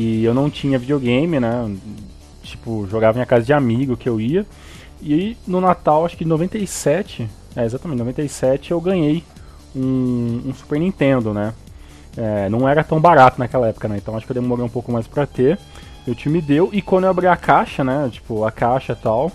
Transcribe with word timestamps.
e 0.00 0.24
eu 0.24 0.32
não 0.34 0.48
tinha 0.48 0.78
videogame, 0.78 1.40
né, 1.40 1.70
tipo, 2.42 2.86
jogava 2.90 3.20
em 3.20 3.26
casa 3.26 3.44
de 3.44 3.52
amigo 3.52 3.96
que 3.96 4.08
eu 4.08 4.20
ia, 4.20 4.46
e 5.02 5.36
no 5.46 5.60
Natal, 5.60 6.04
acho 6.04 6.16
que 6.16 6.24
97, 6.24 7.28
é, 7.56 7.64
exatamente, 7.64 7.98
97 7.98 8.70
eu 8.70 8.80
ganhei 8.80 9.24
um, 9.74 10.42
um 10.46 10.54
Super 10.54 10.78
Nintendo, 10.78 11.32
né, 11.34 11.52
é, 12.16 12.48
não 12.48 12.68
era 12.68 12.84
tão 12.84 13.00
barato 13.00 13.38
naquela 13.38 13.68
época, 13.68 13.88
né, 13.88 13.96
então 13.96 14.16
acho 14.16 14.26
que 14.26 14.32
eu 14.32 14.40
demorei 14.40 14.64
um 14.64 14.68
pouco 14.68 14.92
mais 14.92 15.06
pra 15.06 15.26
ter, 15.26 15.58
meu 16.08 16.14
time 16.14 16.40
me 16.40 16.42
deu. 16.42 16.70
E 16.72 16.80
quando 16.80 17.04
eu 17.04 17.10
abri 17.10 17.26
a 17.26 17.36
caixa, 17.36 17.84
né? 17.84 18.08
Tipo, 18.10 18.44
a 18.44 18.50
caixa 18.50 18.94
e 18.94 18.96
tal, 18.96 19.30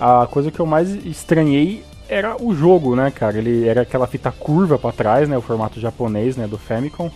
a 0.00 0.26
coisa 0.26 0.50
que 0.50 0.58
eu 0.58 0.66
mais 0.66 0.90
estranhei 1.06 1.84
era 2.08 2.36
o 2.42 2.52
jogo, 2.52 2.96
né, 2.96 3.10
cara? 3.12 3.38
Ele 3.38 3.68
era 3.68 3.82
aquela 3.82 4.06
fita 4.06 4.32
curva 4.32 4.76
para 4.76 4.90
trás, 4.90 5.28
né? 5.28 5.38
O 5.38 5.42
formato 5.42 5.78
japonês, 5.78 6.36
né? 6.36 6.48
Do 6.48 6.58
Famicom. 6.58 7.08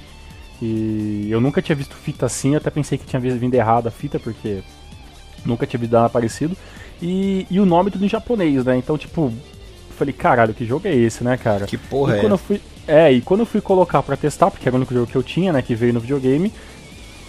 E 0.65 1.27
eu 1.29 1.41
nunca 1.41 1.61
tinha 1.61 1.75
visto 1.75 1.97
fita 1.97 2.27
assim, 2.27 2.55
até 2.55 2.71
pensei 2.71 2.97
que 2.97 3.05
tinha 3.05 3.19
vindo 3.19 3.53
errado 3.53 3.89
a 3.89 3.91
fita, 3.91 4.21
porque 4.21 4.63
nunca 5.45 5.67
tinha 5.67 5.81
visto 5.81 5.93
nada 5.93 6.09
parecido. 6.09 6.57
E, 7.03 7.49
e 7.51 7.59
o 7.59 7.67
nome 7.67 7.91
tudo 7.91 8.05
em 8.05 8.09
japonês, 8.09 8.65
né? 8.65 8.77
Então, 8.77 8.97
tipo, 8.97 9.33
falei, 9.99 10.13
caralho, 10.13 10.55
que 10.55 10.65
jogo 10.65 10.87
é 10.87 10.95
esse, 10.95 11.25
né, 11.25 11.37
cara? 11.37 11.67
Que 11.67 11.77
porra 11.77 12.15
e 12.15 12.19
é? 12.19 12.21
Quando 12.21 12.33
eu 12.33 12.39
fui, 12.39 12.61
é, 12.87 13.11
e 13.11 13.21
quando 13.21 13.41
eu 13.41 13.47
fui 13.47 13.61
colocar 13.61 14.05
para 14.05 14.17
testar, 14.17 14.53
porque 14.53 14.69
era 14.69 14.77
o 14.77 14.79
único 14.79 14.95
jogo 14.95 15.09
que 15.09 15.17
eu 15.17 15.23
tinha, 15.23 15.53
né, 15.53 15.61
que 15.63 15.75
veio 15.75 15.93
no 15.93 15.99
videogame, 15.99 16.53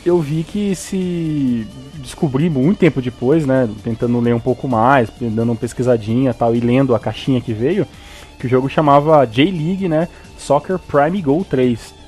eu 0.05 0.19
vi 0.19 0.43
que 0.43 0.75
se 0.75 1.65
descobri 1.95 2.51
muito 2.51 2.77
tempo 2.77 3.01
depois, 3.01 3.47
né, 3.47 3.67
tentando 3.83 4.19
ler 4.19 4.35
um 4.35 4.39
pouco 4.39 4.67
mais, 4.67 5.09
dando 5.19 5.49
uma 5.49 5.55
pesquisadinha 5.55 6.35
tal 6.35 6.55
e 6.55 6.59
lendo 6.59 6.93
a 6.93 6.99
caixinha 6.99 7.41
que 7.41 7.51
veio, 7.51 7.87
que 8.37 8.45
o 8.45 8.49
jogo 8.49 8.69
chamava 8.69 9.25
J-League, 9.25 9.87
né, 9.87 10.07
Soccer 10.37 10.77
Prime 10.77 11.19
Go 11.19 11.43
3. 11.43 12.02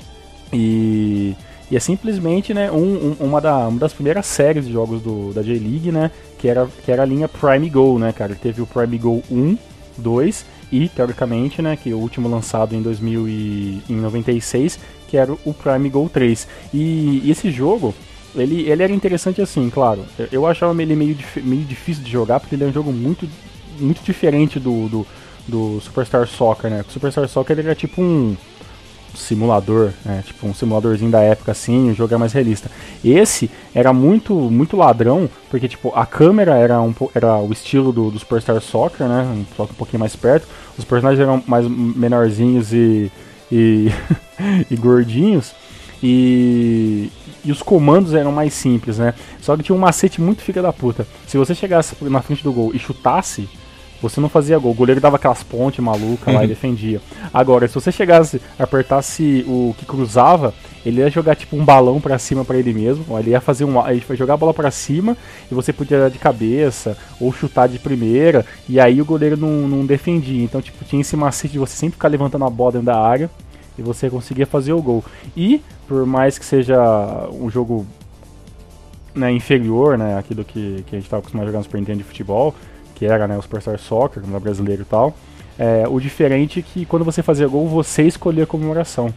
E, 0.53 1.35
e 1.69 1.75
é 1.75 1.79
simplesmente, 1.79 2.53
né, 2.53 2.71
um, 2.71 3.15
um, 3.19 3.25
uma, 3.25 3.41
da, 3.41 3.67
uma 3.67 3.79
das 3.79 3.93
primeiras 3.93 4.25
séries 4.25 4.65
de 4.65 4.73
jogos 4.73 5.01
do, 5.01 5.33
da 5.33 5.41
J-League, 5.41 5.91
né, 5.91 6.11
que 6.37 6.47
era, 6.47 6.67
que 6.83 6.91
era 6.91 7.03
a 7.03 7.05
linha 7.05 7.27
Prime 7.27 7.69
Go, 7.69 7.97
né, 7.97 8.13
cara, 8.13 8.35
teve 8.35 8.61
o 8.61 8.67
Prime 8.67 8.97
Go 8.97 9.23
1, 9.31 9.57
2 9.97 10.45
e, 10.71 10.89
teoricamente, 10.89 11.61
né, 11.61 11.75
que 11.75 11.89
é 11.91 11.93
o 11.93 11.99
último 11.99 12.27
lançado 12.29 12.75
em 12.75 12.81
2096, 12.81 14.79
que 15.07 15.17
era 15.17 15.31
o 15.31 15.53
Prime 15.53 15.89
Go 15.89 16.09
3. 16.09 16.47
E, 16.73 17.21
e 17.23 17.31
esse 17.31 17.49
jogo, 17.51 17.93
ele, 18.35 18.69
ele 18.69 18.83
era 18.83 18.91
interessante 18.91 19.41
assim, 19.41 19.69
claro. 19.69 20.05
Eu, 20.31 20.45
achava 20.45 20.79
ele 20.81 20.95
meio, 20.95 21.17
meio 21.43 21.63
difícil 21.63 22.03
de 22.03 22.11
jogar, 22.11 22.39
porque 22.39 22.55
ele 22.55 22.63
é 22.63 22.67
um 22.67 22.73
jogo 22.73 22.91
muito, 22.91 23.27
muito 23.79 24.03
diferente 24.03 24.59
do, 24.59 24.87
do, 24.89 25.07
do 25.47 25.79
Superstar 25.81 26.27
Soccer, 26.27 26.69
né? 26.69 26.83
O 26.87 26.91
Superstar 26.91 27.27
Soccer 27.27 27.57
ele 27.57 27.67
era 27.67 27.75
tipo 27.75 28.01
um 28.01 28.35
simulador, 29.15 29.91
né? 30.03 30.23
tipo 30.25 30.47
um 30.47 30.53
simuladorzinho 30.53 31.11
da 31.11 31.21
época 31.21 31.51
assim, 31.51 31.91
o 31.91 31.95
jogo 31.95 32.13
é 32.13 32.17
mais 32.17 32.33
realista. 32.33 32.69
Esse 33.03 33.49
era 33.73 33.91
muito 33.93 34.33
muito 34.33 34.77
ladrão, 34.77 35.29
porque 35.49 35.67
tipo 35.67 35.91
a 35.95 36.05
câmera 36.05 36.55
era 36.55 36.81
um 36.81 36.93
era 37.13 37.37
o 37.37 37.51
estilo 37.51 37.91
do, 37.91 38.11
do 38.11 38.19
Superstar 38.19 38.59
Soccer, 38.61 39.07
né? 39.07 39.45
Que 39.55 39.61
um 39.61 39.67
pouquinho 39.67 39.99
mais 39.99 40.15
perto. 40.15 40.47
Os 40.77 40.85
personagens 40.85 41.21
eram 41.21 41.43
mais 41.47 41.67
menorzinhos 41.67 42.73
e 42.73 43.11
e, 43.51 43.89
e 44.69 44.75
gordinhos. 44.75 45.53
E, 46.03 47.09
e 47.43 47.51
os 47.51 47.61
comandos 47.61 48.13
eram 48.13 48.31
mais 48.31 48.53
simples, 48.53 48.97
né? 48.97 49.13
Só 49.41 49.55
que 49.55 49.63
tinha 49.63 49.75
um 49.75 49.79
macete 49.79 50.21
muito 50.21 50.41
fica 50.41 50.61
da 50.61 50.73
puta. 50.73 51.07
Se 51.25 51.37
você 51.37 51.55
chegasse 51.55 51.95
na 52.01 52.21
frente 52.21 52.43
do 52.43 52.51
gol 52.51 52.71
e 52.73 52.79
chutasse, 52.79 53.49
você 54.09 54.21
não 54.21 54.29
fazia 54.29 54.57
gol. 54.59 54.71
O 54.71 54.75
goleiro 54.75 55.01
dava 55.01 55.15
aquelas 55.15 55.43
pontes 55.43 55.83
malucas 55.83 56.33
lá 56.33 56.43
e 56.43 56.47
defendia. 56.47 57.01
Agora, 57.33 57.67
se 57.67 57.73
você 57.73 57.91
chegasse, 57.91 58.41
apertasse 58.57 59.43
o 59.47 59.75
que 59.77 59.85
cruzava, 59.85 60.53
ele 60.85 61.01
ia 61.01 61.09
jogar 61.09 61.35
tipo 61.35 61.55
um 61.55 61.65
balão 61.65 61.99
para 61.99 62.19
cima 62.19 62.45
para 62.45 62.57
ele 62.57 62.73
mesmo. 62.73 63.17
Ele 63.17 63.31
ia 63.31 63.41
fazer 63.41 63.65
um, 63.65 63.85
ele 63.87 64.03
ia 64.07 64.15
jogar 64.15 64.35
a 64.35 64.37
bola 64.37 64.53
para 64.53 64.69
cima 64.69 65.17
e 65.51 65.55
você 65.55 65.73
podia 65.73 65.99
dar 65.99 66.09
de 66.09 66.19
cabeça 66.19 66.97
ou 67.19 67.33
chutar 67.33 67.67
de 67.67 67.79
primeira. 67.79 68.45
E 68.69 68.79
aí 68.79 69.01
o 69.01 69.05
goleiro 69.05 69.35
não, 69.35 69.67
não 69.67 69.85
defendia. 69.85 70.43
Então, 70.43 70.61
tipo, 70.61 70.85
tinha 70.85 71.01
esse 71.01 71.15
macete 71.15 71.53
de 71.53 71.59
você 71.59 71.75
sempre 71.75 71.95
ficar 71.95 72.07
levantando 72.07 72.45
a 72.45 72.49
bola 72.49 72.73
dentro 72.73 72.87
da 72.87 72.99
área 72.99 73.29
e 73.77 73.81
você 73.81 74.09
conseguia 74.09 74.45
fazer 74.45 74.73
o 74.73 74.81
gol. 74.81 75.03
E 75.35 75.61
por 75.87 76.05
mais 76.05 76.37
que 76.37 76.45
seja 76.45 76.77
um 77.31 77.49
jogo 77.49 77.85
né, 79.15 79.31
inferior, 79.31 79.97
né, 79.97 80.17
aquilo 80.17 80.43
que, 80.43 80.83
que 80.85 80.95
a 80.95 80.99
gente 80.99 81.05
estava 81.05 81.21
acostumado 81.21 81.45
a 81.45 81.47
jogar 81.47 81.59
no 81.59 81.63
Super 81.63 81.79
Nintendo 81.79 81.99
de 81.99 82.03
futebol, 82.03 82.53
que 82.95 83.05
era 83.05 83.27
né, 83.27 83.37
o 83.37 83.41
Superstar 83.41 83.77
Soccer, 83.77 84.23
é 84.23 84.39
brasileiro 84.39 84.81
e 84.81 84.85
tal. 84.85 85.13
É, 85.59 85.85
o 85.87 85.99
diferente 85.99 86.59
é 86.59 86.61
que 86.61 86.85
quando 86.85 87.05
você 87.05 87.21
fazia 87.21 87.47
gol, 87.47 87.67
você 87.67 88.03
escolhia 88.03 88.43
a 88.43 88.47
comemoração. 88.47 89.13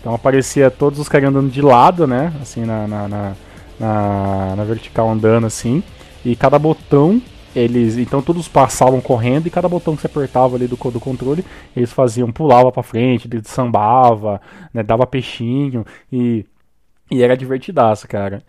Então 0.00 0.14
aparecia 0.14 0.70
todos 0.70 0.98
os 0.98 1.08
caras 1.08 1.28
andando 1.28 1.50
de 1.50 1.62
lado, 1.62 2.06
né? 2.06 2.32
Assim, 2.40 2.64
na, 2.64 2.86
na, 2.86 3.08
na, 3.08 3.36
na, 3.78 4.56
na 4.56 4.64
vertical 4.64 5.08
andando 5.08 5.46
assim. 5.46 5.82
E 6.24 6.36
cada 6.36 6.58
botão, 6.58 7.22
eles. 7.54 7.96
Então 7.96 8.22
todos 8.22 8.48
passavam 8.48 9.00
correndo 9.00 9.46
e 9.46 9.50
cada 9.50 9.68
botão 9.68 9.94
que 9.94 10.02
você 10.02 10.06
apertava 10.06 10.56
ali 10.56 10.66
do, 10.66 10.76
do 10.76 11.00
controle, 11.00 11.44
eles 11.76 11.92
faziam, 11.92 12.30
pulava 12.30 12.70
pra 12.70 12.82
frente, 12.82 13.28
sambava, 13.44 14.40
né, 14.72 14.82
dava 14.82 15.06
peixinho 15.06 15.84
e. 16.12 16.44
E 17.10 17.22
era 17.22 17.34
divertidaço, 17.34 18.06
cara. 18.06 18.42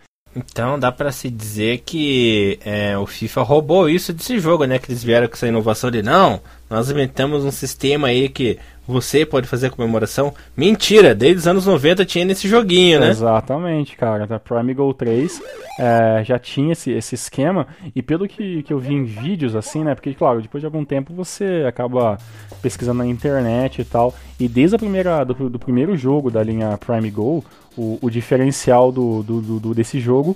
Então 0.51 0.79
dá 0.79 0.91
para 0.91 1.11
se 1.11 1.29
dizer 1.29 1.79
que 1.85 2.59
é, 2.63 2.97
o 2.97 3.05
FIFA 3.05 3.41
roubou 3.43 3.89
isso 3.89 4.13
desse 4.13 4.39
jogo, 4.39 4.65
né? 4.65 4.79
Que 4.79 4.91
eles 4.91 5.03
vieram 5.03 5.27
com 5.27 5.33
essa 5.33 5.47
inovação 5.47 5.91
de 5.91 6.01
não, 6.01 6.41
nós 6.69 6.89
inventamos 6.89 7.43
um 7.43 7.51
sistema 7.51 8.09
aí 8.09 8.29
que 8.29 8.59
você 8.87 9.23
pode 9.25 9.47
fazer 9.47 9.67
a 9.67 9.69
comemoração. 9.69 10.33
Mentira, 10.57 11.13
desde 11.13 11.39
os 11.39 11.47
anos 11.47 11.65
90 11.65 12.03
tinha 12.05 12.25
nesse 12.25 12.47
joguinho, 12.47 12.99
né? 12.99 13.09
Exatamente, 13.09 13.95
cara. 13.95 14.25
Da 14.25 14.39
Prime 14.39 14.73
Go 14.73 14.91
3 14.93 15.41
é, 15.79 16.23
já 16.23 16.39
tinha 16.39 16.73
esse, 16.73 16.91
esse 16.91 17.13
esquema. 17.13 17.67
E 17.95 18.01
pelo 18.01 18.27
que, 18.27 18.63
que 18.63 18.73
eu 18.73 18.79
vi 18.79 18.93
em 18.93 19.03
vídeos, 19.03 19.55
assim, 19.55 19.83
né? 19.83 19.93
Porque, 19.93 20.13
claro, 20.13 20.41
depois 20.41 20.61
de 20.61 20.65
algum 20.65 20.83
tempo 20.83 21.13
você 21.13 21.63
acaba 21.67 22.17
pesquisando 22.63 22.99
na 22.99 23.05
internet 23.05 23.81
e 23.81 23.85
tal. 23.85 24.13
E 24.39 24.47
desde 24.47 24.75
a 24.75 24.79
primeira, 24.79 25.23
do, 25.23 25.49
do 25.49 25.59
primeiro 25.59 25.95
jogo 25.95 26.31
da 26.31 26.41
linha 26.41 26.77
Prime 26.77 27.11
Go, 27.11 27.43
o, 27.77 27.99
o 28.01 28.09
diferencial 28.09 28.91
do, 28.91 29.21
do, 29.21 29.59
do, 29.59 29.73
desse 29.75 29.99
jogo 29.99 30.35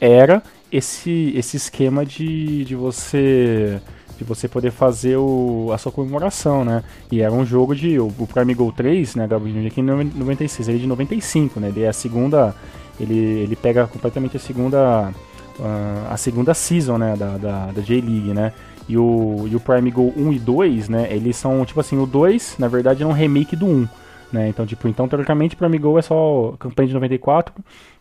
era 0.00 0.42
esse, 0.70 1.32
esse 1.36 1.56
esquema 1.56 2.06
de, 2.06 2.64
de 2.64 2.74
você 2.76 3.80
de 4.20 4.24
você 4.24 4.46
poder 4.46 4.70
fazer 4.70 5.16
o, 5.16 5.70
a 5.72 5.78
sua 5.78 5.90
comemoração, 5.90 6.62
né? 6.62 6.84
E 7.10 7.22
era 7.22 7.32
um 7.32 7.44
jogo 7.44 7.74
de. 7.74 7.98
O, 7.98 8.12
o 8.18 8.26
Prime 8.26 8.52
Go 8.52 8.70
3, 8.70 9.14
né, 9.14 9.26
Gabriel, 9.26 9.66
aqui 9.66 9.80
em 9.80 9.84
96, 9.84 10.68
ele 10.68 10.76
é 10.76 10.80
de 10.82 10.86
95, 10.86 11.58
né? 11.58 11.68
Ele 11.68 11.82
é 11.82 11.88
a 11.88 11.92
segunda. 11.92 12.54
Ele, 13.00 13.16
ele 13.16 13.56
pega 13.56 13.86
completamente 13.86 14.36
a 14.36 14.40
segunda. 14.40 15.10
Uh, 15.58 16.12
a 16.12 16.16
segunda 16.18 16.52
season, 16.52 16.98
né? 16.98 17.16
Da, 17.16 17.38
da, 17.38 17.66
da 17.72 17.80
J-League, 17.80 18.34
né? 18.34 18.52
E 18.86 18.98
o, 18.98 19.46
e 19.50 19.56
o 19.56 19.60
Prime 19.60 19.90
Go 19.90 20.12
1 20.14 20.32
e 20.34 20.38
2, 20.38 20.88
né? 20.90 21.08
Eles 21.10 21.36
são, 21.36 21.64
tipo 21.64 21.80
assim, 21.80 21.96
o 21.96 22.04
2, 22.04 22.56
na 22.58 22.68
verdade, 22.68 23.02
é 23.02 23.06
um 23.06 23.12
remake 23.12 23.56
do 23.56 23.66
1. 23.66 23.88
Né? 24.32 24.48
Então, 24.48 24.66
tipo, 24.66 24.86
então, 24.86 25.08
teoricamente, 25.08 25.56
Prime 25.56 25.78
Go 25.78 25.98
é 25.98 26.02
só 26.02 26.54
campanha 26.58 26.88
de 26.88 26.94
94 26.94 27.54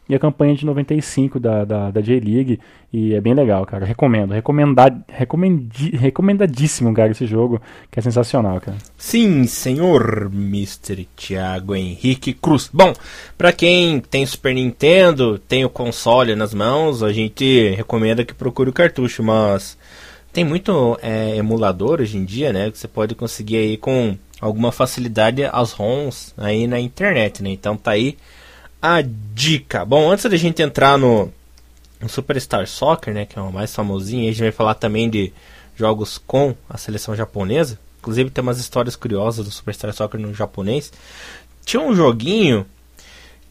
e 0.09 0.15
a 0.15 0.19
campanha 0.19 0.55
de 0.55 0.65
95 0.65 1.39
da, 1.39 1.63
da, 1.63 1.91
da 1.91 2.01
J-League. 2.01 2.59
E 2.91 3.13
é 3.13 3.21
bem 3.21 3.35
legal, 3.35 3.63
cara. 3.67 3.85
Recomendo. 3.85 4.33
Recomendi, 5.07 5.95
recomendadíssimo, 5.95 6.91
cara, 6.95 7.11
esse 7.11 7.27
jogo, 7.27 7.61
que 7.91 7.99
é 7.99 8.01
sensacional, 8.01 8.59
cara. 8.59 8.77
Sim, 8.97 9.45
senhor 9.45 10.31
Mr. 10.33 11.07
Thiago 11.15 11.75
Henrique 11.75 12.33
Cruz. 12.33 12.67
Bom, 12.73 12.91
para 13.37 13.53
quem 13.53 13.99
tem 13.99 14.25
Super 14.25 14.55
Nintendo, 14.55 15.37
tem 15.37 15.63
o 15.63 15.69
console 15.69 16.35
nas 16.35 16.55
mãos, 16.55 17.03
a 17.03 17.13
gente 17.13 17.69
recomenda 17.75 18.25
que 18.25 18.33
procure 18.33 18.71
o 18.71 18.73
cartucho, 18.73 19.21
mas 19.21 19.77
tem 20.33 20.43
muito 20.43 20.97
é, 21.03 21.35
emulador 21.35 22.01
hoje 22.01 22.17
em 22.17 22.25
dia, 22.25 22.51
né? 22.51 22.71
Que 22.71 22.79
você 22.79 22.87
pode 22.87 23.13
conseguir 23.13 23.57
aí 23.57 23.77
com 23.77 24.17
alguma 24.41 24.71
facilidade 24.71 25.43
as 25.43 25.71
ROMs 25.73 26.33
aí 26.35 26.65
na 26.65 26.79
internet, 26.79 27.43
né? 27.43 27.51
Então 27.51 27.77
tá 27.77 27.91
aí 27.91 28.17
a 28.81 29.01
dica. 29.33 29.85
Bom, 29.85 30.11
antes 30.11 30.25
da 30.25 30.37
gente 30.37 30.61
entrar 30.61 30.97
no, 30.97 31.31
no 31.99 32.09
Superstar 32.09 32.65
Soccer, 32.67 33.13
né, 33.13 33.25
que 33.25 33.37
é 33.37 33.41
o 33.41 33.51
mais 33.51 33.73
famosinho, 33.73 34.29
a 34.29 34.31
gente 34.31 34.41
vai 34.41 34.51
falar 34.51 34.75
também 34.75 35.09
de 35.09 35.33
jogos 35.75 36.17
com 36.17 36.55
a 36.69 36.77
seleção 36.77 37.15
japonesa. 37.15 37.79
Inclusive 37.99 38.29
tem 38.29 38.41
umas 38.41 38.59
histórias 38.59 38.95
curiosas 38.95 39.45
do 39.45 39.51
Superstar 39.51 39.93
Soccer 39.93 40.19
no 40.19 40.33
japonês. 40.33 40.91
Tinha 41.65 41.81
um 41.81 41.93
joguinho 41.95 42.65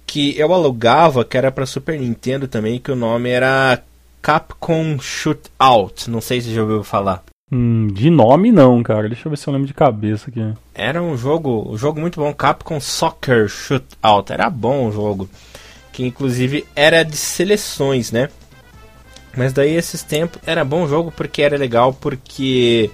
que 0.07 0.39
eu 0.39 0.53
alugava, 0.53 1.25
que 1.25 1.37
era 1.37 1.53
para 1.53 1.67
Super 1.67 2.01
Nintendo 2.01 2.49
também, 2.49 2.81
que 2.81 2.91
o 2.91 2.97
nome 2.97 3.29
era 3.29 3.83
Capcom 4.23 4.99
Shootout. 4.99 6.11
Não 6.11 6.21
sei 6.21 6.41
se 6.41 6.55
já 6.55 6.63
ouviu 6.63 6.83
falar. 6.83 7.23
Hum, 7.51 7.89
de 7.89 8.11
nome 8.11 8.53
não, 8.53 8.83
cara. 8.83 9.09
Deixa 9.09 9.27
eu 9.27 9.31
ver 9.31 9.39
se 9.39 9.47
eu 9.47 9.53
lembro 9.53 9.67
de 9.67 9.75
cabeça 9.75 10.29
aqui. 10.31 10.53
Era 10.75 11.03
um 11.03 11.17
jogo, 11.17 11.67
um 11.71 11.77
jogo 11.79 11.99
muito 12.01 12.21
bom, 12.21 12.33
Capcom 12.33 12.79
Soccer 12.79 13.49
Shootout. 13.49 14.33
Era 14.33 14.51
bom 14.51 14.89
o 14.89 14.93
jogo. 14.93 15.29
Que 15.93 16.07
inclusive 16.07 16.67
era 16.77 17.03
de 17.03 17.17
seleções, 17.17 18.13
né? 18.13 18.29
Mas 19.37 19.53
daí 19.53 19.75
esses 19.75 20.03
tempos 20.03 20.41
era 20.47 20.65
bom 20.65 20.85
o 20.85 20.89
jogo 20.89 21.13
porque 21.15 21.43
era 21.43 21.57
legal 21.57 21.93
porque 21.93 22.91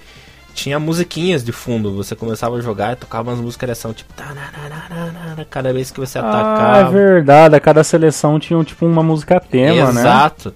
tinha 0.53 0.79
musiquinhas 0.79 1.43
de 1.43 1.51
fundo. 1.51 1.95
Você 1.95 2.15
começava 2.15 2.55
a 2.55 2.61
jogar 2.61 2.93
e 2.93 2.95
tocava 2.95 3.29
umas 3.29 3.41
músicas 3.41 3.67
de 3.67 3.71
ação, 3.73 3.93
tipo, 3.93 4.13
cada 5.49 5.73
vez 5.73 5.91
que 5.91 5.99
você 5.99 6.17
atacava. 6.17 6.77
Ah, 6.77 6.79
é 6.79 6.91
verdade, 6.91 7.55
a 7.55 7.59
cada 7.59 7.83
seleção 7.83 8.39
tinha 8.39 8.63
tipo 8.63 8.85
uma 8.85 9.03
música 9.03 9.39
tema, 9.39 9.89
Exato. 9.89 9.93
né? 9.93 10.01
Exato. 10.01 10.55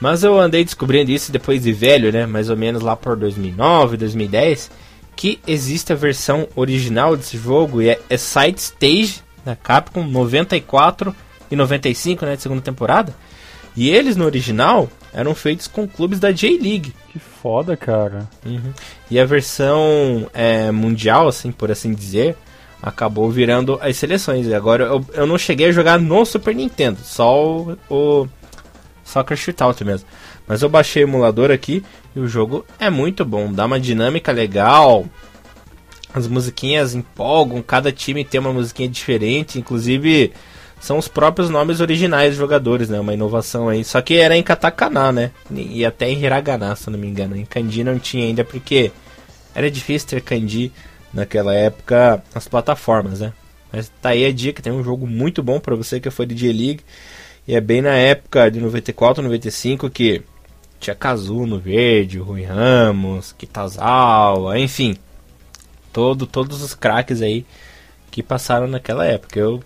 Mas 0.00 0.24
eu 0.24 0.38
andei 0.38 0.64
descobrindo 0.64 1.10
isso 1.10 1.32
depois 1.32 1.62
de 1.62 1.72
velho, 1.72 2.12
né? 2.12 2.26
Mais 2.26 2.50
ou 2.50 2.56
menos 2.56 2.82
lá 2.82 2.96
por 2.96 3.16
2009, 3.16 3.96
2010, 3.96 4.70
que 5.16 5.40
existe 5.46 5.92
a 5.92 5.96
versão 5.96 6.48
original 6.56 7.16
desse 7.16 7.38
jogo 7.38 7.80
e 7.80 7.88
é, 7.88 8.00
é 8.10 8.16
Side 8.16 8.60
Stage 8.60 9.22
da 9.44 9.54
Capcom 9.54 10.04
94 10.04 11.14
e 11.50 11.56
95, 11.56 12.24
né, 12.24 12.36
de 12.36 12.42
segunda 12.42 12.62
temporada. 12.62 13.14
E 13.76 13.90
eles 13.90 14.16
no 14.16 14.24
original 14.24 14.88
eram 15.12 15.34
feitos 15.34 15.66
com 15.68 15.86
clubes 15.86 16.18
da 16.18 16.32
J-League. 16.32 16.94
Que 17.12 17.18
foda, 17.18 17.76
cara. 17.76 18.28
Uhum. 18.44 18.72
E 19.10 19.18
a 19.18 19.24
versão 19.24 20.28
é, 20.32 20.70
mundial, 20.70 21.28
assim, 21.28 21.50
por 21.50 21.70
assim 21.70 21.92
dizer, 21.92 22.36
acabou 22.82 23.30
virando 23.30 23.78
as 23.80 23.96
seleções. 23.96 24.46
E 24.46 24.54
agora 24.54 24.84
eu, 24.84 25.04
eu 25.12 25.26
não 25.26 25.38
cheguei 25.38 25.68
a 25.68 25.72
jogar 25.72 25.98
no 25.98 26.24
Super 26.24 26.54
Nintendo, 26.54 26.98
só 27.02 27.36
o, 27.36 27.78
o 27.90 28.28
Soccer 29.04 29.36
Shootout 29.36 29.84
mesmo. 29.84 30.08
Mas 30.46 30.62
eu 30.62 30.68
baixei 30.68 31.04
o 31.04 31.06
emulador 31.06 31.50
aqui 31.50 31.84
e 32.14 32.20
o 32.20 32.26
jogo 32.26 32.64
é 32.78 32.90
muito 32.90 33.24
bom, 33.24 33.52
dá 33.52 33.66
uma 33.66 33.78
dinâmica 33.78 34.32
legal. 34.32 35.06
As 36.12 36.26
musiquinhas 36.26 36.94
empolgam, 36.94 37.60
cada 37.62 37.90
time 37.90 38.24
tem 38.24 38.40
uma 38.40 38.52
musiquinha 38.52 38.88
diferente, 38.88 39.58
inclusive 39.58 40.32
são 40.80 40.98
os 40.98 41.08
próprios 41.08 41.48
nomes 41.48 41.80
originais 41.80 42.30
dos 42.30 42.38
jogadores, 42.38 42.90
né? 42.90 43.00
Uma 43.00 43.14
inovação 43.14 43.68
aí. 43.68 43.82
Só 43.82 44.02
que 44.02 44.14
era 44.14 44.36
em 44.36 44.42
katakana, 44.42 45.10
né? 45.10 45.30
E 45.50 45.84
até 45.84 46.10
em 46.10 46.22
hiragana, 46.22 46.76
se 46.76 46.90
não 46.90 46.98
me 46.98 47.06
engano. 47.06 47.34
Em 47.34 47.44
kanji 47.44 47.82
não 47.82 47.98
tinha 47.98 48.24
ainda 48.24 48.44
porque 48.44 48.92
era 49.54 49.70
difícil 49.70 50.08
ter 50.08 50.20
kanji 50.20 50.70
naquela 51.12 51.54
época 51.54 52.22
nas 52.34 52.46
plataformas, 52.46 53.20
né? 53.20 53.32
Mas 53.72 53.90
tá 54.00 54.10
aí 54.10 54.26
a 54.26 54.32
dica, 54.32 54.62
tem 54.62 54.72
um 54.72 54.84
jogo 54.84 55.06
muito 55.06 55.42
bom 55.42 55.58
para 55.58 55.74
você 55.74 55.98
que 55.98 56.10
foi 56.10 56.26
de 56.26 56.34
J-League. 56.34 56.80
E 57.46 57.54
é 57.54 57.60
bem 57.60 57.82
na 57.82 57.94
época 57.94 58.50
de 58.50 58.60
94, 58.60 59.22
95 59.22 59.90
que 59.90 60.22
tinha 60.80 60.94
Kazu 60.94 61.46
no 61.46 61.58
verde, 61.58 62.18
Rui 62.18 62.42
Ramos, 62.42 63.32
Kitazawa, 63.32 64.58
enfim. 64.58 64.96
Todo, 65.92 66.26
todos 66.26 66.62
os 66.62 66.74
craques 66.74 67.22
aí 67.22 67.44
que 68.10 68.22
passaram 68.22 68.66
naquela 68.66 69.04
época. 69.06 69.38
Eu 69.38 69.62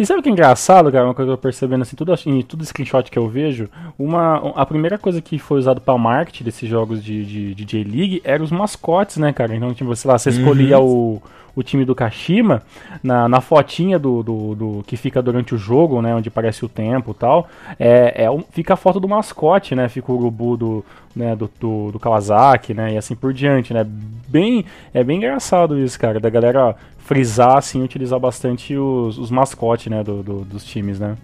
e 0.00 0.06
sabe 0.06 0.20
o 0.20 0.22
que 0.22 0.30
é 0.30 0.32
engraçado, 0.32 0.90
cara? 0.90 1.04
Uma 1.04 1.12
coisa 1.12 1.28
que 1.28 1.32
eu 1.32 1.36
tô 1.36 1.42
percebendo 1.42 1.82
assim, 1.82 1.94
tudo, 1.94 2.14
em 2.24 2.40
tudo 2.40 2.64
screenshot 2.64 3.10
que 3.10 3.18
eu 3.18 3.28
vejo, 3.28 3.68
uma, 3.98 4.50
a 4.56 4.64
primeira 4.64 4.96
coisa 4.96 5.20
que 5.20 5.38
foi 5.38 5.58
usado 5.58 5.78
para 5.78 5.98
marketing 5.98 6.44
desses 6.44 6.66
jogos 6.66 7.04
de, 7.04 7.22
de, 7.22 7.54
de 7.54 7.64
J-League 7.66 8.22
eram 8.24 8.42
os 8.42 8.50
mascotes, 8.50 9.18
né, 9.18 9.30
cara? 9.30 9.54
Então, 9.54 9.74
tipo, 9.74 9.94
sei 9.94 10.10
lá, 10.10 10.16
você 10.16 10.30
escolhia 10.30 10.78
uhum. 10.78 11.16
o 11.16 11.22
o 11.54 11.62
time 11.62 11.84
do 11.84 11.94
Kashima, 11.94 12.62
na, 13.02 13.28
na 13.28 13.40
fotinha 13.40 13.98
do, 13.98 14.22
do, 14.22 14.54
do, 14.54 14.84
que 14.86 14.96
fica 14.96 15.22
durante 15.22 15.54
o 15.54 15.58
jogo, 15.58 16.00
né, 16.00 16.14
onde 16.14 16.28
aparece 16.28 16.64
o 16.64 16.68
tempo 16.68 17.10
e 17.12 17.14
tal, 17.14 17.48
é, 17.78 18.24
é, 18.24 18.44
fica 18.50 18.74
a 18.74 18.76
foto 18.76 19.00
do 19.00 19.08
mascote, 19.08 19.74
né, 19.74 19.88
fica 19.88 20.12
o 20.12 20.16
urubu 20.16 20.56
do, 20.56 20.84
né, 21.14 21.34
do, 21.34 21.50
do, 21.60 21.92
do, 21.92 21.98
Kawasaki, 21.98 22.74
né, 22.74 22.94
e 22.94 22.96
assim 22.96 23.14
por 23.14 23.32
diante, 23.32 23.74
né, 23.74 23.86
bem, 24.28 24.64
é 24.94 25.02
bem 25.02 25.18
engraçado 25.18 25.78
isso, 25.78 25.98
cara, 25.98 26.20
da 26.20 26.30
galera 26.30 26.76
frisar, 26.98 27.56
assim, 27.56 27.82
utilizar 27.82 28.20
bastante 28.20 28.76
os, 28.76 29.18
os 29.18 29.30
mascotes, 29.30 29.88
né, 29.88 30.02
do, 30.04 30.22
do, 30.22 30.40
dos 30.44 30.64
times, 30.64 31.00
né. 31.00 31.16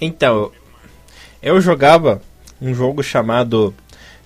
Então, 0.00 0.50
eu 1.42 1.60
jogava 1.60 2.22
um 2.60 2.72
jogo 2.74 3.02
chamado 3.02 3.74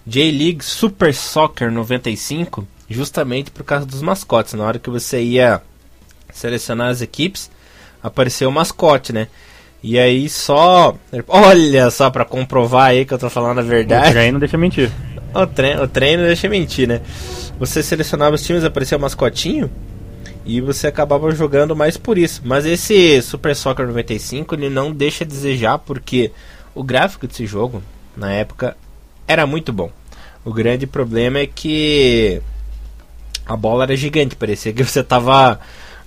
J-League 0.06 0.64
Super 0.64 1.14
Soccer 1.14 1.70
95, 1.70 2.66
justamente 2.88 3.50
por 3.50 3.64
causa 3.64 3.86
dos 3.86 4.02
mascotes. 4.02 4.54
Na 4.54 4.64
hora 4.64 4.78
que 4.78 4.90
você 4.90 5.22
ia 5.22 5.60
selecionar 6.32 6.90
as 6.90 7.00
equipes, 7.00 7.50
apareceu 8.02 8.48
o 8.48 8.52
mascote, 8.52 9.12
né? 9.12 9.28
E 9.82 9.98
aí 9.98 10.28
só. 10.28 10.96
Olha 11.28 11.90
só, 11.90 12.10
para 12.10 12.24
comprovar 12.24 12.88
aí 12.88 13.04
que 13.04 13.12
eu 13.12 13.18
tô 13.18 13.28
falando 13.28 13.58
a 13.58 13.62
verdade. 13.62 14.08
O 14.08 14.12
treino 14.12 14.38
deixa 14.38 14.58
mentir. 14.58 14.90
O 15.34 15.48
treino, 15.48 15.82
o 15.82 15.88
treino 15.88 16.22
deixa 16.22 16.48
mentir, 16.48 16.86
né? 16.86 17.00
Você 17.58 17.82
selecionava 17.82 18.36
os 18.36 18.42
times, 18.44 18.62
aparecia 18.62 18.96
o 18.96 19.00
mascotinho. 19.00 19.68
E 20.46 20.60
você 20.60 20.86
acabava 20.86 21.28
jogando 21.34 21.74
mais 21.74 21.96
por 21.96 22.16
isso. 22.16 22.40
Mas 22.44 22.64
esse 22.64 23.20
Super 23.20 23.56
Soccer 23.56 23.84
95 23.84 24.54
ele 24.54 24.70
não 24.70 24.92
deixa 24.92 25.24
a 25.24 25.26
desejar 25.26 25.78
porque 25.78 26.30
o 26.72 26.84
gráfico 26.84 27.26
desse 27.26 27.46
jogo, 27.46 27.82
na 28.16 28.30
época, 28.30 28.76
era 29.26 29.44
muito 29.44 29.72
bom. 29.72 29.90
O 30.44 30.52
grande 30.52 30.86
problema 30.86 31.40
é 31.40 31.48
que 31.48 32.40
a 33.46 33.56
bola 33.56 33.84
era 33.84 33.96
gigante, 33.96 34.36
parecia 34.36 34.72
que 34.72 34.82
você 34.82 35.02
tava 35.02 35.60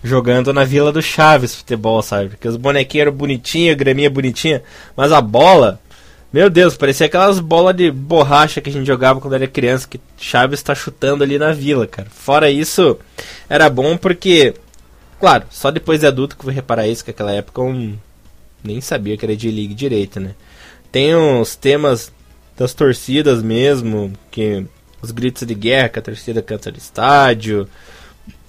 jogando 0.04 0.54
na 0.54 0.64
Vila 0.64 0.92
do 0.92 1.02
Chaves 1.02 1.56
futebol, 1.56 2.02
sabe? 2.02 2.30
Porque 2.30 2.48
os 2.48 2.58
bonequinhos 2.58 3.08
eram 3.08 3.18
bonitinhos, 3.18 3.76
graminha 3.76 4.10
bonitinha, 4.10 4.64
mas 4.96 5.12
a 5.12 5.22
bola, 5.22 5.80
meu 6.32 6.50
Deus, 6.50 6.76
parecia 6.78 7.06
aquelas 7.06 7.40
bolas 7.40 7.76
de 7.76 7.92
borracha 7.92 8.62
que 8.62 8.70
a 8.70 8.74
gente 8.74 8.88
jogava 8.88 9.20
quando 9.20 9.34
era 9.34 9.48
criança, 9.48 9.88
que 9.88 10.00
Chaves 10.18 10.62
tá 10.62 10.74
chutando 10.74 11.24
ali 11.24 11.38
na 11.38 11.52
vila, 11.52 11.86
cara. 11.86 12.08
Fora 12.10 12.50
isso, 12.50 12.98
era 13.50 13.70
bom 13.70 13.98
porque, 13.98 14.54
claro, 15.20 15.46
só 15.50 15.72
depois 15.72 16.00
de 16.00 16.08
adulto 16.08 16.36
que 16.36 16.42
eu 16.42 16.46
fui 16.46 16.54
reparar 16.54 16.88
isso, 16.88 17.04
que 17.04 17.12
naquela 17.12 17.32
época 17.32 17.62
eu 17.62 17.94
nem 18.64 18.82
sabia 18.82 19.18
que 19.18 19.26
era 19.26 19.36
de 19.36 19.50
League 19.50 19.74
direito, 19.74 20.20
né? 20.20 20.32
Tem 20.92 21.16
uns 21.16 21.56
temas 21.56 22.12
das 22.58 22.74
torcidas 22.74 23.44
mesmo, 23.44 24.14
que 24.32 24.66
os 25.02 25.12
gritos 25.12 25.48
de 25.48 25.54
guerra 25.54 25.90
que 25.90 26.00
a 26.00 26.02
torcida 26.02 26.42
canta 26.42 26.72
no 26.72 26.78
estádio. 26.78 27.68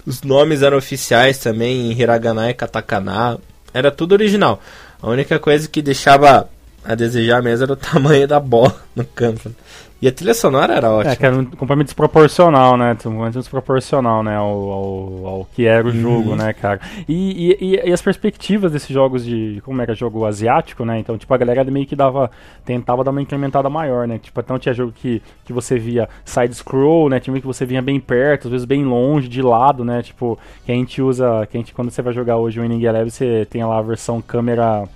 Os 0.06 0.22
nomes 0.22 0.62
eram 0.62 0.78
oficiais 0.78 1.38
também 1.38 1.90
em 1.90 2.00
hiragana 2.00 2.50
e 2.50 2.54
katakana. 2.54 3.38
Era 3.72 3.90
tudo 3.90 4.12
original. 4.12 4.60
A 5.00 5.08
única 5.08 5.38
coisa 5.38 5.68
que 5.68 5.82
deixava 5.82 6.48
a 6.84 6.94
desejar 6.94 7.42
mesmo 7.42 7.64
era 7.64 7.72
o 7.72 7.76
tamanho 7.76 8.26
da 8.26 8.40
bola 8.40 8.74
no 8.94 9.04
campo. 9.04 9.54
E 10.00 10.06
a 10.06 10.12
trilha 10.12 10.32
sonora 10.32 10.74
era 10.74 10.90
ótima. 10.90 11.12
É, 11.12 11.16
que 11.16 11.26
era 11.26 11.36
um 11.36 11.44
completamente 11.44 11.86
desproporcional, 11.86 12.76
né? 12.76 12.94
Completamente 12.94 13.38
desproporcional, 13.38 14.22
né? 14.22 14.36
Ao, 14.36 14.46
ao, 14.46 15.26
ao 15.26 15.48
que 15.52 15.66
era 15.66 15.86
o 15.86 15.90
jogo, 15.90 16.30
uhum. 16.30 16.36
né, 16.36 16.52
cara? 16.52 16.80
E, 17.08 17.56
e, 17.60 17.80
e, 17.84 17.92
as 17.92 18.00
perspectivas 18.00 18.70
desses 18.70 18.90
jogos 18.90 19.24
de. 19.24 19.60
Como 19.64 19.82
era 19.82 19.94
jogo 19.94 20.24
asiático, 20.24 20.84
né? 20.84 21.00
Então, 21.00 21.18
tipo, 21.18 21.34
a 21.34 21.36
galera 21.36 21.64
meio 21.64 21.84
que 21.84 21.96
dava. 21.96 22.30
Tentava 22.64 23.02
dar 23.02 23.10
uma 23.10 23.20
incrementada 23.20 23.68
maior, 23.68 24.06
né? 24.06 24.18
Tipo, 24.18 24.40
então 24.40 24.58
tinha 24.58 24.72
jogo 24.72 24.92
que, 24.92 25.20
que 25.44 25.52
você 25.52 25.78
via 25.78 26.08
side-scroll, 26.24 27.08
né? 27.08 27.18
Tinha 27.18 27.40
que 27.40 27.46
você 27.46 27.66
vinha 27.66 27.82
bem 27.82 27.98
perto, 27.98 28.46
às 28.46 28.52
vezes 28.52 28.66
bem 28.66 28.84
longe, 28.84 29.26
de 29.26 29.42
lado, 29.42 29.84
né? 29.84 30.00
Tipo, 30.02 30.38
que 30.64 30.70
a 30.70 30.74
gente 30.76 31.02
usa. 31.02 31.44
Que 31.50 31.56
a 31.56 31.60
gente, 31.60 31.74
quando 31.74 31.90
você 31.90 32.02
vai 32.02 32.12
jogar 32.12 32.36
hoje 32.36 32.60
o 32.60 32.62
Winning 32.62 32.84
Eleven, 32.84 33.10
você 33.10 33.46
tem 33.50 33.64
lá 33.64 33.78
a 33.78 33.82
versão 33.82 34.20
câmera 34.20 34.88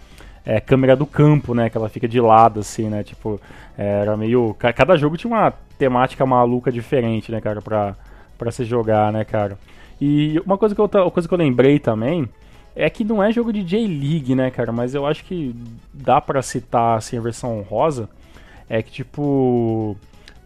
é, 0.45 0.61
câmera 0.61 0.97
do 0.97 1.07
campo, 1.07 1.55
né? 1.55 1.71
Que 1.71 1.77
ela 1.77 1.89
fica 1.89 2.09
de 2.09 2.21
lado, 2.21 2.61
assim, 2.61 2.89
né? 2.89 3.03
Tipo, 3.03 3.41
era 3.77 4.17
meio. 4.17 4.55
Cada 4.55 4.97
jogo 4.97 5.17
tinha 5.17 5.33
uma 5.33 5.53
temática 5.79 6.25
maluca 6.25 6.71
diferente, 6.71 7.33
né, 7.33 7.41
cara, 7.41 7.61
pra, 7.61 7.97
pra 8.39 8.51
se 8.53 8.65
jogar, 8.65 9.13
né, 9.13 9.25
cara. 9.25 9.59
E 10.01 10.41
uma 10.45 10.59
coisa 10.59 10.75
que 10.75 10.81
eu, 10.81 10.89
uma 10.93 11.11
coisa 11.11 11.29
que 11.29 11.35
eu 11.35 11.39
lembrei 11.39 11.79
também 11.79 12.29
é 12.75 12.89
que 12.89 13.05
não 13.05 13.23
é 13.23 13.33
jogo 13.33 13.53
de 13.53 13.63
J-League, 13.63 14.35
né, 14.35 14.51
cara, 14.51 14.73
mas 14.73 14.95
eu 14.95 15.07
acho 15.07 15.25
que 15.25 15.55
dá 15.93 16.21
para 16.21 16.41
citar, 16.41 16.99
assim, 16.99 17.19
a 17.19 17.21
versão 17.21 17.61
rosa. 17.63 18.09
É 18.69 18.83
que, 18.83 18.91
tipo. 18.91 19.97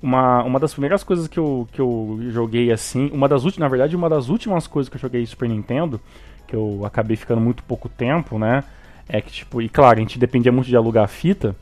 Uma, 0.02 0.42
uma 0.44 0.60
das 0.60 0.72
primeiras 0.72 1.02
coisas 1.02 1.26
que 1.26 1.38
eu, 1.38 1.66
que 1.72 1.80
eu 1.80 2.18
joguei 2.30 2.70
assim, 2.70 3.10
uma 3.12 3.26
das 3.26 3.44
últimas, 3.44 3.66
na 3.66 3.68
verdade, 3.68 3.96
uma 3.96 4.10
das 4.10 4.28
últimas 4.28 4.66
coisas 4.66 4.90
que 4.90 4.96
eu 4.96 5.00
joguei 5.00 5.24
Super 5.26 5.48
Nintendo, 5.48 5.98
que 6.46 6.54
eu 6.54 6.82
acabei 6.84 7.16
ficando 7.16 7.40
muito 7.40 7.62
pouco 7.64 7.88
tempo, 7.88 8.38
né? 8.38 8.62
É 9.08 9.20
que, 9.20 9.30
tipo, 9.30 9.62
e 9.62 9.68
claro, 9.68 9.98
a 9.98 10.00
gente 10.00 10.18
dependia 10.18 10.50
muito 10.50 10.66
de 10.66 10.76
alugar 10.76 11.08
fita, 11.08 11.54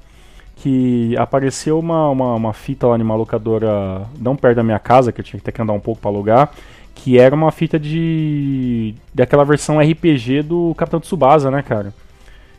que 0.57 1.15
apareceu 1.19 1.79
uma, 1.79 2.09
uma, 2.11 2.35
uma 2.35 2.53
fita 2.53 2.87
lá 2.87 2.97
numa 2.97 3.15
locadora 3.15 4.07
não 4.19 4.37
perto 4.37 4.57
da 4.57 4.63
minha 4.63 4.79
casa, 4.79 5.13
que 5.13 5.21
eu 5.21 5.25
tinha 5.25 5.39
que 5.39 5.45
ter 5.45 5.53
que 5.53 5.61
andar 5.61 5.73
um 5.73 5.81
pouco 5.81 6.01
para 6.01 6.11
alugar, 6.11 6.53
que 6.95 7.19
era 7.19 7.35
uma 7.35 7.51
fita 7.51 7.79
de 7.79 8.95
daquela 9.13 9.45
versão 9.45 9.79
RPG 9.79 10.43
do 10.43 10.75
Capitão 10.77 11.01
Tsubasa, 11.01 11.51
né, 11.51 11.63
cara? 11.63 11.93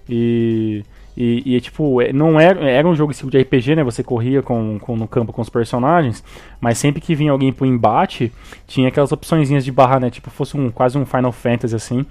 E, 0.08 0.84
e, 1.18 1.56
e 1.56 1.62
tipo, 1.62 2.02
é, 2.02 2.14
não 2.14 2.40
era, 2.40 2.70
era 2.70 2.88
um 2.88 2.96
jogo 2.96 3.14
de 3.14 3.38
RPG, 3.40 3.78
né? 3.78 3.84
Você 3.84 4.04
corria 4.04 4.44
com, 4.44 4.78
com, 4.80 4.96
no 4.96 5.08
campo 5.08 5.34
com 5.34 5.42
os 5.42 5.50
personagens, 5.50 6.24
mas 6.60 6.78
sempre 6.78 7.02
que 7.02 7.16
vinha 7.16 7.32
alguém 7.32 7.52
pro 7.52 7.66
embate, 7.66 8.32
tinha 8.68 8.90
aquelas 8.90 9.12
opçõezinhas 9.12 9.66
de 9.66 9.72
barra, 9.72 10.00
né? 10.00 10.10
Tipo, 10.12 10.30
fosse 10.30 10.56
um, 10.58 10.70
quase 10.70 10.98
um 10.98 11.06
Final 11.06 11.32
Fantasy 11.32 11.76
assim 11.76 12.06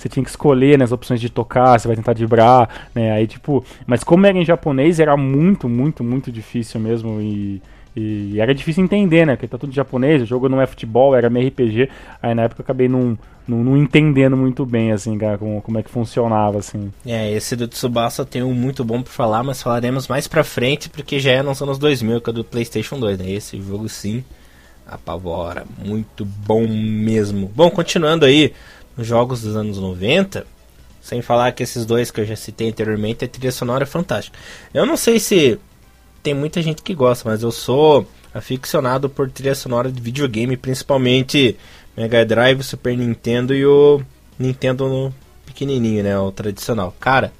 você 0.00 0.08
tinha 0.08 0.24
que 0.24 0.30
escolher 0.30 0.78
né, 0.78 0.84
opções 0.90 1.20
de 1.20 1.28
tocar, 1.28 1.78
você 1.78 1.86
vai 1.86 1.96
tentar 1.96 2.14
vibrar, 2.14 2.88
né? 2.94 3.12
Aí 3.12 3.26
tipo, 3.26 3.64
mas 3.86 4.02
como 4.02 4.26
era 4.26 4.36
em 4.36 4.44
japonês, 4.44 4.98
era 4.98 5.16
muito, 5.16 5.68
muito, 5.68 6.02
muito 6.02 6.32
difícil 6.32 6.80
mesmo 6.80 7.20
e 7.20 7.60
e 7.96 8.40
era 8.40 8.54
difícil 8.54 8.84
entender, 8.84 9.26
né? 9.26 9.34
Porque 9.34 9.48
tá 9.48 9.58
tudo 9.58 9.72
japonês, 9.72 10.22
o 10.22 10.26
jogo 10.26 10.48
não 10.48 10.60
é 10.60 10.66
futebol, 10.66 11.14
era 11.14 11.28
meio 11.28 11.48
RPG. 11.48 11.88
Aí 12.22 12.34
na 12.34 12.42
época 12.42 12.60
eu 12.60 12.64
acabei 12.64 12.88
não, 12.88 13.18
não, 13.46 13.64
não 13.64 13.76
entendendo 13.76 14.36
muito 14.36 14.64
bem, 14.64 14.92
assim, 14.92 15.18
cara, 15.18 15.36
como, 15.36 15.60
como 15.60 15.78
é 15.78 15.82
que 15.82 15.90
funcionava, 15.90 16.58
assim. 16.58 16.92
É, 17.04 17.32
esse 17.32 17.56
do 17.56 17.66
Tsubasa 17.66 18.24
tem 18.24 18.42
um 18.42 18.54
muito 18.54 18.84
bom 18.84 19.02
pra 19.02 19.12
falar, 19.12 19.42
mas 19.42 19.60
falaremos 19.60 20.06
mais 20.06 20.28
pra 20.28 20.44
frente, 20.44 20.88
porque 20.88 21.18
já 21.18 21.32
é 21.32 21.42
nos 21.42 21.60
anos 21.60 21.78
2000, 21.78 22.20
que 22.20 22.30
é 22.30 22.32
do 22.32 22.44
PlayStation 22.44 22.98
2, 22.98 23.18
né? 23.18 23.30
Esse 23.30 23.60
jogo 23.60 23.88
sim 23.88 24.24
apavora. 24.86 25.64
Muito 25.84 26.24
bom 26.24 26.66
mesmo. 26.66 27.50
Bom, 27.54 27.70
continuando 27.70 28.24
aí 28.24 28.52
jogos 28.98 29.42
dos 29.42 29.56
anos 29.56 29.78
90, 29.78 30.46
sem 31.00 31.22
falar 31.22 31.52
que 31.52 31.62
esses 31.62 31.86
dois 31.86 32.10
que 32.10 32.20
eu 32.20 32.26
já 32.26 32.36
citei 32.36 32.68
anteriormente, 32.68 33.24
a 33.24 33.28
trilha 33.28 33.52
sonora 33.52 33.84
é 33.84 33.86
fantástica. 33.86 34.38
Eu 34.72 34.84
não 34.84 34.96
sei 34.96 35.18
se 35.18 35.58
tem 36.22 36.34
muita 36.34 36.60
gente 36.60 36.82
que 36.82 36.94
gosta, 36.94 37.28
mas 37.28 37.42
eu 37.42 37.50
sou 37.50 38.06
aficionado 38.32 39.08
por 39.08 39.30
trilha 39.30 39.54
sonora 39.54 39.90
de 39.90 40.00
videogame, 40.00 40.56
principalmente 40.56 41.56
Mega 41.96 42.24
Drive, 42.24 42.62
Super 42.62 42.96
Nintendo 42.96 43.54
e 43.54 43.64
o 43.66 44.00
Nintendo 44.38 44.88
no 44.88 45.14
pequenininho, 45.46 46.04
né, 46.04 46.18
o 46.18 46.30
tradicional. 46.30 46.94
Cara, 47.00 47.32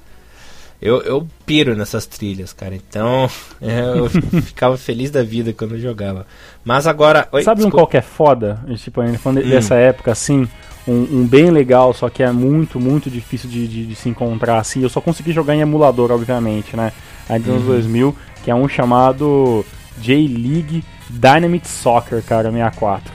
eu, 0.81 0.99
eu 1.01 1.27
piro 1.45 1.75
nessas 1.75 2.07
trilhas, 2.07 2.51
cara. 2.53 2.73
Então, 2.75 3.29
eu 3.61 4.09
ficava 4.41 4.75
feliz 4.77 5.11
da 5.11 5.21
vida 5.21 5.53
quando 5.53 5.75
eu 5.75 5.79
jogava. 5.79 6.25
Mas 6.65 6.87
agora. 6.87 7.27
Oi, 7.31 7.43
Sabe 7.43 7.57
desculpa. 7.57 7.77
um 7.77 7.79
qual 7.79 7.87
que 7.87 7.97
é 7.97 8.01
foda? 8.01 8.59
Tipo, 8.77 9.01
falando 9.19 9.45
hum. 9.45 9.49
dessa 9.49 9.75
época 9.75 10.11
assim, 10.11 10.49
um, 10.87 11.21
um, 11.21 11.27
bem 11.27 11.49
legal, 11.49 11.93
só 11.93 12.09
que 12.09 12.23
é 12.23 12.31
muito, 12.31 12.79
muito 12.79 13.09
difícil 13.09 13.49
de, 13.49 13.67
de, 13.67 13.85
de, 13.85 13.95
se 13.95 14.09
encontrar 14.09 14.59
assim. 14.59 14.81
Eu 14.81 14.89
só 14.89 14.99
consegui 14.99 15.31
jogar 15.31 15.55
em 15.55 15.61
emulador, 15.61 16.11
obviamente, 16.11 16.75
né? 16.75 16.91
Ainda 17.29 17.51
nos 17.51 17.61
uhum. 17.61 17.67
2000, 17.67 18.15
que 18.43 18.51
é 18.51 18.55
um 18.55 18.67
chamado 18.67 19.65
J-League 19.99 20.83
Dynamite 21.09 21.67
Soccer, 21.67 22.23
cara, 22.23 22.51
64. 22.51 23.13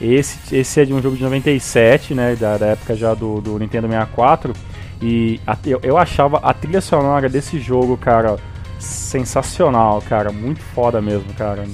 Esse, 0.00 0.56
esse 0.56 0.80
é 0.80 0.84
de 0.84 0.92
um 0.92 1.00
jogo 1.00 1.16
de 1.16 1.22
97, 1.22 2.14
né? 2.14 2.36
Da, 2.36 2.58
da 2.58 2.66
época 2.66 2.94
já 2.94 3.14
do, 3.14 3.40
do 3.40 3.58
Nintendo 3.58 3.88
64. 3.88 4.52
E 5.00 5.40
a, 5.46 5.56
eu, 5.64 5.80
eu 5.82 5.98
achava 5.98 6.38
a 6.38 6.52
trilha 6.52 6.80
sonora 6.80 7.28
desse 7.28 7.58
jogo, 7.58 7.96
cara, 7.96 8.36
sensacional, 8.78 10.02
cara. 10.06 10.30
Muito 10.30 10.60
foda 10.60 11.00
mesmo, 11.00 11.32
cara. 11.34 11.66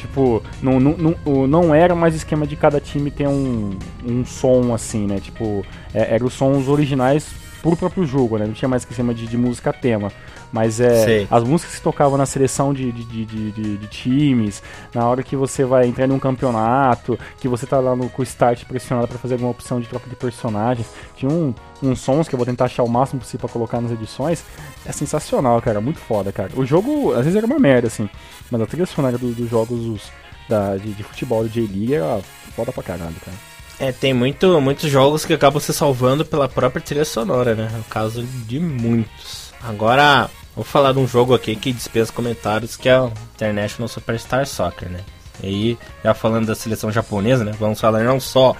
Tipo, 0.00 0.42
não, 0.62 0.80
não, 0.80 1.14
não, 1.24 1.46
não 1.46 1.74
era 1.74 1.94
mais 1.94 2.14
esquema 2.14 2.46
de 2.46 2.56
cada 2.56 2.80
time 2.80 3.10
ter 3.10 3.28
um, 3.28 3.78
um 4.04 4.24
som 4.24 4.72
assim, 4.72 5.06
né? 5.06 5.20
Tipo, 5.20 5.64
é, 5.92 6.14
eram 6.14 6.26
os 6.26 6.32
sons 6.32 6.68
originais 6.68 7.28
pro 7.60 7.76
próprio 7.76 8.06
jogo, 8.06 8.38
né? 8.38 8.46
Não 8.46 8.54
tinha 8.54 8.68
mais 8.68 8.82
esquema 8.82 9.12
de, 9.12 9.26
de 9.26 9.36
música 9.36 9.72
tema. 9.74 10.10
Mas 10.52 10.80
é 10.80 11.04
Sei. 11.04 11.28
as 11.30 11.44
músicas 11.44 11.76
que 11.76 11.82
tocavam 11.82 12.18
na 12.18 12.26
seleção 12.26 12.74
de, 12.74 12.90
de, 12.90 13.04
de, 13.04 13.52
de, 13.52 13.76
de 13.76 13.86
times, 13.86 14.62
na 14.92 15.06
hora 15.06 15.22
que 15.22 15.36
você 15.36 15.64
vai 15.64 15.86
entrar 15.86 16.06
num 16.06 16.18
campeonato, 16.18 17.18
que 17.38 17.46
você 17.46 17.66
tá 17.66 17.78
lá 17.78 17.94
no 17.94 18.08
com 18.08 18.22
o 18.22 18.24
start 18.24 18.64
pressionado 18.64 19.06
para 19.06 19.18
fazer 19.18 19.34
alguma 19.34 19.50
opção 19.50 19.80
de 19.80 19.86
troca 19.86 20.08
de 20.08 20.16
personagens. 20.16 20.86
Tinha 21.16 21.30
um, 21.30 21.54
uns 21.82 22.00
sons 22.00 22.28
que 22.28 22.34
eu 22.34 22.38
vou 22.38 22.46
tentar 22.46 22.64
achar 22.64 22.82
o 22.82 22.88
máximo 22.88 23.20
possível 23.20 23.40
pra 23.40 23.52
colocar 23.52 23.80
nas 23.80 23.92
edições. 23.92 24.44
É 24.84 24.92
sensacional, 24.92 25.60
cara. 25.62 25.80
Muito 25.80 26.00
foda, 26.00 26.32
cara. 26.32 26.50
O 26.56 26.66
jogo, 26.66 27.12
às 27.12 27.24
vezes, 27.24 27.36
era 27.36 27.46
uma 27.46 27.58
merda, 27.58 27.86
assim. 27.86 28.08
Mas 28.50 28.60
a 28.60 28.66
trilha 28.66 28.86
sonora 28.86 29.16
do, 29.16 29.32
dos 29.32 29.48
jogos 29.48 29.86
os, 29.86 30.02
da, 30.48 30.76
de, 30.76 30.92
de 30.92 31.02
futebol 31.02 31.42
do 31.42 31.48
J-League 31.48 31.94
era 31.94 32.20
foda 32.56 32.72
pra 32.72 32.82
caralho, 32.82 33.14
cara. 33.24 33.36
É, 33.78 33.92
tem 33.92 34.12
muito, 34.12 34.60
muitos 34.60 34.90
jogos 34.90 35.24
que 35.24 35.32
acabam 35.32 35.58
se 35.58 35.72
salvando 35.72 36.22
pela 36.22 36.46
própria 36.46 36.82
trilha 36.82 37.04
sonora, 37.04 37.54
né? 37.54 37.70
É 37.74 37.78
o 37.78 37.84
caso 37.84 38.22
de 38.22 38.60
muitos. 38.60 39.54
Agora, 39.62 40.28
vou 40.54 40.64
falar 40.64 40.92
de 40.92 40.98
um 40.98 41.06
jogo 41.06 41.34
aqui 41.34 41.56
que 41.56 41.72
dispensa 41.72 42.12
comentários, 42.12 42.76
que 42.76 42.88
é 42.88 43.00
o 43.00 43.12
International 43.34 43.88
Superstar 43.88 44.46
Soccer, 44.46 44.88
né? 44.88 45.00
E 45.42 45.46
aí, 45.46 45.78
já 46.04 46.14
falando 46.14 46.46
da 46.46 46.54
seleção 46.54 46.92
japonesa, 46.92 47.44
né? 47.44 47.52
Vamos 47.58 47.80
falar 47.80 48.02
não 48.04 48.20
só 48.20 48.54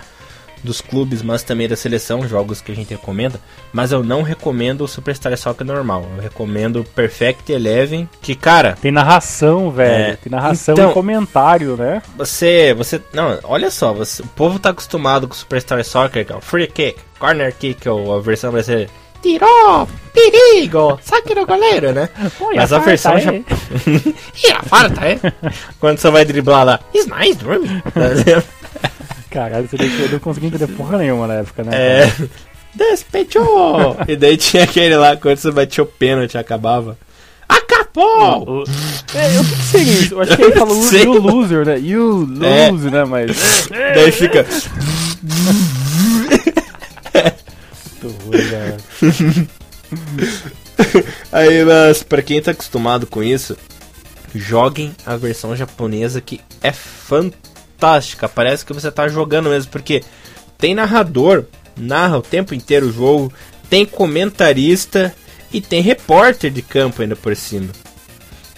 dos 0.62 0.80
clubes, 0.80 1.23
mas 1.23 1.42
também 1.42 1.68
da 1.68 1.76
seleção, 1.76 2.26
jogos 2.26 2.61
que 2.61 2.73
a 2.73 2.75
gente 2.75 2.90
recomenda. 2.90 3.40
Mas 3.73 3.92
eu 3.92 4.02
não 4.02 4.23
recomendo 4.23 4.82
o 4.82 4.88
Superstar 4.88 5.37
Soccer 5.37 5.66
normal. 5.66 6.06
Eu 6.16 6.23
recomendo 6.23 6.80
o 6.80 6.85
Perfect 6.85 7.52
Eleven, 7.52 8.09
que 8.20 8.35
cara. 8.35 8.76
Tem 8.80 8.90
narração, 8.90 9.70
velho. 9.70 10.12
É, 10.12 10.16
tem 10.16 10.30
narração 10.30 10.75
então, 10.75 10.90
e 10.90 10.94
comentário, 10.94 11.76
né? 11.76 12.02
Você, 12.16 12.75
você, 12.75 13.00
não, 13.12 13.38
olha 13.44 13.70
só, 13.70 13.92
você, 13.92 14.23
o 14.23 14.26
povo 14.26 14.59
tá 14.59 14.70
acostumado 14.70 15.26
com 15.26 15.35
o 15.35 15.37
Superstar 15.37 15.82
Soccer, 15.85 16.26
que 16.26 16.32
é 16.32 16.37
o 16.37 16.40
free 16.40 16.66
kick, 16.66 16.99
corner 17.18 17.54
kick, 17.54 17.88
ou 17.88 18.14
a 18.16 18.20
versão 18.20 18.52
vai 18.52 18.62
ser 18.62 18.88
tirou, 19.22 19.88
perigo, 20.12 20.98
saque 21.02 21.34
no 21.34 21.46
goleiro, 21.46 21.92
né? 21.92 22.08
Pô, 22.38 22.52
Mas 22.54 22.72
a, 22.72 22.76
a 22.76 22.80
versão 22.80 23.18
já. 23.18 23.32
e 23.34 24.52
a 24.52 24.62
farta, 24.62 25.06
é? 25.06 25.18
Quando 25.78 25.98
você 25.98 26.10
vai 26.10 26.24
driblar 26.24 26.64
lá, 26.64 26.80
it's 26.94 27.06
nice, 27.06 27.38
dreaming. 27.38 27.82
Caralho, 29.30 29.68
você 29.68 30.08
não 30.10 30.18
conseguia 30.18 30.48
entender 30.48 30.66
porra 30.68 30.98
nenhuma 30.98 31.26
na 31.26 31.34
época, 31.34 31.62
né? 31.62 31.70
É. 31.72 32.12
Despechou! 32.74 33.96
e 34.06 34.16
daí 34.16 34.36
tinha 34.36 34.64
aquele 34.64 34.96
lá, 34.96 35.16
quando 35.16 35.36
você 35.36 35.50
batia 35.50 35.84
o 35.84 35.86
pênalti, 35.86 36.36
acabava. 36.36 36.96
Acabou! 37.48 38.64
É, 39.12 39.36
eu 39.36 39.44
que 39.44 39.62
seria 39.64 39.92
isso? 39.92 40.14
Eu 40.14 40.20
acho 40.20 40.36
que 40.36 40.42
ele 40.42 40.52
falou 40.52 40.76
you 40.94 41.20
loser, 41.20 41.66
né? 41.66 41.78
You 41.78 42.28
é. 42.42 42.70
lose, 42.70 42.86
é. 42.86 42.90
né? 42.90 43.04
Mas. 43.04 43.68
daí 43.94 44.12
fica. 44.12 44.46
Muito 48.02 48.25
ruim, 48.25 48.38
velho. 48.38 49.49
Aí, 51.33 51.64
mas 51.64 52.02
pra 52.02 52.23
quem 52.23 52.40
tá 52.40 52.52
acostumado 52.52 53.07
com 53.07 53.23
isso, 53.23 53.57
joguem 54.35 54.95
a 55.04 55.16
versão 55.16 55.54
japonesa 55.54 56.21
que 56.21 56.40
é 56.62 56.73
fantástica 56.73 57.50
fantástica. 57.80 58.28
Parece 58.28 58.64
que 58.64 58.75
você 58.75 58.90
tá 58.90 59.09
jogando 59.09 59.49
mesmo, 59.49 59.73
porque 59.73 60.04
tem 60.59 60.75
narrador, 60.75 61.47
narra 61.76 62.19
o 62.19 62.23
tempo 62.23 62.54
inteiro 62.54 62.88
o 62.88 62.92
jogo, 62.92 63.33
tem 63.71 63.87
comentarista 63.87 65.14
e 65.50 65.61
tem 65.61 65.80
repórter 65.80 66.50
de 66.50 66.61
campo 66.61 67.00
ainda 67.00 67.16
por 67.16 67.35
cima. 67.35 67.71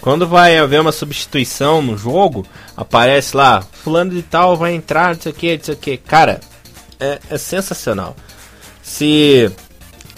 Quando 0.01 0.27
vai 0.27 0.57
haver 0.57 0.81
uma 0.81 0.91
substituição 0.91 1.81
no 1.81 1.97
jogo, 1.97 2.45
aparece 2.75 3.37
lá, 3.37 3.61
fulano 3.61 4.11
de 4.11 4.21
tal 4.21 4.57
vai 4.57 4.73
entrar, 4.73 5.15
não 5.15 5.21
sei 5.21 5.31
o 5.31 5.35
que, 5.35 5.57
não 5.57 5.63
sei 5.63 5.73
o 5.73 5.77
que. 5.77 5.97
Cara, 5.97 6.41
é, 6.99 7.19
é 7.29 7.37
sensacional. 7.37 8.13
Se 8.83 9.49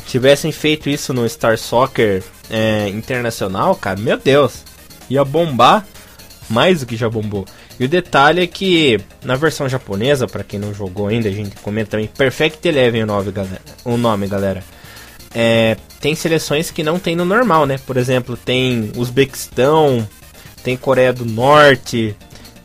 tivessem 0.07 0.51
feito 0.51 0.89
isso 0.89 1.13
no 1.13 1.29
Star 1.29 1.57
Soccer 1.57 2.23
é, 2.49 2.89
internacional, 2.89 3.75
cara, 3.75 3.99
meu 3.99 4.17
Deus, 4.17 4.63
ia 5.09 5.23
bombar 5.23 5.85
mais 6.49 6.79
do 6.79 6.85
que 6.85 6.97
já 6.97 7.07
bombou. 7.07 7.45
E 7.79 7.85
o 7.85 7.89
detalhe 7.89 8.41
é 8.41 8.47
que 8.47 8.99
na 9.23 9.35
versão 9.35 9.69
japonesa, 9.69 10.27
para 10.27 10.43
quem 10.43 10.59
não 10.59 10.73
jogou 10.73 11.07
ainda, 11.07 11.29
a 11.29 11.31
gente 11.31 11.55
comenta 11.57 11.91
também 11.91 12.07
Perfect 12.07 12.67
Eleven 12.67 13.03
o 13.03 13.05
nome, 13.05 13.31
galera. 13.31 13.61
O 13.83 13.97
nome, 13.97 14.27
galera. 14.27 14.63
É, 15.33 15.75
tem 15.99 16.15
seleções 16.15 16.71
que 16.71 16.81
não 16.81 16.97
tem 16.97 17.15
no 17.15 17.25
normal, 17.25 17.65
né? 17.65 17.77
Por 17.85 17.97
exemplo, 17.97 18.37
tem 18.37 18.91
Uzbequistão, 18.95 20.07
tem 20.63 20.77
Coreia 20.77 21.11
do 21.11 21.25
Norte, 21.25 22.15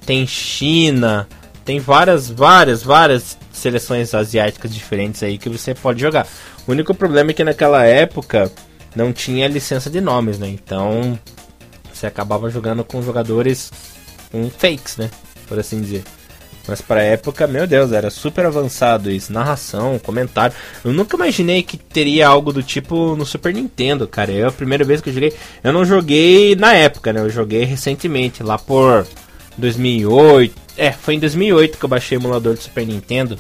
tem 0.07 0.27
China, 0.27 1.29
tem 1.65 1.81
várias, 1.81 2.31
várias, 2.31 2.83
várias 2.83 3.37
seleções 3.61 4.15
asiáticas 4.15 4.75
diferentes 4.75 5.23
aí 5.23 5.39
que 5.39 5.49
você 5.49 5.75
pode 5.75 6.01
jogar. 6.01 6.27
O 6.67 6.73
único 6.73 6.95
problema 6.95 7.31
é 7.31 7.35
que 7.35 7.45
naquela 7.45 7.85
época 7.85 8.51
não 8.95 9.13
tinha 9.13 9.47
licença 9.47 9.89
de 9.89 10.01
nomes, 10.01 10.39
né? 10.39 10.49
Então 10.49 11.19
você 11.93 12.07
acabava 12.07 12.51
jogando 12.51 12.83
com 12.83 13.03
jogadores 13.03 13.71
com 14.33 14.49
fakes, 14.51 14.97
né? 14.97 15.11
Por 15.47 15.59
assim 15.59 15.81
dizer. 15.81 16.03
Mas 16.67 16.81
pra 16.81 17.03
época, 17.03 17.47
meu 17.47 17.67
Deus, 17.67 17.91
era 17.91 18.11
super 18.11 18.47
avançado 18.47 19.11
isso. 19.11 19.33
Narração, 19.33 19.99
comentário. 19.99 20.55
Eu 20.85 20.93
nunca 20.93 21.17
imaginei 21.17 21.63
que 21.63 21.77
teria 21.77 22.29
algo 22.29 22.53
do 22.53 22.63
tipo 22.63 23.17
no 23.17 23.27
Super 23.27 23.53
Nintendo, 23.53 24.07
cara. 24.07 24.31
É 24.31 24.45
a 24.45 24.53
primeira 24.53 24.85
vez 24.85 25.01
que 25.01 25.11
eu 25.11 25.15
joguei. 25.15 25.33
Eu 25.65 25.73
não 25.73 25.85
joguei 25.85 26.55
na 26.55 26.75
época, 26.75 27.13
né? 27.13 27.21
Eu 27.21 27.31
joguei 27.31 27.65
recentemente, 27.65 28.43
lá 28.43 28.57
por 28.57 29.07
2008. 29.57 30.55
É, 30.81 30.93
foi 30.93 31.17
em 31.17 31.19
2008 31.19 31.77
que 31.77 31.85
eu 31.85 31.89
baixei 31.91 32.17
o 32.17 32.21
emulador 32.23 32.55
do 32.55 32.63
Super 32.63 32.87
Nintendo 32.87 33.39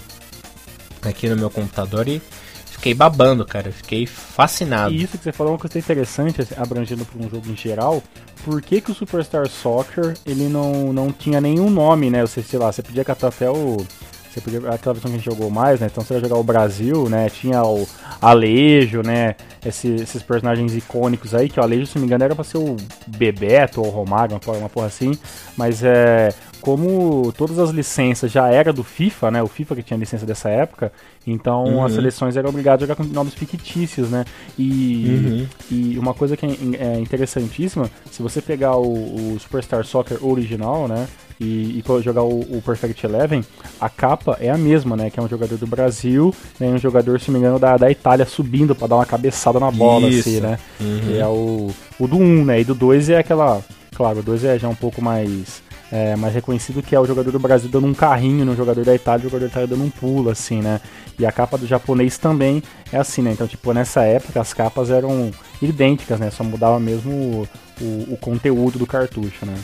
aqui 1.00 1.26
no 1.26 1.34
meu 1.34 1.48
computador 1.48 2.06
e 2.06 2.20
fiquei 2.66 2.92
babando, 2.92 3.46
cara. 3.46 3.72
Fiquei 3.72 4.04
fascinado. 4.04 4.92
E 4.92 5.04
isso 5.04 5.16
que 5.16 5.24
você 5.24 5.32
falou 5.32 5.52
é 5.52 5.54
uma 5.54 5.58
coisa 5.58 5.78
interessante, 5.78 6.42
assim, 6.42 6.54
abrangendo 6.58 7.02
para 7.06 7.18
um 7.18 7.30
jogo 7.30 7.50
em 7.50 7.56
geral. 7.56 8.02
Por 8.44 8.60
que, 8.60 8.82
que 8.82 8.90
o 8.90 8.94
Superstar 8.94 9.48
Soccer 9.48 10.18
ele 10.26 10.50
não, 10.50 10.92
não 10.92 11.10
tinha 11.10 11.40
nenhum 11.40 11.70
nome, 11.70 12.10
né? 12.10 12.20
Você, 12.20 12.42
sei 12.42 12.58
lá, 12.58 12.70
você 12.70 12.82
podia 12.82 13.06
catar 13.06 13.28
até 13.28 13.48
o. 13.48 13.86
Você 14.30 14.42
podia. 14.42 14.58
Aquela 14.70 14.92
versão 14.92 15.10
que 15.10 15.16
a 15.16 15.18
gente 15.18 15.24
jogou 15.24 15.48
mais, 15.48 15.80
né? 15.80 15.88
Então 15.90 16.04
você 16.04 16.12
ia 16.12 16.20
jogar 16.20 16.36
o 16.36 16.44
Brasil, 16.44 17.08
né? 17.08 17.30
Tinha 17.30 17.64
o 17.64 17.88
Alejo, 18.20 19.00
né? 19.00 19.34
Esse, 19.64 19.88
esses 19.94 20.22
personagens 20.22 20.74
icônicos 20.74 21.34
aí, 21.34 21.48
que 21.48 21.58
o 21.58 21.62
Alejo, 21.62 21.86
se 21.86 21.94
não 21.94 22.02
me 22.02 22.06
engano, 22.06 22.22
era 22.22 22.34
pra 22.34 22.44
ser 22.44 22.58
o 22.58 22.76
Bebeto 23.06 23.80
ou 23.80 23.86
o 23.86 23.90
Romário, 23.90 24.34
uma 24.34 24.40
porra, 24.40 24.58
uma 24.58 24.68
porra 24.68 24.88
assim. 24.88 25.12
Mas 25.56 25.82
é 25.82 26.34
como 26.60 27.32
todas 27.36 27.58
as 27.58 27.70
licenças 27.70 28.30
já 28.30 28.48
era 28.48 28.72
do 28.72 28.84
FIFA, 28.84 29.30
né? 29.30 29.42
O 29.42 29.48
FIFA 29.48 29.76
que 29.76 29.82
tinha 29.82 29.98
licença 29.98 30.26
dessa 30.26 30.48
época, 30.48 30.92
então 31.26 31.64
uhum. 31.64 31.84
as 31.84 31.92
seleções 31.92 32.36
eram 32.36 32.50
obrigadas 32.50 32.82
a 32.82 32.86
jogar 32.86 32.96
com 32.96 33.04
nomes 33.04 33.34
fictícios, 33.34 34.10
né? 34.10 34.24
E, 34.58 35.06
uhum. 35.08 35.46
e 35.70 35.98
uma 35.98 36.14
coisa 36.14 36.36
que 36.36 36.46
é, 36.46 36.48
é 36.96 37.00
interessantíssima, 37.00 37.90
se 38.10 38.22
você 38.22 38.40
pegar 38.40 38.76
o, 38.76 39.34
o, 39.34 39.38
Superstar 39.40 39.84
Soccer 39.84 40.24
original, 40.24 40.86
né? 40.86 41.08
E, 41.40 41.78
e 41.78 42.02
jogar 42.02 42.22
o, 42.22 42.40
o, 42.40 42.62
Perfect 42.62 43.06
Eleven, 43.06 43.42
a 43.80 43.88
capa 43.88 44.36
é 44.38 44.50
a 44.50 44.58
mesma, 44.58 44.94
né? 44.94 45.08
Que 45.08 45.18
é 45.18 45.22
um 45.22 45.28
jogador 45.28 45.56
do 45.56 45.66
Brasil, 45.66 46.34
né? 46.58 46.68
Um 46.68 46.78
jogador, 46.78 47.18
se 47.18 47.30
não 47.30 47.40
me 47.40 47.46
engano, 47.46 47.58
da, 47.58 47.78
da 47.78 47.90
Itália 47.90 48.26
subindo 48.26 48.74
para 48.74 48.88
dar 48.88 48.96
uma 48.96 49.06
cabeçada 49.06 49.58
na 49.58 49.70
bola, 49.70 50.08
Isso. 50.08 50.28
assim, 50.28 50.40
né? 50.40 50.58
Uhum. 50.78 51.16
é 51.18 51.26
o, 51.26 51.70
o 51.98 52.06
do 52.06 52.16
1, 52.16 52.44
né? 52.44 52.60
E 52.60 52.64
do 52.64 52.74
2 52.74 53.08
é 53.08 53.18
aquela. 53.18 53.62
Claro, 53.94 54.20
o 54.20 54.22
2 54.22 54.44
é 54.44 54.58
já 54.58 54.68
um 54.68 54.74
pouco 54.74 55.02
mais 55.02 55.62
é, 55.92 56.14
mais 56.16 56.34
reconhecido 56.34 56.82
que 56.82 56.94
é 56.94 57.00
o 57.00 57.06
jogador 57.06 57.30
do 57.30 57.38
Brasil 57.38 57.68
dando 57.68 57.86
um 57.86 57.94
carrinho 57.94 58.44
no 58.44 58.54
jogador 58.54 58.84
da 58.84 58.94
Itália, 58.94 59.26
o 59.26 59.30
jogador 59.30 59.46
da 59.46 59.50
Itália 59.50 59.68
dando 59.68 59.84
um 59.84 59.90
pulo, 59.90 60.30
assim, 60.30 60.60
né? 60.60 60.80
E 61.18 61.26
a 61.26 61.32
capa 61.32 61.58
do 61.58 61.66
japonês 61.66 62.16
também 62.16 62.62
é 62.92 62.96
assim, 62.96 63.22
né? 63.22 63.32
Então, 63.32 63.46
tipo, 63.46 63.72
nessa 63.72 64.02
época 64.02 64.40
as 64.40 64.54
capas 64.54 64.90
eram 64.90 65.30
idênticas, 65.60 66.18
né? 66.20 66.30
Só 66.30 66.44
mudava 66.44 66.78
mesmo 66.78 67.10
o, 67.10 67.48
o, 67.82 68.14
o 68.14 68.16
conteúdo 68.16 68.78
do 68.78 68.86
cartucho, 68.86 69.44
né? 69.44 69.54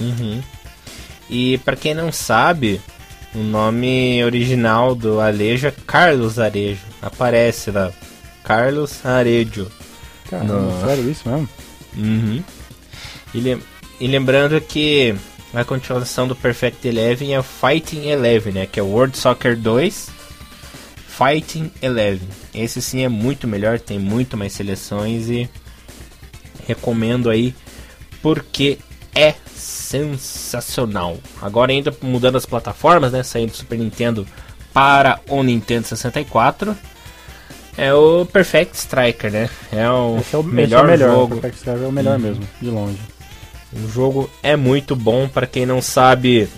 Uhum. 0.00 0.40
E 1.28 1.58
para 1.58 1.76
quem 1.76 1.94
não 1.94 2.12
sabe, 2.12 2.80
o 3.34 3.38
nome 3.38 4.22
original 4.24 4.94
do 4.94 5.20
Alejo 5.20 5.66
é 5.66 5.74
Carlos 5.86 6.38
Arejo. 6.38 6.82
Aparece 7.00 7.70
lá. 7.70 7.90
Carlos 8.44 9.04
Arejo. 9.04 9.70
Caramba, 10.28 10.54
no... 10.54 10.86
sério 10.86 11.10
isso 11.10 11.28
mesmo? 11.28 11.48
Uhum. 11.96 12.42
E, 13.34 13.58
e 14.00 14.06
lembrando 14.06 14.60
que 14.60 15.14
a 15.54 15.64
continuação 15.64 16.26
do 16.26 16.34
Perfect 16.34 16.86
Eleven 16.86 17.34
é 17.34 17.38
o 17.38 17.42
Fighting 17.42 18.08
Eleven, 18.08 18.52
né? 18.54 18.66
Que 18.66 18.80
é 18.80 18.82
o 18.82 18.86
World 18.86 19.16
Soccer 19.16 19.56
2 19.56 20.10
Fighting 21.06 21.70
Eleven. 21.82 22.28
Esse 22.54 22.80
sim 22.80 23.04
é 23.04 23.08
muito 23.08 23.46
melhor, 23.46 23.78
tem 23.78 23.98
muito 23.98 24.36
mais 24.36 24.52
seleções 24.54 25.28
e 25.28 25.48
recomendo 26.66 27.28
aí 27.28 27.54
porque 28.22 28.78
é 29.14 29.34
sensacional. 29.54 31.18
Agora 31.40 31.70
ainda 31.70 31.94
mudando 32.00 32.36
as 32.36 32.46
plataformas, 32.46 33.12
né? 33.12 33.22
Saindo 33.22 33.50
do 33.50 33.56
Super 33.56 33.78
Nintendo 33.78 34.26
para 34.72 35.20
o 35.28 35.42
Nintendo 35.42 35.86
64. 35.86 36.74
É 37.76 37.92
o 37.92 38.26
Perfect 38.26 38.76
Striker, 38.76 39.30
né? 39.30 39.50
É 39.70 39.88
o, 39.88 40.18
esse 40.18 40.34
é 40.34 40.38
o 40.38 40.42
melhor, 40.42 40.80
é 40.80 40.82
o 40.82 40.86
melhor 40.86 41.10
jogo. 41.10 41.36
O 41.36 41.40
Perfect 41.40 41.56
Striker 41.58 41.84
é 41.84 41.88
o 41.88 41.92
melhor 41.92 42.18
mesmo, 42.18 42.46
de 42.60 42.70
longe. 42.70 42.98
O 43.72 43.88
jogo 43.88 44.30
é 44.42 44.54
muito 44.54 44.94
bom, 44.94 45.26
para 45.26 45.46
quem 45.46 45.64
não 45.64 45.80
sabe, 45.80 46.48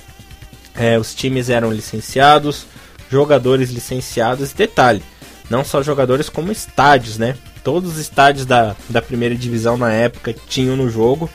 é, 0.74 0.98
os 0.98 1.14
times 1.14 1.48
eram 1.48 1.70
licenciados, 1.70 2.66
jogadores 3.09 3.70
licenciados. 3.70 4.53
Detalhe, 4.53 5.03
não 5.48 5.64
só 5.64 5.83
jogadores 5.83 6.29
como 6.29 6.50
estádios, 6.50 7.16
né? 7.16 7.37
Todos 7.62 7.92
os 7.92 7.98
estádios 7.98 8.44
da, 8.44 8.74
da 8.88 9.00
primeira 9.00 9.35
divisão 9.35 9.77
na 9.77 9.92
época 9.92 10.35
tinham 10.48 10.77
no 10.77 10.90
jogo. 10.90 11.31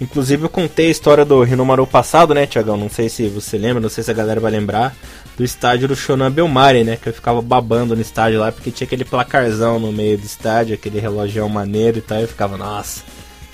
Inclusive 0.00 0.44
eu 0.44 0.48
contei 0.48 0.86
a 0.86 0.90
história 0.90 1.24
do 1.24 1.42
Rinomaru 1.42 1.86
passado, 1.86 2.32
né, 2.32 2.46
Tiagão? 2.46 2.76
Não 2.76 2.88
sei 2.88 3.08
se 3.08 3.28
você 3.28 3.58
lembra, 3.58 3.80
não 3.80 3.88
sei 3.88 4.02
se 4.04 4.10
a 4.10 4.14
galera 4.14 4.40
vai 4.40 4.52
lembrar. 4.52 4.94
Do 5.36 5.44
estádio 5.44 5.88
do 5.88 5.96
Shonan 5.96 6.30
Belmari, 6.30 6.84
né? 6.84 6.96
Que 6.96 7.08
eu 7.08 7.12
ficava 7.12 7.42
babando 7.42 7.96
no 7.96 8.00
estádio 8.00 8.38
lá, 8.38 8.52
porque 8.52 8.70
tinha 8.70 8.86
aquele 8.86 9.04
placarzão 9.04 9.80
no 9.80 9.92
meio 9.92 10.16
do 10.16 10.24
estádio, 10.24 10.74
aquele 10.74 11.00
relógio 11.00 11.48
maneiro 11.48 11.98
e 11.98 12.02
tal. 12.02 12.18
E 12.18 12.22
eu 12.22 12.28
ficava, 12.28 12.56
nossa, 12.56 13.02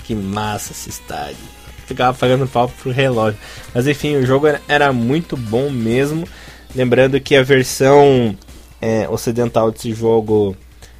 que 0.03 0.13
massa 0.13 0.71
esse 0.71 0.89
estádio 0.89 1.60
ficava 1.91 2.17
pagando 2.17 2.47
pau 2.47 2.69
pro 2.69 2.91
relógio. 2.91 3.39
Mas 3.73 3.87
enfim, 3.87 4.15
o 4.15 4.25
jogo 4.25 4.47
era 4.67 4.91
muito 4.91 5.35
bom 5.37 5.69
mesmo. 5.69 6.27
Lembrando 6.75 7.19
que 7.19 7.35
a 7.35 7.43
versão 7.43 8.35
é, 8.81 9.07
ocidental 9.09 9.71
desse 9.71 9.93
jogo 9.93 10.55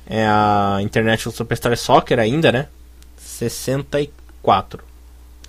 é 0.06 0.26
a 0.26 0.80
International 0.82 1.36
Superstar 1.36 1.76
Soccer 1.78 2.20
ainda, 2.20 2.52
né? 2.52 2.68
64. 3.18 4.84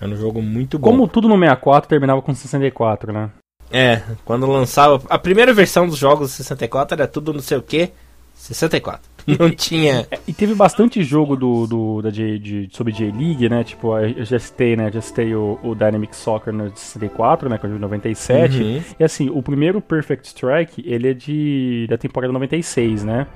Era 0.00 0.10
um 0.10 0.16
jogo 0.16 0.40
muito 0.40 0.78
bom. 0.78 0.90
Como 0.90 1.08
tudo 1.08 1.28
no 1.28 1.34
64 1.38 1.88
terminava 1.88 2.22
com 2.22 2.34
64, 2.34 3.12
né? 3.12 3.30
É, 3.70 4.02
quando 4.24 4.46
lançava. 4.46 5.02
A 5.08 5.18
primeira 5.18 5.52
versão 5.52 5.86
dos 5.86 5.96
jogos 5.96 6.30
do 6.30 6.34
64 6.34 6.94
era 6.94 7.08
tudo 7.08 7.32
não 7.32 7.40
sei 7.40 7.58
o 7.58 7.62
que. 7.62 7.90
64. 8.34 9.11
Não 9.38 9.50
tinha. 9.50 10.06
É, 10.10 10.18
e 10.26 10.32
teve 10.32 10.54
bastante 10.54 11.02
jogo 11.02 11.36
do, 11.36 11.66
do 11.66 12.02
da 12.02 12.10
J, 12.10 12.38
de, 12.38 12.68
sobre 12.72 12.92
J-League, 12.92 13.48
né? 13.48 13.64
Tipo, 13.64 13.96
eu 13.98 14.24
já 14.24 14.38
citei, 14.38 14.76
né? 14.76 14.90
Já 14.92 15.00
citei 15.00 15.34
o, 15.34 15.58
o 15.62 15.74
Dynamic 15.74 16.14
Soccer 16.14 16.52
no 16.52 16.74
64, 16.74 17.48
né? 17.48 17.58
Que 17.58 17.66
é 17.66 17.68
de 17.68 17.78
97. 17.78 18.62
Uhum. 18.62 18.82
E 18.98 19.04
assim, 19.04 19.30
o 19.30 19.42
primeiro 19.42 19.80
Perfect 19.80 20.26
Strike, 20.26 20.82
ele 20.86 21.08
é 21.08 21.14
de 21.14 21.86
da 21.88 21.96
temporada 21.96 22.32
96, 22.32 23.04
né? 23.04 23.26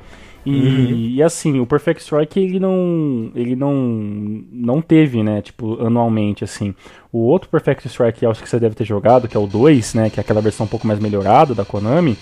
E, 0.47 0.51
uhum. 0.51 0.95
e, 1.17 1.23
assim, 1.25 1.59
o 1.59 1.67
Perfect 1.67 2.01
Strike 2.01 2.39
ele 2.39 2.61
não 2.61 3.33
ele 3.35 3.57
não 3.57 3.75
não 4.53 4.81
teve, 4.81 5.21
né, 5.21 5.43
tipo, 5.43 5.85
anualmente 5.85 6.45
assim. 6.45 6.73
O 7.13 7.19
outro 7.19 7.49
Perfect 7.49 7.89
Strike, 7.89 8.25
acho 8.25 8.43
que 8.45 8.49
você 8.49 8.61
deve 8.61 8.77
ter 8.77 8.85
jogado, 8.85 9.27
que 9.27 9.37
é 9.37 9.41
o 9.41 9.47
2, 9.47 9.95
né, 9.95 10.09
que 10.09 10.21
é 10.21 10.23
aquela 10.23 10.41
versão 10.41 10.65
um 10.65 10.69
pouco 10.69 10.87
mais 10.87 11.01
melhorada 11.01 11.53
da 11.53 11.65
Konami, 11.65 12.17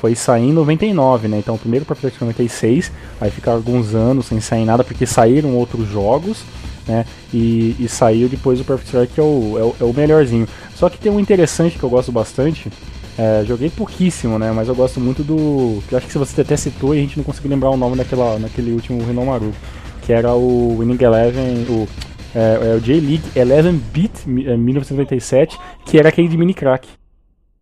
foi 0.00 0.14
sair 0.14 0.48
em 0.48 0.52
99, 0.52 1.28
né? 1.28 1.38
Então 1.38 1.54
o 1.56 1.58
primeiro 1.58 1.84
PlayStation 1.84 2.24
96, 2.24 2.90
vai 3.20 3.30
ficar 3.30 3.52
alguns 3.52 3.94
anos 3.94 4.26
sem 4.26 4.40
sair 4.40 4.64
nada, 4.64 4.82
porque 4.82 5.04
saíram 5.04 5.54
outros 5.54 5.86
jogos, 5.86 6.42
né? 6.88 7.04
E, 7.34 7.76
e 7.78 7.86
saiu 7.86 8.26
depois 8.26 8.58
o 8.58 8.64
Perfect 8.64 8.88
Strike, 8.88 9.14
que 9.14 9.20
é 9.20 9.22
o, 9.22 9.58
é 9.58 9.62
o, 9.62 9.76
é 9.80 9.84
o 9.84 9.92
melhorzinho. 9.92 10.48
Só 10.74 10.88
que 10.88 10.98
tem 10.98 11.12
um 11.12 11.20
interessante 11.20 11.78
que 11.78 11.84
eu 11.84 11.90
gosto 11.90 12.10
bastante, 12.10 12.72
é, 13.18 13.44
joguei 13.44 13.68
pouquíssimo, 13.68 14.38
né? 14.38 14.50
Mas 14.52 14.68
eu 14.68 14.74
gosto 14.74 14.98
muito 14.98 15.22
do. 15.22 15.82
Acho 15.94 16.06
que 16.06 16.16
você 16.16 16.40
até 16.40 16.56
citou 16.56 16.94
e 16.94 16.98
a 16.98 17.02
gente 17.02 17.18
não 17.18 17.24
conseguiu 17.24 17.50
lembrar 17.50 17.68
o 17.68 17.76
nome 17.76 17.96
daquela, 17.96 18.38
naquele 18.38 18.72
último 18.72 19.04
Renomaru. 19.04 19.52
Que 20.00 20.14
era 20.14 20.32
o 20.32 20.78
Winning 20.78 20.96
Eleven, 20.98 21.66
o, 21.68 21.86
é, 22.34 22.72
é 22.72 22.74
o 22.74 22.80
J-League 22.80 23.22
11 23.36 23.72
Beat 23.92 24.26
1997, 24.26 25.58
que 25.84 25.98
era 25.98 26.08
aquele 26.08 26.26
de 26.26 26.38
mini 26.38 26.54
crack. 26.54 26.88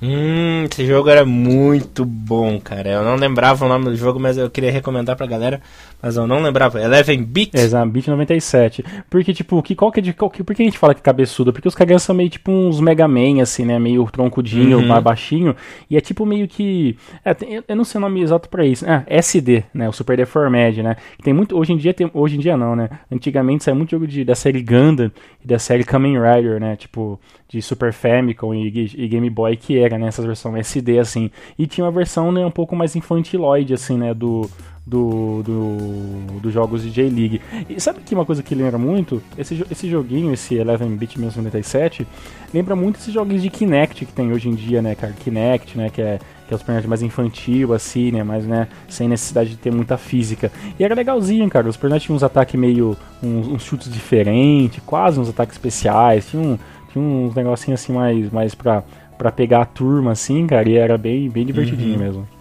Hum, 0.00 0.64
esse 0.70 0.86
jogo 0.86 1.08
era 1.10 1.24
muito 1.26 2.04
bom, 2.04 2.60
cara. 2.60 2.88
Eu 2.88 3.02
não 3.02 3.16
lembrava 3.16 3.64
o 3.64 3.68
nome 3.68 3.86
do 3.86 3.96
jogo, 3.96 4.20
mas 4.20 4.38
eu 4.38 4.48
queria 4.48 4.70
recomendar 4.70 5.16
pra 5.16 5.26
galera. 5.26 5.60
Mas 6.00 6.16
eu 6.16 6.26
não 6.26 6.40
lembrava. 6.40 6.80
Eleven 6.80 7.22
Bit? 7.24 7.56
Exato, 7.56 7.90
Bit 7.90 8.08
97. 8.08 8.84
Porque, 9.10 9.34
tipo, 9.34 9.60
que, 9.62 9.74
qual 9.74 9.90
que 9.90 10.00
é 10.00 10.02
de. 10.02 10.12
Qual, 10.12 10.30
que, 10.30 10.44
por 10.44 10.54
que 10.54 10.62
a 10.62 10.64
gente 10.64 10.78
fala 10.78 10.94
que 10.94 11.00
é 11.00 11.02
cabeçudo? 11.02 11.52
Porque 11.52 11.66
os 11.66 11.74
caras 11.74 12.02
são 12.02 12.14
meio 12.14 12.30
tipo 12.30 12.50
uns 12.52 12.80
Mega 12.80 13.08
Man, 13.08 13.42
assim, 13.42 13.64
né? 13.64 13.78
Meio 13.78 14.08
troncudinho, 14.10 14.78
uhum. 14.78 14.86
mais 14.86 15.02
baixinho. 15.02 15.56
E 15.90 15.96
é 15.96 16.00
tipo 16.00 16.24
meio 16.24 16.46
que. 16.46 16.96
É, 17.24 17.34
tem, 17.34 17.62
eu 17.66 17.76
não 17.76 17.84
sei 17.84 17.98
o 17.98 18.02
nome 18.02 18.20
exato 18.22 18.48
pra 18.48 18.64
isso. 18.64 18.84
Ah, 18.88 19.02
SD, 19.06 19.64
né? 19.74 19.88
O 19.88 19.92
Super 19.92 20.16
Deformed, 20.16 20.82
né? 20.82 20.96
Tem 21.22 21.34
muito. 21.34 21.56
Hoje 21.56 21.72
em 21.72 21.76
dia 21.76 21.92
tem. 21.92 22.08
Hoje 22.14 22.36
em 22.36 22.40
dia 22.40 22.56
não, 22.56 22.76
né? 22.76 22.88
Antigamente 23.10 23.64
saiu 23.64 23.74
muito 23.74 23.90
jogo 23.90 24.06
de, 24.06 24.24
da 24.24 24.34
série 24.34 24.62
Gundam 24.62 25.10
e 25.42 25.46
da 25.46 25.58
série 25.58 25.82
Kamen 25.82 26.16
Rider, 26.20 26.60
né? 26.60 26.76
Tipo, 26.76 27.20
de 27.48 27.60
Super 27.62 27.92
Famicom 27.92 28.54
e, 28.54 28.68
e 28.96 29.08
Game 29.08 29.28
Boy, 29.30 29.56
que 29.56 29.78
era, 29.78 29.98
né? 29.98 30.08
Essas 30.08 30.24
versões 30.24 30.60
SD, 30.60 30.98
assim. 30.98 31.30
E 31.58 31.66
tinha 31.66 31.84
uma 31.84 31.90
versão, 31.90 32.30
né, 32.30 32.44
um 32.44 32.50
pouco 32.50 32.76
mais 32.76 32.94
infantiloide, 32.94 33.74
assim, 33.74 33.96
né? 33.96 34.14
Do 34.14 34.48
do, 34.88 35.42
do, 35.42 36.40
dos 36.40 36.52
jogos 36.52 36.82
de 36.82 36.90
J-League. 36.90 37.40
E 37.68 37.78
sabe 37.80 38.00
que 38.00 38.14
uma 38.14 38.24
coisa 38.24 38.42
que 38.42 38.54
lembra 38.54 38.78
muito? 38.78 39.22
Esse, 39.36 39.64
esse 39.70 39.88
joguinho, 39.88 40.32
esse 40.32 40.56
11-bit 40.56 41.18
1997, 41.18 42.06
lembra 42.52 42.74
muito 42.74 42.98
esses 42.98 43.12
jogos 43.12 43.42
de 43.42 43.50
Kinect 43.50 44.06
que 44.06 44.12
tem 44.12 44.32
hoje 44.32 44.48
em 44.48 44.54
dia, 44.54 44.80
né, 44.80 44.94
cara? 44.94 45.12
Kinect, 45.12 45.76
né, 45.76 45.90
que 45.90 46.00
é 46.00 46.18
que 46.48 46.54
é 46.54 46.56
os 46.56 46.62
personagens 46.62 46.88
mais 46.88 47.02
infantil, 47.02 47.74
assim, 47.74 48.10
né? 48.10 48.24
Mas, 48.24 48.46
né, 48.46 48.68
sem 48.88 49.06
necessidade 49.06 49.50
de 49.50 49.56
ter 49.58 49.70
muita 49.70 49.98
física. 49.98 50.50
E 50.78 50.82
era 50.82 50.94
legalzinho, 50.94 51.46
cara. 51.50 51.68
Os 51.68 51.76
personagens 51.76 52.04
tinham 52.04 52.16
uns 52.16 52.22
ataques 52.22 52.58
meio. 52.58 52.96
uns, 53.22 53.46
uns 53.46 53.62
chutes 53.62 53.92
diferentes, 53.92 54.82
quase 54.86 55.20
uns 55.20 55.28
ataques 55.28 55.56
especiais. 55.56 56.26
Tinha, 56.26 56.42
um, 56.42 56.58
tinha 56.90 57.04
uns 57.04 57.34
negocinhos 57.34 57.82
assim 57.82 57.92
mais, 57.92 58.32
mais 58.32 58.54
pra, 58.54 58.82
pra 59.18 59.30
pegar 59.30 59.60
a 59.60 59.66
turma, 59.66 60.12
assim, 60.12 60.46
cara. 60.46 60.66
E 60.66 60.74
era 60.74 60.96
bem, 60.96 61.28
bem 61.28 61.44
divertidinho 61.44 61.98
uhum. 61.98 62.02
mesmo. 62.02 62.37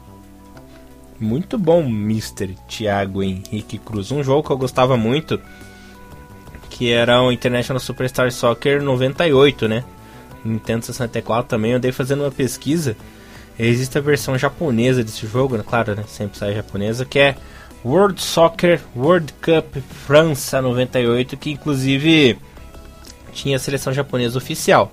Muito 1.19 1.57
bom, 1.57 1.81
Mr. 1.81 2.55
Thiago 2.67 3.23
Henrique 3.23 3.77
Cruz. 3.77 4.11
Um 4.11 4.23
jogo 4.23 4.43
que 4.43 4.51
eu 4.51 4.57
gostava 4.57 4.95
muito, 4.95 5.41
que 6.69 6.91
era 6.91 7.21
o 7.21 7.31
International 7.31 7.79
Superstar 7.79 8.31
Soccer 8.31 8.83
98, 8.83 9.67
né? 9.67 9.83
Nintendo 10.45 10.85
64 10.85 11.49
também. 11.49 11.71
Eu 11.71 11.77
andei 11.77 11.91
fazendo 11.91 12.23
uma 12.23 12.31
pesquisa. 12.31 12.95
Existe 13.57 13.97
a 13.97 14.01
versão 14.01 14.37
japonesa 14.37 15.03
desse 15.03 15.25
jogo, 15.25 15.57
né? 15.57 15.63
claro, 15.67 15.95
né? 15.95 16.03
Sempre 16.07 16.37
sai 16.37 16.53
japonesa, 16.53 17.03
que 17.03 17.17
é 17.17 17.35
World 17.83 18.21
Soccer 18.21 18.79
World 18.95 19.33
Cup 19.41 19.77
França 20.05 20.61
98, 20.61 21.35
que 21.37 21.51
inclusive 21.51 22.37
tinha 23.33 23.55
a 23.55 23.59
seleção 23.59 23.91
japonesa 23.91 24.37
oficial. 24.37 24.91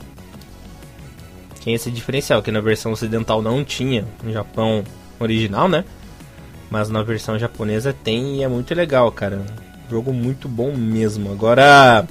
Tinha 1.61 1.77
esse 1.77 1.91
diferencial, 1.91 2.43
que 2.43 2.51
na 2.51 2.61
versão 2.61 2.93
ocidental 2.93 3.43
não 3.43 3.63
tinha, 3.63 4.07
no 4.23 4.33
Japão 4.33 4.83
original, 5.19 5.69
né? 5.69 5.85
Mas 6.75 6.91
na 6.91 7.05
versão 7.05 7.39
japonesa 7.39 7.93
tem 7.93 8.39
e 8.39 8.43
é 8.43 8.49
muito 8.49 8.75
legal, 8.75 9.13
cara. 9.13 9.41
Jogo 9.89 10.13
muito 10.13 10.49
bom 10.49 10.75
mesmo. 10.77 11.31
Agora, 11.31 12.05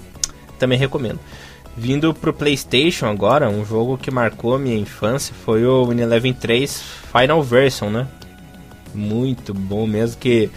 também 0.57 0.79
recomendo. 0.79 1.19
Vindo 1.75 2.13
pro 2.13 2.31
PlayStation 2.31 3.07
agora, 3.07 3.49
um 3.49 3.65
jogo 3.65 3.97
que 3.97 4.09
marcou 4.09 4.55
a 4.55 4.57
minha 4.57 4.77
infância 4.77 5.35
foi 5.43 5.65
o 5.65 5.87
Win 5.87 5.99
Eleven 5.99 6.31
3 6.31 6.81
Final 7.11 7.43
Version, 7.43 7.89
né? 7.89 8.07
Muito 8.95 9.53
bom 9.53 9.85
mesmo 9.85 10.17
que 10.17 10.49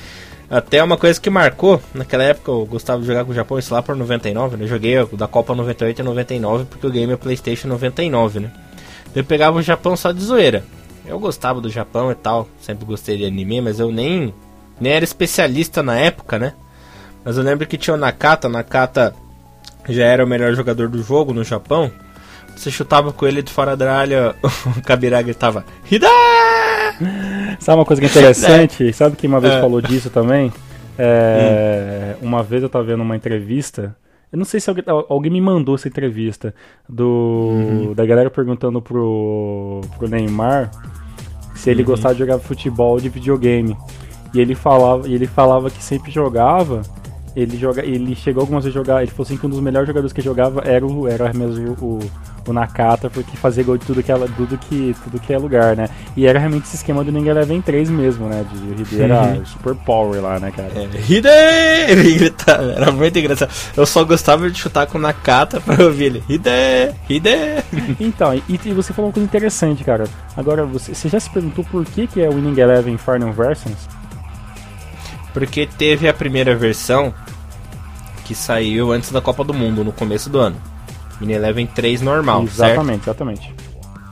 até 0.48 0.80
uma 0.84 0.96
coisa 0.96 1.20
que 1.20 1.28
marcou, 1.28 1.82
naquela 1.92 2.22
época 2.22 2.52
eu 2.52 2.64
gostava 2.64 3.00
de 3.00 3.08
jogar 3.08 3.24
com 3.24 3.32
o 3.32 3.34
Japão, 3.34 3.58
isso 3.58 3.74
lá 3.74 3.82
por 3.82 3.96
99, 3.96 4.56
né? 4.56 4.62
Eu 4.66 4.68
joguei 4.68 5.04
da 5.14 5.26
Copa 5.26 5.52
98 5.52 5.98
e 5.98 6.04
99 6.04 6.66
porque 6.66 6.86
eu 6.86 6.92
ganhei 6.92 7.08
meu 7.08 7.18
PlayStation 7.18 7.66
99, 7.66 8.38
né? 8.38 8.52
Eu 9.16 9.24
pegava 9.24 9.58
o 9.58 9.62
Japão 9.62 9.96
só 9.96 10.12
de 10.12 10.22
zoeira. 10.22 10.62
Eu 11.06 11.18
gostava 11.18 11.60
do 11.60 11.70
Japão 11.70 12.10
e 12.10 12.14
tal, 12.14 12.48
sempre 12.60 12.84
gostei 12.84 13.16
de 13.16 13.24
anime, 13.24 13.60
mas 13.60 13.78
eu 13.78 13.92
nem, 13.92 14.34
nem 14.80 14.92
era 14.92 15.04
especialista 15.04 15.82
na 15.82 15.96
época, 15.96 16.38
né? 16.38 16.52
Mas 17.24 17.36
eu 17.36 17.42
lembro 17.42 17.66
que 17.66 17.78
tinha 17.78 17.94
o 17.94 17.96
Nakata, 17.96 18.48
Nakata 18.48 19.14
já 19.88 20.04
era 20.04 20.24
o 20.24 20.28
melhor 20.28 20.54
jogador 20.54 20.88
do 20.88 21.02
jogo 21.02 21.32
no 21.32 21.44
Japão. 21.44 21.90
Você 22.56 22.70
chutava 22.70 23.12
com 23.12 23.26
ele 23.26 23.42
de 23.42 23.52
fora 23.52 23.76
da 23.76 23.94
área, 23.94 24.34
o 24.76 24.82
Kabira 24.82 25.22
gritava 25.22 25.64
Hida! 25.90 26.08
Sabe 27.60 27.78
uma 27.78 27.84
coisa 27.84 28.00
que 28.00 28.06
é 28.06 28.10
interessante? 28.10 28.84
É. 28.88 28.92
Sabe 28.92 29.16
que 29.16 29.26
uma 29.26 29.40
vez 29.40 29.54
é. 29.54 29.60
falou 29.60 29.80
disso 29.80 30.10
também? 30.10 30.52
É, 30.98 32.16
hum. 32.22 32.26
Uma 32.26 32.42
vez 32.42 32.62
eu 32.62 32.68
tava 32.68 32.84
vendo 32.84 33.02
uma 33.02 33.16
entrevista 33.16 33.94
eu 34.32 34.38
não 34.38 34.44
sei 34.44 34.60
se 34.60 34.68
alguém, 34.68 34.84
alguém 35.08 35.32
me 35.32 35.40
mandou 35.40 35.74
essa 35.74 35.88
entrevista 35.88 36.54
do 36.88 37.06
uhum. 37.06 37.94
da 37.94 38.04
galera 38.04 38.30
perguntando 38.30 38.82
pro, 38.82 39.80
pro 39.96 40.08
Neymar 40.08 40.70
se 41.54 41.70
ele 41.70 41.82
uhum. 41.82 41.86
gostava 41.86 42.14
de 42.14 42.20
jogar 42.20 42.38
futebol 42.38 43.00
de 43.00 43.08
videogame. 43.08 43.76
E 44.34 44.40
ele 44.40 44.54
falava, 44.54 45.08
e 45.08 45.14
ele 45.14 45.26
falava 45.26 45.70
que 45.70 45.82
sempre 45.82 46.10
jogava. 46.10 46.82
Ele, 47.36 47.54
joga, 47.58 47.84
ele 47.84 48.16
chegou 48.16 48.40
algumas 48.40 48.64
vezes 48.64 48.74
a 48.74 48.80
jogar. 48.80 49.02
Ele 49.02 49.10
falou 49.10 49.24
assim 49.24 49.36
que 49.36 49.44
um 49.46 49.50
dos 49.50 49.60
melhores 49.60 49.86
jogadores 49.86 50.10
que 50.10 50.22
jogava 50.22 50.62
era, 50.64 50.86
o, 50.86 51.06
era 51.06 51.30
mesmo 51.34 51.76
o, 51.82 52.00
o 52.48 52.52
Nakata, 52.52 53.10
porque 53.10 53.36
fazia 53.36 53.62
gol 53.62 53.76
de 53.76 53.84
tudo 53.84 54.02
que, 54.02 54.10
é, 54.10 54.16
tudo, 54.36 54.56
que, 54.56 54.96
tudo 55.04 55.20
que 55.20 55.34
é 55.34 55.38
lugar, 55.38 55.76
né? 55.76 55.86
E 56.16 56.26
era 56.26 56.38
realmente 56.38 56.64
esse 56.64 56.76
esquema 56.76 57.04
do 57.04 57.12
Ninguém 57.12 57.32
Eleven 57.32 57.60
3 57.60 57.90
mesmo, 57.90 58.26
né? 58.26 58.42
De 58.50 58.82
Ribeira 58.82 59.20
uhum. 59.20 59.44
super 59.44 59.74
power 59.74 60.22
lá, 60.22 60.40
né, 60.40 60.50
cara? 60.50 60.70
É, 60.74 60.88
Hide! 61.06 61.28
Ele 61.88 62.14
gritava, 62.14 62.72
era 62.72 62.90
muito 62.90 63.18
engraçado. 63.18 63.50
Eu 63.76 63.84
só 63.84 64.02
gostava 64.02 64.50
de 64.50 64.58
chutar 64.58 64.86
com 64.86 64.96
o 64.96 65.00
Nakata 65.00 65.60
pra 65.60 65.84
ouvir 65.84 66.04
ele. 66.04 66.24
Hide! 66.28 66.94
Hide! 67.06 67.36
então, 68.00 68.34
e, 68.34 68.42
e, 68.48 68.72
você 68.72 68.94
falou 68.94 69.10
uma 69.10 69.12
coisa 69.12 69.28
interessante, 69.28 69.84
cara. 69.84 70.04
Agora, 70.34 70.64
você, 70.64 70.94
você 70.94 71.08
já 71.10 71.20
se 71.20 71.28
perguntou 71.28 71.64
por 71.64 71.84
que, 71.84 72.06
que 72.06 72.22
é 72.22 72.28
Winning 72.30 72.58
Eleven 72.58 72.96
Final 72.96 73.32
Versions? 73.32 73.76
Porque 75.36 75.66
teve 75.66 76.08
a 76.08 76.14
primeira 76.14 76.56
versão 76.56 77.12
que 78.24 78.34
saiu 78.34 78.90
antes 78.90 79.12
da 79.12 79.20
Copa 79.20 79.44
do 79.44 79.52
Mundo, 79.52 79.84
no 79.84 79.92
começo 79.92 80.30
do 80.30 80.38
ano. 80.38 80.56
Mini 81.20 81.34
Eleven 81.34 81.66
3 81.66 82.00
normal, 82.00 82.44
Exatamente, 82.44 83.04
certo? 83.04 83.08
exatamente. 83.08 83.54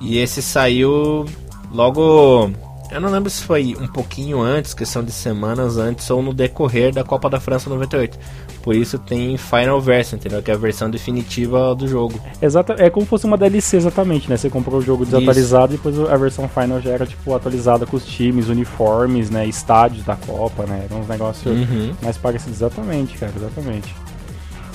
E 0.02 0.18
esse 0.18 0.42
saiu 0.42 1.24
logo. 1.72 2.52
Eu 2.90 3.00
não 3.00 3.10
lembro 3.10 3.30
se 3.30 3.42
foi 3.42 3.74
um 3.80 3.86
pouquinho 3.86 4.40
antes, 4.40 4.74
questão 4.74 5.02
de 5.02 5.10
semanas 5.10 5.78
antes, 5.78 6.08
ou 6.10 6.22
no 6.22 6.32
decorrer 6.32 6.92
da 6.92 7.02
Copa 7.02 7.28
da 7.30 7.40
França 7.40 7.68
98. 7.70 8.18
Por 8.62 8.74
isso 8.74 8.98
tem 8.98 9.36
Final 9.36 9.80
Version, 9.80 10.16
entendeu? 10.16 10.42
Que 10.42 10.50
é 10.50 10.54
a 10.54 10.56
versão 10.56 10.88
definitiva 10.88 11.74
do 11.74 11.88
jogo. 11.88 12.20
Exato, 12.40 12.72
é 12.72 12.88
como 12.88 13.04
se 13.04 13.10
fosse 13.10 13.26
uma 13.26 13.36
DLC 13.36 13.76
exatamente, 13.76 14.28
né? 14.28 14.36
Você 14.36 14.48
comprou 14.48 14.78
o 14.78 14.82
jogo 14.82 15.04
desatualizado 15.04 15.74
isso. 15.74 15.82
e 15.86 15.92
depois 15.92 16.10
a 16.10 16.16
versão 16.16 16.48
final 16.48 16.80
já 16.80 16.90
era 16.90 17.06
tipo 17.06 17.34
atualizada 17.34 17.84
com 17.84 17.96
os 17.96 18.06
times, 18.06 18.48
uniformes, 18.48 19.28
né? 19.28 19.46
Estádios 19.46 20.04
da 20.04 20.16
Copa, 20.16 20.64
né? 20.64 20.86
Eram 20.88 21.00
uns 21.00 21.08
negócios 21.08 21.46
uhum. 21.46 21.92
mais 22.02 22.16
parecidos 22.16 22.58
exatamente, 22.58 23.18
cara, 23.18 23.32
exatamente. 23.36 23.94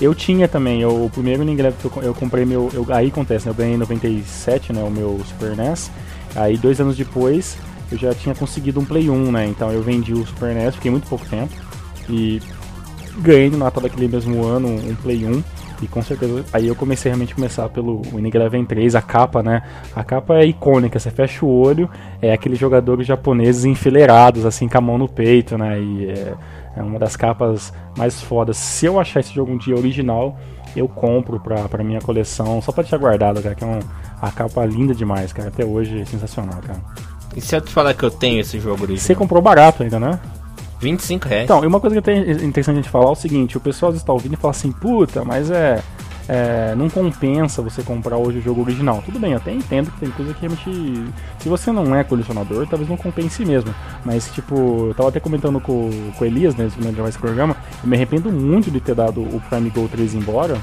Eu 0.00 0.14
tinha 0.14 0.48
também, 0.48 0.80
eu, 0.80 1.04
o 1.04 1.10
primeiro 1.10 1.44
Ninguém 1.44 1.72
que 1.72 1.84
eu, 1.84 2.02
eu 2.02 2.14
comprei 2.14 2.44
meu. 2.44 2.70
Eu, 2.72 2.86
aí 2.90 3.08
acontece, 3.08 3.46
né? 3.46 3.50
Eu 3.50 3.56
ganhei 3.56 3.74
em 3.74 3.78
97, 3.78 4.72
né? 4.72 4.82
O 4.82 4.90
meu 4.90 5.20
Super 5.26 5.56
NES. 5.56 5.90
Aí 6.34 6.56
dois 6.56 6.80
anos 6.80 6.96
depois 6.96 7.56
eu 7.90 7.98
já 7.98 8.14
tinha 8.14 8.34
conseguido 8.34 8.80
um 8.80 8.84
Play 8.84 9.10
1, 9.10 9.32
né? 9.32 9.46
Então 9.46 9.70
eu 9.72 9.82
vendi 9.82 10.12
o 10.12 10.26
Super 10.26 10.54
NES, 10.54 10.76
fiquei 10.76 10.90
muito 10.90 11.08
pouco 11.08 11.26
tempo. 11.26 11.52
E 12.08 12.40
ganhei 13.18 13.50
no 13.50 13.58
Natal 13.58 13.82
daquele 13.82 14.08
mesmo 14.08 14.44
ano 14.44 14.68
um 14.68 14.94
Play 14.96 15.26
1. 15.26 15.42
E 15.82 15.88
com 15.88 16.02
certeza, 16.02 16.44
aí 16.52 16.66
eu 16.66 16.76
comecei 16.76 17.10
realmente 17.10 17.32
a 17.32 17.36
começar 17.36 17.68
pelo 17.70 18.02
Winning 18.02 18.30
Eleven 18.34 18.66
3, 18.66 18.94
a 18.94 19.00
capa, 19.00 19.42
né? 19.42 19.62
A 19.96 20.04
capa 20.04 20.36
é 20.36 20.44
icônica, 20.44 20.98
você 20.98 21.10
fecha 21.10 21.44
o 21.44 21.48
olho, 21.48 21.88
é 22.20 22.34
aqueles 22.34 22.58
jogadores 22.58 23.06
japoneses 23.06 23.64
enfileirados, 23.64 24.44
assim, 24.44 24.68
com 24.68 24.76
a 24.76 24.80
mão 24.80 24.98
no 24.98 25.08
peito, 25.08 25.56
né? 25.56 25.80
E 25.80 26.10
é, 26.10 26.34
é 26.76 26.82
uma 26.82 26.98
das 26.98 27.16
capas 27.16 27.72
mais 27.96 28.20
fodas. 28.20 28.58
Se 28.58 28.84
eu 28.84 29.00
achar 29.00 29.20
esse 29.20 29.32
jogo 29.32 29.52
um 29.52 29.56
dia 29.56 29.74
original, 29.74 30.38
eu 30.76 30.86
compro 30.86 31.40
pra, 31.40 31.66
pra 31.66 31.82
minha 31.82 32.00
coleção, 32.00 32.60
só 32.60 32.72
pra 32.72 32.82
deixar 32.82 32.98
guardado, 32.98 33.42
cara, 33.42 33.54
que 33.54 33.64
é 33.64 33.66
uma, 33.66 33.80
a 34.20 34.30
capa 34.30 34.64
linda 34.66 34.94
demais, 34.94 35.32
cara. 35.32 35.48
Até 35.48 35.64
hoje 35.64 36.02
é 36.02 36.04
sensacional, 36.04 36.60
cara. 36.60 36.80
E 37.36 37.40
se 37.40 37.54
eu 37.54 37.60
te 37.60 37.72
falar 37.72 37.94
que 37.94 38.02
eu 38.02 38.10
tenho 38.10 38.40
esse 38.40 38.58
jogo 38.58 38.82
original? 38.82 38.98
Você 38.98 39.14
comprou 39.14 39.40
barato 39.40 39.82
ainda, 39.82 39.98
né? 40.00 40.18
25 40.80 41.28
reais. 41.28 41.44
Então, 41.44 41.62
e 41.62 41.66
uma 41.66 41.80
coisa 41.80 42.00
que 42.00 42.10
é 42.10 42.18
interessante 42.18 42.78
a 42.78 42.82
gente 42.82 42.90
falar 42.90 43.06
é 43.06 43.12
o 43.12 43.14
seguinte, 43.14 43.56
o 43.56 43.60
pessoal 43.60 43.92
está 43.92 44.12
ouvindo 44.12 44.34
e 44.34 44.36
fala 44.36 44.52
assim, 44.52 44.72
puta, 44.72 45.24
mas 45.24 45.50
é 45.50 45.82
é, 46.30 46.76
não 46.76 46.88
compensa 46.88 47.60
você 47.60 47.82
comprar 47.82 48.16
hoje 48.16 48.38
o 48.38 48.40
jogo 48.40 48.62
original. 48.62 49.02
Tudo 49.04 49.18
bem, 49.18 49.32
eu 49.32 49.38
até 49.38 49.52
entendo 49.52 49.90
que 49.90 49.98
tem 49.98 50.10
coisa 50.12 50.32
que 50.32 50.40
realmente. 50.40 51.12
Se 51.40 51.48
você 51.48 51.72
não 51.72 51.92
é 51.92 52.04
colecionador, 52.04 52.68
talvez 52.68 52.88
não 52.88 52.96
compense 52.96 53.44
mesmo. 53.44 53.74
Mas, 54.04 54.30
tipo, 54.30 54.86
eu 54.88 54.94
tava 54.94 55.08
até 55.08 55.18
comentando 55.18 55.60
com, 55.60 55.90
com 56.16 56.24
o 56.24 56.26
Elias, 56.26 56.54
né, 56.54 56.70
quando 56.72 56.94
gravar 56.94 57.08
esse 57.08 57.18
programa, 57.18 57.56
eu 57.82 57.88
me 57.88 57.96
arrependo 57.96 58.30
muito 58.30 58.70
de 58.70 58.80
ter 58.80 58.94
dado 58.94 59.20
o 59.20 59.42
Prime 59.50 59.70
Go 59.70 59.88
3 59.88 60.14
embora. 60.14 60.56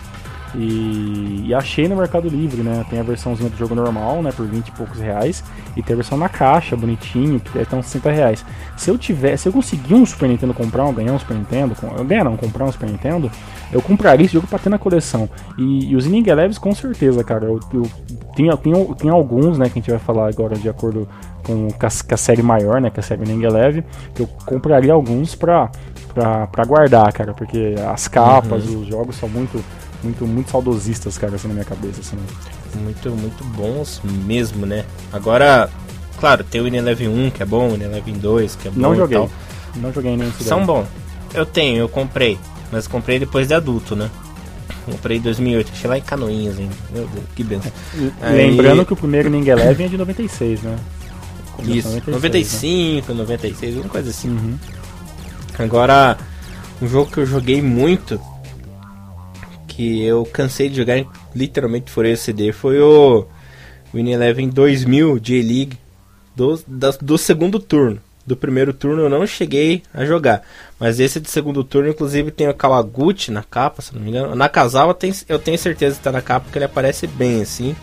E, 0.57 1.43
e, 1.45 1.53
achei 1.53 1.87
no 1.87 1.95
Mercado 1.95 2.27
Livre, 2.27 2.63
né? 2.63 2.83
Tem 2.89 2.99
a 2.99 3.03
versãozinha 3.03 3.47
do 3.47 3.55
jogo 3.55 3.75
normal, 3.75 4.23
né? 4.23 4.31
Por 4.31 4.47
20 4.47 4.67
e 4.67 4.71
poucos 4.71 4.99
reais. 4.99 5.43
E 5.75 5.83
tem 5.83 5.93
a 5.93 5.97
versão 5.97 6.17
na 6.17 6.27
caixa, 6.27 6.75
bonitinho, 6.75 7.39
que 7.39 7.59
estar 7.59 7.77
uns 7.77 7.85
60 7.85 8.11
reais. 8.11 8.45
Se 8.75 8.89
eu 8.89 8.97
tiver, 8.97 9.37
se 9.37 9.47
eu 9.47 9.53
conseguir 9.53 9.93
um 9.93 10.03
Super 10.03 10.27
Nintendo 10.27 10.55
comprar, 10.55 10.85
um, 10.85 10.93
ganhar 10.93 11.13
um 11.13 11.19
Super 11.19 11.37
Nintendo, 11.37 11.75
eu 11.95 12.03
ganhar 12.03 12.23
não, 12.23 12.35
comprar 12.35 12.65
um 12.65 12.71
Super 12.71 12.89
Nintendo, 12.89 13.29
eu 13.71 13.83
compraria 13.83 14.25
esse 14.25 14.33
jogo 14.33 14.47
pra 14.47 14.57
ter 14.57 14.69
na 14.69 14.79
coleção. 14.79 15.29
E, 15.59 15.91
e 15.91 15.95
os 15.95 16.07
Inning 16.07 16.27
Elevens 16.27 16.57
com 16.57 16.73
certeza, 16.73 17.23
cara. 17.23 17.45
Eu, 17.45 17.59
eu 17.71 17.83
tenho, 18.35 18.57
tenho, 18.57 18.95
tenho 18.95 19.13
alguns, 19.13 19.59
né, 19.59 19.65
que 19.65 19.73
a 19.73 19.81
gente 19.81 19.91
vai 19.91 19.99
falar 19.99 20.27
agora 20.27 20.55
de 20.55 20.67
acordo 20.67 21.07
com, 21.43 21.67
com, 21.67 21.85
a, 21.85 21.89
com 21.89 22.13
a 22.13 22.17
série 22.17 22.41
maior, 22.41 22.81
né? 22.81 22.89
Que 22.89 22.99
é 22.99 23.01
a 23.01 23.03
série 23.03 23.23
Inning 23.23 23.43
Eleven, 23.43 23.83
que 24.15 24.23
eu 24.23 24.27
compraria 24.43 24.91
alguns 24.91 25.35
pra, 25.35 25.69
pra, 26.15 26.47
pra 26.47 26.65
guardar, 26.65 27.13
cara. 27.13 27.35
Porque 27.35 27.75
as 27.87 28.07
capas, 28.07 28.67
uhum. 28.67 28.81
os 28.81 28.87
jogos 28.87 29.15
são 29.15 29.29
muito 29.29 29.63
muito, 30.07 30.25
muito 30.25 30.51
saudosistas, 30.51 31.17
cara, 31.17 31.35
assim, 31.35 31.47
na 31.47 31.53
minha 31.53 31.65
cabeça, 31.65 31.99
assim. 31.99 32.17
Muito, 32.75 33.09
muito 33.11 33.43
bons 33.43 34.01
mesmo, 34.25 34.65
né? 34.65 34.85
Agora, 35.11 35.69
claro, 36.19 36.43
tem 36.43 36.61
o 36.61 36.67
Ineleven 36.67 37.09
1, 37.09 37.31
que 37.31 37.43
é 37.43 37.45
bom, 37.45 37.71
o 37.71 37.75
Ineleven 37.75 38.15
2, 38.15 38.55
que 38.55 38.67
é 38.67 38.71
bom 38.71 38.79
Não 38.79 38.95
joguei. 38.95 39.29
Não 39.75 39.93
joguei 39.93 40.15
nem 40.15 40.31
São 40.39 40.65
bons. 40.65 40.87
Eu 41.33 41.45
tenho, 41.45 41.77
eu 41.77 41.89
comprei. 41.89 42.39
Mas 42.71 42.87
comprei 42.87 43.19
depois 43.19 43.47
de 43.47 43.53
adulto, 43.53 43.95
né? 43.95 44.09
Comprei 44.85 45.17
em 45.17 45.21
2008, 45.21 45.71
achei 45.73 45.89
lá 45.89 45.97
em 45.97 46.01
Canoinhas 46.01 46.57
ainda. 46.57 46.75
Meu 46.91 47.07
Deus, 47.07 47.25
que 47.35 47.43
benção. 47.43 47.71
Lembrando 48.21 48.79
Aí... 48.79 48.85
que 48.85 48.93
o 48.93 48.95
primeiro 48.95 49.29
Ning 49.29 49.47
Eleven 49.47 49.85
é 49.85 49.89
de 49.89 49.97
96, 49.97 50.61
né? 50.61 50.77
Isso, 51.63 51.89
96, 51.89 53.03
95, 53.03 53.11
né? 53.11 53.17
96, 53.19 53.75
alguma 53.75 53.91
coisa 53.91 54.09
assim. 54.09 54.29
Uhum. 54.29 54.57
Agora, 55.59 56.17
um 56.81 56.87
jogo 56.87 57.11
que 57.11 57.17
eu 57.17 57.25
joguei 57.25 57.61
muito 57.61 58.21
que 59.77 60.03
eu 60.03 60.25
cansei 60.25 60.69
de 60.69 60.77
jogar, 60.77 61.05
literalmente 61.35 61.91
furei 61.91 62.13
o 62.13 62.17
CD, 62.17 62.51
foi 62.51 62.79
o 62.81 63.27
Win 63.93 64.09
Eleven 64.09 64.49
2000 64.49 65.19
J-League 65.19 65.77
do, 66.35 66.59
do 66.99 67.15
segundo 67.15 67.59
turno. 67.59 68.01
Do 68.25 68.35
primeiro 68.35 68.73
turno 68.73 69.03
eu 69.03 69.09
não 69.09 69.25
cheguei 69.27 69.83
a 69.93 70.03
jogar. 70.03 70.41
Mas 70.79 70.99
esse 70.99 71.19
de 71.19 71.29
segundo 71.29 71.63
turno, 71.63 71.89
inclusive, 71.89 72.31
tem 72.31 72.49
o 72.49 72.55
Kawaguchi 72.55 73.31
na 73.31 73.43
capa, 73.43 73.83
se 73.83 73.93
não 73.93 74.01
me 74.01 74.09
engano. 74.09 74.35
Na 74.35 74.49
Kazawa 74.49 74.95
tem, 74.95 75.13
eu 75.29 75.37
tenho 75.37 75.59
certeza 75.59 75.93
que 75.93 75.99
está 75.99 76.11
na 76.11 76.21
capa, 76.21 76.45
porque 76.45 76.57
ele 76.57 76.65
aparece 76.65 77.05
bem 77.05 77.41
assim. 77.41 77.75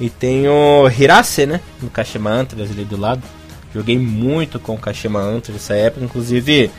E 0.00 0.10
tem 0.10 0.48
o 0.48 0.88
Hirase, 0.88 1.46
né? 1.46 1.60
No 1.80 1.88
Kashima 1.88 2.30
Antlers 2.30 2.70
ali 2.70 2.84
do 2.84 2.96
lado. 2.96 3.22
Joguei 3.72 3.96
muito 3.96 4.58
com 4.58 4.74
o 4.74 4.78
Kashima 4.78 5.20
Antlers 5.20 5.54
nessa 5.54 5.74
época. 5.74 6.04
Inclusive, 6.04 6.70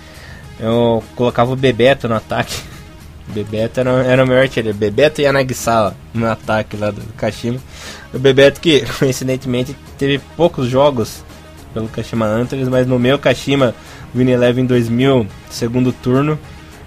eu 0.60 1.02
colocava 1.15 1.54
o 1.54 1.56
Bebeto 1.56 2.10
no 2.10 2.15
ataque. 2.15 2.56
Bebeto 3.30 3.80
era, 3.80 3.89
era 4.04 4.24
o 4.24 4.28
melhor 4.28 4.44
artilheiro. 4.44 4.78
Bebeto 4.78 5.22
e 5.22 5.26
Anagisawa 5.26 5.96
no 6.13 6.30
ataque 6.30 6.76
lá 6.76 6.92
do 6.92 7.02
Kashima. 7.13 7.60
O 8.13 8.20
Bebeto 8.20 8.60
que, 8.60 8.84
coincidentemente, 9.00 9.76
teve 9.98 10.20
poucos 10.36 10.68
jogos 10.68 11.24
pelo 11.74 11.88
Kashima 11.88 12.26
Antlers, 12.26 12.68
mas 12.68 12.88
no 12.88 12.98
meu 12.98 13.20
Kashima 13.20 13.76
Win 14.13 14.30
Eleven 14.30 14.65
2000, 14.65 15.28
segundo 15.50 15.92
turno, 15.92 16.39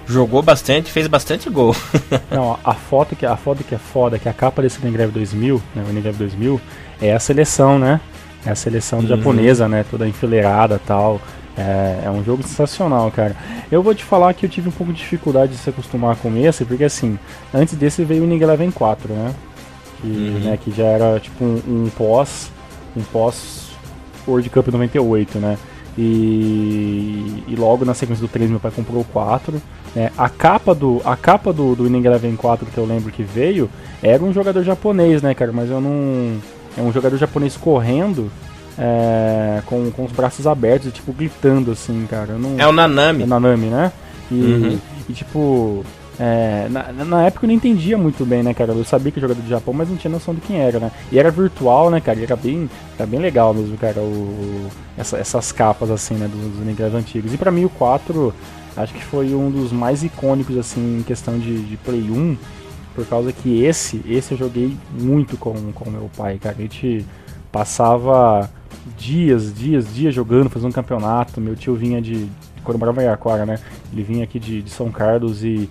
jogou 0.07 0.43
bastante, 0.43 0.91
fez 0.91 1.07
bastante 1.07 1.49
gol. 1.49 1.75
Não, 2.31 2.59
a 2.65 2.75
foto 2.75 3.15
que 3.15 3.25
a 3.25 3.37
foto 3.37 3.63
que 3.63 3.75
é 3.75 3.79
foda, 3.79 4.19
que 4.19 4.29
a 4.29 4.33
capa 4.33 4.63
desse 4.63 4.81
Winning 4.81 5.09
2000, 5.09 5.63
né, 5.75 5.85
Winning 5.87 6.13
2000, 6.13 6.61
é 7.01 7.13
a 7.13 7.19
seleção, 7.19 7.79
né? 7.79 8.01
É 8.45 8.51
a 8.51 8.55
seleção 8.57 8.99
uhum. 8.99 9.07
japonesa, 9.07 9.69
né, 9.69 9.85
toda 9.89 10.09
enfileirada, 10.09 10.81
tal. 10.85 11.21
É, 11.57 12.05
é, 12.07 12.11
um 12.11 12.25
jogo 12.25 12.43
sensacional, 12.43 13.11
cara. 13.11 13.37
Eu 13.71 13.83
vou 13.83 13.95
te 13.95 14.05
falar 14.05 14.33
que 14.33 14.47
eu 14.47 14.51
tive 14.51 14.69
um 14.69 14.73
pouco 14.73 14.93
de 14.93 14.99
dificuldade 14.99 15.53
de 15.53 15.59
se 15.59 15.69
acostumar 15.69 16.17
com 16.17 16.35
esse, 16.37 16.65
porque 16.65 16.85
assim, 16.85 17.19
antes 17.53 17.75
desse 17.75 18.05
veio 18.05 18.25
o 18.25 18.27
Ninja 18.27 18.45
Eleven 18.45 18.71
4, 18.71 19.12
né? 19.12 19.35
Que, 20.01 20.07
uhum. 20.07 20.38
né, 20.41 20.57
que 20.57 20.71
já 20.71 20.85
era 20.85 21.21
tipo 21.21 21.45
um, 21.45 21.62
um, 21.69 21.91
pós. 21.91 22.51
Um 22.97 23.03
pós 23.03 23.71
World 24.27 24.49
Cup 24.49 24.69
98, 24.69 25.38
né? 25.38 25.59
E, 25.97 27.45
e 27.47 27.55
logo 27.55 27.85
na 27.85 27.93
sequência 27.93 28.27
do 28.27 28.33
3 28.33 28.51
meu 28.51 28.61
pai 28.61 28.71
comprou 28.71 29.03
o 29.03 29.05
4. 29.05 29.61
Né? 29.95 30.11
A 30.17 30.31
capa 30.31 30.75
do 30.75 31.03
a 31.05 31.15
capa 31.17 31.53
do, 31.53 31.77
do 31.77 31.85
Winning 31.85 32.07
Eleven 32.07 32.35
4 32.35 32.67
que 32.67 32.79
eu 32.79 32.87
lembro 32.87 33.12
que 33.12 33.23
veio 33.23 33.69
era 34.03 34.23
um 34.23 34.33
jogador 34.33 34.62
japonês, 34.62 35.21
né, 35.21 35.35
cara? 35.35 35.53
Mas 35.53 35.71
eu 35.71 35.81
não. 35.81 36.38
É 36.79 36.81
um 36.81 36.91
jogador 36.91 37.19
japonês 37.19 37.59
correndo 37.59 38.31
é, 38.79 39.63
com, 39.67 39.91
com 39.91 40.05
os 40.05 40.13
braços 40.13 40.47
abertos 40.47 40.89
e, 40.89 40.93
tipo, 40.93 41.13
gritando, 41.13 41.71
assim, 41.71 42.07
cara. 42.09 42.35
Não... 42.35 42.59
É 42.59 42.67
o 42.67 42.73
Nanami. 42.73 43.23
É 43.23 43.27
o 43.27 43.29
Nanami, 43.29 43.67
né? 43.67 43.93
E, 44.31 44.35
uhum. 44.35 44.79
e 45.09 45.13
tipo, 45.13 45.85
é, 46.19 46.69
na, 46.71 46.93
na, 47.05 47.27
época 47.27 47.45
eu 47.45 47.49
não 47.49 47.55
entendia 47.55 47.99
muito 47.99 48.25
bem, 48.25 48.43
né, 48.43 48.55
cara? 48.55 48.73
Eu 48.73 48.85
sabia 48.85 49.11
que 49.11 49.19
o 49.19 49.21
jogador 49.21 49.41
do 49.41 49.49
Japão, 49.49 49.75
mas 49.75 49.89
não 49.89 49.97
tinha 49.97 50.11
noção 50.11 50.35
de 50.35 50.41
quem 50.41 50.59
era, 50.59 50.79
né? 50.79 50.91
E 51.11 51.19
era 51.19 51.31
virtual, 51.31 51.91
né, 51.91 52.01
cara? 52.01 52.19
E 52.19 52.25
era 52.25 52.37
bem, 52.37 52.69
era 52.99 53.07
bem 53.07 53.21
legal 53.21 53.53
mesmo, 53.53 53.77
cara, 53.77 54.01
o, 54.01 54.69
essa, 54.97 55.17
essas 55.19 55.53
capas, 55.53 55.91
assim, 55.91 56.15
né, 56.15 56.29
dos, 56.29 56.41
dos 56.41 56.67
Ninjas 56.67 56.95
antigos. 56.95 57.33
E 57.33 57.37
pra 57.37 57.51
mim 57.51 57.65
o 57.65 57.71
4, 57.71 58.33
acho 58.77 58.95
que 58.95 59.05
foi 59.05 59.35
um 59.35 59.51
dos 59.51 59.73
mais 59.73 60.03
icônicos, 60.03 60.57
assim, 60.57 60.99
em 60.99 61.03
questão 61.03 61.39
de, 61.39 61.63
de 61.63 61.77
Play 61.79 62.11
1, 62.11 62.37
por 62.95 63.07
causa 63.07 63.33
que 63.33 63.65
esse, 63.65 64.03
esse 64.07 64.33
eu 64.33 64.39
joguei 64.39 64.77
muito 64.93 65.37
com 65.37 65.51
o 65.51 65.91
meu 65.91 66.11
pai, 66.17 66.39
cara. 66.39 66.57
A 66.59 66.63
gente 66.63 67.07
passava 67.51 68.51
dias, 68.97 69.55
dias, 69.55 69.95
dias 69.95 70.15
jogando, 70.15 70.51
fazendo 70.51 70.71
um 70.71 70.73
campeonato. 70.73 71.41
Meu 71.41 71.57
tio 71.57 71.75
vinha 71.75 72.01
de. 72.01 72.29
Quando 72.65 72.79
morava 72.79 73.03
em 73.03 73.09
Aquara, 73.09 73.45
né? 73.45 73.59
Ele 73.93 74.03
vinha 74.03 74.25
aqui 74.25 74.39
de, 74.39 74.63
de, 74.63 74.71
São 74.71 74.91
Carlos 74.91 75.43
e 75.43 75.69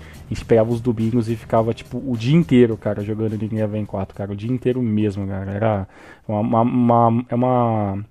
a 0.58 0.64
os 0.64 0.82
domingos 0.82 1.30
e 1.30 1.36
ficava, 1.36 1.74
tipo, 1.74 1.98
o 1.98 2.16
dia 2.18 2.36
inteiro, 2.36 2.78
cara, 2.78 3.04
jogando 3.04 3.38
Ninguém 3.38 3.66
Vem 3.68 3.86
4, 3.86 4.16
cara. 4.16 4.32
O 4.32 4.36
dia 4.36 4.52
inteiro 4.52 4.82
mesmo, 4.82 5.26
cara. 5.28 5.52
Era 5.52 5.88
uma, 6.28 6.40
uma, 6.40 6.62
uma, 6.62 7.26
é 7.30 7.36
uma, 7.36 8.06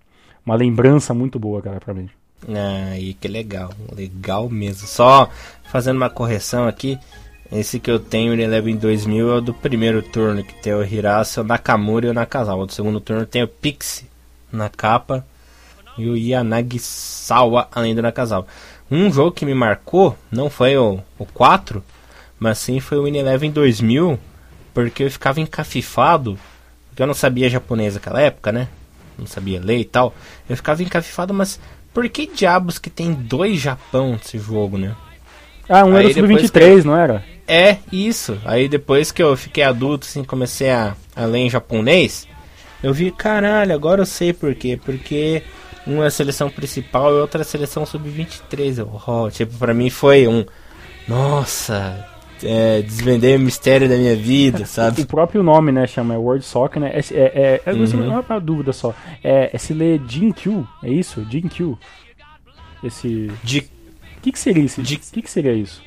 uma 0.44 0.54
lembrança 0.54 1.12
muito 1.12 1.38
boa, 1.38 1.60
cara, 1.60 1.80
pra 1.80 1.94
mim. 1.94 2.08
Ah, 2.48 2.98
e 2.98 3.14
que 3.14 3.28
legal, 3.28 3.70
legal 3.94 4.48
mesmo. 4.48 4.86
Só 4.86 5.28
fazendo 5.64 5.96
uma 5.96 6.10
correção 6.10 6.66
aqui, 6.66 6.98
esse 7.52 7.80
que 7.80 7.90
eu 7.90 7.98
tenho, 7.98 8.32
o 8.32 8.40
Eleven 8.40 8.76
2000, 8.76 9.30
é 9.30 9.34
o 9.36 9.40
do 9.40 9.52
primeiro 9.52 10.02
turno, 10.02 10.42
que 10.44 10.54
tem 10.62 10.72
o 10.72 10.82
Hirasa, 10.82 11.40
o 11.40 11.44
Nakamura 11.44 12.06
e 12.06 12.10
o 12.10 12.14
Nakazawa. 12.14 12.66
Do 12.66 12.72
segundo 12.72 13.00
turno 13.00 13.26
tem 13.26 13.42
o 13.42 13.48
Pixie, 13.48 14.06
na 14.52 14.68
capa 14.68 15.24
e 15.96 16.08
o 16.08 16.16
Yanagisawa 16.16 17.68
além 17.72 17.94
do 17.94 18.02
Nakazawa. 18.02 18.46
Um 18.90 19.12
jogo 19.12 19.32
que 19.32 19.46
me 19.46 19.54
marcou 19.54 20.16
não 20.32 20.50
foi 20.50 20.76
o, 20.76 20.98
o 21.18 21.26
4, 21.26 21.82
mas 22.38 22.58
sim 22.58 22.80
foi 22.80 22.98
o 22.98 23.04
Win 23.04 23.18
Eleven 23.18 23.50
2000, 23.50 24.18
porque 24.74 25.04
eu 25.04 25.10
ficava 25.10 25.40
encafifado, 25.40 26.38
porque 26.88 27.02
eu 27.02 27.06
não 27.06 27.14
sabia 27.14 27.48
japonês 27.48 27.94
naquela 27.94 28.20
época, 28.20 28.50
né? 28.50 28.68
Não 29.18 29.26
sabia 29.26 29.60
ler 29.60 29.78
e 29.78 29.84
tal. 29.84 30.14
Eu 30.48 30.56
ficava 30.56 30.82
encafifado, 30.82 31.34
mas 31.34 31.60
por 31.92 32.08
que 32.08 32.26
diabos 32.26 32.78
que 32.78 32.90
tem 32.90 33.12
dois 33.12 33.60
Japão 33.60 34.12
nesse 34.12 34.38
jogo, 34.38 34.78
né? 34.78 34.96
Ah, 35.68 35.84
um 35.84 35.94
Aí 35.94 36.06
era 36.06 36.14
sub-23, 36.14 36.78
eu... 36.78 36.84
não 36.84 36.96
era? 36.96 37.24
É, 37.46 37.76
isso. 37.92 38.38
Aí 38.44 38.68
depois 38.68 39.12
que 39.12 39.22
eu 39.22 39.36
fiquei 39.36 39.62
adulto, 39.62 40.06
assim, 40.06 40.24
comecei 40.24 40.70
a, 40.70 40.96
a 41.14 41.24
ler 41.26 41.40
em 41.40 41.50
japonês, 41.50 42.26
eu 42.82 42.92
vi, 42.92 43.10
caralho, 43.10 43.74
agora 43.74 44.02
eu 44.02 44.06
sei 44.06 44.32
por 44.32 44.54
quê. 44.54 44.78
Porque 44.82 45.42
uma 45.86 46.04
é 46.04 46.06
a 46.06 46.10
seleção 46.10 46.50
principal 46.50 47.10
e 47.12 47.20
outra 47.20 47.40
é 47.40 47.42
a 47.42 47.44
seleção 47.44 47.84
sub-23. 47.84 48.86
Oh, 49.06 49.30
tipo, 49.30 49.56
pra 49.58 49.74
mim 49.74 49.90
foi 49.90 50.26
um. 50.26 50.44
Nossa, 51.08 52.06
é, 52.42 52.82
desvendei 52.82 53.36
o 53.36 53.40
mistério 53.40 53.88
da 53.88 53.96
minha 53.96 54.16
vida, 54.16 54.64
sabe? 54.66 55.02
O 55.02 55.06
próprio 55.06 55.42
nome, 55.42 55.72
né, 55.72 55.86
chama 55.86 56.16
World 56.16 56.44
Soccer, 56.44 56.80
né? 56.80 56.92
É, 56.92 57.00
é, 57.12 57.62
é, 57.64 57.72
uhum. 57.72 57.86
Não 57.86 58.16
é 58.18 58.24
uma 58.28 58.40
dúvida 58.40 58.72
só. 58.72 58.94
É, 59.22 59.50
é 59.52 59.58
se 59.58 59.74
lê 59.74 60.00
Jinkyu, 60.06 60.66
é 60.82 60.90
isso? 60.90 61.26
Jinkyu. 61.30 61.78
Esse. 62.82 63.30
O 63.30 64.20
que, 64.22 64.32
que 64.32 64.38
seria 64.38 64.64
isso? 64.64 64.80
O 64.80 64.84
que, 64.84 65.22
que 65.22 65.30
seria 65.30 65.52
isso? 65.52 65.82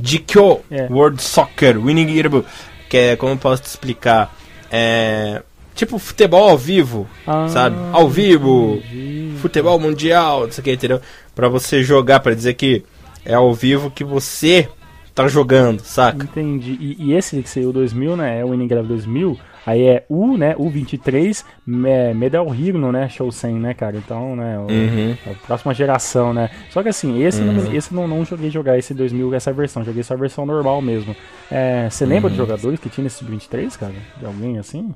Jikyo 0.00 0.60
é. 0.70 0.86
World 0.90 1.22
Soccer 1.22 1.78
Winning 1.78 2.10
Irabu. 2.10 2.44
Que 2.88 2.96
é, 2.96 3.16
como 3.16 3.32
eu 3.32 3.38
posso 3.38 3.62
te 3.62 3.66
explicar? 3.66 4.34
É, 4.72 5.42
tipo 5.74 5.98
futebol 5.98 6.48
ao 6.48 6.56
vivo, 6.56 7.06
ah, 7.26 7.46
sabe? 7.48 7.76
Ao 7.92 8.08
vivo, 8.08 8.76
entendi. 8.76 9.34
futebol 9.38 9.78
mundial, 9.78 10.44
não 10.44 10.52
sei 10.52 10.62
o 10.62 10.64
que, 10.64 10.72
entendeu? 10.72 11.00
Pra 11.34 11.48
você 11.48 11.82
jogar, 11.82 12.20
para 12.20 12.34
dizer 12.34 12.54
que 12.54 12.82
é 13.24 13.34
ao 13.34 13.52
vivo 13.52 13.90
que 13.90 14.02
você 14.02 14.68
tá 15.14 15.28
jogando, 15.28 15.80
saca? 15.80 16.24
Entendi. 16.24 16.76
E, 16.80 16.96
e 16.98 17.12
esse 17.12 17.40
que 17.42 17.48
saiu 17.48 17.72
2000, 17.72 18.16
né? 18.16 18.40
É 18.40 18.44
o 18.44 18.50
Winning 18.50 18.68
2000. 18.68 19.38
Aí 19.64 19.86
é 19.86 20.04
U, 20.08 20.36
né? 20.36 20.54
U23, 20.56 21.44
me, 21.66 22.14
Medal 22.14 22.46
Hero, 22.54 22.90
né? 22.90 23.08
Shousen, 23.08 23.54
né, 23.54 23.74
cara? 23.74 23.96
Então, 23.96 24.34
né? 24.34 24.58
O, 24.58 24.62
uhum. 24.62 25.16
a 25.26 25.46
próxima 25.46 25.72
geração, 25.72 26.34
né? 26.34 26.50
Só 26.70 26.82
que 26.82 26.88
assim, 26.88 27.22
esse, 27.22 27.40
uhum. 27.40 27.52
não, 27.52 27.74
esse 27.74 27.94
não, 27.94 28.08
não 28.08 28.24
joguei 28.24 28.50
jogar 28.50 28.78
esse 28.78 28.92
2000, 28.92 29.34
essa 29.34 29.52
versão. 29.52 29.84
Joguei 29.84 30.02
só 30.02 30.14
a 30.14 30.16
versão 30.16 30.44
normal 30.44 30.82
mesmo. 30.82 31.14
É, 31.50 31.88
você 31.88 32.04
lembra 32.04 32.28
uhum. 32.28 32.32
de 32.32 32.36
jogadores 32.36 32.80
que 32.80 32.88
tinha 32.88 33.06
esse 33.06 33.24
23, 33.24 33.76
cara? 33.76 33.94
De 34.18 34.26
alguém 34.26 34.58
assim? 34.58 34.92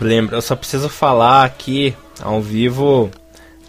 Lembro, 0.00 0.36
eu 0.36 0.42
só 0.42 0.54
preciso 0.54 0.90
falar 0.90 1.44
aqui 1.44 1.94
ao 2.22 2.42
vivo 2.42 3.10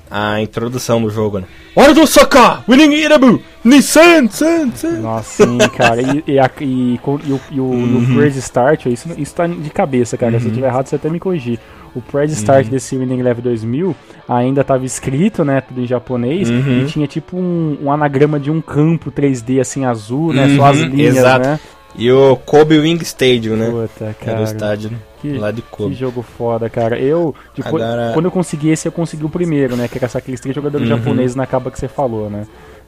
a 0.10 0.42
introdução 0.42 1.02
do 1.02 1.10
jogo, 1.10 1.40
né? 1.40 1.46
Hora 1.76 1.94
do 1.94 2.06
Soka! 2.08 2.64
Winning 2.68 2.94
Irabu! 2.94 3.42
Nissan! 3.64 4.28
San, 4.30 4.72
san. 4.72 5.00
Nossa, 5.00 5.46
sim, 5.46 5.58
cara. 5.76 6.02
E, 6.02 6.24
e, 6.28 6.40
a, 6.40 6.50
e, 6.62 6.96
e, 6.96 7.00
o, 7.04 7.42
e 7.52 7.60
o 7.60 7.64
uhum. 7.64 8.16
Praise 8.16 8.40
Start, 8.40 8.86
isso, 8.88 9.10
isso 9.18 9.36
tá 9.36 9.46
de 9.46 9.70
cabeça, 9.70 10.18
cara. 10.18 10.34
Uhum. 10.34 10.40
Se 10.40 10.48
eu 10.48 10.54
tiver 10.54 10.68
errado, 10.68 10.88
você 10.88 10.96
até 10.96 11.10
me 11.10 11.20
corrigir. 11.20 11.60
O 11.96 12.02
Praise 12.02 12.34
Start 12.34 12.66
uhum. 12.66 12.72
desse 12.72 12.98
Winning 12.98 13.20
Eleven 13.20 13.44
2000 13.44 13.96
ainda 14.28 14.64
tava 14.64 14.86
escrito, 14.86 15.46
né, 15.46 15.62
tudo 15.62 15.82
em 15.82 15.88
japonês, 15.88 16.50
uhum. 16.50 16.82
e 16.82 16.86
tinha 16.86 17.08
tipo 17.08 17.38
um, 17.38 17.78
um, 17.82 17.92
anagrama 17.92 18.40
de 18.40 18.52
um 18.52 18.62
campo 18.62 19.12
3D 19.12 19.62
assim 19.62 19.86
azul, 19.86 20.34
né, 20.34 20.54
só 20.56 20.66
as 20.66 20.80
uhum, 20.80 20.88
linhas, 20.88 21.16
Exato. 21.16 21.48
né? 21.48 21.60
E 21.96 22.12
o 22.12 22.36
Kobe 22.36 22.78
Wing 22.78 23.02
Stadium, 23.04 23.56
né? 23.56 23.70
Puta, 23.70 24.16
cara. 24.20 24.32
Era 24.32 24.42
o 24.42 24.44
estádio 24.44 24.92
que, 25.22 25.38
lá 25.38 25.52
de 25.52 25.62
Kobe. 25.62 25.94
Que 25.94 26.00
jogo 26.00 26.22
foda, 26.22 26.70
cara. 26.70 27.00
Eu, 27.00 27.34
tipo, 27.56 27.68
Agora... 27.68 28.12
quando 28.14 28.26
eu 28.26 28.32
consegui 28.32 28.70
esse, 28.70 28.88
eu 28.88 28.92
consegui 28.92 29.26
o 29.26 29.30
primeiro, 29.30 29.76
né? 29.76 29.88
Que 29.88 29.98
era 29.98 30.10
aqueles 30.14 30.40
três 30.40 30.56
jogadores 30.56 30.88
uhum. 30.88 30.98
japoneses 30.98 31.36
na 31.36 31.48
capa 31.48 31.72
que 31.72 31.80
você 31.80 31.88
falou, 31.88 32.30
né? 32.30 32.46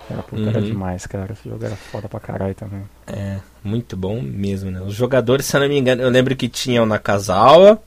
Era, 0.09 0.23
puta, 0.23 0.41
uhum. 0.41 0.49
era 0.49 0.61
demais, 0.61 1.05
cara. 1.05 1.33
Esse 1.33 1.49
jogo 1.49 1.63
era 1.63 1.75
foda 1.75 2.07
pra 2.09 2.19
caralho 2.19 2.55
também. 2.55 2.81
É, 3.07 3.37
muito 3.63 3.95
bom 3.95 4.21
mesmo, 4.21 4.71
né? 4.71 4.81
Os 4.81 4.95
jogadores, 4.95 5.45
se 5.45 5.55
eu 5.55 5.61
não 5.61 5.67
me 5.67 5.77
engano, 5.77 6.01
eu 6.01 6.09
lembro 6.09 6.35
que 6.35 6.47
tinham 6.49 6.85
na 6.85 6.95
Nakazawa, 6.95 7.79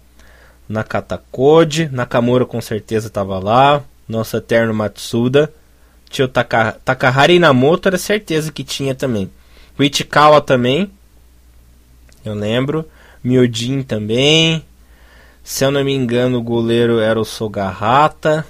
Nakata 0.69 1.21
Code, 1.31 1.89
Nakamura 1.93 2.47
com 2.47 2.61
certeza 2.61 3.11
tava 3.11 3.39
lá, 3.39 3.83
nosso 4.09 4.37
eterno 4.37 4.73
Matsuda, 4.73 5.53
tinha 6.09 6.25
o 6.25 6.29
Taka, 6.29 6.77
Takahari 6.85 7.37
Inamoto, 7.37 7.89
era 7.89 7.99
certeza 7.99 8.53
que 8.53 8.63
tinha 8.63 8.95
também. 8.95 9.31
O 9.79 9.83
Ichikawa 9.83 10.41
também, 10.41 10.91
eu 12.25 12.35
lembro. 12.35 12.89
Miodin 13.23 13.83
também. 13.83 14.65
Se 15.45 15.65
eu 15.65 15.71
não 15.71 15.85
me 15.85 15.93
engano, 15.93 16.39
o 16.39 16.43
goleiro 16.43 16.99
era 16.99 17.21
o 17.21 17.25
Sogarrata. 17.25 18.47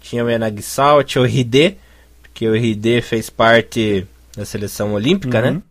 Tinha 0.00 0.24
o 0.24 0.30
Enagisawa, 0.30 1.04
tinha 1.04 1.22
o 1.22 1.26
Hide, 1.26 1.76
porque 2.22 2.48
o 2.48 2.56
Hide 2.56 3.02
fez 3.02 3.28
parte 3.28 4.06
da 4.36 4.44
seleção 4.44 4.94
olímpica, 4.94 5.40
né? 5.42 5.48
uhum. 5.48 5.54
né? 5.54 5.62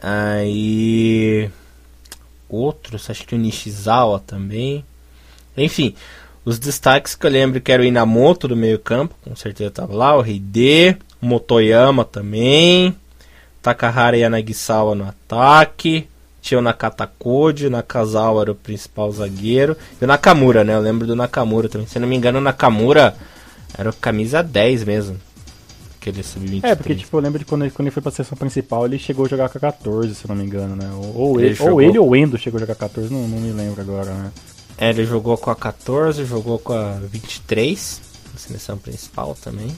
Aí. 0.00 1.50
Outros, 2.48 3.10
acho 3.10 3.26
que 3.26 3.34
o 3.34 3.38
Nishizawa 3.38 4.20
também. 4.20 4.84
Enfim, 5.56 5.94
os 6.44 6.58
destaques 6.58 7.14
que 7.14 7.26
eu 7.26 7.30
lembro 7.30 7.60
que 7.60 7.72
era 7.72 7.82
o 7.82 7.86
Inamoto 7.86 8.46
do 8.46 8.56
meio-campo, 8.56 9.14
com 9.22 9.34
certeza 9.34 9.68
estava 9.68 9.94
lá, 9.94 10.16
o 10.16 10.24
Hide, 10.24 10.96
Motoyama 11.20 12.04
também, 12.04 12.94
Takahara 13.62 14.16
Yanagisawa 14.16 14.94
no 14.94 15.08
ataque, 15.08 16.06
tinha 16.44 16.58
o 16.58 16.62
Nakata 16.62 17.10
Code, 17.18 17.68
o 17.68 17.70
Nakazawa 17.70 18.42
era 18.42 18.52
o 18.52 18.54
principal 18.54 19.10
zagueiro. 19.10 19.74
E 19.98 20.04
o 20.04 20.06
Nakamura, 20.06 20.62
né? 20.62 20.74
Eu 20.74 20.80
lembro 20.80 21.06
do 21.06 21.16
Nakamura 21.16 21.70
também. 21.70 21.86
Se 21.86 21.98
não 21.98 22.06
me 22.06 22.14
engano, 22.14 22.38
o 22.38 22.42
Nakamura 22.42 23.16
era 23.78 23.88
o 23.88 23.92
camisa 23.94 24.42
10 24.42 24.84
mesmo. 24.84 25.16
Aquele 25.98 26.22
sub-23. 26.22 26.60
É, 26.64 26.74
porque 26.74 26.94
tipo, 26.94 27.16
eu 27.16 27.22
lembro 27.22 27.38
de 27.38 27.46
quando 27.46 27.62
ele, 27.62 27.70
quando 27.70 27.86
ele 27.86 27.94
foi 27.94 28.02
pra 28.02 28.12
seleção 28.12 28.36
principal, 28.36 28.84
ele 28.84 28.98
chegou 28.98 29.24
a 29.24 29.28
jogar 29.28 29.48
com 29.48 29.56
a 29.56 29.60
14, 29.62 30.14
se 30.14 30.28
não 30.28 30.36
me 30.36 30.44
engano, 30.44 30.76
né? 30.76 30.90
Ou, 30.92 31.16
ou 31.16 31.40
ele, 31.40 31.56
ele 31.58 31.62
ou 31.62 31.80
ele 31.80 31.98
ou 31.98 32.10
o 32.10 32.14
Endo 32.14 32.36
chegou 32.36 32.58
a 32.58 32.60
jogar 32.60 32.74
14, 32.74 33.10
não, 33.10 33.26
não 33.26 33.40
me 33.40 33.50
lembro 33.50 33.80
agora, 33.80 34.12
né? 34.12 34.30
É, 34.76 34.90
ele 34.90 35.06
jogou 35.06 35.38
com 35.38 35.50
a 35.50 35.56
14, 35.56 36.26
jogou 36.26 36.58
com 36.58 36.74
a 36.74 36.98
23, 37.10 38.02
na 38.34 38.38
seleção 38.38 38.76
principal 38.76 39.34
também. 39.42 39.74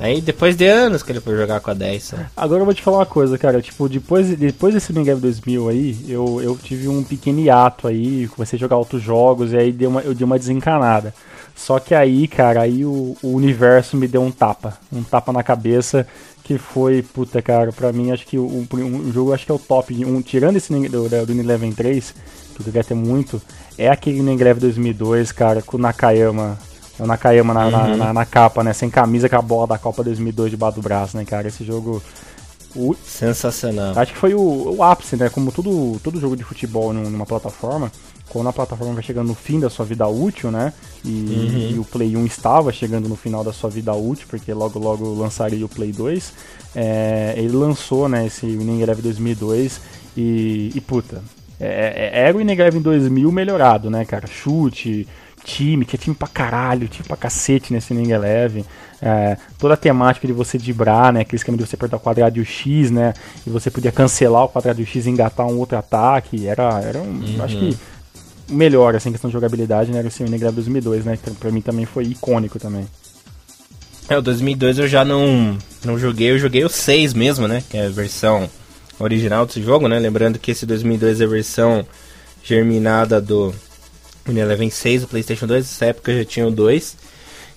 Aí 0.00 0.20
depois 0.20 0.56
de 0.56 0.66
anos 0.66 1.02
que 1.02 1.12
ele 1.12 1.20
foi 1.20 1.36
jogar 1.36 1.60
com 1.60 1.70
a 1.70 1.74
10. 1.74 2.12
Né? 2.12 2.30
Agora 2.34 2.62
eu 2.62 2.64
vou 2.64 2.72
te 2.72 2.82
falar 2.82 2.98
uma 2.98 3.06
coisa, 3.06 3.36
cara. 3.36 3.60
Tipo, 3.60 3.86
depois, 3.86 4.28
depois 4.36 4.72
desse 4.72 4.92
Big 4.92 5.14
2000 5.14 5.68
aí, 5.68 5.96
eu, 6.08 6.40
eu 6.42 6.56
tive 6.56 6.88
um 6.88 7.04
pequeno 7.04 7.40
hiato 7.40 7.86
aí, 7.86 8.26
comecei 8.28 8.56
a 8.56 8.60
jogar 8.60 8.78
outros 8.78 9.02
jogos 9.02 9.52
e 9.52 9.58
aí 9.58 9.70
deu 9.70 9.90
uma, 9.90 10.00
eu 10.00 10.14
dei 10.14 10.24
uma 10.24 10.38
desencanada. 10.38 11.12
Só 11.54 11.78
que 11.78 11.94
aí, 11.94 12.26
cara, 12.26 12.62
aí 12.62 12.86
o, 12.86 13.14
o 13.22 13.28
universo 13.28 13.94
me 13.94 14.08
deu 14.08 14.22
um 14.22 14.30
tapa. 14.30 14.78
Um 14.90 15.02
tapa 15.02 15.30
na 15.30 15.42
cabeça 15.42 16.06
que 16.42 16.56
foi, 16.56 17.02
puta, 17.02 17.42
cara, 17.42 17.70
pra 17.70 17.92
mim 17.92 18.10
acho 18.10 18.26
que 18.26 18.38
o, 18.38 18.66
um, 18.72 19.12
jogo 19.12 19.34
acho 19.34 19.44
que 19.44 19.52
é 19.52 19.54
o 19.54 19.58
top. 19.58 20.04
Um, 20.06 20.22
tirando 20.22 20.56
esse 20.56 20.72
do, 20.88 21.08
do 21.08 21.32
Unilevel 21.32 21.74
3, 21.74 22.14
que 22.54 22.60
eu 22.60 22.64
queria 22.64 22.82
ter 22.82 22.94
muito, 22.94 23.40
é 23.76 23.90
aquele 23.90 24.20
Unilevel 24.20 24.62
2002, 24.62 25.30
cara, 25.30 25.60
com 25.60 25.76
o 25.76 25.80
Nakayama 25.80 26.58
o 27.00 27.06
Nakayama 27.06 27.54
na, 27.54 27.66
uhum. 27.66 27.96
na, 27.96 28.12
na, 28.12 28.24
capa, 28.24 28.62
né? 28.62 28.72
Sem 28.72 28.90
camisa 28.90 29.28
com 29.28 29.36
a 29.36 29.42
bola 29.42 29.66
da 29.66 29.78
Copa 29.78 30.02
2002 30.02 30.50
debaixo 30.50 30.76
do 30.76 30.82
braço, 30.82 31.16
né, 31.16 31.24
cara? 31.24 31.48
Esse 31.48 31.64
jogo... 31.64 32.02
O... 32.74 32.94
Sensacional. 33.04 33.98
Acho 33.98 34.12
que 34.12 34.18
foi 34.18 34.32
o, 34.32 34.76
o, 34.76 34.82
ápice, 34.82 35.16
né? 35.16 35.28
Como 35.28 35.50
todo, 35.50 35.98
todo 36.04 36.20
jogo 36.20 36.36
de 36.36 36.44
futebol 36.44 36.92
numa 36.92 37.26
plataforma, 37.26 37.90
quando 38.28 38.48
a 38.48 38.52
plataforma 38.52 38.94
vai 38.94 39.02
chegando 39.02 39.26
no 39.26 39.34
fim 39.34 39.58
da 39.58 39.68
sua 39.68 39.84
vida 39.84 40.06
útil, 40.06 40.52
né? 40.52 40.72
E, 41.04 41.08
uhum. 41.08 41.70
e, 41.74 41.78
o 41.80 41.84
Play 41.84 42.16
1 42.16 42.26
estava 42.26 42.72
chegando 42.72 43.08
no 43.08 43.16
final 43.16 43.42
da 43.42 43.52
sua 43.52 43.68
vida 43.68 43.92
útil, 43.92 44.26
porque 44.30 44.52
logo 44.54 44.78
logo 44.78 45.14
lançaria 45.14 45.66
o 45.66 45.68
Play 45.68 45.90
2. 45.90 46.32
É, 46.76 47.34
ele 47.36 47.56
lançou, 47.56 48.08
né, 48.08 48.26
esse 48.26 48.46
Winning 48.46 48.82
Eleven 48.82 49.02
2002 49.02 49.80
e, 50.16 50.70
e 50.72 50.80
puta, 50.80 51.22
é, 51.58 52.10
é, 52.12 52.20
era 52.22 52.34
o 52.34 52.38
Winning 52.38 52.52
Eleven 52.52 52.80
2000 52.80 53.30
melhorado, 53.32 53.90
né, 53.90 54.04
cara? 54.04 54.26
Chute, 54.26 55.06
time, 55.50 55.84
tinha 55.84 55.98
time 55.98 56.14
pra 56.14 56.28
caralho, 56.28 56.88
time 56.88 57.06
pra 57.06 57.16
cacete 57.16 57.72
nesse 57.72 57.92
Ning 57.92 58.10
Eleven. 58.10 58.64
É, 59.02 59.36
toda 59.58 59.74
a 59.74 59.76
temática 59.76 60.26
de 60.26 60.32
você 60.32 60.58
dibrar, 60.58 61.12
né? 61.12 61.20
Aquele 61.20 61.36
esquema 61.36 61.56
de 61.56 61.66
você 61.66 61.74
apertar 61.74 61.96
o 61.96 62.00
quadrado 62.00 62.38
e 62.38 62.40
o 62.40 62.44
X, 62.44 62.90
né? 62.90 63.14
E 63.46 63.50
você 63.50 63.70
podia 63.70 63.90
cancelar 63.90 64.44
o 64.44 64.48
quadrado 64.48 64.80
e 64.80 64.84
o 64.84 64.86
X 64.86 65.06
e 65.06 65.10
engatar 65.10 65.46
um 65.46 65.58
outro 65.58 65.76
ataque. 65.76 66.46
Era, 66.46 66.80
era 66.80 66.98
um, 66.98 67.20
uhum. 67.20 67.42
acho 67.42 67.58
que 67.58 67.76
o 68.48 68.54
melhor, 68.54 68.94
assim, 68.94 69.10
questão 69.10 69.28
de 69.28 69.34
jogabilidade, 69.34 69.90
né? 69.90 69.98
Era 69.98 70.08
o 70.08 70.22
Ning 70.24 70.36
Eleven 70.36 70.54
2002, 70.54 71.04
né? 71.04 71.18
Que 71.22 71.30
pra 71.32 71.50
mim 71.50 71.60
também 71.60 71.86
foi 71.86 72.04
icônico 72.04 72.58
também. 72.58 72.86
É, 74.08 74.18
o 74.18 74.22
2002 74.22 74.78
eu 74.78 74.88
já 74.88 75.04
não, 75.04 75.56
não 75.84 75.98
joguei, 75.98 76.30
eu 76.30 76.38
joguei 76.38 76.64
o 76.64 76.68
6 76.68 77.14
mesmo, 77.14 77.48
né? 77.48 77.62
Que 77.68 77.78
é 77.78 77.86
a 77.86 77.90
versão 77.90 78.48
original 78.98 79.46
desse 79.46 79.62
jogo, 79.62 79.88
né? 79.88 79.98
Lembrando 79.98 80.38
que 80.38 80.50
esse 80.50 80.66
2002 80.66 81.20
é 81.20 81.24
a 81.24 81.28
versão 81.28 81.86
germinada 82.42 83.20
do 83.20 83.54
Unilever 84.28 84.70
6, 84.70 85.04
o 85.04 85.08
PlayStation 85.08 85.46
2, 85.46 85.64
nessa 85.64 85.86
época 85.86 86.12
eu 86.12 86.18
já 86.18 86.24
tinha 86.24 86.46
o 86.46 86.50
2. 86.50 86.96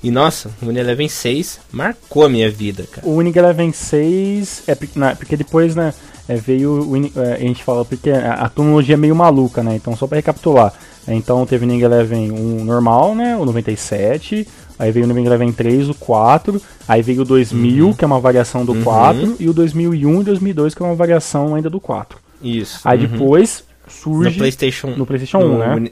E 0.04 0.12
nossa, 0.12 0.52
o 0.62 0.68
Unilever 0.68 1.10
6 1.10 1.60
marcou 1.72 2.26
a 2.26 2.30
minha 2.30 2.50
vida, 2.50 2.86
cara. 2.92 3.08
O 3.08 3.16
Unilever 3.16 3.74
6 3.74 4.64
é 4.68 4.76
porque, 4.76 5.00
né, 5.00 5.16
porque 5.16 5.38
depois, 5.38 5.76
né, 5.76 5.94
é, 6.28 6.36
veio 6.36 6.72
o, 6.72 6.96
é, 7.20 7.36
a 7.36 7.40
gente 7.40 7.64
fala 7.64 7.84
porque 7.84 8.10
a, 8.10 8.34
a 8.34 8.50
tecnologia 8.50 8.96
é 8.96 8.98
meio 8.98 9.16
maluca, 9.16 9.62
né? 9.62 9.76
Então 9.76 9.96
só 9.96 10.08
para 10.08 10.18
recapitular, 10.18 10.74
então 11.08 11.46
teve 11.46 11.66
o 11.66 11.68
Ninja 11.68 11.86
Eleven 11.86 12.32
1 12.32 12.64
normal, 12.64 13.14
né, 13.14 13.36
o 13.36 13.46
97, 13.46 14.48
aí 14.80 14.92
veio 14.92 15.06
o 15.06 15.10
Ninja 15.10 15.30
Eleven 15.30 15.52
3, 15.52 15.90
o 15.90 15.94
4, 15.94 16.62
aí 16.88 17.02
veio 17.02 17.22
o 17.22 17.26
2000, 17.26 17.88
uhum. 17.88 17.94
que 17.94 18.04
é 18.04 18.08
uma 18.08 18.20
variação 18.20 18.64
do 18.64 18.74
uhum. 18.74 18.84
4, 18.84 19.36
e 19.40 19.50
o 19.50 19.54
2001 19.54 20.22
e 20.22 20.24
2002, 20.24 20.74
que 20.74 20.82
é 20.82 20.86
uma 20.86 20.96
variação 20.96 21.56
ainda 21.56 21.70
do 21.70 21.80
4. 21.80 22.18
Isso. 22.42 22.80
Aí 22.86 23.00
uhum. 23.00 23.08
depois 23.08 23.64
surge 23.88 24.32
no 24.32 24.38
PlayStation, 24.38 24.88
no 24.88 25.06
PlayStation 25.06 25.40
1, 25.40 25.58
né? 25.58 25.92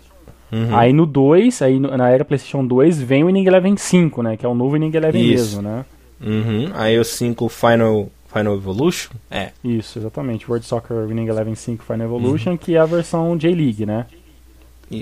Uhum. 0.51 0.75
Aí 0.75 0.91
no 0.91 1.05
2, 1.05 1.61
aí 1.61 1.79
na 1.79 2.09
era 2.09 2.25
PlayStation 2.25 2.65
2, 2.65 3.01
vem 3.01 3.23
o 3.23 3.27
Winning 3.27 3.45
Eleven 3.45 3.77
5, 3.77 4.21
né? 4.21 4.35
Que 4.35 4.45
é 4.45 4.49
o 4.49 4.53
novo 4.53 4.73
Winning 4.73 4.95
Eleven 4.95 5.21
Isso. 5.21 5.55
mesmo, 5.55 5.61
né? 5.61 5.85
Uhum. 6.21 6.69
Aí 6.73 6.99
o 6.99 7.03
5 7.03 7.47
Final, 7.49 8.09
Final 8.31 8.55
Evolution? 8.55 9.11
É. 9.29 9.49
Isso, 9.63 9.97
exatamente. 9.97 10.47
World 10.49 10.65
Soccer 10.65 11.07
Winning 11.07 11.27
Eleven 11.27 11.55
5 11.55 11.83
Final 11.83 12.05
Evolution, 12.05 12.51
uhum. 12.51 12.57
que 12.57 12.75
é 12.75 12.79
a 12.79 12.85
versão 12.85 13.37
J-League, 13.37 13.85
né? 13.85 14.05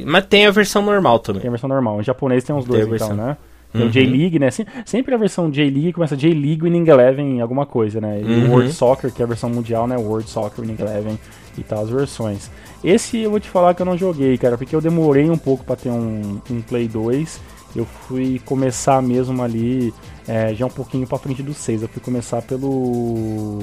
Mas 0.05 0.25
tem 0.27 0.45
a 0.45 0.51
versão 0.51 0.83
normal 0.83 1.17
também. 1.17 1.41
Tem 1.41 1.47
a 1.49 1.51
versão 1.51 1.67
normal. 1.67 1.99
Em 1.99 2.03
japonês 2.03 2.43
tem 2.43 2.55
os 2.55 2.65
dois, 2.65 2.87
então, 2.87 3.15
né? 3.15 3.35
Tem 3.73 3.81
uhum. 3.81 3.87
o 3.87 3.91
J-League, 3.91 4.39
né? 4.39 4.49
Sempre 4.85 5.15
a 5.15 5.17
versão 5.17 5.49
J-League 5.49 5.93
começa 5.93 6.15
J-League 6.15 6.61
Winning 6.61 6.87
Eleven 6.87 7.41
alguma 7.41 7.65
coisa, 7.65 7.99
né? 7.99 8.21
E 8.21 8.23
uhum. 8.23 8.47
o 8.47 8.51
World 8.51 8.71
Soccer, 8.71 9.11
que 9.11 9.21
é 9.21 9.25
a 9.25 9.27
versão 9.27 9.49
mundial, 9.49 9.87
né? 9.87 9.97
World 9.97 10.29
Soccer 10.29 10.63
Winning 10.63 10.77
Eleven 10.79 11.19
e 11.57 11.63
tal, 11.63 11.83
as 11.83 11.89
versões. 11.89 12.51
Esse 12.83 13.19
eu 13.19 13.31
vou 13.31 13.39
te 13.39 13.49
falar 13.49 13.73
que 13.73 13.81
eu 13.81 13.85
não 13.85 13.97
joguei, 13.97 14.37
cara, 14.37 14.57
porque 14.57 14.75
eu 14.75 14.81
demorei 14.81 15.29
um 15.29 15.37
pouco 15.37 15.63
para 15.63 15.75
ter 15.75 15.89
um, 15.89 16.41
um 16.49 16.61
Play 16.61 16.87
2. 16.87 17.39
Eu 17.75 17.85
fui 17.85 18.41
começar 18.45 19.01
mesmo 19.01 19.43
ali 19.43 19.93
é, 20.27 20.53
já 20.53 20.65
um 20.65 20.69
pouquinho 20.69 21.05
para 21.05 21.17
frente 21.17 21.43
do 21.43 21.53
6. 21.53 21.83
Eu 21.83 21.87
fui 21.87 22.01
começar 22.01 22.41
pelo. 22.41 23.59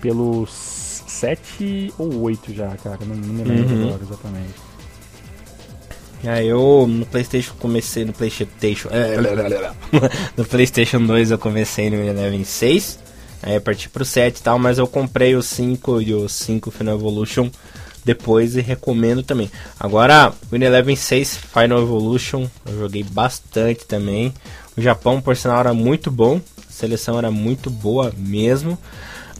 pelo 0.00 0.46
7 0.46 1.92
ou 1.98 2.22
8 2.22 2.54
já, 2.54 2.68
cara. 2.76 2.98
Não, 3.04 3.14
não 3.14 3.34
me 3.34 3.44
lembro 3.44 3.74
uhum. 3.74 3.88
agora 3.88 4.02
exatamente. 4.02 4.54
Ah, 6.24 6.42
eu 6.42 6.86
no 6.88 7.04
Playstation 7.04 7.54
comecei 7.58 8.04
no 8.04 8.12
Playstation. 8.12 8.88
no 10.36 10.44
Playstation 10.44 11.04
2 11.04 11.32
eu 11.32 11.38
comecei 11.38 11.90
no 11.90 11.96
Eleven 11.96 12.44
6. 12.44 13.00
Aí 13.42 13.54
eu 13.56 13.60
parti 13.60 13.88
pro 13.88 14.04
7 14.04 14.38
e 14.38 14.42
tal, 14.42 14.56
mas 14.56 14.78
eu 14.78 14.86
comprei 14.86 15.34
o 15.34 15.42
5 15.42 16.00
e 16.00 16.14
o 16.14 16.28
5 16.28 16.70
Final 16.70 16.94
Evolution 16.94 17.50
depois 18.04 18.56
e 18.56 18.60
recomendo 18.60 19.22
também. 19.22 19.50
Agora, 19.78 20.32
o 20.50 20.56
Eleven 20.56 20.96
6 20.96 21.36
Final 21.36 21.80
Evolution, 21.82 22.46
eu 22.66 22.78
joguei 22.78 23.02
bastante 23.02 23.84
também. 23.86 24.32
O 24.76 24.80
Japão, 24.80 25.20
por 25.20 25.36
sinal, 25.36 25.60
era 25.60 25.74
muito 25.74 26.10
bom, 26.10 26.40
a 26.68 26.72
seleção 26.72 27.18
era 27.18 27.30
muito 27.30 27.70
boa 27.70 28.12
mesmo. 28.16 28.78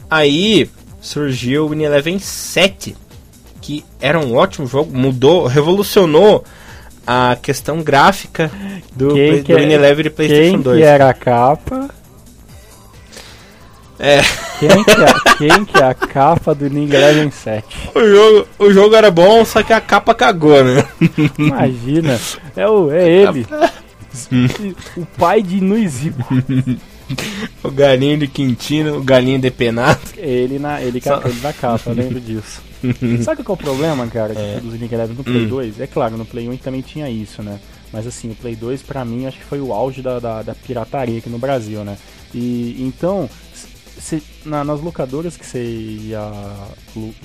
Aí 0.09 0.69
surgiu 1.01 1.67
o 1.67 1.73
Eleven 1.73 2.19
7, 2.19 2.95
que 3.61 3.83
era 3.99 4.19
um 4.19 4.35
ótimo 4.35 4.67
jogo, 4.67 4.95
mudou, 4.97 5.47
revolucionou 5.47 6.43
a 7.05 7.35
questão 7.41 7.81
gráfica 7.81 8.49
do, 8.95 9.13
Quem 9.13 9.27
Play, 9.29 9.43
que 9.43 9.53
do 9.53 9.59
é- 9.59 9.73
Eleven 9.73 10.05
e 10.05 10.09
PlayStation 10.09 10.51
Quem 10.53 10.61
2. 10.61 10.77
que 10.79 10.83
era 10.85 11.09
a 11.09 11.13
capa? 11.13 11.89
É, 14.05 14.21
Quem 14.59 14.83
que, 14.83 14.91
é, 14.91 15.37
quem 15.37 15.65
que 15.65 15.77
é 15.77 15.83
a 15.85 15.93
capa 15.93 16.53
do 16.53 16.69
Ninja 16.69 16.97
Eleven 16.97 17.31
7? 17.31 17.65
o 17.95 17.99
jogo, 18.05 18.47
o 18.59 18.71
jogo 18.71 18.95
era 18.95 19.09
bom, 19.09 19.45
só 19.45 19.63
que 19.63 19.71
a 19.71 19.79
capa 19.79 20.13
cagou, 20.13 20.61
né? 20.63 20.85
Imagina, 21.39 22.19
é, 22.55 22.67
o, 22.67 22.91
é 22.91 23.09
ele. 23.09 23.47
o 24.97 25.05
pai 25.17 25.41
de 25.41 25.61
Nuizico. 25.61 26.21
O 27.63 27.71
galinho 27.71 28.17
de 28.17 28.27
Quintino, 28.27 28.97
o 28.97 29.03
galinho 29.03 29.39
depenado. 29.39 29.99
Ele 30.17 30.59
na, 30.59 30.81
ele, 30.81 30.99
Só- 31.01 31.19
ca- 31.19 31.29
ele 31.29 31.39
na 31.41 31.53
capa, 31.53 31.89
eu 31.91 31.95
lembro 31.95 32.19
disso. 32.19 32.61
Sabe 33.23 33.43
qual 33.43 33.57
é 33.57 33.61
o 33.61 33.63
problema, 33.63 34.05
cara, 34.07 34.33
É. 34.33 34.59
dos 34.61 34.73
Ninja 34.79 34.95
Eleven 34.95 35.15
no 35.15 35.23
Play 35.23 35.45
Hum. 35.45 35.47
2? 35.47 35.79
É 35.79 35.87
claro, 35.87 36.17
no 36.17 36.25
Play 36.25 36.49
1 36.49 36.57
também 36.57 36.81
tinha 36.81 37.09
isso, 37.09 37.41
né? 37.41 37.59
Mas 37.91 38.05
assim, 38.07 38.31
o 38.31 38.35
Play 38.35 38.55
2 38.55 38.81
pra 38.81 39.05
mim 39.05 39.27
acho 39.27 39.37
que 39.37 39.43
foi 39.45 39.59
o 39.61 39.71
auge 39.71 40.01
da, 40.01 40.19
da, 40.19 40.41
da 40.41 40.53
pirataria 40.55 41.19
aqui 41.19 41.29
no 41.29 41.37
Brasil, 41.37 41.83
né? 41.83 41.95
E 42.33 42.75
então, 42.79 43.29
cê- 43.99 44.21
na- 44.45 44.63
nas 44.63 44.81
locadoras 44.81 45.35
que 45.37 45.45
você 45.45 45.63
ia 45.63 46.21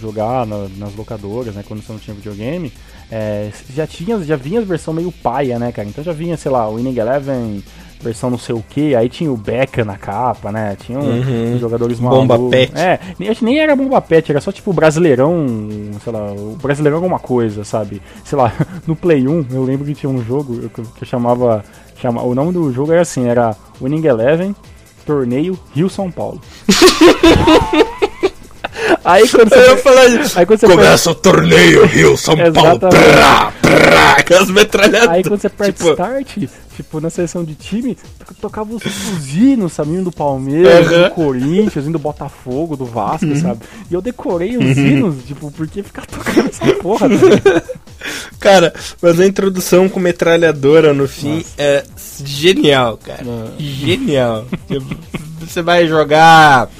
jogar, 0.00 0.46
na- 0.46 0.68
nas 0.76 0.94
locadoras, 0.94 1.54
né? 1.54 1.64
Quando 1.66 1.82
você 1.82 1.92
não 1.92 1.98
tinha 1.98 2.14
videogame, 2.14 2.72
é, 3.10 3.50
já 3.74 3.86
tinha, 3.86 4.18
já 4.22 4.36
vinha 4.36 4.60
as 4.60 4.66
versão 4.66 4.92
meio 4.94 5.10
paia, 5.12 5.58
né, 5.58 5.72
cara? 5.72 5.88
Então 5.88 6.02
já 6.04 6.12
vinha, 6.12 6.36
sei 6.36 6.50
lá, 6.50 6.68
o 6.68 6.74
Winning 6.76 6.98
Eleven 6.98 7.62
versão 8.00 8.30
não 8.30 8.38
sei 8.38 8.54
o 8.54 8.62
que, 8.70 8.94
aí 8.94 9.08
tinha 9.08 9.30
o 9.32 9.36
Becca 9.36 9.84
na 9.84 9.96
capa, 9.98 10.52
né? 10.52 10.76
Tinha 10.78 11.00
um, 11.00 11.20
Uhum. 11.52 11.58
jogadores 11.58 11.98
Bomba 11.98 12.34
malucos. 12.38 12.50
Pet. 12.50 12.72
É, 12.78 13.00
nem, 13.18 13.28
acho 13.28 13.40
que 13.40 13.44
nem 13.44 13.58
era 13.58 13.74
bomba 13.74 14.00
pet, 14.00 14.30
era 14.30 14.40
só 14.40 14.52
tipo 14.52 14.70
o 14.70 14.72
brasileirão, 14.74 15.44
sei 16.04 16.12
lá, 16.12 16.30
o 16.32 16.56
brasileirão 16.62 16.98
alguma 16.98 17.18
coisa, 17.18 17.64
sabe? 17.64 18.00
Sei 18.24 18.38
lá, 18.38 18.52
no 18.86 18.94
Play 18.94 19.26
1, 19.26 19.46
eu 19.50 19.64
lembro 19.64 19.84
que 19.84 19.94
tinha 19.96 20.08
um 20.08 20.22
jogo 20.22 20.60
eu- 20.62 20.70
que 20.70 20.80
eu 20.80 21.06
chamava, 21.08 21.64
chama, 22.00 22.22
o 22.22 22.36
nome 22.36 22.52
do 22.52 22.72
jogo 22.72 22.92
era 22.92 23.02
assim, 23.02 23.26
era 23.26 23.56
Winning 23.82 24.06
Eleven, 24.06 24.54
torneio 25.08 25.58
Rio-São 25.74 26.10
Paulo. 26.10 26.38
aí 29.02 29.26
quando 29.26 29.48
você... 29.48 30.20
isso. 30.20 30.38
Aí 30.38 30.44
quando 30.44 30.60
você 30.60 30.66
Começa 30.66 31.10
o 31.10 31.14
torneio 31.14 31.86
Rio 31.86 32.14
São 32.18 32.36
Paulo. 32.52 32.78
Prá, 32.78 33.50
Aquelas 34.18 34.50
metralhadoras. 34.50 35.08
Aí 35.08 35.22
quando 35.22 35.40
você 35.40 35.46
aperta 35.46 35.72
Tipo- 35.72 35.90
start, 35.92 36.36
tipo, 36.78 37.00
na 37.00 37.10
seleção 37.10 37.42
de 37.44 37.54
time, 37.54 37.94
to- 37.94 38.34
tocava 38.40 38.72
os, 38.72 38.82
os 38.84 39.34
hinos, 39.34 39.72
sabe? 39.72 39.90
Hino 39.94 40.04
do 40.04 40.12
Palmeiras. 40.12 40.86
Uhum. 40.90 41.02
do 41.02 41.10
Corinthians, 41.10 41.84
hino 41.84 41.92
do 41.92 41.98
Botafogo, 41.98 42.76
do 42.76 42.84
Vasco, 42.86 43.34
sabe? 43.36 43.60
E 43.90 43.94
eu 43.94 44.00
decorei 44.00 44.56
os 44.56 44.76
hinos, 44.78 45.16
tipo, 45.26 45.50
porque 45.50 45.82
ficar 45.82 46.06
tocando 46.06 46.48
essa 46.48 46.64
porra, 46.74 47.08
tá? 47.08 47.62
Cara, 48.38 48.72
mas 49.02 49.18
a 49.18 49.26
introdução 49.26 49.88
com 49.88 49.98
metralhadora 49.98 50.94
no 50.94 51.08
fim 51.08 51.44
é 51.58 51.82
genial, 52.24 52.96
cara. 52.96 53.24
Genial. 53.58 54.46
Tipo, 54.68 54.96
você 55.40 55.60
vai 55.60 55.88
jogar 55.88 56.70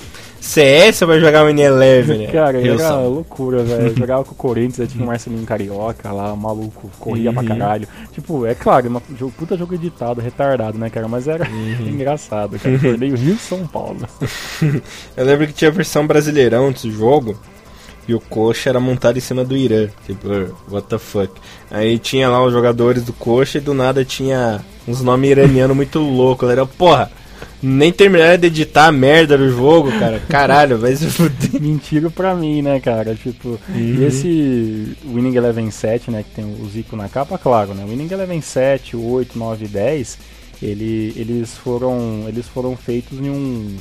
CS, 0.48 0.96
você 0.96 1.04
vai 1.06 1.20
jogar 1.20 1.44
Winning 1.44 1.62
Eleven, 1.62 2.18
né? 2.18 2.26
Cara, 2.28 2.58
Eu 2.60 2.74
era 2.74 2.96
loucura, 3.00 3.62
velho. 3.62 3.94
Jogava 3.98 4.24
com 4.24 4.32
o 4.32 4.34
Corinthians, 4.34 4.90
tinha 4.90 5.04
o 5.04 5.06
Marcelinho 5.06 5.44
Carioca 5.44 6.10
lá, 6.10 6.32
o 6.32 6.36
maluco, 6.36 6.90
corria 6.98 7.32
pra 7.32 7.42
Uhum. 7.42 7.48
caralho. 7.48 7.86
Tipo, 8.12 8.46
é 8.46 8.54
claro, 8.54 8.88
uma, 8.88 9.02
jogo, 9.18 9.32
puta 9.36 9.56
jogo 9.56 9.74
editado, 9.74 10.20
retardado, 10.20 10.78
né, 10.78 10.88
cara? 10.90 11.06
Mas 11.06 11.28
era 11.28 11.46
Uhum. 11.48 11.88
engraçado, 11.88 12.58
cara. 12.60 12.78
Torneio 12.78 13.14
Rio 13.16 13.36
São 13.38 13.66
Paulo. 13.66 13.98
Eu 15.16 15.24
lembro 15.24 15.46
que 15.46 15.52
tinha 15.52 15.70
a 15.70 15.74
versão 15.74 16.06
brasileirão 16.06 16.72
desse 16.72 16.90
jogo. 16.90 17.38
E 18.06 18.14
o 18.14 18.20
coxa 18.20 18.70
era 18.70 18.80
montado 18.80 19.18
em 19.18 19.20
cima 19.20 19.44
do 19.44 19.54
Irã. 19.54 19.86
Tipo, 20.06 20.28
what 20.70 20.88
the 20.88 20.96
fuck. 20.96 21.30
Aí 21.70 21.98
tinha 21.98 22.26
lá 22.30 22.42
os 22.42 22.54
jogadores 22.54 23.02
do 23.04 23.12
coxa 23.12 23.58
e 23.58 23.60
do 23.60 23.74
nada 23.74 24.02
tinha 24.02 24.62
uns 24.86 25.02
nomes 25.02 25.30
iranianos 25.30 25.76
muito 25.76 25.98
loucos. 25.98 26.48
Era, 26.48 26.64
porra, 26.64 27.10
nem 27.62 27.92
terminaram 27.92 28.38
de 28.38 28.46
editar 28.46 28.86
a 28.86 28.92
merda 28.92 29.36
do 29.36 29.50
jogo, 29.50 29.90
cara. 29.98 30.20
Caralho, 30.28 30.78
vai 30.78 30.94
se 30.94 31.06
fuder. 31.06 31.60
Mentira 31.60 32.10
pra 32.10 32.34
mim, 32.34 32.62
né, 32.62 32.78
cara? 32.80 33.14
Tipo, 33.14 33.58
e 33.74 34.04
esse 34.04 34.96
Winning 35.04 35.36
Eleven 35.36 35.70
7, 35.70 36.10
né, 36.10 36.22
que 36.22 36.34
tem 36.34 36.44
o 36.44 36.68
Zico 36.68 36.96
na 36.96 37.08
capa, 37.08 37.36
claro, 37.38 37.74
né? 37.74 37.84
Winning 37.88 38.12
Eleven 38.12 38.40
7, 38.40 38.96
8, 38.96 39.38
9 39.38 39.64
e 39.64 39.68
10, 39.68 40.18
ele, 40.62 41.12
eles 41.16 41.56
foram 41.56 42.24
eles 42.28 42.46
foram 42.46 42.76
feitos 42.76 43.18
em 43.18 43.30
um 43.30 43.76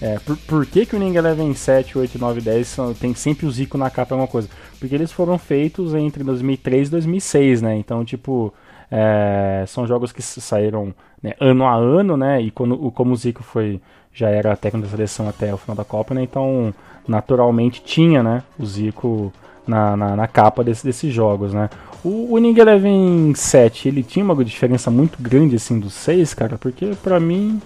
é, 0.00 0.16
por, 0.20 0.36
por 0.36 0.66
que, 0.66 0.86
que 0.86 0.94
o 0.94 0.98
Winning 0.98 1.16
Eleven 1.16 1.52
7, 1.52 1.98
8, 1.98 2.18
9 2.18 2.40
e 2.40 2.42
10 2.42 2.68
são, 2.68 2.94
tem 2.94 3.14
sempre 3.14 3.46
o 3.46 3.50
Zico 3.50 3.76
na 3.76 3.90
capa 3.90 4.14
é 4.14 4.18
uma 4.18 4.28
coisa? 4.28 4.48
Porque 4.78 4.94
eles 4.94 5.10
foram 5.10 5.36
feitos 5.38 5.92
entre 5.94 6.22
2003 6.22 6.86
e 6.86 6.90
2006, 6.92 7.62
né? 7.62 7.76
Então, 7.76 8.04
tipo, 8.04 8.54
é, 8.90 9.64
são 9.66 9.86
jogos 9.86 10.12
que 10.12 10.22
saíram 10.22 10.94
né, 11.22 11.34
ano 11.40 11.64
a 11.66 11.74
ano, 11.74 12.16
né? 12.16 12.40
E 12.40 12.50
quando, 12.50 12.74
o- 12.74 12.90
como 12.90 13.12
o 13.12 13.16
Zico 13.16 13.42
foi 13.42 13.80
já 14.14 14.28
era 14.30 14.56
técnico 14.56 14.86
da 14.86 14.90
seleção 14.90 15.28
até 15.28 15.52
o 15.54 15.56
final 15.56 15.76
da 15.76 15.84
Copa, 15.84 16.14
né? 16.14 16.22
Então, 16.22 16.74
naturalmente 17.06 17.82
tinha, 17.84 18.22
né? 18.22 18.42
O 18.58 18.66
Zico 18.66 19.32
na, 19.66 19.96
na, 19.96 20.16
na 20.16 20.26
capa 20.26 20.64
desse, 20.64 20.84
desses 20.84 21.12
jogos, 21.12 21.52
né? 21.52 21.68
O 22.04 22.34
Winning 22.34 22.58
Eleven 22.58 23.32
7, 23.34 23.88
ele 23.88 24.02
tinha 24.02 24.24
uma 24.24 24.44
diferença 24.44 24.90
muito 24.90 25.20
grande, 25.20 25.56
assim, 25.56 25.78
dos 25.78 25.92
6, 25.94 26.32
cara, 26.34 26.56
porque 26.58 26.92
pra 27.02 27.18
mim, 27.20 27.60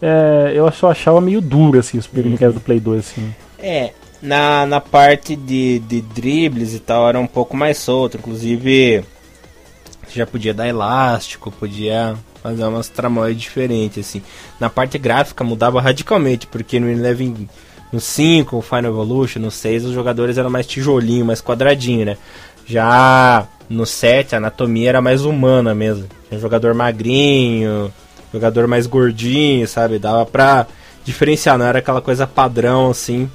é, 0.00 0.52
eu 0.54 0.70
só 0.72 0.90
achava 0.90 1.20
meio 1.20 1.40
duro, 1.40 1.78
assim, 1.78 1.98
os 1.98 2.06
Winning 2.06 2.34
Eleven 2.34 2.52
do 2.52 2.60
Play 2.60 2.80
2, 2.80 3.00
assim. 3.00 3.34
É, 3.58 3.92
na, 4.22 4.66
na 4.66 4.80
parte 4.80 5.34
de, 5.36 5.78
de 5.80 6.00
dribles 6.00 6.74
e 6.74 6.80
tal 6.80 7.08
era 7.08 7.18
um 7.18 7.26
pouco 7.26 7.56
mais 7.56 7.78
solto. 7.78 8.16
Inclusive, 8.16 9.04
já 10.12 10.26
podia 10.26 10.54
dar 10.54 10.68
elástico, 10.68 11.50
podia 11.50 12.14
fazer 12.46 12.64
umas 12.64 12.88
tramóias 12.88 13.36
diferentes, 13.36 14.06
assim. 14.06 14.22
Na 14.60 14.70
parte 14.70 14.98
gráfica 14.98 15.42
mudava 15.42 15.80
radicalmente, 15.80 16.46
porque 16.46 16.78
no 16.78 16.88
Eleven, 16.88 17.48
no 17.92 18.00
5, 18.00 18.56
o 18.56 18.62
Final 18.62 18.92
Evolution, 18.92 19.40
no 19.40 19.50
6, 19.50 19.86
os 19.86 19.92
jogadores 19.92 20.38
eram 20.38 20.50
mais 20.50 20.66
tijolinho, 20.66 21.24
mais 21.24 21.40
quadradinho, 21.40 22.06
né? 22.06 22.16
Já 22.64 23.46
no 23.68 23.84
7, 23.84 24.34
a 24.34 24.38
anatomia 24.38 24.90
era 24.90 25.00
mais 25.00 25.24
humana 25.24 25.74
mesmo. 25.74 26.06
Tinha 26.28 26.40
jogador 26.40 26.72
magrinho, 26.72 27.92
jogador 28.32 28.68
mais 28.68 28.86
gordinho, 28.86 29.66
sabe? 29.66 29.98
Dava 29.98 30.24
pra 30.24 30.66
diferenciar, 31.04 31.58
não 31.58 31.66
era 31.66 31.80
aquela 31.80 32.00
coisa 32.00 32.26
padrão, 32.26 32.90
assim, 32.90 33.30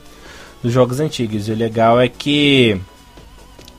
dos 0.64 0.72
jogos 0.72 1.00
antigos. 1.02 1.50
E 1.50 1.52
o 1.52 1.56
legal 1.56 2.00
é 2.00 2.08
que, 2.08 2.80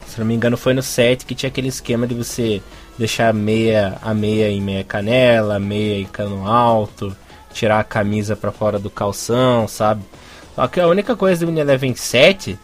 se 0.07 0.19
não 0.19 0.27
me 0.27 0.35
engano, 0.35 0.59
foi 0.59 0.75
no 0.75 0.83
7 0.83 1.25
que 1.25 1.35
tinha 1.35 1.49
aquele 1.49 1.69
esquema 1.69 2.07
de 2.07 2.15
você 2.15 2.61
deixar 2.99 3.33
meia, 3.33 3.99
a 4.03 4.13
meia 4.15 4.51
em 4.51 4.61
meia 4.61 4.85
canela, 4.85 5.59
meia 5.59 5.99
em 5.99 6.05
cano 6.05 6.47
alto, 6.47 7.17
tirar 7.53 7.81
a 7.81 7.85
camisa 7.85 8.37
pra 8.37 8.53
fora 8.53 8.79
do 8.79 8.91
calção, 8.91 9.67
sabe? 9.67 10.03
Só 10.55 10.67
que 10.69 10.81
a 10.81 10.87
única 10.87 11.17
coisa 11.17 11.47
do 11.47 11.59
Eleven 11.59 11.95
7 11.95 12.59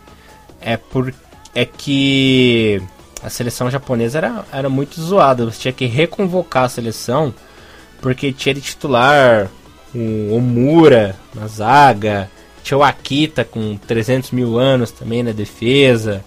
é, 0.61 0.77
por, 0.77 1.13
é 1.55 1.65
que 1.65 2.83
a 3.23 3.31
seleção 3.31 3.71
japonesa 3.71 4.19
era, 4.19 4.45
era 4.53 4.69
muito 4.69 5.01
zoada. 5.01 5.45
Você 5.45 5.61
tinha 5.61 5.73
que 5.73 5.87
reconvocar 5.87 6.65
a 6.65 6.69
seleção 6.69 7.35
porque 8.01 8.33
tinha 8.33 8.55
de 8.55 8.61
titular 8.61 9.49
o 9.95 10.35
Omura 10.35 11.17
na 11.35 11.47
zaga, 11.47 12.31
tinha 12.63 12.79
o 12.79 12.85
Akita 12.85 13.45
com 13.45 13.77
300 13.77 14.31
mil 14.31 14.59
anos 14.59 14.91
também 14.91 15.23
na 15.23 15.33
defesa. 15.33 16.23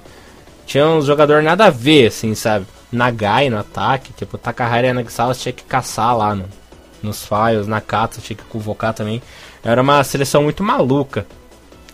Tinha 0.66 0.88
uns 0.88 1.06
jogadores 1.06 1.44
nada 1.44 1.66
a 1.66 1.70
ver, 1.70 2.08
assim, 2.08 2.34
sabe? 2.34 2.66
Nagai 2.92 3.50
no 3.50 3.58
ataque, 3.58 4.14
tipo, 4.14 4.38
Takahara 4.38 4.88
e 4.88 4.94
Nagasawa 4.94 5.34
tinha 5.34 5.54
que 5.54 5.64
caçar 5.64 6.16
lá 6.18 6.36
no, 6.36 6.46
nos 7.02 7.26
files, 7.26 7.68
Nakata 7.68 8.22
tinha 8.22 8.38
que 8.38 8.44
convocar 8.44 8.94
também. 8.94 9.22
Era 9.64 9.82
uma 9.82 10.04
seleção 10.04 10.44
muito 10.44 10.64
maluca. 10.64 11.26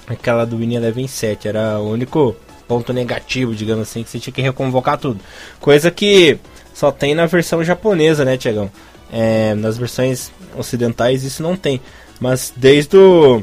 Aquela 0.07 0.45
do 0.45 0.57
Winning 0.57 0.75
Eleven 0.75 1.07
7, 1.07 1.47
era 1.47 1.79
o 1.79 1.91
único 1.91 2.35
ponto 2.67 2.93
negativo, 2.93 3.55
digamos 3.55 3.89
assim, 3.89 4.03
que 4.03 4.09
você 4.09 4.19
tinha 4.19 4.33
que 4.33 4.41
reconvocar 4.41 4.97
tudo. 4.97 5.19
Coisa 5.59 5.91
que 5.91 6.37
só 6.73 6.91
tem 6.91 7.13
na 7.13 7.25
versão 7.25 7.63
japonesa, 7.63 8.23
né, 8.23 8.37
Tiagão? 8.37 8.71
É, 9.11 9.53
nas 9.55 9.77
versões 9.77 10.31
ocidentais 10.55 11.23
isso 11.23 11.41
não 11.43 11.55
tem. 11.55 11.81
Mas 12.19 12.53
desde 12.55 12.97
o. 12.97 13.41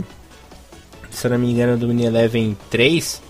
Se 1.10 1.26
eu 1.26 1.30
não 1.30 1.38
me 1.38 1.50
engano, 1.50 1.76
do 1.76 1.88
Winning 1.88 2.06
Eleven 2.06 2.56
3, 2.70 3.22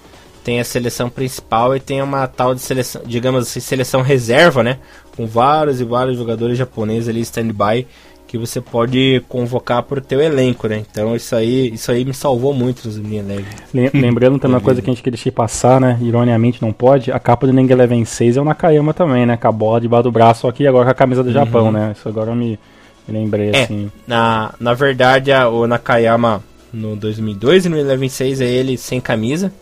tem 0.44 0.60
a 0.60 0.64
seleção 0.64 1.08
principal 1.08 1.74
e 1.74 1.80
tem 1.80 2.02
uma 2.02 2.26
tal 2.26 2.54
de 2.54 2.60
seleção, 2.60 3.00
digamos 3.06 3.42
assim, 3.48 3.60
seleção 3.60 4.02
reserva, 4.02 4.62
né? 4.62 4.78
Com 5.16 5.26
vários 5.26 5.80
e 5.80 5.84
vários 5.84 6.16
jogadores 6.18 6.56
japoneses 6.58 7.08
ali 7.08 7.20
stand-by 7.22 7.86
que 8.26 8.36
você 8.38 8.60
pode 8.60 9.22
convocar 9.28 9.82
pro 9.84 10.00
teu 10.00 10.20
elenco, 10.20 10.66
né? 10.66 10.82
Então 10.90 11.14
isso 11.14 11.36
aí, 11.36 11.72
isso 11.72 11.90
aí 11.92 12.04
me 12.04 12.12
salvou 12.12 12.52
muito 12.52 12.84
nos 12.86 12.98
Eleven. 12.98 13.44
Lem- 13.72 13.90
Lembrando 13.94 14.38
também 14.40 14.56
uma 14.56 14.60
coisa 14.60 14.82
que 14.82 14.90
a 14.90 14.92
gente 14.92 15.02
queria 15.02 15.16
deixar 15.16 15.30
passar, 15.32 15.80
né? 15.80 15.96
Ironiamente 16.02 16.60
não 16.60 16.72
pode. 16.72 17.12
A 17.12 17.18
capa 17.20 17.46
do 17.46 17.52
Ninja 17.52 17.72
Eleven 17.74 18.04
6 18.04 18.36
é 18.36 18.40
o 18.40 18.44
Nakayama 18.44 18.92
também, 18.92 19.24
né? 19.24 19.36
Com 19.36 19.46
a 19.48 19.52
bola 19.52 19.80
debaixo 19.80 20.04
do 20.04 20.12
braço, 20.12 20.40
só 20.42 20.50
que 20.52 20.66
agora 20.66 20.84
com 20.86 20.90
a 20.90 20.94
camisa 20.94 21.22
do 21.22 21.30
Japão, 21.32 21.70
né? 21.70 21.92
Isso 21.96 22.08
agora 22.08 22.32
eu 22.32 22.34
me, 22.34 22.58
me 23.06 23.14
lembrei, 23.18 23.50
É. 23.52 23.62
assim. 23.62 23.90
Na, 24.06 24.52
na 24.58 24.74
verdade, 24.74 25.30
a- 25.30 25.48
o 25.48 25.66
Nakayama 25.68 26.42
no 26.72 26.96
2002 26.96 27.66
e 27.66 27.68
no 27.68 27.78
Eleven 27.78 28.08
6 28.08 28.40
é 28.40 28.46
ele 28.48 28.76
sem 28.76 29.00
camisa. 29.00 29.52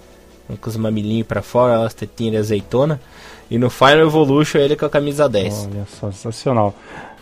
Com 0.61 0.71
os 0.71 0.77
mamilinhos 0.77 1.27
pra 1.27 1.43
fora, 1.43 1.85
as 1.85 1.95
tetinhas 1.95 2.33
de 2.33 2.39
azeitona. 2.39 3.01
E 3.51 3.59
no 3.59 3.69
Final 3.69 4.01
Evolution 4.01 4.59
ele 4.59 4.77
com 4.77 4.87
a 4.87 4.91
camisa 4.91 5.29
10. 5.29 5.69
Olha 5.71 5.87
só, 5.87 6.11
sensacional. 6.11 6.75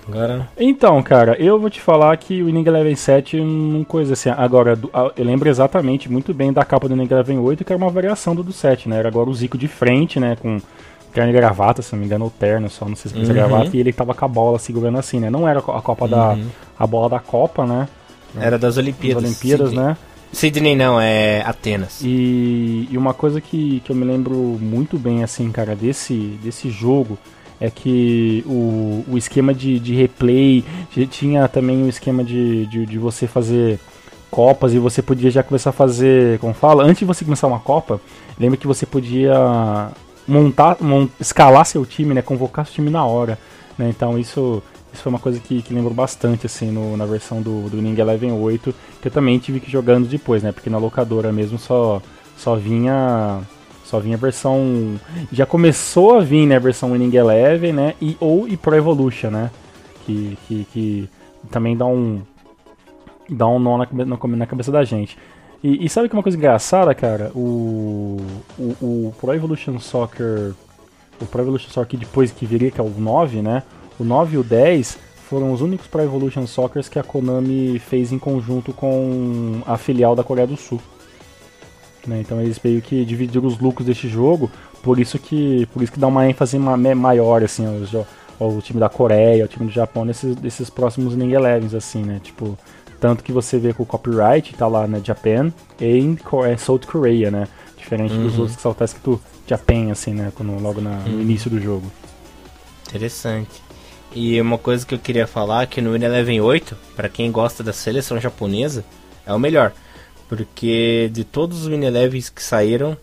Agora. 0.08 0.48
Então, 0.58 1.00
cara, 1.02 1.36
eu 1.38 1.58
vou 1.58 1.70
te 1.70 1.80
falar 1.80 2.16
que 2.16 2.42
o 2.42 2.46
Winning 2.46 2.66
Eleven 2.66 2.94
7 2.94 3.40
não 3.40 3.84
coisa 3.84 4.14
assim. 4.14 4.30
Agora, 4.30 4.78
eu 5.16 5.24
lembro 5.24 5.48
exatamente 5.48 6.10
muito 6.10 6.34
bem 6.34 6.52
da 6.52 6.64
capa 6.64 6.88
do 6.88 6.94
Winning 6.94 7.08
Eleven 7.10 7.38
8, 7.38 7.64
que 7.64 7.72
era 7.72 7.82
uma 7.82 7.90
variação 7.90 8.34
do 8.34 8.42
do 8.42 8.52
7, 8.52 8.88
né? 8.88 8.98
Era 8.98 9.08
agora 9.08 9.28
o 9.28 9.34
Zico 9.34 9.56
de 9.56 9.68
frente, 9.68 10.18
né? 10.18 10.36
Com 10.40 10.60
terno 11.12 11.30
e 11.30 11.32
gravata, 11.32 11.82
se 11.82 11.92
não 11.92 12.00
me 12.00 12.06
engano, 12.06 12.26
o 12.26 12.30
terno 12.30 12.70
só, 12.70 12.88
não 12.88 12.96
sei 12.96 13.10
se 13.10 13.18
uhum. 13.18 13.24
gravata, 13.26 13.76
e 13.76 13.80
ele 13.80 13.92
tava 13.92 14.14
com 14.14 14.24
a 14.24 14.28
bola 14.28 14.58
segurando 14.58 14.98
assim, 14.98 15.18
né? 15.18 15.28
Não 15.28 15.48
era 15.48 15.58
a 15.58 15.82
Copa 15.82 16.04
uhum. 16.04 16.10
da. 16.10 16.38
a 16.78 16.86
bola 16.86 17.08
da 17.08 17.18
Copa, 17.20 17.66
né? 17.66 17.88
Era 18.38 18.58
das 18.58 18.76
Olimpíadas. 18.76 19.22
Das 19.22 19.32
Olimpíadas, 19.32 19.68
Sydney. 19.70 19.86
né? 19.86 19.96
Sydney 20.32 20.76
não, 20.76 21.00
é 21.00 21.42
Atenas. 21.42 22.00
E, 22.02 22.88
e 22.90 22.96
uma 22.96 23.12
coisa 23.12 23.40
que, 23.40 23.80
que 23.80 23.90
eu 23.90 23.96
me 23.96 24.04
lembro 24.04 24.34
muito 24.60 24.98
bem, 24.98 25.24
assim, 25.24 25.50
cara, 25.50 25.74
desse, 25.74 26.14
desse 26.42 26.70
jogo 26.70 27.18
é 27.60 27.68
que 27.68 28.42
o, 28.46 29.04
o 29.08 29.18
esquema 29.18 29.52
de, 29.52 29.78
de 29.78 29.94
replay 29.94 30.64
tinha 31.10 31.46
também 31.46 31.82
o 31.82 31.88
esquema 31.88 32.24
de, 32.24 32.64
de, 32.66 32.86
de, 32.86 32.98
você 32.98 33.26
fazer 33.26 33.78
copas 34.30 34.72
e 34.72 34.78
você 34.78 35.02
podia 35.02 35.30
já 35.30 35.42
começar 35.42 35.70
a 35.70 35.74
fazer, 35.74 36.38
como 36.38 36.54
fala, 36.54 36.84
antes 36.84 37.00
de 37.00 37.04
você 37.04 37.22
começar 37.22 37.46
uma 37.46 37.58
copa, 37.58 38.00
lembra 38.38 38.56
que 38.56 38.66
você 38.66 38.86
podia 38.86 39.90
montar, 40.26 40.78
mont, 40.80 41.12
escalar 41.20 41.66
seu 41.66 41.84
time, 41.84 42.14
né, 42.14 42.22
convocar 42.22 42.64
seu 42.64 42.76
time 42.76 42.88
na 42.88 43.04
hora, 43.04 43.38
né, 43.76 43.90
então 43.90 44.18
isso 44.18 44.62
isso 44.92 45.02
foi 45.02 45.10
uma 45.10 45.18
coisa 45.18 45.38
que, 45.38 45.62
que 45.62 45.72
lembrou 45.72 45.94
bastante, 45.94 46.46
assim, 46.46 46.70
no, 46.70 46.96
na 46.96 47.06
versão 47.06 47.40
do, 47.40 47.68
do 47.68 47.80
Ning 47.80 47.98
Eleven 47.98 48.32
8, 48.32 48.74
que 49.00 49.08
eu 49.08 49.12
também 49.12 49.38
tive 49.38 49.60
que 49.60 49.70
jogando 49.70 50.08
depois, 50.08 50.42
né? 50.42 50.52
Porque 50.52 50.68
na 50.68 50.78
locadora 50.78 51.32
mesmo 51.32 51.58
só, 51.58 52.02
só 52.36 52.56
vinha. 52.56 53.40
Só 53.84 53.98
vinha 53.98 54.16
a 54.16 54.20
versão. 54.20 55.00
Já 55.32 55.44
começou 55.44 56.16
a 56.16 56.20
vir, 56.20 56.46
né? 56.46 56.56
A 56.56 56.60
versão 56.60 56.92
Winning 56.92 57.16
Eleven, 57.16 57.72
né? 57.72 57.94
E, 58.00 58.16
ou 58.20 58.46
e 58.46 58.56
Pro 58.56 58.76
Evolution, 58.76 59.30
né? 59.30 59.50
Que, 60.06 60.38
que, 60.46 60.66
que 60.72 61.10
também 61.50 61.76
dá 61.76 61.86
um. 61.86 62.22
Dá 63.28 63.48
um 63.48 63.58
nó 63.58 63.78
na, 63.78 63.88
na, 63.92 64.16
na 64.36 64.46
cabeça 64.46 64.70
da 64.70 64.84
gente. 64.84 65.16
E, 65.62 65.84
e, 65.84 65.88
sabe 65.88 66.08
que 66.08 66.14
uma 66.14 66.22
coisa 66.22 66.38
engraçada, 66.38 66.94
cara? 66.94 67.30
O, 67.34 68.18
o, 68.58 68.76
o 68.80 69.14
Pro 69.20 69.34
Evolution 69.34 69.78
Soccer. 69.78 70.54
O 71.20 71.26
Pro 71.26 71.42
Evolution 71.42 71.70
Soccer 71.70 71.98
depois 71.98 72.30
que 72.30 72.46
viria, 72.46 72.70
que 72.70 72.80
é 72.80 72.84
o 72.84 72.88
9, 72.88 73.42
né? 73.42 73.62
O 74.00 74.04
9 74.04 74.34
e 74.34 74.38
o 74.38 74.42
10 74.42 74.96
foram 75.28 75.52
os 75.52 75.60
únicos 75.60 75.86
Pro 75.86 76.00
Evolution 76.00 76.46
Soccer 76.46 76.82
que 76.88 76.98
a 76.98 77.02
Konami 77.02 77.78
fez 77.78 78.12
em 78.12 78.18
conjunto 78.18 78.72
com 78.72 79.60
a 79.66 79.76
filial 79.76 80.16
da 80.16 80.24
Coreia 80.24 80.46
do 80.46 80.56
Sul. 80.56 80.80
Né? 82.06 82.20
Então 82.20 82.40
eles 82.40 82.58
meio 82.64 82.80
que 82.80 83.04
dividiram 83.04 83.46
os 83.46 83.58
lucros 83.58 83.86
deste 83.86 84.08
jogo, 84.08 84.50
por 84.82 84.98
isso 84.98 85.18
que, 85.18 85.66
por 85.66 85.82
isso 85.82 85.92
que 85.92 86.00
dá 86.00 86.06
uma 86.06 86.26
ênfase 86.26 86.58
maior 86.58 87.44
assim 87.44 87.66
ao, 87.66 88.06
ao 88.40 88.62
time 88.62 88.80
da 88.80 88.88
Coreia, 88.88 89.44
ao 89.44 89.48
time 89.48 89.66
do 89.66 89.72
Japão 89.72 90.06
nesses, 90.06 90.34
nesses 90.36 90.70
próximos 90.70 91.14
Ning 91.14 91.34
Elevens 91.34 91.74
assim, 91.74 92.02
né? 92.02 92.22
Tipo, 92.24 92.58
tanto 92.98 93.22
que 93.22 93.32
você 93.32 93.58
vê 93.58 93.74
que 93.74 93.82
o 93.82 93.86
copyright 93.86 94.54
tá 94.54 94.66
lá 94.66 94.86
né, 94.86 95.02
Japan 95.04 95.52
e 95.78 96.16
é 96.46 96.56
South 96.56 96.80
Korea, 96.90 97.30
né? 97.30 97.46
Diferente 97.76 98.14
uhum. 98.14 98.22
dos 98.22 98.38
outros 98.38 98.56
que 98.56 98.62
só 98.62 98.72
tá 98.72 98.86
escrito 98.86 99.20
Japan 99.46 99.92
assim, 99.92 100.14
né, 100.14 100.32
quando, 100.34 100.58
logo 100.58 100.80
na, 100.80 101.00
no 101.00 101.16
uhum. 101.16 101.20
início 101.20 101.50
do 101.50 101.60
jogo. 101.60 101.84
Interessante. 102.88 103.69
E 104.12 104.40
uma 104.40 104.58
coisa 104.58 104.84
que 104.84 104.94
eu 104.94 104.98
queria 104.98 105.26
falar 105.26 105.62
é 105.62 105.66
que 105.66 105.80
no 105.80 105.94
Eleven 105.94 106.40
8, 106.40 106.76
para 106.96 107.08
quem 107.08 107.30
gosta 107.30 107.62
da 107.62 107.72
seleção 107.72 108.20
japonesa, 108.20 108.84
é 109.24 109.32
o 109.32 109.38
melhor. 109.38 109.72
Porque 110.28 111.08
de 111.12 111.24
todos 111.24 111.62
os 111.62 111.68
Win 111.68 111.84
Elevens 111.84 112.28
que 112.28 112.42
saíram, 112.42 112.96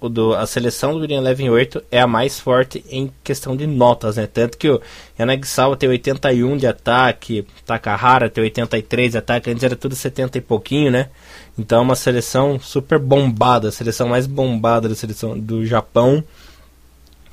o 0.00 0.08
do, 0.08 0.34
a 0.34 0.46
seleção 0.46 0.94
do 0.94 1.06
Win 1.06 1.14
Eleven 1.14 1.50
8 1.50 1.82
é 1.90 2.00
a 2.00 2.06
mais 2.06 2.38
forte 2.38 2.84
em 2.88 3.12
questão 3.22 3.56
de 3.56 3.66
notas, 3.66 4.16
né? 4.16 4.26
Tanto 4.26 4.56
que 4.56 4.68
o 4.68 4.80
Yanagisawa 5.18 5.76
tem 5.76 5.88
81 5.88 6.56
de 6.56 6.66
ataque, 6.66 7.46
Takahara 7.64 8.28
tem 8.28 8.42
83 8.44 9.12
de 9.12 9.18
ataque, 9.18 9.50
antes 9.50 9.62
era 9.62 9.76
tudo 9.76 9.94
70 9.94 10.38
e 10.38 10.40
pouquinho, 10.40 10.90
né? 10.90 11.08
Então 11.56 11.78
é 11.78 11.82
uma 11.82 11.96
seleção 11.96 12.58
super 12.60 12.98
bombada, 12.98 13.68
a 13.68 13.72
seleção 13.72 14.08
mais 14.08 14.26
bombada 14.26 14.88
da 14.88 14.94
seleção 14.94 15.38
do 15.38 15.66
Japão 15.66 16.22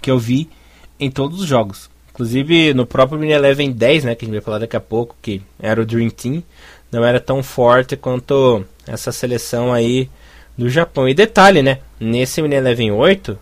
que 0.02 0.10
eu 0.10 0.18
vi 0.18 0.50
em 1.00 1.10
todos 1.10 1.42
os 1.42 1.48
jogos. 1.48 1.90
Inclusive, 2.16 2.74
no 2.74 2.86
próprio 2.86 3.20
Mini 3.20 3.34
Eleven 3.34 3.70
10, 3.74 4.06
né, 4.06 4.16
que 4.16 4.24
a 4.24 4.26
gente 4.26 4.36
vai 4.36 4.42
falar 4.42 4.60
daqui 4.60 4.78
a 4.78 4.80
pouco, 4.80 5.18
que 5.22 5.42
era 5.60 5.82
o 5.82 5.86
Dream 5.86 6.10
Team, 6.10 6.42
não 6.90 7.04
era 7.04 7.20
tão 7.20 7.44
forte 7.44 7.98
quanto 7.98 8.64
essa 8.88 9.12
seleção 9.12 9.74
aí 9.74 10.10
do 10.58 10.70
Japão. 10.70 11.10
E 11.10 11.14
detalhe, 11.14 11.62
né, 11.62 11.80
nesse 12.00 12.42
Mini 12.42 12.56
Eleven 12.56 12.94
8, 12.94 13.38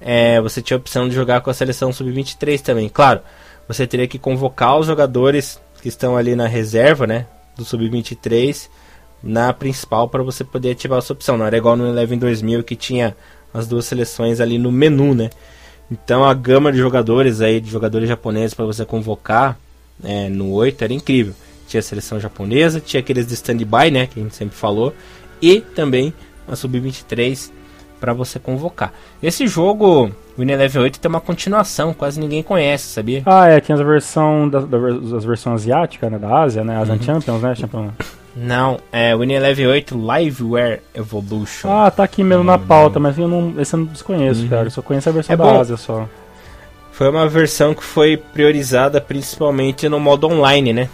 é, 0.00 0.40
você 0.40 0.62
tinha 0.62 0.76
a 0.76 0.78
opção 0.78 1.08
de 1.08 1.16
jogar 1.16 1.40
com 1.40 1.50
a 1.50 1.54
seleção 1.54 1.92
Sub-23 1.92 2.60
também. 2.60 2.88
Claro, 2.88 3.22
você 3.66 3.88
teria 3.88 4.06
que 4.06 4.20
convocar 4.20 4.78
os 4.78 4.86
jogadores 4.86 5.60
que 5.82 5.88
estão 5.88 6.16
ali 6.16 6.36
na 6.36 6.46
reserva, 6.46 7.08
né, 7.08 7.26
do 7.56 7.64
Sub-23, 7.64 8.68
na 9.20 9.52
principal 9.52 10.08
para 10.08 10.22
você 10.22 10.44
poder 10.44 10.70
ativar 10.70 10.98
essa 10.98 11.12
opção. 11.12 11.36
Não 11.36 11.46
era 11.46 11.56
igual 11.56 11.76
no 11.76 11.88
Eleven 11.88 12.20
2000 12.20 12.62
que 12.62 12.76
tinha 12.76 13.16
as 13.52 13.66
duas 13.66 13.84
seleções 13.84 14.40
ali 14.40 14.58
no 14.58 14.70
menu, 14.70 15.12
né? 15.12 15.28
Então 15.90 16.24
a 16.24 16.34
gama 16.34 16.72
de 16.72 16.78
jogadores 16.78 17.40
aí, 17.40 17.60
de 17.60 17.70
jogadores 17.70 18.08
japoneses 18.08 18.54
para 18.54 18.64
você 18.64 18.84
convocar 18.84 19.56
é, 20.02 20.28
no 20.28 20.52
8 20.52 20.82
era 20.82 20.92
incrível. 20.92 21.34
Tinha 21.68 21.80
a 21.80 21.82
seleção 21.82 22.20
japonesa, 22.20 22.80
tinha 22.80 23.00
aqueles 23.00 23.26
de 23.26 23.34
stand-by, 23.34 23.90
né, 23.90 24.06
que 24.06 24.20
a 24.20 24.22
gente 24.22 24.34
sempre 24.34 24.56
falou, 24.56 24.94
e 25.40 25.60
também 25.60 26.12
a 26.46 26.54
sub-23 26.54 27.50
para 28.00 28.12
você 28.12 28.38
convocar. 28.38 28.92
Esse 29.22 29.46
jogo, 29.46 30.12
o 30.36 30.40
Win 30.40 30.50
Eleven 30.50 30.82
8 30.82 31.00
tem 31.00 31.08
uma 31.08 31.20
continuação, 31.20 31.94
quase 31.94 32.20
ninguém 32.20 32.42
conhece, 32.42 32.84
sabia? 32.84 33.22
Ah, 33.26 33.48
é, 33.48 33.60
tinha 33.60 33.76
a 33.76 33.82
versão 33.82 34.48
da, 34.48 34.60
da, 34.60 34.78
das 34.78 35.24
versões 35.24 35.62
asiáticas, 35.62 36.10
né, 36.10 36.18
da 36.18 36.42
Ásia, 36.42 36.62
né, 36.62 36.76
Asian 36.76 36.94
uhum. 36.94 37.02
Champions, 37.02 37.42
né, 37.42 37.54
Champions. 37.54 37.92
Não, 38.36 38.78
é 38.92 39.16
Winning 39.16 39.34
Eleven 39.34 39.66
8 39.66 39.96
Liveware 39.96 40.82
Evolution. 40.94 41.70
Ah, 41.70 41.90
tá 41.90 42.04
aqui 42.04 42.22
mesmo 42.22 42.42
hum. 42.42 42.46
na 42.46 42.58
pauta, 42.58 43.00
mas 43.00 43.16
eu 43.18 43.26
não, 43.26 43.58
esse 43.58 43.74
eu 43.74 43.78
não 43.78 43.86
desconheço, 43.86 44.42
uhum. 44.42 44.48
cara. 44.48 44.66
Eu 44.66 44.70
só 44.70 44.82
conheço 44.82 45.08
a 45.08 45.12
versão 45.12 45.32
é 45.32 45.36
da 45.36 45.44
bom. 45.44 45.58
Ásia 45.58 45.76
só. 45.78 46.06
Foi 46.92 47.08
uma 47.08 47.26
versão 47.26 47.74
que 47.74 47.82
foi 47.82 48.16
priorizada 48.16 49.00
principalmente 49.00 49.88
no 49.88 49.98
modo 49.98 50.26
online, 50.26 50.74
né? 50.74 50.90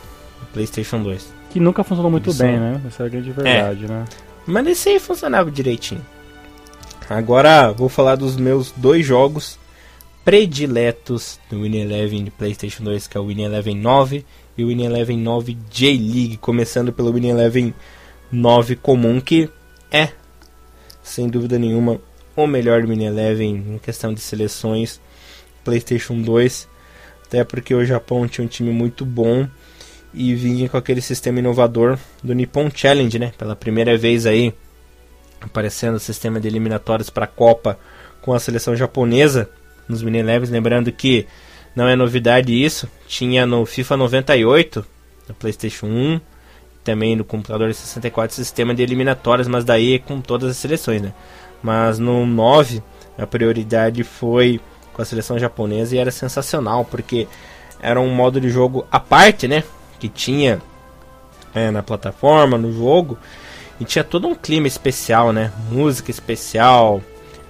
PlayStation 0.52 1.02
2. 1.02 1.32
Que 1.50 1.58
nunca 1.58 1.82
funcionou 1.82 2.10
muito 2.10 2.30
Isso. 2.30 2.38
bem, 2.38 2.58
né? 2.58 2.80
Essa 2.86 3.02
é 3.02 3.06
a 3.06 3.08
grande 3.08 3.32
verdade, 3.32 3.84
é. 3.84 3.88
né? 3.88 4.04
Mas 4.46 4.66
esse 4.68 4.88
aí 4.88 5.00
funcionava 5.00 5.50
direitinho. 5.50 6.04
Agora 7.10 7.72
vou 7.72 7.88
falar 7.88 8.16
dos 8.16 8.36
meus 8.36 8.72
dois 8.76 9.04
jogos 9.04 9.58
prediletos 10.24 11.40
do 11.50 11.62
Winning 11.62 11.82
Eleven 11.82 12.24
de 12.24 12.30
PlayStation 12.30 12.84
2, 12.84 13.08
que 13.08 13.16
é 13.16 13.20
o 13.20 13.26
Winning 13.26 13.44
Eleven 13.44 13.76
9 13.76 14.24
e 14.56 14.64
o 14.64 14.68
Winning 14.68 14.84
Eleven 14.84 15.18
9 15.18 15.56
J-League, 15.70 16.36
começando 16.38 16.92
pelo 16.92 17.12
Winning 17.12 17.30
Eleven 17.30 17.74
9 18.30 18.76
comum, 18.76 19.20
que 19.20 19.48
é, 19.90 20.08
sem 21.02 21.28
dúvida 21.28 21.58
nenhuma, 21.58 22.00
o 22.36 22.46
melhor 22.46 22.84
Winning 22.86 23.06
Eleven 23.06 23.64
em 23.74 23.78
questão 23.78 24.12
de 24.12 24.20
seleções 24.20 25.00
PlayStation 25.64 26.20
2, 26.20 26.68
até 27.26 27.44
porque 27.44 27.74
o 27.74 27.84
Japão 27.84 28.26
tinha 28.26 28.44
um 28.44 28.48
time 28.48 28.70
muito 28.70 29.04
bom 29.04 29.46
e 30.14 30.34
vinha 30.34 30.68
com 30.68 30.76
aquele 30.76 31.00
sistema 31.00 31.38
inovador 31.38 31.98
do 32.22 32.34
Nippon 32.34 32.70
Challenge, 32.74 33.18
né? 33.18 33.32
Pela 33.38 33.56
primeira 33.56 33.96
vez 33.96 34.26
aí 34.26 34.52
aparecendo 35.40 35.96
o 35.96 36.00
sistema 36.00 36.40
de 36.40 36.48
eliminatórios 36.48 37.10
para 37.10 37.24
a 37.24 37.28
Copa 37.28 37.78
com 38.20 38.32
a 38.32 38.38
seleção 38.38 38.76
japonesa 38.76 39.50
nos 39.88 40.02
Mini 40.02 40.22
Levels, 40.22 40.50
lembrando 40.50 40.92
que 40.92 41.26
não 41.74 41.88
é 41.88 41.96
novidade 41.96 42.52
isso. 42.52 42.88
Tinha 43.06 43.46
no 43.46 43.64
FIFA 43.64 43.96
98, 43.96 44.84
no 45.28 45.34
PlayStation 45.34 45.86
1, 45.86 46.20
também 46.84 47.16
no 47.16 47.24
computador 47.24 47.72
64, 47.72 48.34
sistema 48.34 48.74
de 48.74 48.82
eliminatórias, 48.82 49.48
mas 49.48 49.64
daí 49.64 49.98
com 49.98 50.20
todas 50.20 50.50
as 50.50 50.56
seleções, 50.56 51.00
né? 51.00 51.12
Mas 51.62 51.98
no 51.98 52.26
9, 52.26 52.82
a 53.16 53.26
prioridade 53.26 54.02
foi 54.02 54.60
com 54.92 55.00
a 55.00 55.04
seleção 55.04 55.38
japonesa 55.38 55.94
e 55.94 55.98
era 55.98 56.10
sensacional, 56.10 56.84
porque 56.84 57.26
era 57.80 58.00
um 58.00 58.14
modo 58.14 58.40
de 58.40 58.48
jogo 58.48 58.86
à 58.90 59.00
parte, 59.00 59.48
né? 59.48 59.64
Que 59.98 60.08
tinha 60.08 60.60
é, 61.54 61.70
na 61.70 61.82
plataforma, 61.82 62.58
no 62.58 62.72
jogo, 62.72 63.16
e 63.80 63.84
tinha 63.84 64.04
todo 64.04 64.26
um 64.26 64.34
clima 64.34 64.66
especial, 64.66 65.32
né? 65.32 65.52
Música 65.70 66.10
especial, 66.10 67.00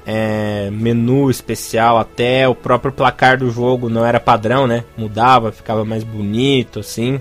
é, 0.07 0.69
menu 0.71 1.31
especial, 1.31 1.99
até 1.99 2.49
o 2.49 2.55
próprio 2.55 2.93
placar 2.93 3.39
do 3.39 3.51
jogo 3.51 3.89
não 3.89 4.05
era 4.05 4.19
padrão, 4.19 4.67
né? 4.67 4.85
Mudava, 4.97 5.53
ficava 5.53 5.85
mais 5.85 6.03
bonito, 6.03 6.81
assim. 6.81 7.21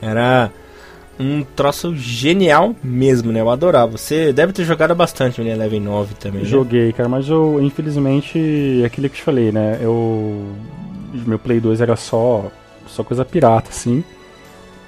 Era 0.00 0.50
um 1.18 1.42
troço 1.42 1.94
genial 1.96 2.74
mesmo, 2.82 3.32
né? 3.32 3.40
Eu 3.40 3.50
adorava. 3.50 3.96
Você 3.96 4.32
deve 4.32 4.52
ter 4.52 4.64
jogado 4.64 4.94
bastante 4.94 5.40
no 5.40 5.48
Eleven 5.48 5.80
9 5.80 6.14
também. 6.14 6.42
Né? 6.42 6.48
Joguei, 6.48 6.92
cara, 6.92 7.08
mas 7.08 7.28
eu, 7.28 7.60
infelizmente, 7.60 8.80
é 8.82 8.86
aquilo 8.86 9.08
que 9.08 9.14
eu 9.14 9.18
te 9.18 9.24
falei, 9.24 9.50
né? 9.50 9.78
Eu. 9.80 10.46
Meu 11.26 11.38
Play 11.38 11.58
2 11.58 11.80
era 11.80 11.96
só, 11.96 12.50
só 12.86 13.02
coisa 13.02 13.24
pirata, 13.24 13.70
assim. 13.70 14.04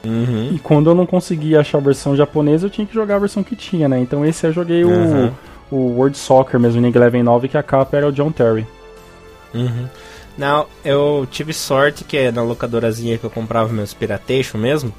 Uhum. 0.05 0.51
E 0.55 0.59
quando 0.59 0.91
eu 0.91 0.95
não 0.95 1.07
conseguia 1.07 1.61
achar 1.61 1.79
a 1.79 1.81
versão 1.81 2.14
japonesa, 2.14 2.66
eu 2.66 2.71
tinha 2.71 2.87
que 2.87 2.95
jogar 2.95 3.16
a 3.16 3.21
versão 3.21 3.43
que 3.43 3.57
tinha, 3.57 3.89
né? 3.89 3.99
Então 3.99 4.25
esse 4.25 4.47
eu 4.47 4.53
joguei 4.53 4.85
uhum. 4.85 5.27
o 5.29 5.33
o 5.71 5.77
World 5.77 6.16
Soccer 6.16 6.59
mesmo, 6.59 6.81
Winning 6.81 6.97
Eleven 6.97 7.23
9, 7.23 7.49
que 7.49 7.57
a 7.57 7.62
capa 7.62 7.97
era 7.97 8.09
o 8.09 8.12
John 8.12 8.33
Terry. 8.33 8.66
Uhum. 9.55 9.87
Não, 10.37 10.66
eu 10.85 11.27
tive 11.31 11.53
sorte 11.53 12.05
que 12.05 12.31
na 12.31 12.43
locadorazinha 12.43 13.18
que 13.18 13.25
eu 13.25 13.31
comprava 13.31 13.73
meus 13.73 13.93
Piratation 13.93 14.59
mesmo, 14.59 14.93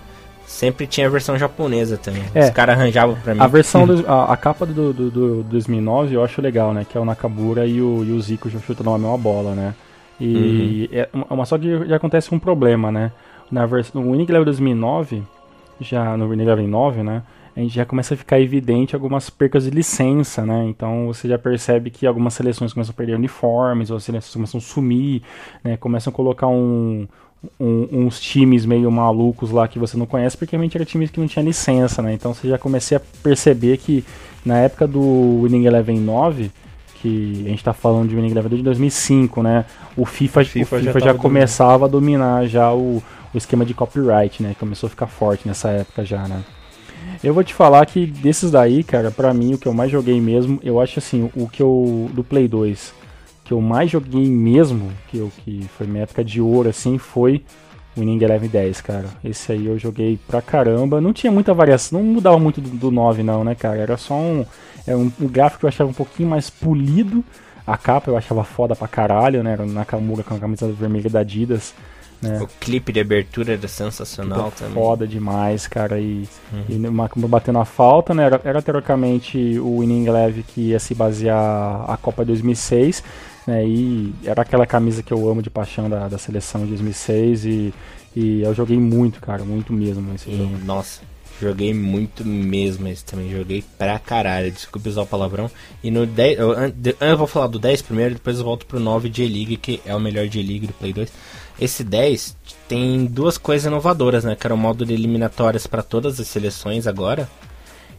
sempre 0.45 0.85
tinha 0.85 1.07
a 1.07 1.09
versão 1.09 1.37
japonesa 1.37 1.97
também. 1.97 2.23
É, 2.35 2.45
Os 2.45 2.49
caras 2.51 2.77
arranjavam 2.77 3.15
pra 3.15 3.33
mim. 3.33 3.41
A 3.41 3.47
versão, 3.47 3.87
do, 3.87 4.05
a, 4.07 4.33
a, 4.33 4.37
capa 4.37 4.65
do, 4.65 4.93
do, 4.93 5.09
do, 5.09 5.43
2009 5.43 6.15
eu 6.15 6.23
acho 6.23 6.41
legal, 6.41 6.73
né? 6.73 6.85
Que 6.87 6.97
é 6.97 7.01
o 7.01 7.05
Nakamura 7.05 7.65
e 7.65 7.81
o, 7.81 8.03
e 8.03 8.11
o 8.11 8.21
Zico 8.21 8.49
chutando 8.49 8.89
a 8.91 8.97
mesma 8.97 9.17
bola, 9.17 9.55
né? 9.55 9.73
E 10.19 10.89
uhum. 10.91 11.23
é 11.27 11.33
uma, 11.33 11.45
só 11.45 11.57
que 11.57 11.87
já 11.87 11.95
acontece 11.95 12.33
um 12.35 12.39
problema, 12.39 12.91
né? 12.91 13.11
Na 13.49 13.65
versão, 13.65 14.01
no 14.01 14.11
Winning 14.11 14.27
Eleven 14.29 14.45
2009, 14.45 15.23
já 15.79 16.15
no 16.15 16.29
Winning 16.29 16.43
Eleven 16.43 16.67
9, 16.67 17.01
né? 17.01 17.23
A 17.55 17.59
gente 17.59 17.75
já 17.75 17.85
começa 17.85 18.13
a 18.13 18.17
ficar 18.17 18.39
evidente 18.39 18.95
algumas 18.95 19.29
percas 19.29 19.65
de 19.65 19.69
licença, 19.71 20.45
né? 20.45 20.65
Então 20.67 21.07
você 21.07 21.27
já 21.27 21.37
percebe 21.37 21.89
que 21.89 22.07
algumas 22.07 22.33
seleções 22.33 22.73
começam 22.73 22.93
a 22.93 22.95
perder 22.95 23.15
uniformes, 23.15 23.89
ou 23.89 23.97
as 23.97 24.03
seleções 24.03 24.33
começam 24.33 24.57
a 24.57 24.61
sumir, 24.61 25.21
né? 25.63 25.75
Começam 25.75 26.11
a 26.11 26.15
colocar 26.15 26.47
um, 26.47 27.07
um, 27.59 27.87
uns 27.91 28.19
times 28.19 28.65
meio 28.65 28.89
malucos 28.89 29.51
lá 29.51 29.67
que 29.67 29.77
você 29.77 29.97
não 29.97 30.05
conhece, 30.05 30.37
porque 30.37 30.55
realmente 30.55 30.77
eram 30.77 30.85
times 30.85 31.11
que 31.11 31.19
não 31.19 31.27
tinha 31.27 31.43
licença, 31.43 32.01
né? 32.01 32.13
Então 32.13 32.33
você 32.33 32.47
já 32.47 32.57
comecei 32.57 32.95
a 32.95 33.01
perceber 33.21 33.77
que 33.77 34.05
na 34.45 34.57
época 34.59 34.87
do 34.87 35.41
Winning 35.43 35.65
Eleven 35.65 35.99
9, 35.99 36.51
que 37.01 37.43
a 37.45 37.49
gente 37.49 37.59
está 37.59 37.73
falando 37.73 38.09
de 38.09 38.15
Winning 38.15 38.31
Eleven 38.31 38.57
de 38.57 38.63
2005, 38.63 39.43
né? 39.43 39.65
O 39.97 40.05
FIFA, 40.05 40.45
FIFA, 40.45 40.75
o 40.77 40.79
FIFA 40.79 40.99
já, 40.99 41.05
já 41.07 41.13
começava 41.13 41.89
dominando. 41.89 42.23
a 42.23 42.37
dominar 42.37 42.47
já 42.47 42.73
o, 42.73 43.03
o 43.33 43.37
esquema 43.37 43.65
de 43.65 43.73
copyright, 43.73 44.41
né? 44.41 44.55
Começou 44.57 44.87
a 44.87 44.89
ficar 44.89 45.07
forte 45.07 45.45
nessa 45.45 45.69
época 45.69 46.05
já, 46.05 46.25
né? 46.27 46.41
Eu 47.23 47.33
vou 47.33 47.43
te 47.43 47.53
falar 47.53 47.85
que 47.85 48.05
desses 48.05 48.51
daí, 48.51 48.83
cara, 48.83 49.11
pra 49.11 49.33
mim 49.33 49.53
o 49.53 49.57
que 49.57 49.67
eu 49.67 49.73
mais 49.73 49.91
joguei 49.91 50.19
mesmo, 50.19 50.59
eu 50.63 50.79
acho 50.79 50.99
assim, 50.99 51.29
o 51.35 51.47
que 51.47 51.61
eu. 51.61 52.09
do 52.13 52.23
Play 52.23 52.47
2, 52.47 52.93
que 53.43 53.53
eu 53.53 53.61
mais 53.61 53.91
joguei 53.91 54.27
mesmo, 54.27 54.91
que, 55.07 55.17
eu, 55.17 55.31
que 55.43 55.67
foi 55.77 55.85
minha 55.85 56.03
época 56.03 56.23
de 56.23 56.41
ouro, 56.41 56.69
assim, 56.69 56.97
foi 56.97 57.43
o 57.95 57.99
Winning 57.99 58.23
Eleven 58.23 58.49
10, 58.49 58.81
cara. 58.81 59.05
Esse 59.23 59.51
aí 59.51 59.65
eu 59.65 59.77
joguei 59.77 60.17
pra 60.27 60.41
caramba. 60.41 61.01
Não 61.01 61.13
tinha 61.13 61.31
muita 61.31 61.53
variação, 61.53 62.01
não 62.01 62.13
mudava 62.13 62.39
muito 62.39 62.61
do, 62.61 62.69
do 62.69 62.91
9, 62.91 63.23
não, 63.23 63.43
né, 63.43 63.55
cara? 63.55 63.79
Era 63.79 63.97
só 63.97 64.15
um. 64.15 64.45
É 64.87 64.95
um, 64.95 65.11
um 65.19 65.27
gráfico 65.27 65.59
que 65.59 65.65
eu 65.65 65.69
achava 65.69 65.89
um 65.89 65.93
pouquinho 65.93 66.29
mais 66.29 66.49
polido. 66.49 67.23
A 67.67 67.77
capa 67.77 68.09
eu 68.09 68.17
achava 68.17 68.43
foda 68.43 68.75
pra 68.75 68.87
caralho, 68.87 69.43
né? 69.43 69.53
Era 69.53 69.65
na 69.65 69.73
Nakamura 69.73 70.23
com 70.23 70.33
a 70.33 70.39
camisa 70.39 70.67
vermelha 70.71 71.09
da 71.09 71.19
Adidas. 71.19 71.73
Né? 72.21 72.39
O 72.39 72.47
clipe 72.59 72.93
de 72.93 72.99
abertura 72.99 73.53
era 73.53 73.67
sensacional 73.67 74.51
também. 74.51 74.73
Foda 74.73 75.07
demais, 75.07 75.67
cara. 75.67 75.99
E, 75.99 76.27
uhum. 76.53 76.65
e 76.69 76.87
uma, 76.87 77.09
batendo 77.15 77.57
a 77.57 77.65
falta, 77.65 78.13
né? 78.13 78.23
Era, 78.23 78.39
era 78.43 78.61
teoricamente 78.61 79.57
o 79.59 79.79
Winning 79.79 80.05
Eleven 80.05 80.43
que 80.43 80.61
ia 80.69 80.79
se 80.79 80.93
basear 80.93 81.89
a 81.89 81.97
Copa 81.97 82.23
2006. 82.23 83.03
Né? 83.47 83.65
E 83.65 84.13
era 84.23 84.43
aquela 84.43 84.67
camisa 84.67 85.01
que 85.01 85.11
eu 85.11 85.27
amo 85.27 85.41
de 85.41 85.49
paixão 85.49 85.89
da, 85.89 86.07
da 86.07 86.17
seleção 86.19 86.61
de 86.61 86.67
2006. 86.67 87.45
E, 87.45 87.73
e 88.15 88.41
eu 88.41 88.53
joguei 88.53 88.77
muito, 88.77 89.19
cara. 89.19 89.43
Muito 89.43 89.73
mesmo 89.73 90.13
esse 90.13 90.35
jogo. 90.35 90.57
Nossa. 90.63 91.01
Joguei 91.41 91.73
muito 91.73 92.23
mesmo 92.23 92.87
esse 92.87 93.03
também. 93.03 93.31
Joguei 93.31 93.63
pra 93.79 93.97
caralho. 93.97 94.51
Desculpa 94.51 94.89
usar 94.89 95.01
o 95.01 95.07
palavrão. 95.07 95.49
E 95.83 95.89
no 95.89 96.05
10. 96.05 96.37
Eu, 96.37 96.53
eu 96.99 97.17
vou 97.17 97.25
falar 97.25 97.47
do 97.47 97.57
10 97.57 97.81
primeiro, 97.81 98.13
depois 98.13 98.37
eu 98.37 98.45
volto 98.45 98.67
pro 98.67 98.79
9 98.79 99.09
J-League, 99.09 99.57
que 99.57 99.81
é 99.83 99.95
o 99.95 99.99
melhor 99.99 100.27
J-League 100.27 100.67
do 100.67 100.73
Play 100.73 100.93
2. 100.93 101.11
Esse 101.61 101.83
10 101.83 102.35
tem 102.67 103.05
duas 103.05 103.37
coisas 103.37 103.67
inovadoras, 103.67 104.23
né? 104.23 104.35
Que 104.35 104.47
era 104.47 104.53
o 104.55 104.57
modo 104.57 104.83
de 104.83 104.93
eliminatórias 104.93 105.67
para 105.67 105.83
todas 105.83 106.19
as 106.19 106.27
seleções 106.27 106.87
agora. 106.87 107.29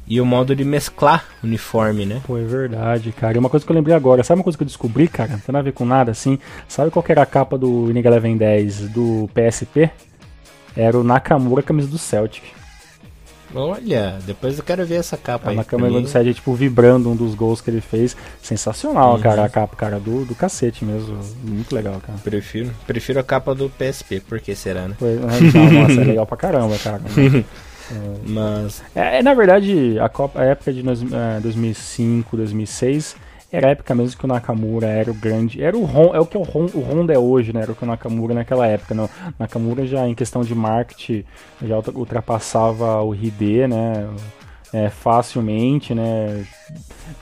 E 0.04 0.20
o 0.20 0.26
modo 0.26 0.54
de 0.56 0.64
mesclar 0.64 1.24
uniforme, 1.44 2.04
né? 2.04 2.20
Pô, 2.26 2.36
é 2.36 2.42
verdade, 2.42 3.12
cara. 3.12 3.36
E 3.36 3.38
uma 3.38 3.48
coisa 3.48 3.64
que 3.64 3.70
eu 3.70 3.76
lembrei 3.76 3.94
agora, 3.94 4.24
sabe 4.24 4.40
uma 4.40 4.44
coisa 4.44 4.58
que 4.58 4.64
eu 4.64 4.66
descobri, 4.66 5.06
cara? 5.06 5.30
Não 5.30 5.38
tem 5.38 5.52
nada 5.52 5.60
a 5.60 5.70
ver 5.70 5.72
com 5.72 5.84
nada 5.84 6.10
assim. 6.10 6.40
Sabe 6.66 6.90
qual 6.90 7.04
era 7.08 7.22
a 7.22 7.26
capa 7.26 7.56
do 7.56 7.86
Winning 7.86 8.04
Eleven 8.04 8.36
10 8.36 8.88
do 8.88 9.30
PSP? 9.32 9.88
Era 10.76 10.98
o 10.98 11.04
Nakamura, 11.04 11.62
camisa 11.62 11.86
do 11.86 11.98
Celtic. 11.98 12.42
Olha, 13.54 14.18
depois 14.26 14.58
eu 14.58 14.64
quero 14.64 14.84
ver 14.84 14.96
essa 14.96 15.16
capa 15.16 15.48
a 15.48 15.50
aí. 15.50 15.56
Na 15.56 15.64
câmera 15.64 16.00
do 16.00 16.08
Sérgio, 16.08 16.34
tipo, 16.34 16.54
vibrando 16.54 17.10
um 17.10 17.16
dos 17.16 17.34
gols 17.34 17.60
que 17.60 17.70
ele 17.70 17.80
fez. 17.80 18.16
Sensacional, 18.42 19.14
uhum. 19.14 19.20
cara, 19.20 19.44
a 19.44 19.48
capa, 19.48 19.76
cara, 19.76 20.00
do, 20.00 20.24
do 20.24 20.34
cacete 20.34 20.84
mesmo. 20.84 21.18
Muito 21.42 21.74
legal, 21.74 22.00
cara. 22.00 22.18
Prefiro, 22.22 22.70
prefiro 22.86 23.20
a 23.20 23.24
capa 23.24 23.54
do 23.54 23.70
PSP, 23.70 24.20
por 24.20 24.40
que 24.40 24.54
será, 24.54 24.88
né? 24.88 24.96
Foi, 24.98 25.16
nossa, 25.16 26.00
é 26.00 26.04
legal 26.04 26.26
pra 26.26 26.36
caramba, 26.36 26.76
cara. 26.78 27.02
É, 27.90 27.94
Mas. 28.26 28.82
É, 28.94 29.22
na 29.22 29.34
verdade, 29.34 29.98
a, 29.98 30.08
Copa, 30.08 30.40
a 30.40 30.44
época 30.44 30.72
de 30.72 30.82
2005, 30.82 32.36
2006 32.36 33.16
era 33.52 33.66
a 33.66 33.70
época 33.70 33.94
mesmo 33.94 34.18
que 34.18 34.24
o 34.24 34.28
Nakamura 34.28 34.86
era 34.86 35.10
o 35.10 35.14
grande. 35.14 35.62
Era 35.62 35.76
o 35.76 35.84
Honda, 35.84 36.16
é 36.16 36.20
o 36.20 36.24
que 36.24 36.38
o 36.38 36.42
Honda, 36.42 36.72
o 36.74 36.80
Honda 36.80 37.12
é 37.12 37.18
hoje, 37.18 37.52
né? 37.52 37.60
Era 37.60 37.72
o 37.72 37.74
que 37.74 37.84
o 37.84 37.86
Nakamura 37.86 38.32
naquela 38.32 38.66
época. 38.66 38.94
Né? 38.94 39.02
O 39.02 39.34
Nakamura 39.38 39.86
já 39.86 40.08
em 40.08 40.14
questão 40.14 40.40
de 40.40 40.54
marketing 40.54 41.22
já 41.62 41.76
ultrapassava 41.94 43.02
o 43.02 43.14
Hide, 43.14 43.68
né? 43.68 44.08
É, 44.72 44.88
facilmente, 44.88 45.94
né? 45.94 46.46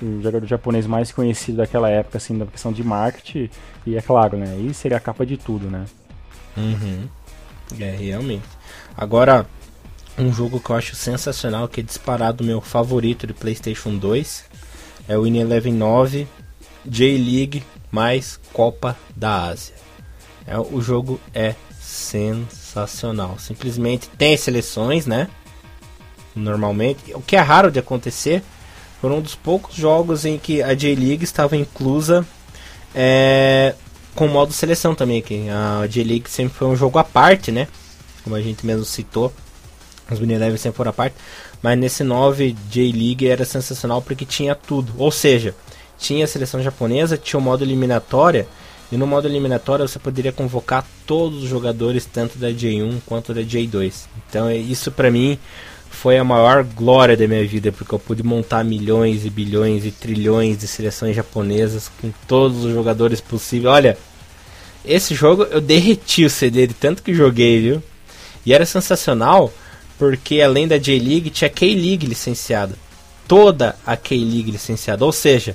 O 0.00 0.22
jogador 0.22 0.46
japonês 0.46 0.86
mais 0.86 1.10
conhecido 1.10 1.58
daquela 1.58 1.90
época, 1.90 2.18
assim, 2.18 2.36
na 2.36 2.46
questão 2.46 2.72
de 2.72 2.84
marketing. 2.84 3.50
E 3.84 3.96
é 3.96 4.00
claro, 4.00 4.36
né? 4.36 4.54
Aí 4.56 4.72
seria 4.72 4.98
a 4.98 5.00
capa 5.00 5.26
de 5.26 5.36
tudo, 5.36 5.68
né? 5.68 5.84
Uhum. 6.56 7.08
É, 7.80 7.90
realmente. 7.90 8.46
Agora, 8.96 9.46
um 10.16 10.32
jogo 10.32 10.60
que 10.60 10.70
eu 10.70 10.76
acho 10.76 10.94
sensacional, 10.94 11.66
que 11.66 11.80
é 11.80 11.82
disparado 11.82 12.44
meu 12.44 12.60
favorito 12.60 13.26
de 13.26 13.32
PlayStation 13.32 13.96
2 13.96 14.49
é 15.10 15.18
o 15.18 15.24
Win 15.24 15.38
Eleven 15.38 15.72
9 15.72 16.28
J-League 16.86 17.64
mais 17.90 18.38
Copa 18.52 18.96
da 19.14 19.46
Ásia. 19.48 19.74
É, 20.46 20.56
o 20.56 20.80
jogo 20.80 21.20
é 21.34 21.56
sensacional. 21.80 23.36
Simplesmente 23.36 24.08
tem 24.10 24.36
seleções, 24.36 25.06
né? 25.06 25.28
Normalmente, 26.32 27.12
o 27.12 27.20
que 27.20 27.34
é 27.34 27.40
raro 27.40 27.72
de 27.72 27.80
acontecer. 27.80 28.40
Foram 29.00 29.18
um 29.18 29.20
dos 29.20 29.34
poucos 29.34 29.74
jogos 29.74 30.24
em 30.24 30.38
que 30.38 30.62
a 30.62 30.74
J-League 30.74 31.24
estava 31.24 31.56
inclusa 31.56 32.24
é, 32.94 33.74
com 34.14 34.28
modo 34.28 34.52
seleção 34.52 34.94
também. 34.94 35.20
Que 35.20 35.48
a 35.48 35.88
J-League 35.88 36.30
sempre 36.30 36.56
foi 36.56 36.68
um 36.68 36.76
jogo 36.76 37.00
à 37.00 37.04
parte, 37.04 37.50
né? 37.50 37.66
Como 38.22 38.36
a 38.36 38.40
gente 38.40 38.64
mesmo 38.64 38.84
citou. 38.84 39.32
Os 40.08 40.20
Win 40.20 40.32
Eleven 40.32 40.56
sempre 40.56 40.76
foram 40.76 40.90
à 40.90 40.92
parte. 40.92 41.16
Mas 41.62 41.78
nesse 41.78 42.02
9 42.02 42.56
J-League 42.70 43.26
era 43.26 43.44
sensacional 43.44 44.00
porque 44.00 44.24
tinha 44.24 44.54
tudo. 44.54 44.92
Ou 44.96 45.10
seja, 45.10 45.54
tinha 45.98 46.24
a 46.24 46.28
seleção 46.28 46.62
japonesa, 46.62 47.18
tinha 47.18 47.38
o 47.38 47.42
modo 47.42 47.62
eliminatória. 47.62 48.46
E 48.90 48.96
no 48.96 49.06
modo 49.06 49.28
eliminatória 49.28 49.86
você 49.86 49.98
poderia 49.98 50.32
convocar 50.32 50.84
todos 51.06 51.44
os 51.44 51.48
jogadores, 51.48 52.06
tanto 52.06 52.38
da 52.38 52.48
J1 52.48 52.98
quanto 53.06 53.32
da 53.32 53.42
J2. 53.42 54.06
Então 54.28 54.48
é, 54.48 54.56
isso 54.56 54.90
para 54.90 55.10
mim 55.10 55.38
foi 55.90 56.18
a 56.18 56.24
maior 56.24 56.64
glória 56.64 57.16
da 57.16 57.28
minha 57.28 57.46
vida, 57.46 57.70
porque 57.70 57.94
eu 57.94 57.98
pude 57.98 58.22
montar 58.22 58.64
milhões 58.64 59.24
e 59.26 59.30
bilhões 59.30 59.84
e 59.84 59.90
trilhões 59.90 60.58
de 60.58 60.66
seleções 60.66 61.14
japonesas 61.14 61.90
com 62.00 62.10
todos 62.26 62.64
os 62.64 62.72
jogadores 62.72 63.20
possíveis. 63.20 63.72
Olha, 63.72 63.98
esse 64.84 65.14
jogo 65.14 65.42
eu 65.44 65.60
derreti 65.60 66.24
o 66.24 66.30
CD 66.30 66.66
de 66.66 66.74
tanto 66.74 67.02
que 67.02 67.12
joguei, 67.12 67.60
viu? 67.60 67.82
E 68.46 68.54
era 68.54 68.64
sensacional 68.64 69.52
porque 70.00 70.40
além 70.40 70.66
da 70.66 70.78
J-League 70.78 71.28
tinha 71.28 71.50
K-League 71.50 72.06
licenciada. 72.06 72.74
Toda 73.28 73.76
a 73.84 73.98
K-League 73.98 74.50
licenciada, 74.50 75.04
ou 75.04 75.12
seja, 75.12 75.54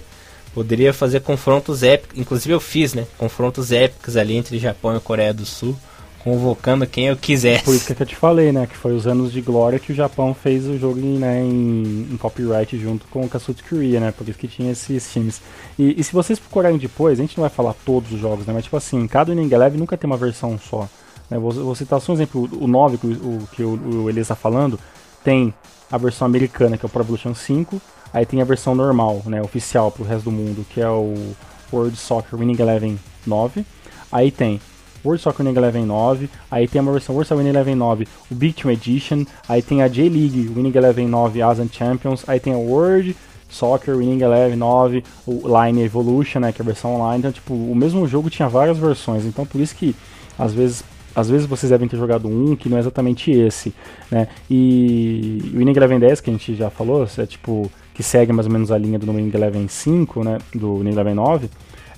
poderia 0.54 0.93
fazer 0.93 1.22
confrontos 1.22 1.82
épicos, 1.82 2.16
inclusive 2.16 2.54
eu 2.54 2.60
fiz, 2.60 2.93
né? 2.93 3.08
Confrontos 3.18 3.72
épicos 3.72 4.16
ali 4.16 4.36
entre 4.36 4.60
Japão 4.60 4.96
e 4.96 5.00
Coreia 5.00 5.34
do 5.34 5.48
Sul, 5.48 5.76
convocando 6.20 6.86
quem 6.86 7.08
eu 7.08 7.18
quisesse. 7.18 7.64
Por 7.64 7.74
isso 7.74 7.91
que 7.91 8.00
eu 8.00 8.06
te 8.06 8.16
falei, 8.16 8.52
né? 8.52 8.68
Que 8.68 8.78
foi 8.78 8.96
os 8.96 9.08
anos 9.08 9.34
de 9.34 9.41
glória 9.41 9.80
que 9.80 9.91
o 9.91 9.96
Japão 9.96 10.32
fez 10.36 10.68
o 10.68 10.78
jogo 10.78 11.00
né, 11.00 11.41
em, 11.41 12.08
em 12.12 12.18
copyright 12.18 12.78
junto 12.78 13.08
com 13.08 13.26
o 13.26 13.30
Kasut 13.30 13.64
Korea, 13.64 14.00
né? 14.00 14.12
Por 14.12 14.30
isso 14.30 14.38
que 14.38 14.48
tinha 14.48 14.72
esses 14.72 15.12
times. 15.12 15.41
E, 15.78 16.00
e, 16.00 16.04
se 16.04 16.14
vocês 16.14 16.38
procurarem 16.38 16.78
depois, 16.78 17.20
a 17.20 17.24
gente 17.24 17.36
não 17.36 17.41
vai 17.41 17.50
falar 17.50 17.74
todos 17.84 18.12
os 18.12 18.20
jogos, 18.20 18.46
né? 18.46 18.54
Mas 18.54 18.66
tipo 18.66 18.78
assim, 18.78 19.08
cada 19.08 19.34
Winning 19.34 19.52
Eleven 19.52 19.80
nunca 19.80 19.98
tem 19.98 20.08
uma 20.08 20.18
versão 20.18 20.60
só. 20.60 20.88
Né? 21.30 21.38
Vou, 21.38 21.51
vou, 21.51 21.76
citar 21.76 21.99
só 21.99 22.11
um 22.11 22.15
exemplo, 22.15 22.49
o 22.59 22.67
9 22.67 22.97
que 22.97 23.07
o, 23.07 23.47
que 23.51 23.63
o, 23.63 24.03
o 24.03 24.09
Elias 24.09 24.26
está 24.26 24.36
falando, 24.36 24.80
tem 25.23 25.53
a 25.91 25.97
versão 25.97 26.26
americana, 26.26 26.78
que 26.78 26.86
é 26.86 26.88
o 26.88 26.89
Pro 26.89 27.01
Evolution 27.01 27.34
5, 27.34 27.82
aí 28.13 28.26
tem 28.26 28.41
a 28.41 28.45
versão 28.45 28.76
normal, 28.76 29.21
né, 29.26 29.41
oficial 29.41 29.91
para 29.91 30.03
o 30.03 30.05
resto 30.05 30.26
do 30.26 30.32
mundo, 30.32 30.65
que 30.69 30.82
é 30.82 30.89
o 30.89 31.34
World 31.71 31.97
Soccer 31.97 32.38
Winning 32.39 32.59
Eleven 32.59 32.99
9, 33.26 33.65
aí 34.11 34.32
tem 34.32 34.59
World 35.03 35.21
Soccer 35.21 35.45
Winning 35.45 35.57
Eleven 35.57 35.86
9, 35.86 36.30
aí 36.49 36.67
tem 36.67 36.82
uma 36.82 36.91
versão 36.91 37.13
World 37.13 37.28
Soccer 37.28 37.43
Winning 37.43 37.55
Eleven 37.55 37.76
9, 37.76 38.07
o 38.32 38.36
Big 38.36 38.53
Team 38.53 38.71
Edition, 38.71 39.26
aí 39.47 39.61
tem 39.61 39.82
a 39.82 39.88
J-League 39.88 40.47
Winning 40.47 40.76
Eleven 40.76 41.07
9 41.07 41.41
Asian 41.41 41.69
Champions, 41.71 42.23
aí 42.28 42.39
tem 42.39 42.53
a 42.53 42.57
World 42.57 43.15
Soccer 43.49 43.97
Winning 43.97 44.21
Eleven 44.21 44.57
9, 44.57 45.03
o 45.26 45.41
Line 45.45 45.84
Evolution, 45.84 46.39
né, 46.39 46.51
que 46.51 46.61
é 46.61 46.63
a 46.63 46.65
versão 46.65 46.95
online, 46.95 47.19
então 47.19 47.32
tipo, 47.32 47.53
o 47.53 47.76
mesmo 47.76 48.07
jogo 48.07 48.30
tinha 48.30 48.49
várias 48.49 48.78
versões, 48.78 49.26
então 49.26 49.45
por 49.45 49.61
isso 49.61 49.76
que 49.76 49.95
às 50.38 50.53
vezes 50.53 50.84
às 51.16 51.30
vezes 51.30 51.47
vocês 51.47 51.70
devem 51.70 51.88
ter 51.88 51.97
jogado 51.97 52.28
um 52.28 52.55
que 52.55 52.68
não 52.68 52.78
é 52.78 52.80
exatamente 52.80 53.32
esse, 53.32 53.74
né? 54.11 54.28
E 54.49 55.51
o 55.53 55.57
Winning 55.57 55.76
Eleven 55.76 55.99
10, 55.99 56.22
que 56.22 56.30
a 56.30 56.34
gente 56.34 56.55
já 56.55 56.70
falou, 56.70 57.07
é 57.18 57.26
tipo 57.26 57.72
que 57.95 58.03
segue 58.03 58.34
mais 58.34 58.45
ou 58.45 58.51
menos 58.51 58.72
a 58.72 58.78
linha 58.78 58.99
do 58.99 59.09
Winning 59.11 59.32
Eleven 59.34 59.68
5, 59.68 60.24
né, 60.24 60.38
do 60.53 60.80
Winning 60.80 60.91
Eleven 60.91 61.13
9. 61.16 61.49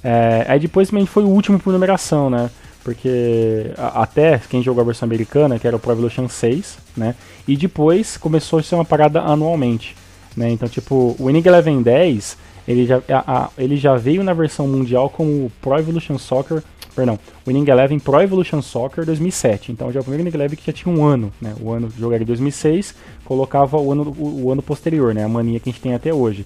É, 0.04 0.46
aí 0.48 0.60
depois 0.60 0.90
também 0.90 1.08
foi 1.08 1.24
o 1.24 1.28
último 1.28 1.60
por 1.60 1.74
numeração, 1.74 2.30
né? 2.30 2.52
Porque 2.84 3.72
a, 3.76 4.04
até 4.04 4.40
quem 4.48 4.62
jogou 4.62 4.82
a 4.82 4.86
versão 4.86 5.08
americana, 5.08 5.58
que 5.58 5.68
era 5.68 5.76
o 5.76 5.80
Pro 5.80 5.92
Evolution 5.92 6.30
6, 6.30 6.78
né? 6.96 7.16
E 7.48 7.58
depois 7.58 8.16
começou 8.16 8.60
a 8.60 8.64
ser 8.64 8.76
uma 8.76 8.86
parada 8.86 9.22
anualmente, 9.22 9.96
né? 10.36 10.52
Então, 10.52 10.70
tipo, 10.70 11.16
o 11.20 11.26
Winning 11.26 11.44
Eleven 11.46 11.82
10, 11.82 12.38
ele 12.68 12.86
já, 12.86 13.02
a, 13.10 13.38
a, 13.38 13.50
ele 13.58 13.76
já 13.76 13.96
veio 13.96 14.24
na 14.24 14.34
versão 14.34 14.68
mundial 14.68 15.10
como 15.10 15.52
Pro 15.60 15.78
Evolution 15.80 16.20
Soccer, 16.20 16.62
perdão, 16.98 17.20
Winning 17.46 17.70
Eleven 17.70 18.00
Pro 18.00 18.20
Evolution 18.20 18.60
Soccer 18.60 19.06
2007. 19.06 19.72
Então 19.72 19.92
já 19.92 20.00
é 20.00 20.02
o 20.02 20.04
primeiro 20.04 20.24
Winning 20.24 20.36
Eleven 20.36 20.58
que 20.58 20.66
já 20.66 20.74
tinha 20.74 20.94
um 20.94 21.06
ano, 21.06 21.32
né? 21.40 21.54
O 21.62 21.72
ano 21.72 21.90
de 21.90 22.00
jogar 22.00 22.20
em 22.20 22.26
2006, 22.26 22.96
colocava 23.24 23.78
o 23.78 23.92
ano, 23.92 24.16
o, 24.18 24.46
o 24.46 24.52
ano 24.52 24.64
posterior, 24.64 25.14
né? 25.14 25.24
A 25.24 25.30
mania 25.30 25.60
que 25.60 25.70
a 25.70 25.72
gente 25.72 25.82
tem 25.82 25.94
até 25.94 26.12
hoje. 26.12 26.44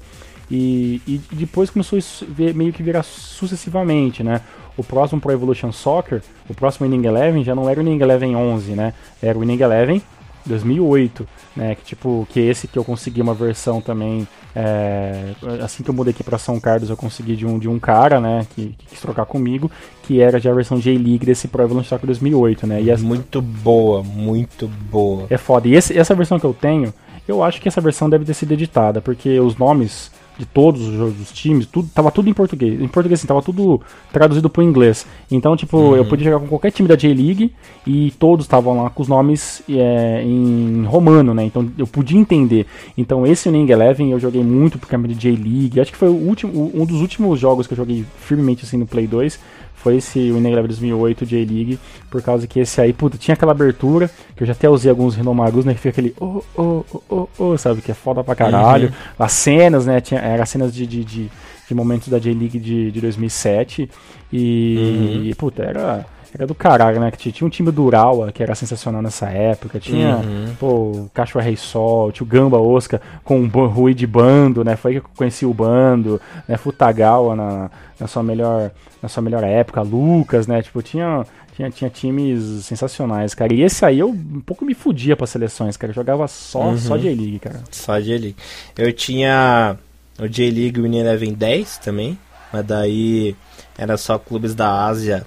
E, 0.51 1.01
e 1.07 1.21
depois 1.31 1.69
começou 1.69 1.97
a 1.97 2.25
ver, 2.27 2.53
meio 2.53 2.73
que 2.73 2.83
virar 2.83 3.03
sucessivamente, 3.03 4.21
né? 4.21 4.41
O 4.75 4.83
próximo 4.83 5.21
Pro 5.21 5.31
Evolution 5.31 5.71
Soccer, 5.71 6.21
o 6.49 6.53
próximo 6.53 6.85
Winning 6.85 7.07
Eleven 7.07 7.43
já 7.45 7.55
não 7.55 7.69
era 7.69 7.79
o 7.79 7.83
Winning 7.83 8.01
Eleven 8.01 8.35
11, 8.35 8.71
né? 8.73 8.93
Era 9.21 9.37
o 9.37 9.41
Winning 9.41 9.61
Eleven 9.61 10.01
2008, 10.45 11.27
né? 11.55 11.75
Que 11.75 11.83
tipo, 11.83 12.27
que 12.29 12.39
esse 12.39 12.67
que 12.67 12.77
eu 12.77 12.83
consegui 12.83 13.21
uma 13.21 13.33
versão 13.33 13.81
também 13.81 14.27
é, 14.55 15.33
assim 15.63 15.81
que 15.81 15.89
eu 15.89 15.93
mudei 15.93 16.11
aqui 16.11 16.23
para 16.23 16.37
São 16.37 16.59
Carlos, 16.59 16.89
eu 16.89 16.97
consegui 16.97 17.35
de 17.35 17.45
um, 17.45 17.57
de 17.57 17.69
um 17.69 17.79
cara, 17.79 18.19
né, 18.19 18.45
que, 18.53 18.75
que 18.77 18.85
quis 18.87 18.99
trocar 18.99 19.25
comigo, 19.25 19.71
que 20.03 20.19
era 20.21 20.39
já 20.39 20.51
a 20.51 20.53
versão 20.53 20.79
J-League 20.79 21.25
desse 21.25 21.47
Pro 21.47 21.63
Evolution 21.63 21.89
Soccer 21.89 22.07
2008, 22.07 22.67
né? 22.67 22.81
E 22.81 22.91
as... 22.91 23.01
Muito 23.01 23.41
boa, 23.41 24.03
muito 24.03 24.67
boa. 24.67 25.27
É 25.29 25.37
foda. 25.37 25.67
E 25.67 25.75
esse, 25.75 25.97
essa 25.97 26.13
versão 26.13 26.39
que 26.39 26.45
eu 26.45 26.53
tenho, 26.53 26.93
eu 27.27 27.43
acho 27.43 27.61
que 27.61 27.67
essa 27.67 27.79
versão 27.79 28.09
deve 28.09 28.25
ter 28.25 28.33
sido 28.33 28.51
editada, 28.51 29.01
porque 29.01 29.39
os 29.39 29.55
nomes 29.55 30.11
de 30.41 30.47
todos 30.47 30.81
os, 30.81 31.31
times, 31.31 31.67
tudo, 31.67 31.87
tava 31.93 32.09
tudo 32.09 32.27
em 32.27 32.33
português. 32.33 32.81
Em 32.81 32.87
português, 32.87 33.19
assim, 33.19 33.27
tava 33.27 33.43
tudo 33.43 33.79
traduzido 34.11 34.49
pro 34.49 34.63
inglês. 34.63 35.05
Então, 35.29 35.55
tipo, 35.55 35.77
uhum. 35.77 35.95
eu 35.95 36.05
podia 36.05 36.25
jogar 36.25 36.39
com 36.39 36.47
qualquer 36.47 36.71
time 36.71 36.89
da 36.89 36.95
J-League 36.95 37.53
e 37.85 38.11
todos 38.17 38.45
estavam 38.45 38.81
lá 38.81 38.89
com 38.89 39.03
os 39.03 39.07
nomes 39.07 39.61
é, 39.69 40.23
em 40.23 40.83
romano, 40.85 41.31
né? 41.31 41.43
Então 41.43 41.69
eu 41.77 41.85
podia 41.85 42.19
entender. 42.19 42.65
Então 42.97 43.25
esse 43.27 43.49
Winning 43.49 43.71
Eleven 43.71 44.11
eu 44.11 44.19
joguei 44.19 44.43
muito 44.43 44.79
pro 44.79 44.89
campo 44.89 45.07
de 45.07 45.13
J-League. 45.13 45.79
Acho 45.79 45.91
que 45.91 45.97
foi 45.97 46.09
o 46.09 46.15
último, 46.15 46.71
um 46.73 46.85
dos 46.85 47.01
últimos 47.01 47.39
jogos 47.39 47.67
que 47.67 47.73
eu 47.73 47.77
joguei 47.77 48.03
firmemente 48.17 48.65
assim 48.65 48.77
no 48.77 48.87
Play 48.87 49.05
2 49.05 49.39
foi 49.81 49.97
esse 49.97 50.31
Winning 50.31 50.51
Eleven 50.51 50.67
2008 50.67 51.25
J-League, 51.25 51.79
por 52.09 52.21
causa 52.21 52.45
que 52.45 52.59
esse 52.59 52.79
aí, 52.79 52.93
puta, 52.93 53.17
tinha 53.17 53.33
aquela 53.33 53.51
abertura, 53.51 54.09
que 54.35 54.43
eu 54.43 54.47
já 54.47 54.53
até 54.53 54.69
usei 54.69 54.89
alguns 54.89 55.15
Renomagus, 55.15 55.65
né, 55.65 55.73
que 55.73 55.79
fica 55.79 55.89
aquele 55.89 56.15
oh, 56.19 56.43
oh, 56.55 56.83
oh, 56.93 57.03
oh, 57.09 57.27
oh, 57.37 57.57
sabe, 57.57 57.81
que 57.81 57.91
é 57.91 57.93
foda 57.93 58.23
pra 58.23 58.35
caralho. 58.35 58.89
Uhum. 58.89 58.93
As 59.17 59.31
cenas, 59.33 59.85
né, 59.85 59.99
tinha, 59.99 60.19
era 60.19 60.45
cenas 60.45 60.73
de, 60.73 60.85
de, 60.85 61.03
de, 61.03 61.31
de 61.67 61.75
momentos 61.75 62.07
da 62.09 62.19
J-League 62.19 62.59
de, 62.59 62.91
de 62.91 63.01
2007, 63.01 63.89
e, 64.31 64.75
uhum. 64.77 65.23
e, 65.25 65.35
puta, 65.35 65.63
era 65.63 66.05
era 66.33 66.47
do 66.47 66.55
caralho, 66.55 66.99
né? 66.99 67.11
Que 67.11 67.31
tinha 67.31 67.45
um 67.45 67.49
time 67.49 67.71
do 67.71 67.83
Urawa, 67.83 68.31
que 68.31 68.41
era 68.41 68.55
sensacional 68.55 69.01
nessa 69.01 69.29
época. 69.29 69.79
Tinha, 69.79 70.17
uhum. 70.17 70.55
pô, 70.57 70.67
o 70.67 71.11
Cachorro 71.13 71.43
Rei 71.43 71.57
Sol, 71.57 72.11
tinha 72.11 72.25
o 72.25 72.29
Gamba 72.29 72.57
Oscar 72.57 73.01
com 73.23 73.41
o 73.41 73.67
Rui 73.67 73.93
de 73.93 74.07
Bando, 74.07 74.63
né? 74.63 74.75
Foi 74.75 74.93
que 74.93 74.97
eu 74.99 75.05
conheci 75.15 75.45
o 75.45 75.53
bando, 75.53 76.21
né? 76.47 76.55
Futagawa 76.55 77.35
na, 77.35 77.71
na, 77.99 78.07
sua 78.07 78.23
melhor, 78.23 78.71
na 79.01 79.09
sua 79.09 79.21
melhor 79.21 79.43
época, 79.43 79.81
Lucas, 79.81 80.47
né? 80.47 80.61
Tipo, 80.61 80.81
tinha, 80.81 81.25
tinha, 81.53 81.69
tinha 81.69 81.89
times 81.89 82.65
sensacionais, 82.65 83.33
cara. 83.33 83.53
E 83.53 83.61
esse 83.61 83.83
aí 83.83 83.99
eu 83.99 84.09
um 84.09 84.41
pouco 84.41 84.63
me 84.63 84.73
fudia 84.73 85.17
para 85.17 85.27
seleções, 85.27 85.75
cara. 85.75 85.91
Eu 85.91 85.95
jogava 85.95 86.27
só, 86.29 86.69
uhum. 86.69 86.77
só 86.77 86.97
J-League, 86.97 87.39
cara. 87.39 87.59
Só 87.69 87.99
J-League. 87.99 88.37
Eu 88.77 88.93
tinha 88.93 89.75
o 90.17 90.29
J-League 90.29 90.79
Win 90.79 90.97
Eleven 90.97 91.33
10 91.33 91.77
também, 91.79 92.17
mas 92.53 92.65
daí 92.65 93.35
era 93.77 93.97
só 93.97 94.17
clubes 94.17 94.55
da 94.55 94.85
Ásia 94.85 95.25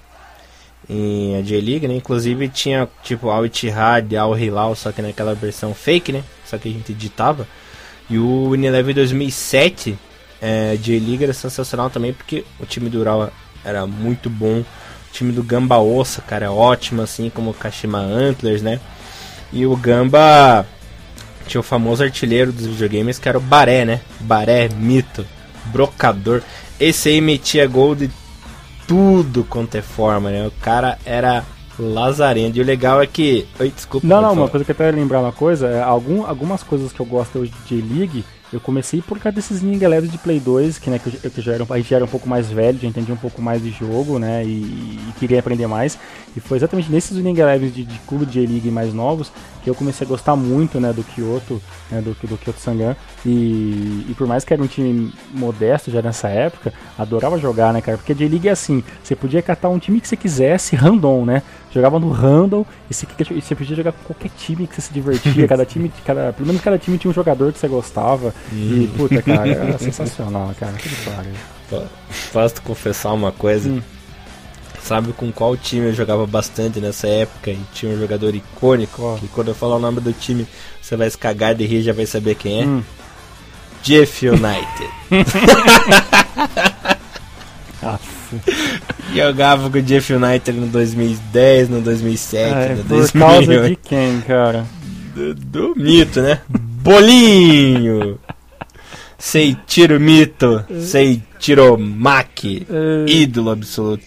em 0.89 1.41
J-League, 1.43 1.87
né? 1.87 1.95
Inclusive 1.95 2.47
tinha 2.49 2.87
tipo 3.03 3.29
Al 3.29 3.45
Ittihad, 3.45 4.15
Al 4.15 4.37
Hilal, 4.37 4.75
só 4.75 4.91
que 4.91 5.01
naquela 5.01 5.33
versão 5.33 5.73
fake, 5.73 6.11
né? 6.11 6.23
Só 6.45 6.57
que 6.57 6.69
a 6.69 6.71
gente 6.71 6.91
editava. 6.91 7.47
E 8.09 8.17
o 8.17 8.49
Unilever 8.49 8.93
2007 8.93 9.97
é, 10.41 10.75
J-League 10.75 11.23
era 11.23 11.33
sensacional 11.33 11.89
também 11.89 12.13
porque 12.13 12.45
o 12.59 12.65
time 12.65 12.89
do 12.89 12.99
Ural 12.99 13.31
era 13.63 13.87
muito 13.87 14.29
bom. 14.29 14.59
O 14.59 15.11
time 15.11 15.31
do 15.31 15.41
Gamba 15.41 15.79
Ossa, 15.79 16.21
cara, 16.21 16.45
é 16.45 16.49
ótimo 16.49 17.01
assim 17.01 17.29
como 17.29 17.51
o 17.51 17.53
Kashima 17.53 17.99
Antlers, 17.99 18.61
né? 18.61 18.79
E 19.51 19.65
o 19.65 19.75
Gamba 19.75 20.65
tinha 21.47 21.61
o 21.61 21.63
famoso 21.63 22.03
artilheiro 22.03 22.51
dos 22.51 22.65
videogames 22.65 23.17
que 23.17 23.29
era 23.29 23.37
o 23.37 23.41
Baré, 23.41 23.85
né? 23.85 24.01
Baré, 24.19 24.69
mito, 24.69 25.25
brocador. 25.65 26.41
Esse 26.79 27.09
aí 27.09 27.21
metia 27.21 27.65
gol 27.65 27.95
de 27.95 28.09
tudo 28.87 29.43
quanto 29.43 29.75
é 29.75 29.81
forma, 29.81 30.29
né? 30.29 30.47
O 30.47 30.51
cara 30.61 30.97
era 31.05 31.43
lazarento. 31.77 32.57
E 32.57 32.61
o 32.61 32.65
legal 32.65 33.01
é 33.01 33.07
que. 33.07 33.47
Oi, 33.59 33.69
desculpa. 33.69 34.05
Não, 34.05 34.17
não, 34.17 34.29
falar. 34.29 34.41
uma 34.41 34.49
coisa 34.49 34.65
que 34.65 34.71
eu 34.71 34.75
quero 34.75 34.97
lembrar 34.97 35.19
uma 35.19 35.31
coisa, 35.31 35.67
é 35.67 35.81
algum, 35.81 36.25
algumas 36.25 36.63
coisas 36.63 36.91
que 36.91 36.99
eu 36.99 37.05
gosto 37.05 37.39
hoje 37.39 37.53
de 37.65 37.81
League 37.81 38.23
eu 38.55 38.61
comecei 38.61 39.01
por 39.01 39.19
causa 39.19 39.35
desses 39.35 39.61
Ninja 39.61 39.87
Leves 39.87 40.09
de 40.09 40.17
Play 40.17 40.39
2, 40.39 40.79
que, 40.79 40.89
né, 40.89 40.97
que, 40.97 41.19
eu, 41.23 41.29
que 41.29 41.41
já 41.41 41.53
era, 41.53 41.65
a 41.69 41.77
gente 41.77 41.89
já 41.89 41.97
era 41.97 42.05
um 42.05 42.07
pouco 42.07 42.27
mais 42.27 42.49
velho, 42.49 42.79
já 42.79 42.87
entendia 42.87 43.13
um 43.13 43.17
pouco 43.17 43.41
mais 43.41 43.61
de 43.61 43.69
jogo, 43.69 44.17
né, 44.17 44.45
e, 44.45 44.47
e 44.49 45.13
queria 45.19 45.39
aprender 45.39 45.67
mais. 45.67 45.99
E 46.35 46.39
foi 46.39 46.57
exatamente 46.57 46.89
nesses 46.89 47.17
Ninja 47.17 47.45
Leves 47.45 47.73
de, 47.73 47.83
de 47.83 47.99
clube 47.99 48.25
de 48.25 48.33
J-League 48.33 48.71
mais 48.71 48.93
novos 48.93 49.31
que 49.65 49.69
eu 49.69 49.73
comecei 49.73 50.05
a 50.05 50.07
gostar 50.07 50.35
muito, 50.35 50.79
né, 50.79 50.93
do 50.93 51.03
Kyoto, 51.03 51.59
né, 51.89 51.99
do, 51.99 52.15
do 52.27 52.37
Kyoto 52.37 52.59
Sangan. 52.59 52.95
E, 53.25 54.05
e 54.07 54.15
por 54.15 54.27
mais 54.27 54.45
que 54.45 54.53
era 54.53 54.61
um 54.61 54.67
time 54.67 55.11
modesto 55.33 55.89
já 55.89 56.03
nessa 56.03 56.29
época, 56.29 56.71
adorava 56.95 57.39
jogar, 57.39 57.73
né, 57.73 57.81
cara? 57.81 57.97
Porque 57.97 58.13
J-League 58.13 58.47
é 58.47 58.51
assim, 58.51 58.83
você 59.03 59.15
podia 59.15 59.41
catar 59.41 59.69
um 59.69 59.79
time 59.79 59.99
que 59.99 60.07
você 60.07 60.15
quisesse, 60.15 60.75
random, 60.77 61.25
né? 61.25 61.41
Jogava 61.75 61.99
no 61.99 62.09
random 62.09 62.65
e 62.89 62.93
você, 62.93 63.05
e 63.31 63.41
você 63.41 63.53
podia 63.53 63.75
jogar 63.75 63.91
com 63.91 64.05
qualquer 64.05 64.31
time 64.37 64.65
que 64.65 64.75
você 64.75 64.81
se 64.81 64.93
divertia. 64.93 65.43
cada 65.45 65.65
time, 65.65 65.91
cada, 66.05 66.31
pelo 66.31 66.47
menos 66.47 66.61
cada 66.61 66.77
time 66.77 66.97
tinha 66.97 67.11
um 67.11 67.13
jogador 67.13 67.51
que 67.51 67.59
você 67.59 67.67
gostava. 67.67 68.33
E, 68.53 68.89
puta, 68.95 69.21
cara, 69.21 69.45
era 69.45 69.75
sensacional, 69.77 70.53
cara. 70.57 70.71
Que. 70.73 70.89
Posso 72.31 72.61
confessar 72.61 73.11
uma 73.11 73.33
coisa? 73.33 73.69
Hum. 73.69 73.81
Sabe 74.81 75.11
com 75.11 75.31
qual 75.33 75.57
time 75.57 75.87
eu 75.87 75.93
jogava 75.93 76.25
bastante 76.25 76.79
nessa 76.79 77.07
época 77.07 77.51
e 77.51 77.59
tinha 77.73 77.91
um 77.91 77.99
jogador 77.99 78.33
icônico? 78.33 79.01
Oh. 79.01 79.19
Que 79.19 79.27
quando 79.27 79.49
eu 79.49 79.55
falar 79.55 79.75
o 79.75 79.79
nome 79.79 79.99
do 79.99 80.13
time, 80.13 80.47
você 80.81 80.95
vai 80.95 81.09
se 81.09 81.17
cagar 81.17 81.55
de 81.55 81.65
rir 81.65 81.81
já 81.81 81.91
vai 81.91 82.05
saber 82.05 82.35
quem 82.35 82.61
é. 82.61 82.65
Hum. 82.65 82.83
Jeff 83.83 84.25
United. 84.25 84.89
Jogava 89.13 89.69
com 89.69 89.77
o 89.77 89.81
Jeff 89.81 90.13
United 90.13 90.59
no 90.59 90.67
2010, 90.67 91.69
no 91.69 91.81
2007, 91.81 92.53
é, 92.53 92.69
no 92.69 92.83
por 92.83 92.87
2008. 92.89 93.11
Por 93.11 93.19
causa 93.19 93.69
de 93.69 93.75
quem, 93.77 94.21
cara? 94.21 94.65
Do, 95.13 95.35
do 95.35 95.75
mito, 95.75 96.21
né? 96.21 96.41
Bolinho! 96.49 98.19
Sei 99.17 99.57
tiro 99.65 99.99
mito, 99.99 100.63
sei 100.81 101.23
tiro 101.39 101.77
mac, 101.77 102.43
é. 102.43 103.05
ídolo 103.07 103.51
absoluto. 103.51 104.03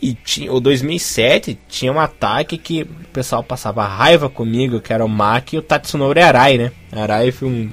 E 0.00 0.14
tinha, 0.14 0.52
o 0.52 0.60
2007 0.60 1.58
tinha 1.68 1.92
um 1.92 1.98
ataque 1.98 2.56
que 2.56 2.82
o 2.82 3.08
pessoal 3.12 3.42
passava 3.42 3.86
raiva 3.86 4.28
comigo, 4.28 4.80
que 4.80 4.92
era 4.92 5.04
o 5.04 5.08
Mac 5.08 5.52
e 5.52 5.58
o 5.58 5.62
Tatsunori 5.62 6.20
Arai, 6.20 6.56
né? 6.56 6.70
Arai 6.92 7.32
foi 7.32 7.48
um 7.48 7.70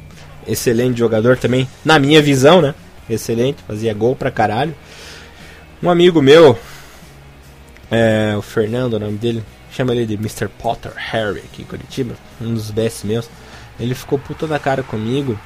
excelente 0.47 0.97
jogador 0.97 1.37
também, 1.37 1.67
na 1.83 1.99
minha 1.99 2.21
visão, 2.21 2.61
né? 2.61 2.73
Excelente, 3.09 3.57
fazia 3.67 3.93
gol 3.93 4.15
pra 4.15 4.31
caralho. 4.31 4.73
Um 5.81 5.89
amigo 5.89 6.21
meu, 6.21 6.57
é, 7.91 8.33
o 8.37 8.41
Fernando, 8.41 8.93
o 8.93 8.99
nome 8.99 9.17
dele, 9.17 9.43
chama 9.71 9.93
ele 9.93 10.05
de 10.05 10.15
Mr. 10.15 10.47
Potter 10.47 10.91
Harry 10.95 11.39
aqui 11.39 11.61
em 11.61 11.65
Curitiba, 11.65 12.15
um 12.41 12.53
dos 12.53 12.71
best 12.71 13.05
meus. 13.05 13.29
Ele 13.79 13.93
ficou 13.93 14.17
puta 14.17 14.47
da 14.47 14.57
cara 14.57 14.83
comigo 14.83 15.37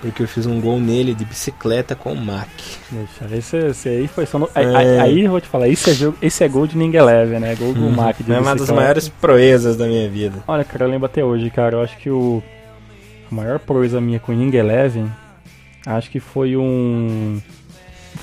porque 0.00 0.22
eu 0.22 0.28
fiz 0.28 0.46
um 0.46 0.60
gol 0.60 0.80
nele 0.80 1.14
de 1.14 1.24
bicicleta 1.24 1.94
com 1.94 2.12
o 2.12 2.16
Mac. 2.16 2.48
Deixa, 2.90 3.36
esse, 3.36 3.56
esse 3.56 3.88
aí 3.88 4.08
foi 4.08 4.24
só 4.24 4.38
no, 4.38 4.48
é... 4.54 4.64
aí, 4.64 4.98
aí, 4.98 5.24
eu 5.24 5.30
vou 5.30 5.40
te 5.40 5.48
falar, 5.48 5.68
esse 5.68 5.90
é, 5.90 6.12
esse 6.22 6.42
é 6.42 6.48
gol 6.48 6.66
de 6.66 6.76
Ningueleve, 6.76 7.38
né? 7.38 7.54
Gol 7.54 7.74
do 7.74 7.82
uhum. 7.82 7.92
Mac 7.92 8.16
de 8.18 8.32
É 8.32 8.38
uma 8.38 8.56
das 8.56 8.70
maiores 8.70 9.08
proezas 9.08 9.76
da 9.76 9.86
minha 9.86 10.08
vida. 10.08 10.42
Olha, 10.48 10.64
cara, 10.64 10.84
eu 10.84 10.90
lembro 10.90 11.06
até 11.06 11.22
hoje, 11.22 11.50
cara. 11.50 11.76
Eu 11.76 11.82
acho 11.82 11.98
que 11.98 12.08
o 12.08 12.42
a 13.30 13.34
maior 13.34 13.58
proeza 13.58 14.00
minha 14.00 14.18
com 14.18 14.32
Ningueleve, 14.32 15.04
acho 15.86 16.10
que 16.10 16.18
foi 16.18 16.56
um 16.56 17.40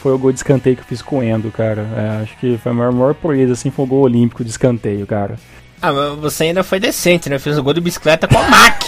foi 0.08 0.14
o 0.14 0.18
gol 0.18 0.32
de 0.32 0.40
escanteio 0.40 0.78
que 0.78 0.82
eu 0.82 0.88
fiz 0.88 1.02
com 1.02 1.20
o 1.20 1.24
Endo, 1.24 1.52
cara. 1.52 1.86
É, 1.98 2.24
acho 2.24 2.38
que 2.38 2.58
foi 2.58 2.72
a 2.72 2.76
maior, 2.76 2.94
maior 2.94 3.14
proeza, 3.14 3.52
assim, 3.52 3.70
foi 3.70 3.84
o 3.84 3.88
gol 3.88 4.04
olímpico 4.04 4.42
de 4.42 4.50
escanteio, 4.50 5.06
cara. 5.06 5.36
Ah, 5.82 5.92
mas 5.92 6.18
você 6.20 6.46
ainda 6.46 6.64
foi 6.64 6.80
decente, 6.80 7.30
né? 7.30 7.38
Fez 7.38 7.58
um 7.58 7.64
gol 7.64 7.74
de 7.74 7.82
bicicleta 7.82 8.26
com 8.26 8.38
a 8.38 8.50
Mac. 8.50 8.84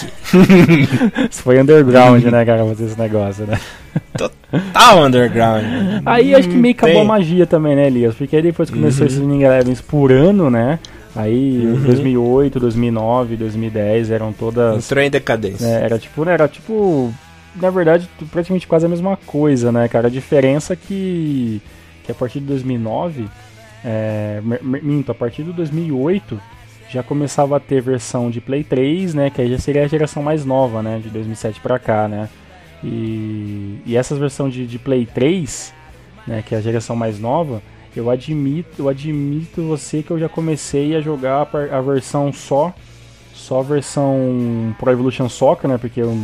Isso 1.30 1.44
foi 1.44 1.60
underground, 1.60 2.24
né, 2.24 2.46
cara, 2.46 2.66
fazer 2.66 2.86
esse 2.86 2.98
negócio, 2.98 3.46
né? 3.46 3.60
Total 4.18 5.04
underground. 5.04 5.66
Aí 6.06 6.34
acho 6.34 6.48
que 6.48 6.56
meio 6.56 6.74
acabou 6.74 6.96
Tem. 6.96 7.04
a 7.04 7.08
magia 7.08 7.46
também, 7.46 7.76
né, 7.76 7.88
Elias? 7.88 8.16
Porque 8.16 8.38
aí 8.38 8.42
depois 8.42 8.70
começou 8.70 9.02
uhum. 9.02 9.08
esses 9.08 9.20
Ninja 9.20 9.48
Elevens 9.48 9.82
por 9.82 10.14
ano, 10.14 10.50
né? 10.50 10.80
Aí 11.14 11.66
uhum. 11.66 11.82
2008, 11.82 12.60
2009, 12.62 13.36
2010 13.36 14.12
eram 14.12 14.32
todas. 14.32 14.86
Entrou 14.86 15.04
em 15.04 15.10
decadência. 15.10 15.66
É, 15.66 15.84
era 15.84 16.00
tipo, 16.00 16.24
né, 16.24 16.34
era 16.34 16.48
tipo 16.48 17.14
na 17.56 17.70
verdade, 17.70 18.10
praticamente 18.32 18.68
quase 18.68 18.86
a 18.86 18.90
mesma 18.90 19.18
coisa, 19.18 19.72
né, 19.72 19.88
cara? 19.88 20.08
A 20.08 20.12
diferença 20.12 20.74
é 20.74 20.76
que, 20.76 21.62
que 22.04 22.12
a 22.12 22.16
partir 22.16 22.40
de 22.40 22.46
2009, 22.46 23.28
é, 23.84 24.42
minto, 24.62 25.12
a 25.12 25.16
partir 25.16 25.44
de 25.44 25.52
2008 25.54 26.40
já 26.90 27.04
começava 27.04 27.56
a 27.56 27.60
ter 27.60 27.82
versão 27.82 28.32
de 28.32 28.42
Play 28.42 28.64
3, 28.64 29.14
né, 29.14 29.30
que 29.30 29.42
aí 29.42 29.50
já 29.52 29.60
seria 29.60 29.84
a 29.84 29.88
geração 29.88 30.24
mais 30.24 30.44
nova, 30.44 30.82
né, 30.82 31.00
de 31.00 31.10
2007 31.10 31.60
para 31.60 31.78
cá, 31.78 32.08
né? 32.08 32.28
E, 32.84 33.80
e 33.86 33.96
essas 33.96 34.18
versões 34.18 34.54
de, 34.54 34.66
de 34.66 34.80
Play 34.80 35.06
3, 35.06 35.74
né, 36.26 36.44
que 36.46 36.56
é 36.56 36.58
a 36.58 36.62
geração 36.62 36.96
mais 36.96 37.20
nova, 37.20 37.62
eu 37.96 38.10
admito, 38.10 38.70
eu 38.80 38.90
admito 38.90 39.62
você 39.68 40.02
que 40.02 40.10
eu 40.10 40.18
já 40.18 40.28
comecei 40.28 40.96
a 40.96 41.02
jogar 41.02 41.48
a 41.72 41.82
versão 41.82 42.34
só, 42.34 42.74
só 43.34 43.60
a 43.60 43.64
versão 43.64 44.76
Pro 44.80 44.92
Evolution 44.92 45.30
Soccer, 45.30 45.70
né, 45.70 45.78
porque 45.78 46.02
eu, 46.02 46.18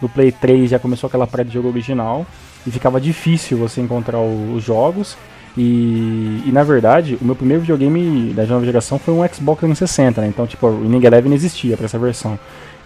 no 0.00 0.08
Play 0.08 0.32
3 0.32 0.70
já 0.70 0.78
começou 0.78 1.08
aquela 1.08 1.26
pré 1.26 1.44
de 1.44 1.52
jogo 1.52 1.68
original 1.68 2.26
e 2.66 2.70
ficava 2.70 3.00
difícil 3.00 3.58
você 3.58 3.80
encontrar 3.80 4.18
o, 4.18 4.54
os 4.54 4.64
jogos. 4.64 5.16
E, 5.56 6.42
e, 6.46 6.50
na 6.52 6.62
verdade, 6.62 7.18
o 7.20 7.24
meu 7.24 7.34
primeiro 7.34 7.60
videogame 7.62 8.32
da 8.32 8.46
nova 8.46 8.64
geração 8.64 8.98
foi 8.98 9.12
um 9.12 9.26
Xbox 9.28 9.60
360, 9.60 10.20
né? 10.20 10.28
Então, 10.28 10.46
tipo, 10.46 10.66
o 10.66 10.82
Winning 10.82 11.04
Eleven 11.04 11.28
não 11.28 11.36
existia 11.36 11.76
para 11.76 11.86
essa 11.86 11.98
versão. 11.98 12.38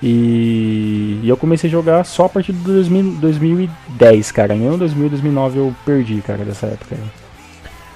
E, 0.03 1.21
e, 1.23 1.29
eu 1.29 1.37
comecei 1.37 1.69
a 1.69 1.71
jogar 1.71 2.05
só 2.05 2.25
a 2.25 2.29
partir 2.29 2.53
de 2.53 2.59
2000, 2.61 3.17
2010, 3.21 4.33
cara. 4.33 4.55
Nem 4.55 4.77
2000, 4.77 5.11
2009 5.11 5.59
eu 5.59 5.75
perdi, 5.85 6.23
cara, 6.23 6.45
dessa 6.45 6.67
época. 6.67 6.97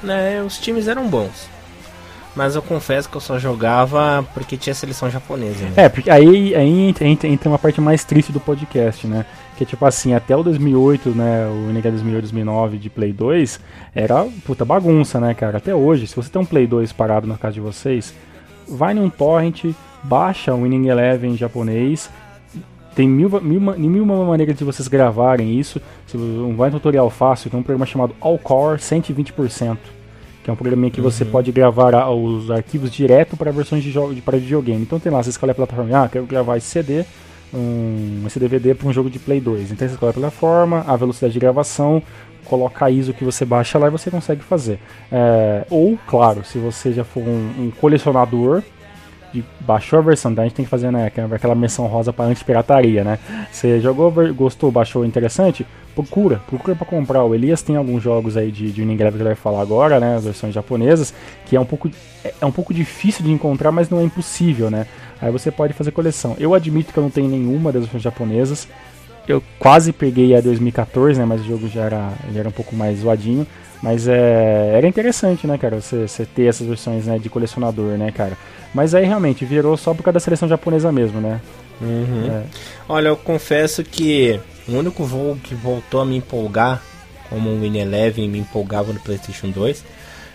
Né, 0.03 0.43
os 0.43 0.59
times 0.59 0.87
eram 0.87 1.09
bons. 1.09 1.49
Mas 2.39 2.55
eu 2.55 2.62
confesso 2.62 3.09
que 3.09 3.16
eu 3.16 3.20
só 3.20 3.36
jogava 3.36 4.24
porque 4.32 4.57
tinha 4.57 4.72
seleção 4.72 5.11
japonesa. 5.11 5.64
Né? 5.64 5.72
É, 5.74 5.89
porque 5.89 6.09
aí, 6.09 6.55
aí 6.55 6.89
entra, 6.89 7.26
entra 7.26 7.49
uma 7.49 7.59
parte 7.59 7.80
mais 7.80 8.05
triste 8.05 8.30
do 8.30 8.39
podcast, 8.39 9.09
né? 9.09 9.26
Que 9.57 9.66
tipo 9.66 9.84
assim, 9.84 10.14
até 10.14 10.36
o 10.36 10.43
2008, 10.45 11.09
né? 11.09 11.49
O 11.49 11.68
NG 11.68 11.91
2008, 11.91 12.22
2009 12.22 12.78
de 12.78 12.89
Play 12.89 13.12
2 13.12 13.59
era 13.93 14.24
puta 14.47 14.64
bagunça, 14.64 15.18
né, 15.18 15.34
cara? 15.34 15.59
Até 15.59 15.74
hoje, 15.74 16.07
se 16.07 16.14
você 16.14 16.30
tem 16.30 16.41
um 16.41 16.45
Play 16.45 16.68
2 16.68 16.93
parado 16.93 17.26
na 17.26 17.36
casa 17.36 17.55
de 17.55 17.61
vocês, 17.61 18.14
vai 18.68 18.95
num 18.95 19.11
torrent, 19.11 19.64
baixa 20.05 20.55
o 20.55 20.62
Winning 20.62 20.86
Eleven 20.86 21.36
japonês. 21.36 22.09
Tem 22.95 23.09
mil, 23.09 23.28
mil, 23.41 23.61
mil 23.61 24.03
uma 24.05 24.24
maneiras 24.24 24.55
de 24.55 24.62
vocês 24.62 24.86
gravarem 24.86 25.59
isso. 25.59 25.82
Se 26.07 26.16
vai 26.57 26.68
um 26.68 26.72
tutorial 26.72 27.11
fácil, 27.11 27.51
tem 27.51 27.59
um 27.59 27.64
programa 27.64 27.84
chamado 27.84 28.14
Allcore 28.20 28.78
120% 28.78 29.97
que 30.49 30.51
é 30.51 30.53
um 30.55 30.57
programinha 30.57 30.90
que 30.90 31.01
uhum. 31.01 31.11
você 31.11 31.26
pode 31.26 31.53
gravar 31.53 32.09
os 32.09 32.51
arquivos 32.51 32.90
direto 32.90 33.36
para 33.36 33.53
versões 33.53 33.84
de 33.84 33.90
jogo 33.90 34.14
para 34.22 34.38
videogame. 34.38 34.80
Então 34.80 34.99
tem 34.99 35.12
lá, 35.12 35.22
você 35.22 35.28
escolhe 35.28 35.53
a 35.53 35.55
plataforma, 35.55 36.05
ah, 36.05 36.09
quero 36.09 36.24
gravar 36.24 36.57
esse 36.57 36.66
CD, 36.66 37.05
um, 37.53 38.22
esse 38.26 38.40
DVD 38.40 38.74
para 38.74 38.88
um 38.88 38.92
jogo 38.92 39.11
de 39.11 39.18
Play 39.18 39.42
2. 39.42 39.72
Então 39.72 39.86
você 39.86 39.92
escolhe 39.92 40.11
a 40.11 40.14
plataforma, 40.14 40.84
a 40.88 40.96
velocidade 40.96 41.34
de 41.34 41.38
gravação, 41.38 42.03
coloca 42.46 42.86
a 42.86 42.90
ISO 42.90 43.12
que 43.12 43.24
você 43.24 43.44
baixa 43.44 43.78
lá 43.78 43.88
e 43.88 43.90
você 43.90 44.11
consegue 44.11 44.42
fazer. 44.42 44.78
É, 45.12 45.66
ou, 45.68 45.99
claro, 46.07 46.42
se 46.42 46.57
você 46.57 46.94
já 46.94 47.05
for 47.05 47.20
um, 47.20 47.66
um 47.66 47.70
colecionador, 47.78 48.62
de, 49.33 49.45
baixou 49.61 49.99
a 49.99 50.03
versão, 50.03 50.33
então 50.33 50.43
a 50.43 50.47
gente 50.47 50.57
tem 50.57 50.64
que 50.64 50.70
fazer 50.70 50.91
né, 50.91 51.11
aquela 51.33 51.55
menção 51.55 51.87
rosa 51.87 52.12
para 52.12 52.26
anti-pirataria, 52.26 53.05
né? 53.05 53.18
Você 53.51 53.81
jogou, 53.81 54.12
gostou, 54.35 54.70
baixou, 54.70 55.05
interessante? 55.05 55.66
procura, 56.03 56.41
procura 56.47 56.76
para 56.76 56.87
comprar. 56.87 57.24
O 57.24 57.35
Elias 57.35 57.62
tem 57.62 57.76
alguns 57.76 58.03
jogos 58.03 58.37
aí 58.37 58.53
de, 58.53 58.70
de 58.70 58.83
Eleven 58.83 59.11
que 59.11 59.16
ele 59.16 59.24
vai 59.24 59.35
falar 59.35 59.61
agora, 59.61 59.99
né, 59.99 60.16
as 60.16 60.24
versões 60.24 60.55
japonesas, 60.55 61.12
que 61.47 61.57
é 61.57 61.61
um 61.61 61.64
pouco 61.64 61.91
é, 62.24 62.33
é 62.41 62.47
um 62.47 62.53
pouco 62.53 62.72
difícil 62.72 63.24
de 63.24 63.33
encontrar, 63.33 63.72
mas 63.72 63.91
não 63.91 63.99
é 64.01 64.05
impossível, 64.05 64.70
né? 64.70 64.87
Aí 65.20 65.33
você 65.33 65.51
pode 65.51 65.72
fazer 65.72 65.91
coleção. 65.91 66.37
Eu 66.39 66.55
admito 66.55 66.93
que 66.93 66.99
eu 66.99 67.03
não 67.03 67.11
tenho 67.11 67.29
nenhuma 67.29 67.72
das 67.72 67.83
versões 67.83 68.03
japonesas. 68.03 68.68
Eu 69.26 69.43
quase 69.59 69.93
peguei 69.93 70.35
a 70.37 70.41
2014, 70.41 71.18
né, 71.18 71.26
mas 71.26 71.41
o 71.41 71.45
jogo 71.45 71.68
já 71.68 71.83
era, 71.83 72.12
já 72.33 72.41
era 72.41 72.49
um 72.49 72.53
pouco 72.53 72.76
mais 72.76 73.01
zoadinho. 73.01 73.47
Mas 73.83 74.09
é, 74.09 74.72
era 74.74 74.87
interessante, 74.89 75.47
né, 75.47 75.57
cara, 75.57 75.81
você, 75.81 76.09
você 76.09 76.26
ter 76.26 76.47
essas 76.47 76.66
versões 76.66 77.07
né, 77.07 77.18
de 77.18 77.29
colecionador, 77.29 77.97
né, 77.97 78.11
cara. 78.11 78.37
Mas 78.74 78.95
aí 78.95 79.05
realmente 79.05 79.45
virou 79.45 79.76
só 79.76 79.95
por 79.95 80.03
causa 80.03 80.14
da 80.14 80.20
seleção 80.20 80.49
japonesa 80.49 80.91
mesmo, 80.91 81.20
né? 81.20 81.41
Uhum. 81.81 82.31
É. 82.31 82.43
Olha, 82.89 83.09
eu 83.09 83.16
confesso 83.16 83.85
que 83.85 84.41
o 84.68 84.72
único 84.72 85.07
jogo 85.07 85.37
que 85.37 85.55
voltou 85.55 86.01
a 86.01 86.05
me 86.05 86.16
empolgar, 86.16 86.83
como 87.31 87.51
o 87.51 87.61
Win 87.61 87.79
Eleven 87.79 88.29
me 88.29 88.39
empolgava 88.39 88.93
no 88.93 89.01
PlayStation 89.01 89.51
2, 89.51 89.85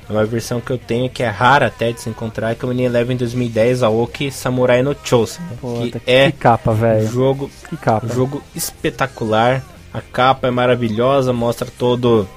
é 0.10 0.12
uma 0.12 0.26
versão 0.26 0.62
que 0.62 0.72
eu 0.72 0.78
tenho 0.78 1.10
que 1.10 1.24
é 1.24 1.28
rara 1.28 1.68
até 1.68 1.92
de 1.92 2.02
se 2.02 2.10
encontrar, 2.10 2.56
que 2.56 2.64
é 2.64 2.68
o 2.68 2.72
Win 2.72 2.84
Eleven 2.84 3.18
2010 3.18 3.84
Aoki 3.84 4.32
Samurai 4.32 4.82
no 4.82 4.96
Chosen. 5.04 5.42
que, 5.82 6.00
que 6.00 6.12
é 6.12 6.32
capa, 6.32 6.74
velho. 6.74 7.08
Jogo, 7.08 7.52
que 7.70 7.78
capa. 7.78 8.08
jogo 8.08 8.42
espetacular. 8.56 9.64
A 9.94 10.02
capa 10.02 10.48
é 10.48 10.52
maravilhosa, 10.52 11.32
mostra 11.32 11.68
todo 11.78 12.28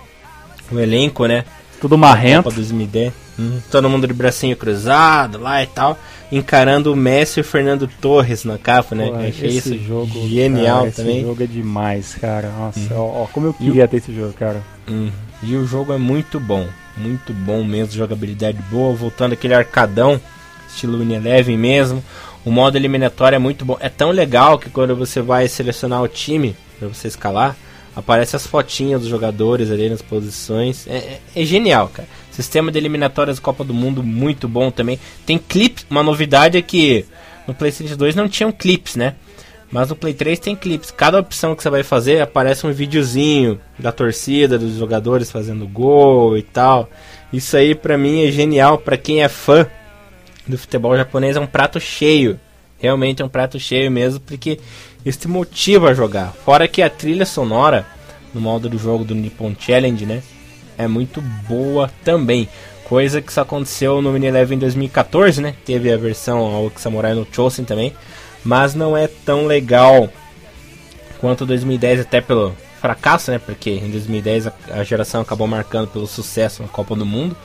o 0.75 0.81
elenco, 0.81 1.27
né? 1.27 1.45
Tudo 1.81 1.97
marrento. 1.97 2.45
Copa 2.45 2.57
2010. 2.57 3.13
Hum, 3.39 3.61
todo 3.71 3.89
mundo 3.89 4.07
de 4.07 4.15
bracinho 4.15 4.57
cruzado 4.57 5.39
lá 5.39 5.63
e 5.63 5.67
tal 5.67 5.99
encarando 6.31 6.93
o 6.93 6.97
Messi 6.97 7.41
e 7.41 7.43
o 7.43 7.45
Fernando 7.45 7.89
Torres 8.01 8.45
na 8.45 8.59
capa, 8.59 8.95
né? 8.95 9.09
Pô, 9.09 9.17
achei 9.17 9.51
isso 9.51 9.79
jogo, 9.79 10.29
genial 10.29 10.81
cara, 10.81 10.93
também. 10.93 11.17
Esse 11.19 11.27
jogo 11.27 11.43
é 11.43 11.47
demais, 11.47 12.15
cara. 12.15 12.51
Nossa, 12.51 12.81
hum. 12.81 12.89
ó, 12.97 13.23
ó, 13.23 13.27
como 13.27 13.47
eu 13.47 13.55
queria 13.55 13.85
o... 13.85 13.89
ter 13.89 13.99
esse 13.99 14.15
jogo, 14.15 14.33
cara. 14.33 14.63
Hum. 14.89 15.11
E 15.43 15.55
o 15.55 15.67
jogo 15.67 15.93
é 15.93 15.99
muito 15.99 16.41
bom, 16.41 16.67
muito 16.97 17.33
bom 17.33 17.63
mesmo, 17.63 17.93
jogabilidade 17.93 18.59
boa, 18.71 18.95
voltando 18.95 19.35
aquele 19.35 19.55
arcadão, 19.55 20.21
estilo 20.69 20.99
Win 20.99 21.15
Eleven 21.15 21.57
mesmo. 21.57 22.03
O 22.45 22.51
modo 22.51 22.77
eliminatório 22.77 23.37
é 23.37 23.41
muito 23.41 23.65
bom. 23.65 23.77
É 23.81 23.89
tão 23.89 24.11
legal 24.11 24.59
que 24.59 24.71
quando 24.71 24.95
você 24.95 25.21
vai 25.21 25.49
selecionar 25.49 26.03
o 26.03 26.09
time 26.09 26.57
para 26.79 26.89
você 26.89 27.09
escalar, 27.09 27.57
aparece 27.97 28.37
as 28.37 28.47
fotinhas 28.47 29.01
dos 29.01 29.11
jogadores 29.11 29.71
ali 29.71 29.89
nas 29.89 30.03
posições. 30.03 30.87
É, 30.87 30.97
é, 30.97 31.21
é 31.35 31.45
genial, 31.45 31.89
cara. 31.89 32.07
Sistema 32.31 32.71
de 32.71 32.79
eliminatórias 32.79 33.41
Copa 33.41 33.65
do 33.65 33.73
Mundo 33.73 34.03
muito 34.03 34.47
bom 34.47 34.71
também. 34.71 35.01
Tem 35.25 35.39
clips, 35.39 35.87
uma 35.89 36.03
novidade 36.03 36.59
é 36.59 36.63
que 36.63 37.07
no 37.49 37.55
PlayStation 37.55 37.97
2 37.97 38.15
não 38.15 38.29
tinham 38.29 38.53
clips, 38.53 38.95
né? 38.95 39.15
Mas 39.71 39.89
no 39.89 39.97
Play 39.97 40.15
3 40.15 40.39
tem 40.39 40.55
clips. 40.55 40.91
Cada 40.91 41.19
opção 41.19 41.55
que 41.55 41.63
você 41.63 41.71
vai 41.71 41.83
fazer 41.83 42.21
aparece 42.21 42.67
um 42.67 42.73
videozinho 42.73 43.61
da 43.79 43.91
torcida, 43.91 44.59
dos 44.59 44.77
jogadores 44.77 45.31
fazendo 45.31 45.67
gol 45.67 46.37
e 46.39 46.43
tal. 46.43 46.89
Isso 47.33 47.57
aí 47.57 47.75
pra 47.75 47.99
mim 47.99 48.27
é 48.27 48.31
genial. 48.31 48.79
Pra 48.79 48.97
quem 48.97 49.23
é 49.23 49.29
fã 49.29 49.67
do 50.47 50.57
futebol 50.57 50.97
japonês 50.97 51.37
é 51.37 51.41
um 51.41 51.47
prato 51.47 51.81
cheio. 51.81 52.39
Realmente 52.79 53.23
é 53.23 53.25
um 53.25 53.29
prato 53.29 53.59
cheio 53.59 53.91
mesmo, 53.91 54.21
porque 54.21 54.61
isso 55.07 55.21
te 55.21 55.29
motiva 55.29 55.89
a 55.89 55.95
jogar. 55.95 56.35
Fora 56.45 56.69
que 56.69 56.83
a 56.83 56.91
trilha 56.91 57.25
sonora 57.25 57.87
no 58.35 58.41
modo 58.43 58.69
do 58.69 58.77
jogo 58.77 59.05
do 59.05 59.15
Nippon 59.15 59.55
Challenge, 59.59 60.05
né? 60.05 60.23
é 60.79 60.87
muito 60.87 61.21
boa 61.21 61.91
também. 62.05 62.49
Coisa 62.85 63.21
que 63.21 63.33
só 63.33 63.41
aconteceu 63.41 64.01
no 64.01 64.13
Mini 64.13 64.29
em 64.29 64.59
2014, 64.59 65.41
né? 65.43 65.55
Teve 65.65 65.93
a 65.93 65.97
versão 65.97 66.39
ao 66.39 66.71
Samurai 66.77 67.15
no 67.15 67.27
Chosen 67.31 67.65
também. 67.65 67.93
Mas 68.45 68.75
não 68.75 68.97
é 68.97 69.09
tão 69.09 69.47
legal 69.47 70.09
quanto 71.19 71.45
2010, 71.45 72.01
até 72.01 72.21
pelo 72.21 72.55
fracasso, 72.81 73.33
né? 73.33 73.41
Porque 73.41 73.71
em 73.71 73.91
2010 73.91 74.47
a, 74.47 74.53
a 74.71 74.85
geração 74.85 75.21
acabou 75.21 75.49
marcando 75.49 75.89
pelo 75.89 76.07
sucesso 76.07 76.63
na 76.63 76.69
Copa 76.69 76.95
do 76.95 77.05
Mundo. 77.05 77.37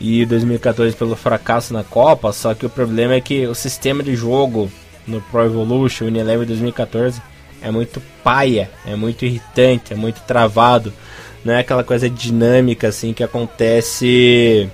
E 0.00 0.24
2014 0.24 0.94
pelo 0.94 1.16
fracasso 1.16 1.74
na 1.74 1.82
Copa. 1.82 2.32
Só 2.32 2.54
que 2.54 2.64
o 2.64 2.70
problema 2.70 3.14
é 3.14 3.20
que 3.20 3.48
o 3.48 3.54
sistema 3.56 4.00
de 4.00 4.14
jogo 4.14 4.70
no 5.08 5.20
Pro 5.22 5.44
Evolution 5.44 6.04
Mini 6.06 6.20
Eleven 6.20 6.46
2014 6.46 7.20
é 7.60 7.70
muito 7.70 8.00
paia, 8.22 8.70
é 8.86 8.94
muito 8.94 9.24
irritante, 9.24 9.92
é 9.92 9.96
muito 9.96 10.20
travado 10.20 10.92
não 11.44 11.54
é 11.54 11.60
aquela 11.60 11.84
coisa 11.84 12.08
dinâmica 12.10 12.88
assim 12.88 13.12
que 13.12 13.22
acontece 13.22 14.68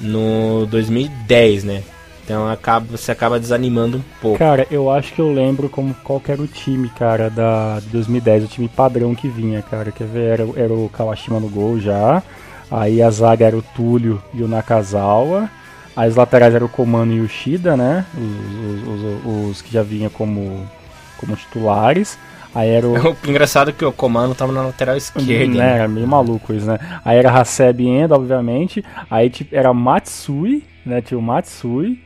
no 0.00 0.66
2010, 0.66 1.64
né? 1.64 1.82
Então 2.24 2.48
acaba, 2.48 2.86
você 2.90 3.12
acaba 3.12 3.38
desanimando 3.38 3.98
um 3.98 4.02
pouco. 4.20 4.38
Cara, 4.38 4.66
eu 4.70 4.90
acho 4.90 5.12
que 5.12 5.20
eu 5.20 5.32
lembro 5.32 5.68
como 5.68 5.94
qual 6.02 6.22
era 6.26 6.40
o 6.40 6.46
time, 6.46 6.88
cara, 6.90 7.28
da 7.28 7.80
de 7.80 7.86
2010, 7.88 8.44
o 8.44 8.48
time 8.48 8.68
padrão 8.68 9.14
que 9.14 9.28
vinha, 9.28 9.60
cara. 9.62 9.92
Quer 9.92 10.06
ver? 10.06 10.40
Era, 10.40 10.48
era 10.56 10.72
o 10.72 10.88
Kawashima 10.88 11.38
no 11.38 11.48
gol 11.48 11.78
já. 11.78 12.22
Aí 12.70 13.02
a 13.02 13.10
zaga 13.10 13.46
era 13.46 13.56
o 13.56 13.62
Túlio 13.62 14.22
e 14.32 14.42
o 14.42 14.48
Nakazawa. 14.48 15.50
As 15.96 16.16
laterais 16.16 16.54
eram 16.54 16.66
o 16.66 16.70
Komano 16.70 17.12
e 17.12 17.20
o 17.20 17.28
Shida, 17.28 17.76
né? 17.76 18.04
Os, 18.16 18.88
os, 18.88 19.02
os, 19.02 19.50
os 19.50 19.62
que 19.62 19.72
já 19.72 19.82
vinham 19.82 20.10
como, 20.10 20.68
como 21.18 21.36
titulares. 21.36 22.18
Aí 22.54 22.70
era 22.70 22.86
o... 22.86 22.94
o 23.10 23.16
engraçado 23.26 23.70
é 23.70 23.72
que 23.72 23.84
o 23.84 23.92
comando 23.92 24.34
tava 24.34 24.52
na 24.52 24.62
lateral 24.62 24.96
esquerda. 24.96 25.54
Né? 25.54 25.58
né? 25.58 25.78
Era 25.78 25.88
meio 25.88 26.06
maluco 26.06 26.52
isso, 26.52 26.66
né? 26.66 26.78
Aí 27.04 27.18
era 27.18 27.30
Haseb 27.30 27.86
Endo, 27.86 28.14
obviamente. 28.14 28.84
Aí 29.10 29.28
tipo, 29.28 29.54
era 29.54 29.72
Matsui, 29.74 30.64
né? 30.86 31.00
Tinha 31.00 31.18
o 31.18 31.22
Matsui, 31.22 32.00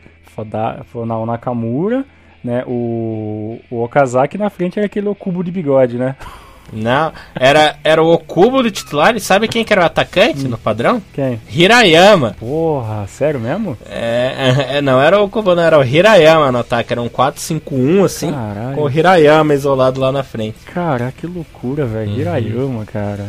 o 0.95 1.27
Nakamura, 1.27 2.05
né? 2.43 2.65
O, 2.67 3.61
o 3.71 3.83
Okazaki 3.83 4.39
na 4.39 4.49
frente 4.49 4.79
era 4.79 4.87
aquele 4.87 5.13
cubo 5.15 5.43
de 5.45 5.51
bigode, 5.51 5.99
né? 5.99 6.17
Não, 6.73 7.13
era, 7.35 7.77
era 7.83 8.03
o 8.03 8.13
Okubo 8.13 8.63
do 8.63 8.71
titular. 8.71 9.17
E 9.17 9.21
sabe 9.21 9.49
quem 9.49 9.65
que 9.65 9.73
era 9.73 9.83
o 9.83 9.85
atacante 9.85 10.47
hum. 10.47 10.49
no 10.49 10.59
padrão? 10.59 11.03
Quem? 11.13 11.41
Hirayama. 11.51 12.37
Porra, 12.39 13.07
sério 13.07 13.41
mesmo? 13.41 13.77
É, 13.87 14.77
é, 14.77 14.81
não 14.81 15.01
era 15.01 15.21
o 15.21 15.25
Okubo, 15.25 15.55
não, 15.55 15.63
era 15.63 15.79
o 15.79 15.85
Hirayama 15.85 16.53
no 16.53 16.59
ataque. 16.59 16.93
Era 16.93 17.03
um 17.03 17.09
4-5-1 17.09 18.05
assim, 18.05 18.33
Caralho. 18.33 18.77
com 18.77 18.83
o 18.83 18.91
Hirayama 18.91 19.55
isolado 19.55 20.01
lá 20.01 20.13
na 20.13 20.23
frente. 20.23 20.59
Cara, 20.73 21.13
que 21.17 21.27
loucura, 21.27 21.87
velho. 21.87 22.11
Uhum. 22.11 22.19
Hirayama, 22.19 22.85
cara. 22.85 23.29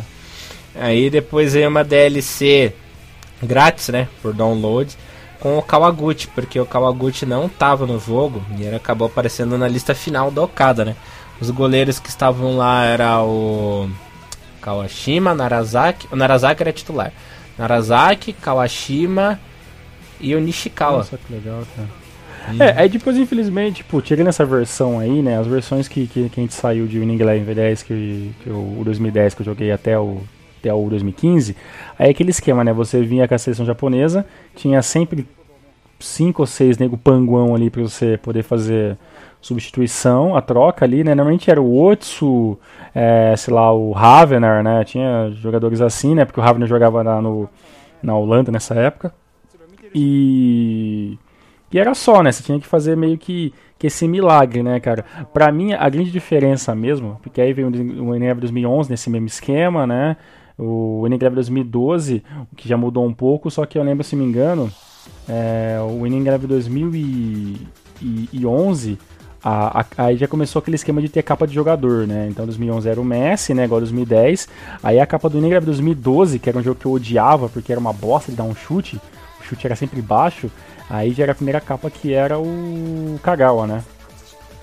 Aí 0.74 1.10
depois 1.10 1.54
veio 1.54 1.68
uma 1.68 1.82
DLC 1.82 2.72
grátis, 3.42 3.88
né, 3.88 4.06
por 4.22 4.32
download 4.32 4.96
com 5.40 5.56
o 5.56 5.62
Kawaguchi, 5.62 6.28
porque 6.28 6.60
o 6.60 6.66
Kawaguchi 6.66 7.24
não 7.24 7.46
estava 7.46 7.86
no 7.86 7.98
jogo 7.98 8.42
e 8.58 8.62
ele 8.62 8.76
acabou 8.76 9.06
aparecendo 9.06 9.56
na 9.56 9.66
lista 9.66 9.94
final 9.94 10.30
da 10.30 10.42
Okada, 10.42 10.84
né? 10.84 10.94
Os 11.40 11.50
goleiros 11.50 11.98
que 11.98 12.08
estavam 12.08 12.56
lá 12.56 12.84
era 12.84 13.22
o 13.22 13.88
Kawashima, 14.60 15.34
Narazaki. 15.34 16.06
O 16.12 16.16
Narazaki 16.16 16.62
era 16.62 16.72
titular. 16.72 17.12
Narazaki, 17.58 18.32
Kawashima 18.32 19.40
e 20.20 20.34
o 20.34 20.40
Nishikawa. 20.40 20.98
Nossa, 20.98 21.18
que 21.18 21.32
legal, 21.32 21.62
cara. 21.74 21.88
Hum. 22.48 22.56
É, 22.58 22.82
aí 22.82 22.88
depois, 22.88 23.16
infelizmente, 23.16 23.76
tipo, 23.76 24.04
chega 24.04 24.24
nessa 24.24 24.44
versão 24.44 24.98
aí, 24.98 25.22
né? 25.22 25.38
As 25.38 25.46
versões 25.46 25.88
que, 25.88 26.06
que, 26.06 26.28
que 26.28 26.40
a 26.40 26.42
gente 26.42 26.54
saiu 26.54 26.86
de 26.86 26.98
Winning 26.98 27.20
Eleven 27.20 27.54
10, 27.54 27.82
que, 27.82 28.30
que 28.42 28.46
eu, 28.48 28.56
o 28.56 28.82
2010 28.84 29.34
que 29.34 29.42
eu 29.42 29.46
joguei 29.46 29.70
até 29.70 29.98
o, 29.98 30.22
até 30.58 30.72
o 30.72 30.88
2015, 30.88 31.56
aí 31.98 32.08
é 32.08 32.10
aquele 32.10 32.30
esquema, 32.30 32.64
né? 32.64 32.72
Você 32.72 33.02
vinha 33.02 33.26
com 33.28 33.34
a 33.34 33.38
seleção 33.38 33.64
japonesa, 33.64 34.26
tinha 34.54 34.80
sempre 34.82 35.26
cinco 35.98 36.42
ou 36.42 36.46
seis 36.46 36.78
nego 36.78 36.96
panguão 36.96 37.54
ali 37.54 37.68
para 37.68 37.82
você 37.82 38.16
poder 38.16 38.42
fazer 38.42 38.96
substituição, 39.40 40.36
a 40.36 40.42
troca 40.42 40.84
ali, 40.84 41.02
né? 41.02 41.14
Normalmente 41.14 41.50
era 41.50 41.60
o 41.60 41.82
Otsu, 41.82 42.58
é, 42.94 43.34
sei 43.36 43.54
lá, 43.54 43.72
o 43.72 43.92
Ravener, 43.92 44.62
né? 44.62 44.84
Tinha 44.84 45.30
jogadores 45.32 45.80
assim, 45.80 46.14
né? 46.14 46.24
Porque 46.24 46.40
o 46.40 46.42
Ravener 46.42 46.68
jogava 46.68 47.02
na, 47.02 47.22
no, 47.22 47.48
na 48.02 48.16
Holanda 48.16 48.52
nessa 48.52 48.74
época. 48.74 49.14
E, 49.94 51.18
e 51.72 51.78
era 51.78 51.94
só, 51.94 52.22
né? 52.22 52.30
Você 52.30 52.42
tinha 52.42 52.60
que 52.60 52.66
fazer 52.66 52.96
meio 52.96 53.16
que, 53.16 53.54
que 53.78 53.86
esse 53.86 54.06
milagre, 54.06 54.62
né, 54.62 54.78
cara? 54.78 55.04
Pra 55.32 55.50
mim, 55.50 55.72
a 55.72 55.88
grande 55.88 56.10
diferença 56.10 56.74
mesmo, 56.74 57.18
porque 57.22 57.40
aí 57.40 57.52
veio 57.52 57.68
o 58.02 58.14
Eneve 58.14 58.40
2011 58.40 58.90
nesse 58.90 59.08
mesmo 59.08 59.26
esquema, 59.26 59.86
né? 59.86 60.16
O 60.58 61.04
Eneve 61.06 61.36
2012, 61.36 62.22
que 62.56 62.68
já 62.68 62.76
mudou 62.76 63.06
um 63.06 63.14
pouco, 63.14 63.50
só 63.50 63.64
que 63.64 63.78
eu 63.78 63.82
lembro, 63.82 64.04
se 64.04 64.14
me 64.14 64.24
engano, 64.24 64.70
é, 65.28 65.78
o 65.80 66.06
Eleven 66.06 66.46
2011 66.46 68.98
a, 69.42 69.80
a, 69.80 69.86
aí 69.96 70.16
já 70.16 70.28
começou 70.28 70.60
aquele 70.60 70.76
esquema 70.76 71.00
de 71.00 71.08
ter 71.08 71.22
capa 71.22 71.46
de 71.46 71.54
jogador, 71.54 72.06
né? 72.06 72.28
Então 72.30 72.44
2011 72.44 72.88
era 72.88 73.00
o 73.00 73.04
Messi, 73.04 73.54
né? 73.54 73.64
Agora 73.64 73.80
2010. 73.80 74.48
Aí 74.82 75.00
a 75.00 75.06
capa 75.06 75.28
do 75.28 75.38
Eleven 75.38 75.60
2012, 75.60 76.38
que 76.38 76.48
era 76.48 76.58
um 76.58 76.62
jogo 76.62 76.78
que 76.78 76.86
eu 76.86 76.92
odiava 76.92 77.48
porque 77.48 77.72
era 77.72 77.80
uma 77.80 77.92
bosta 77.92 78.30
de 78.30 78.36
dar 78.36 78.44
um 78.44 78.54
chute, 78.54 79.00
o 79.40 79.44
chute 79.44 79.66
era 79.66 79.76
sempre 79.76 80.02
baixo. 80.02 80.50
Aí 80.88 81.12
já 81.12 81.22
era 81.22 81.32
a 81.32 81.34
primeira 81.34 81.60
capa 81.60 81.90
que 81.90 82.12
era 82.12 82.38
o 82.38 83.18
Kagawa, 83.22 83.66
né? 83.66 83.84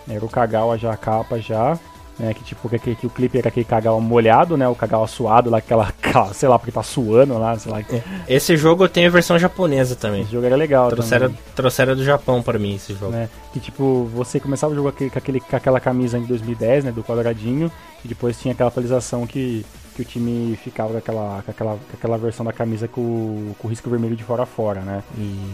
Era 0.08 0.24
o 0.24 0.30
Kagawa 0.30 0.78
já 0.78 0.92
a 0.92 0.98
capa 0.98 1.40
já 1.40 1.78
né? 2.20 2.34
Que 2.34 2.44
tipo, 2.44 2.68
que, 2.70 2.96
que 2.96 3.08
o 3.08 3.10
clipe 3.10 3.38
era 3.38 3.50
aquele 3.50 3.66
cagau 3.66 4.00
molhado, 4.02 4.58
né? 4.58 4.68
O 4.68 4.76
cagau 4.76 5.08
suado 5.08 5.50
lá, 5.50 5.60
aquela, 5.60 5.88
aquela, 6.02 6.34
sei 6.34 6.50
lá, 6.50 6.58
porque 6.58 6.72
tá 6.72 6.84
suando 6.84 7.38
lá, 7.38 7.58
sei 7.58 7.72
lá. 7.72 7.80
É. 7.80 8.04
Esse 8.28 8.58
jogo 8.58 8.88
tem 8.88 9.06
a 9.06 9.10
versão 9.10 9.38
japonesa 9.38 9.96
também. 9.96 10.22
Esse 10.22 10.32
jogo 10.32 10.46
era 10.46 10.56
legal 10.56 10.90
trouxeram, 10.90 11.28
também. 11.28 11.42
Trouxeram 11.56 11.96
do 11.96 12.04
Japão 12.04 12.42
para 12.42 12.60
mim 12.60 12.76
esse 12.76 12.94
jogo. 12.94 13.12
Né? 13.12 13.30
Que 13.54 13.60
tipo, 13.60 14.10
você 14.14 14.40
começava 14.40 14.74
o 14.74 14.76
jogo 14.76 14.92
com, 14.92 15.06
aquele, 15.18 15.40
com 15.40 15.56
aquela 15.56 15.80
camisa 15.80 16.18
em 16.18 16.24
2010, 16.24 16.86
né? 16.86 16.92
Do 16.92 17.04
quadradinho, 17.04 17.72
e 18.04 18.08
depois 18.08 18.40
tinha 18.40 18.54
aquela 18.54 18.70
atualização 18.70 19.26
que 19.26 19.66
que 19.98 20.04
o 20.04 20.06
time 20.06 20.56
ficava 20.64 20.92
com 20.92 20.98
aquela, 21.00 21.42
com 21.44 21.50
aquela, 21.50 21.72
com 21.72 21.98
aquela 21.98 22.18
versão 22.20 22.46
da 22.46 22.54
camisa 22.54 22.88
com, 22.88 23.56
com 23.58 23.68
o 23.68 23.70
risco 23.72 23.90
vermelho 23.90 24.16
de 24.16 24.24
fora 24.24 24.44
a 24.44 24.46
fora, 24.46 24.82
né? 24.82 25.02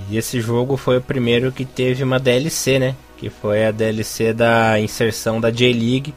E 0.09 0.17
esse 0.17 0.41
jogo 0.41 0.75
foi 0.75 0.97
o 0.97 1.01
primeiro 1.01 1.49
que 1.49 1.63
teve 1.63 2.03
uma 2.03 2.19
DLC, 2.19 2.77
né? 2.77 2.93
Que 3.15 3.29
foi 3.29 3.65
a 3.65 3.71
DLC 3.71 4.33
da 4.33 4.77
inserção 4.81 5.39
da 5.39 5.49
J-League 5.49 6.13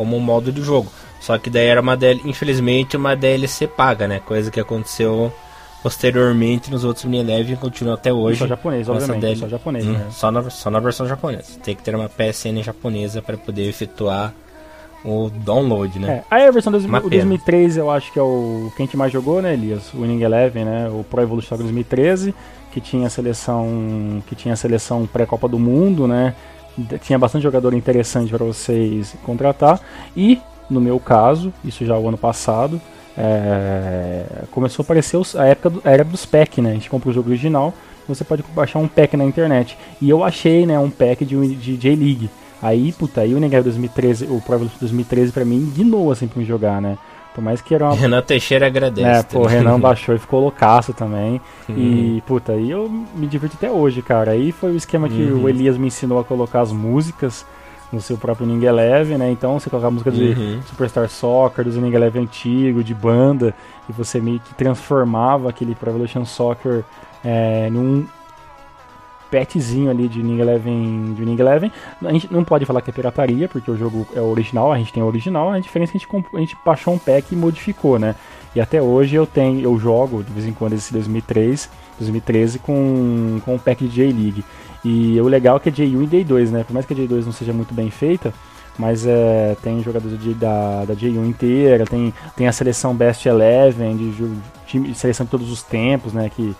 como 0.00 0.16
um 0.16 0.20
modo 0.20 0.50
de 0.50 0.62
jogo. 0.62 0.90
Só 1.20 1.36
que 1.36 1.50
daí 1.50 1.66
era 1.66 1.78
uma 1.78 1.94
DL, 1.94 2.22
infelizmente 2.24 2.96
uma 2.96 3.14
DLC 3.14 3.66
paga, 3.66 4.08
né? 4.08 4.18
Coisa 4.18 4.50
que 4.50 4.58
aconteceu 4.58 5.30
posteriormente 5.82 6.70
nos 6.70 6.84
outros 6.84 7.04
Mini 7.04 7.18
Eleven 7.18 7.52
e 7.52 7.56
continua 7.58 7.94
até 7.96 8.10
hoje. 8.10 8.38
Só 8.38 8.46
japonês, 8.46 8.88
obviamente, 8.88 9.20
DL... 9.20 9.36
só 9.36 9.48
japonês, 9.48 9.84
hum, 9.84 9.92
né? 9.92 10.06
Só 10.10 10.30
na, 10.30 10.48
só 10.48 10.70
na 10.70 10.80
versão 10.80 11.06
japonesa. 11.06 11.60
Tem 11.62 11.76
que 11.76 11.82
ter 11.82 11.94
uma 11.94 12.08
PSN 12.08 12.62
japonesa 12.64 13.20
para 13.20 13.36
poder 13.36 13.68
efetuar 13.68 14.32
o 15.04 15.28
download, 15.28 15.98
né? 15.98 16.08
É, 16.08 16.24
aí 16.30 16.46
a 16.46 16.50
versão 16.50 16.72
do 16.72 16.78
2013 16.80 17.78
eu 17.78 17.90
acho 17.90 18.10
que 18.10 18.18
é 18.18 18.22
o 18.22 18.72
que 18.74 18.82
a 18.82 18.86
gente 18.86 18.96
mais 18.96 19.12
jogou, 19.12 19.42
né, 19.42 19.52
Elias? 19.52 19.92
O 19.92 20.00
Winning 20.00 20.22
Eleven, 20.22 20.64
né? 20.64 20.88
O 20.88 21.04
Pro 21.04 21.20
Evolution 21.20 21.58
2013, 21.58 22.34
que 22.72 22.80
tinha 22.80 23.06
a 23.06 23.10
seleção, 23.10 24.22
que 24.26 24.34
tinha 24.34 24.54
a 24.54 24.56
seleção 24.56 25.06
pré-Copa 25.06 25.46
do 25.46 25.58
Mundo, 25.58 26.08
né? 26.08 26.34
Tinha 27.02 27.18
bastante 27.18 27.42
jogador 27.42 27.74
interessante 27.74 28.30
para 28.30 28.44
vocês 28.44 29.14
contratar. 29.24 29.80
E, 30.16 30.40
no 30.68 30.80
meu 30.80 30.98
caso, 30.98 31.52
isso 31.64 31.84
já 31.84 31.96
o 31.98 32.08
ano 32.08 32.18
passado, 32.18 32.80
é, 33.16 34.24
começou 34.50 34.82
a 34.82 34.84
aparecer 34.84 35.16
os, 35.16 35.36
a 35.36 35.46
época 35.46 35.70
do, 35.70 35.82
era 35.84 36.04
dos 36.04 36.24
pack, 36.24 36.60
né? 36.60 36.70
A 36.70 36.74
gente 36.74 36.90
compra 36.90 37.10
o 37.10 37.12
jogo 37.12 37.28
original, 37.28 37.74
você 38.06 38.24
pode 38.24 38.42
baixar 38.54 38.78
um 38.78 38.88
pack 38.88 39.16
na 39.16 39.24
internet. 39.24 39.76
E 40.00 40.08
eu 40.08 40.24
achei, 40.24 40.66
né, 40.66 40.78
um 40.78 40.90
pack 40.90 41.24
de, 41.24 41.54
de 41.54 41.76
J-League. 41.76 42.30
Aí, 42.62 42.92
puta, 42.92 43.22
aí 43.22 43.34
o 43.34 43.40
Negar 43.40 43.62
2013, 43.62 44.26
o 44.26 44.40
Pro 44.40 44.54
Evolution 44.54 44.76
2013 44.80 45.32
pra 45.32 45.44
mim 45.44 45.72
guinou 45.74 46.10
assim 46.12 46.26
pra 46.26 46.38
me 46.38 46.44
jogar, 46.44 46.80
né? 46.80 46.98
Por 47.34 47.42
mais 47.42 47.60
que 47.60 47.74
era 47.74 47.86
uma. 47.86 47.94
Renan 47.94 48.22
Teixeira 48.22 48.66
agradece. 48.66 49.20
É, 49.20 49.22
pô, 49.22 49.40
o 49.40 49.46
Renan 49.46 49.78
baixou 49.80 50.14
e 50.14 50.18
ficou 50.18 50.40
loucaço 50.40 50.92
também. 50.92 51.40
Uhum. 51.68 51.76
E, 51.76 52.22
puta, 52.26 52.52
aí 52.52 52.70
eu 52.70 52.88
me 52.88 53.26
divirto 53.26 53.56
até 53.56 53.70
hoje, 53.70 54.02
cara. 54.02 54.32
Aí 54.32 54.50
foi 54.52 54.72
o 54.72 54.76
esquema 54.76 55.08
que 55.08 55.22
uhum. 55.22 55.44
o 55.44 55.48
Elias 55.48 55.76
me 55.76 55.86
ensinou 55.86 56.18
a 56.18 56.24
colocar 56.24 56.60
as 56.60 56.72
músicas 56.72 57.46
no 57.92 58.00
seu 58.00 58.16
próprio 58.16 58.46
Ning 58.46 58.64
Eleven, 58.64 59.18
né? 59.18 59.30
Então 59.30 59.58
você 59.58 59.68
colocar 59.68 59.90
música 59.90 60.10
de 60.10 60.30
uhum. 60.30 60.60
Superstar 60.66 61.08
Soccer, 61.08 61.64
do 61.64 61.80
Ning 61.80 61.94
Eleven 61.94 62.22
antigo, 62.22 62.84
de 62.84 62.94
banda, 62.94 63.54
e 63.88 63.92
você 63.92 64.20
meio 64.20 64.40
que 64.40 64.54
transformava 64.54 65.50
aquele 65.50 65.74
Pro 65.74 65.90
Evolution 65.90 66.24
Soccer 66.24 66.84
é, 67.24 67.68
num 67.70 68.06
petzinho 69.30 69.90
ali 69.90 70.08
de 70.08 70.22
Ning 70.22 70.40
Eleven, 70.40 71.14
de 71.14 71.24
Ning 71.24 71.40
Eleven. 71.40 71.72
A 72.04 72.12
gente 72.12 72.32
não 72.32 72.44
pode 72.44 72.64
falar 72.64 72.80
que 72.80 72.90
é 72.90 72.92
pirataria, 72.92 73.48
porque 73.48 73.70
o 73.70 73.76
jogo 73.76 74.06
é 74.14 74.20
original, 74.20 74.72
a 74.72 74.78
gente 74.78 74.92
tem 74.92 75.02
o 75.02 75.06
original, 75.06 75.50
a 75.50 75.58
diferença 75.58 75.90
é 75.90 75.98
que 75.98 76.06
a 76.06 76.18
gente, 76.18 76.26
a 76.34 76.40
gente 76.40 76.56
baixou 76.64 76.94
um 76.94 76.98
pack 76.98 77.32
e 77.32 77.36
modificou, 77.36 77.98
né? 77.98 78.14
E 78.54 78.60
até 78.60 78.82
hoje 78.82 79.14
eu 79.14 79.26
tenho, 79.26 79.60
eu 79.60 79.78
jogo 79.78 80.24
de 80.24 80.32
vez 80.32 80.46
em 80.46 80.52
quando 80.52 80.72
esse 80.72 80.92
2003, 80.92 81.70
2013 81.98 82.58
com, 82.58 83.40
com 83.44 83.54
um 83.54 83.58
pack 83.58 83.86
de 83.86 83.94
J-League. 83.94 84.44
E 84.84 85.20
o 85.20 85.28
legal 85.28 85.56
é 85.56 85.60
que 85.60 85.68
é 85.68 85.72
J1 85.72 86.02
e 86.04 86.24
J2, 86.24 86.48
né? 86.50 86.64
Por 86.64 86.72
mais 86.72 86.86
que 86.86 86.94
a 86.94 86.96
J2 86.96 87.24
não 87.24 87.32
seja 87.32 87.52
muito 87.52 87.72
bem 87.74 87.90
feita, 87.90 88.32
mas 88.78 89.06
é, 89.06 89.56
tem 89.62 89.82
jogadores 89.82 90.18
de, 90.18 90.32
da, 90.34 90.84
da 90.84 90.94
J1 90.94 91.26
inteira, 91.26 91.84
tem, 91.84 92.14
tem 92.34 92.48
a 92.48 92.52
seleção 92.52 92.94
Best 92.94 93.26
Eleven, 93.26 93.96
de, 93.96 94.10
de, 94.10 94.80
de 94.80 94.94
seleção 94.94 95.24
de 95.26 95.30
todos 95.30 95.50
os 95.50 95.62
tempos, 95.62 96.12
né? 96.12 96.30
Que, 96.34 96.56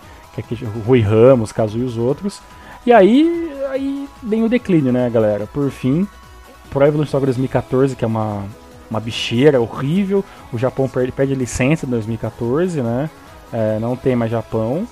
que 0.47 0.63
é 0.63 0.67
Rui 0.85 1.01
Ramos, 1.01 1.51
Caso 1.51 1.77
e 1.77 1.83
os 1.83 1.97
outros. 1.97 2.39
E 2.85 2.91
aí, 2.91 3.51
aí 3.69 4.09
vem 4.23 4.43
o 4.43 4.49
declínio, 4.49 4.91
né, 4.91 5.09
galera? 5.09 5.45
Por 5.45 5.69
fim, 5.69 6.07
Pro 6.71 6.85
Evolution 6.85 7.11
Soccer 7.11 7.27
2014, 7.27 7.95
que 7.95 8.03
é 8.03 8.07
uma, 8.07 8.43
uma 8.89 8.99
bicheira 8.99 9.61
horrível. 9.61 10.25
O 10.51 10.57
Japão 10.57 10.89
perde, 10.89 11.11
perde 11.11 11.35
licença 11.35 11.85
em 11.85 11.89
2014, 11.89 12.81
né? 12.81 13.09
É, 13.53 13.77
não 13.79 13.95
tem 13.95 14.15
mais 14.15 14.31
Japão. 14.31 14.87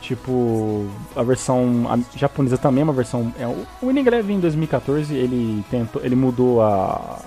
Tipo, 0.00 0.86
a 1.16 1.22
versão 1.22 1.86
a 1.88 1.98
japonesa 2.16 2.58
também 2.58 2.82
é 2.82 2.84
uma 2.84 2.92
versão. 2.92 3.32
É, 3.38 3.46
o 3.46 3.90
Eleven 3.90 4.36
em 4.36 4.40
2014 4.40 5.14
ele 5.14 5.64
tentou, 5.70 6.04
ele 6.04 6.14
mudou 6.14 6.60
a, 6.62 7.18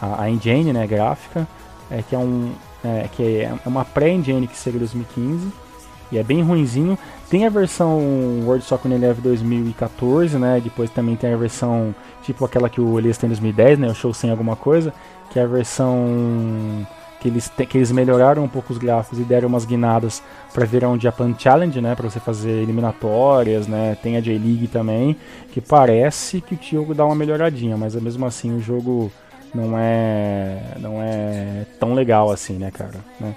a, 0.00 0.22
a 0.22 0.30
engine, 0.30 0.70
né, 0.70 0.86
gráfica, 0.86 1.48
é 1.90 2.02
que 2.02 2.14
é 2.14 2.18
um 2.18 2.52
é, 2.84 3.08
que 3.10 3.40
é 3.40 3.58
uma 3.64 3.86
pré-engine 3.86 4.46
que 4.46 4.56
segue 4.56 4.78
2015 4.78 5.63
e 6.10 6.18
é 6.18 6.22
bem 6.22 6.42
ruinzinho. 6.42 6.98
Tem 7.28 7.46
a 7.46 7.50
versão 7.50 8.00
World 8.44 8.64
Soccer 8.64 8.90
Eleven 8.92 9.22
2014, 9.22 10.36
né? 10.38 10.60
Depois 10.62 10.90
também 10.90 11.16
tem 11.16 11.32
a 11.32 11.36
versão 11.36 11.94
tipo 12.22 12.44
aquela 12.44 12.68
que 12.68 12.80
o 12.80 12.98
Elias 12.98 13.18
tem 13.18 13.26
em 13.26 13.30
2010, 13.30 13.78
né? 13.78 13.88
O 13.88 13.94
show 13.94 14.12
sem 14.14 14.30
alguma 14.30 14.56
coisa, 14.56 14.92
que 15.30 15.38
é 15.38 15.42
a 15.42 15.46
versão 15.46 16.86
que 17.24 17.28
eles, 17.28 17.48
te, 17.48 17.64
que 17.64 17.78
eles 17.78 17.90
melhoraram 17.90 18.44
um 18.44 18.48
pouco 18.48 18.70
os 18.70 18.78
gráficos 18.78 19.18
e 19.18 19.22
deram 19.22 19.48
umas 19.48 19.64
guinadas 19.64 20.22
para 20.52 20.66
virar 20.66 20.90
um 20.90 21.00
Japan 21.00 21.34
Challenge, 21.38 21.80
né, 21.80 21.94
para 21.94 22.10
você 22.10 22.20
fazer 22.20 22.50
eliminatórias, 22.50 23.66
né? 23.66 23.96
Tem 24.02 24.18
a 24.18 24.20
J-League 24.20 24.68
também, 24.68 25.16
que 25.50 25.58
parece 25.58 26.42
que 26.42 26.54
o 26.54 26.58
jogo 26.60 26.94
dá 26.94 27.06
uma 27.06 27.14
melhoradinha, 27.14 27.78
mas 27.78 27.94
mesmo 27.94 28.26
assim 28.26 28.54
o 28.54 28.60
jogo 28.60 29.10
não 29.54 29.78
é 29.78 30.74
não 30.78 31.00
é 31.00 31.64
tão 31.80 31.94
legal 31.94 32.30
assim, 32.30 32.58
né, 32.58 32.70
cara, 32.70 33.00
né? 33.18 33.34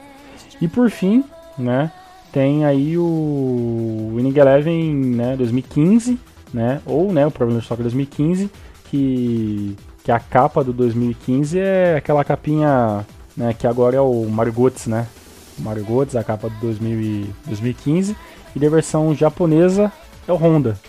E 0.60 0.68
por 0.68 0.90
fim, 0.90 1.24
né, 1.58 1.90
tem 2.32 2.66
aí 2.66 2.98
o 2.98 4.14
Winning 4.16 4.38
Eleven 4.38 4.94
né, 4.94 5.36
2015, 5.36 6.20
né, 6.54 6.82
ou 6.86 7.12
né, 7.12 7.26
o 7.26 7.32
Problem 7.32 7.62
Soccer 7.62 7.84
2015, 7.84 8.50
que, 8.86 9.76
que 10.04 10.12
a 10.12 10.20
capa 10.20 10.64
do 10.64 10.74
2015 10.74 11.60
é 11.60 11.96
aquela 11.98 12.24
capinha, 12.24 13.06
né, 13.36 13.54
que 13.54 13.68
agora 13.68 13.96
é 13.96 14.02
o 14.02 14.26
Margots, 14.30 14.88
né? 14.88 15.08
Margots, 15.60 16.16
a 16.16 16.24
capa 16.24 16.50
do 16.50 16.56
2000 16.60 17.02
e 17.02 17.30
2015, 17.46 18.16
e 18.56 18.60
da 18.60 18.70
versão 18.70 19.14
japonesa 19.16 19.92
é 20.28 20.32
o 20.32 20.36
Honda, 20.36 20.80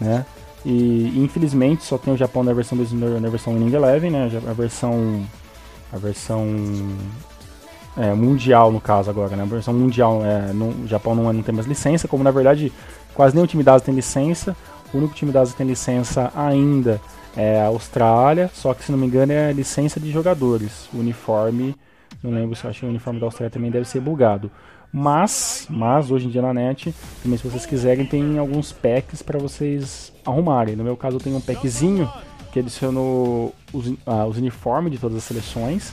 né? 0.00 0.24
E 0.64 1.12
infelizmente 1.16 1.84
só 1.84 1.96
tem 1.96 2.12
o 2.12 2.16
Japão 2.16 2.42
na 2.42 2.52
versão 2.52 2.76
na 2.76 3.28
versão 3.28 3.54
Winning 3.54 3.74
Eleven, 3.74 4.10
né? 4.10 4.30
A 4.48 4.52
versão 4.52 5.24
a 5.92 5.96
versão 5.96 6.44
é, 7.96 8.12
mundial 8.14 8.70
no 8.70 8.80
caso 8.80 9.08
agora, 9.10 9.34
né? 9.36 9.42
A 9.42 9.46
versão 9.46 9.72
mundial 9.72 10.24
é, 10.24 10.52
no 10.52 10.86
Japão 10.86 11.14
não, 11.14 11.32
não 11.32 11.42
tem 11.42 11.54
mais 11.54 11.66
licença, 11.66 12.06
como 12.06 12.22
na 12.22 12.30
verdade 12.30 12.72
quase 13.14 13.34
nenhum 13.34 13.46
time 13.46 13.62
da 13.62 13.74
Ásia 13.74 13.86
tem 13.86 13.94
licença. 13.94 14.56
O 14.92 14.98
único 14.98 15.14
time 15.14 15.32
da 15.32 15.40
Ásia 15.40 15.52
que 15.52 15.58
tem 15.58 15.66
licença 15.66 16.30
ainda 16.34 17.00
é 17.36 17.60
a 17.60 17.66
Austrália, 17.66 18.50
só 18.54 18.72
que 18.72 18.84
se 18.84 18.92
não 18.92 18.98
me 18.98 19.06
engano 19.06 19.32
é 19.32 19.52
licença 19.52 19.98
de 19.98 20.10
jogadores. 20.10 20.88
O 20.92 20.98
uniforme, 20.98 21.74
não 22.22 22.30
lembro 22.30 22.54
se 22.54 22.66
acho 22.66 22.80
que 22.80 22.86
o 22.86 22.88
uniforme 22.88 23.18
da 23.18 23.26
Austrália 23.26 23.50
também 23.50 23.70
deve 23.70 23.86
ser 23.86 24.00
bugado. 24.00 24.50
Mas, 24.92 25.66
mas 25.68 26.10
hoje 26.10 26.26
em 26.26 26.30
dia 26.30 26.40
na 26.40 26.54
net, 26.54 26.94
também 27.22 27.36
se 27.36 27.46
vocês 27.46 27.66
quiserem, 27.66 28.06
tem 28.06 28.38
alguns 28.38 28.72
packs 28.72 29.20
para 29.20 29.38
vocês 29.38 30.12
arrumarem. 30.24 30.76
No 30.76 30.84
meu 30.84 30.96
caso, 30.96 31.16
eu 31.16 31.20
tenho 31.20 31.36
um 31.36 31.40
packzinho 31.40 32.08
que 32.52 32.60
adicionou 32.60 33.54
os, 33.72 33.92
ah, 34.06 34.24
os 34.24 34.38
uniformes 34.38 34.92
de 34.92 34.98
todas 34.98 35.18
as 35.18 35.24
seleções 35.24 35.92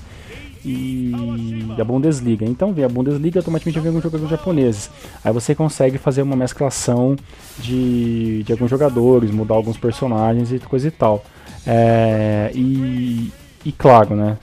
e 0.65 1.75
a 1.79 1.83
Bundesliga. 1.83 2.45
Então 2.45 2.73
vem 2.73 2.85
a 2.85 2.89
Bundesliga 2.89 3.39
automaticamente 3.39 3.79
vem 3.79 3.87
alguns 3.89 4.03
jogadores 4.03 4.29
japoneses. 4.29 4.89
Aí 5.23 5.33
você 5.33 5.53
consegue 5.53 5.97
fazer 5.97 6.21
uma 6.21 6.35
mesclação 6.35 7.15
de, 7.59 8.43
de 8.43 8.51
alguns 8.51 8.69
jogadores, 8.69 9.31
mudar 9.31 9.55
alguns 9.55 9.77
personagens 9.77 10.51
e 10.51 10.59
coisa 10.59 10.87
e 10.87 10.91
tal. 10.91 11.23
É, 11.65 12.51
e, 12.53 13.31
e 13.65 13.71
claro, 13.71 14.15
né? 14.15 14.37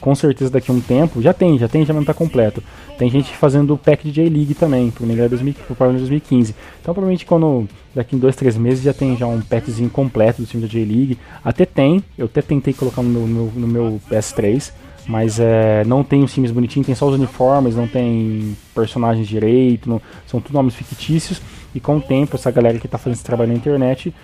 Com 0.00 0.16
certeza 0.16 0.50
daqui 0.50 0.68
a 0.68 0.74
um 0.74 0.80
tempo, 0.80 1.22
já 1.22 1.32
tem, 1.32 1.56
já 1.56 1.68
tem, 1.68 1.86
já 1.86 1.94
não 1.94 2.00
está 2.00 2.12
completo. 2.12 2.60
Tem 2.98 3.08
gente 3.08 3.30
fazendo 3.36 3.74
o 3.74 3.78
pack 3.78 4.02
de 4.02 4.10
J-League 4.10 4.54
também, 4.54 4.90
pro 4.90 5.06
Negra 5.06 5.28
2015. 5.28 6.54
Então 6.80 6.92
provavelmente 6.92 7.24
quando 7.24 7.68
daqui 7.94 8.16
em 8.16 8.18
dois, 8.18 8.34
três 8.34 8.56
meses 8.56 8.82
já 8.82 8.92
tem 8.92 9.16
já 9.16 9.28
um 9.28 9.40
packzinho 9.40 9.88
completo 9.88 10.42
do 10.42 10.48
time 10.48 10.62
da 10.62 10.68
J-League. 10.68 11.18
Até 11.44 11.64
tem, 11.64 12.02
eu 12.18 12.26
até 12.26 12.42
tentei 12.42 12.74
colocar 12.74 13.00
no 13.00 13.28
no, 13.28 13.46
no 13.52 13.68
meu 13.68 14.00
PS3, 14.10 14.72
mas 15.06 15.40
é, 15.40 15.84
não 15.84 16.04
tem 16.04 16.22
os 16.22 16.32
times 16.32 16.50
bonitinhos, 16.50 16.86
tem 16.86 16.94
só 16.94 17.06
os 17.06 17.14
uniformes, 17.14 17.74
não 17.74 17.88
tem 17.88 18.56
personagens 18.74 19.26
direito, 19.26 19.88
não, 19.88 20.00
são 20.26 20.40
tudo 20.40 20.54
nomes 20.54 20.74
fictícios. 20.74 21.40
E 21.74 21.80
com 21.80 21.96
o 21.96 22.00
tempo, 22.00 22.36
essa 22.36 22.50
galera 22.50 22.78
que 22.78 22.86
está 22.86 22.98
fazendo 22.98 23.14
esse 23.14 23.24
trabalho 23.24 23.50
na 23.50 23.56
internet 23.56 24.14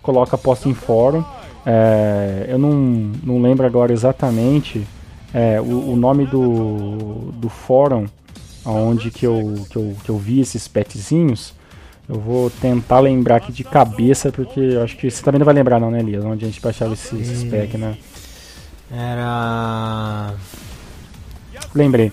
coloca 0.00 0.38
posta 0.38 0.68
em 0.68 0.74
fórum. 0.74 1.24
É, 1.64 2.46
eu 2.48 2.58
não, 2.58 2.72
não 3.22 3.40
lembro 3.40 3.66
agora 3.66 3.92
exatamente 3.92 4.86
é, 5.32 5.60
o, 5.60 5.92
o, 5.92 5.96
nome 5.96 6.26
do, 6.26 7.32
do 7.32 7.48
fórum 7.48 8.06
onde 8.64 9.10
que 9.10 9.26
eu, 9.26 9.54
que, 9.70 9.76
eu, 9.76 9.96
que 10.02 10.10
eu 10.10 10.18
vi 10.18 10.40
esses 10.40 10.66
petzinhos. 10.66 11.54
Eu 12.08 12.18
vou 12.18 12.50
tentar 12.50 13.00
lembrar 13.00 13.36
aqui 13.36 13.52
de 13.52 13.64
cabeça, 13.64 14.32
porque 14.32 14.78
acho 14.82 14.96
que 14.96 15.10
você 15.10 15.22
também 15.22 15.38
não 15.38 15.46
vai 15.46 15.54
lembrar 15.54 15.80
não, 15.80 15.90
né, 15.90 16.00
Elias? 16.00 16.24
Onde 16.24 16.44
a 16.44 16.48
gente 16.48 16.60
baixava 16.60 16.92
esse, 16.94 17.16
esses 17.16 17.44
pack, 17.44 17.78
né? 17.78 17.96
Era. 18.92 20.34
Lembrei. 21.74 22.12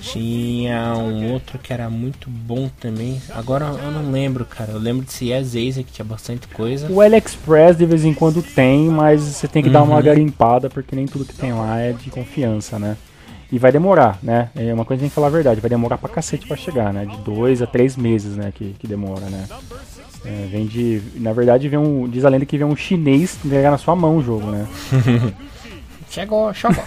Tinha 0.03 0.95
um 0.97 1.31
outro 1.31 1.57
que 1.57 1.71
era 1.71 1.89
muito 1.89 2.29
bom 2.29 2.69
também. 2.79 3.21
Agora 3.29 3.65
eu 3.65 3.89
não 3.89 4.11
lembro, 4.11 4.43
cara. 4.43 4.71
Eu 4.71 4.77
lembro 4.77 5.05
de 5.05 5.25
Yes 5.25 5.55
Ace 5.55 5.83
que 5.83 5.93
tinha 5.93 6.03
bastante 6.03 6.45
coisa. 6.49 6.91
O 6.91 6.99
AliExpress 6.99 7.77
de 7.77 7.85
vez 7.85 8.03
em 8.03 8.13
quando 8.13 8.43
tem, 8.43 8.89
mas 8.89 9.21
você 9.21 9.47
tem 9.47 9.63
que 9.63 9.69
uhum. 9.69 9.73
dar 9.73 9.83
uma 9.83 9.95
uhum. 9.95 10.03
garimpada 10.03 10.69
porque 10.69 10.95
nem 10.95 11.05
tudo 11.05 11.23
que 11.23 11.33
tem 11.33 11.53
lá 11.53 11.79
é 11.79 11.93
de 11.93 12.09
confiança, 12.09 12.77
né? 12.77 12.97
E 13.49 13.57
vai 13.57 13.71
demorar, 13.71 14.19
né? 14.21 14.49
É 14.55 14.73
uma 14.73 14.83
coisa 14.83 14.99
que 14.99 15.03
tem 15.03 15.09
que 15.09 15.15
falar 15.15 15.27
a 15.27 15.29
verdade, 15.29 15.61
vai 15.61 15.69
demorar 15.69 15.97
pra 15.97 16.09
cacete 16.09 16.47
pra 16.47 16.57
chegar, 16.57 16.91
né? 16.91 17.05
De 17.05 17.17
dois 17.17 17.61
a 17.61 17.67
três 17.67 17.95
meses, 17.95 18.35
né? 18.35 18.51
Que, 18.53 18.75
que 18.77 18.87
demora, 18.87 19.27
né? 19.27 19.45
É, 20.25 20.47
vem 20.49 20.65
de. 20.65 21.01
Na 21.15 21.31
verdade, 21.33 21.69
vem 21.69 21.79
um. 21.79 22.09
Diz 22.09 22.25
a 22.25 22.29
lenda 22.29 22.45
que 22.45 22.57
vem 22.57 22.67
um 22.67 22.75
chinês 22.75 23.37
entregar 23.45 23.71
na 23.71 23.77
sua 23.77 23.95
mão 23.95 24.17
o 24.17 24.23
jogo, 24.23 24.47
né? 24.47 24.67
chegou, 26.09 26.53
chegou. 26.53 26.83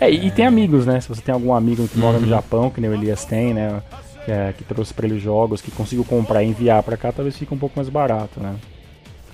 É, 0.00 0.10
e 0.10 0.30
tem 0.30 0.46
amigos, 0.46 0.86
né? 0.86 1.00
Se 1.00 1.08
você 1.08 1.20
tem 1.20 1.32
algum 1.32 1.54
amigo 1.54 1.86
que 1.88 1.98
mora 1.98 2.18
no 2.18 2.24
uhum. 2.24 2.30
Japão, 2.30 2.70
que 2.70 2.80
nem 2.80 2.90
o 2.90 2.94
Elias 2.94 3.24
tem, 3.24 3.54
né? 3.54 3.82
Que, 4.24 4.30
é, 4.30 4.54
que 4.56 4.64
trouxe 4.64 4.94
pra 4.94 5.06
ele 5.06 5.18
jogos, 5.18 5.60
que 5.60 5.70
conseguiu 5.70 6.04
comprar 6.04 6.42
e 6.42 6.48
enviar 6.48 6.82
pra 6.82 6.96
cá, 6.96 7.12
talvez 7.12 7.36
fique 7.36 7.52
um 7.52 7.58
pouco 7.58 7.74
mais 7.76 7.88
barato, 7.88 8.40
né? 8.40 8.54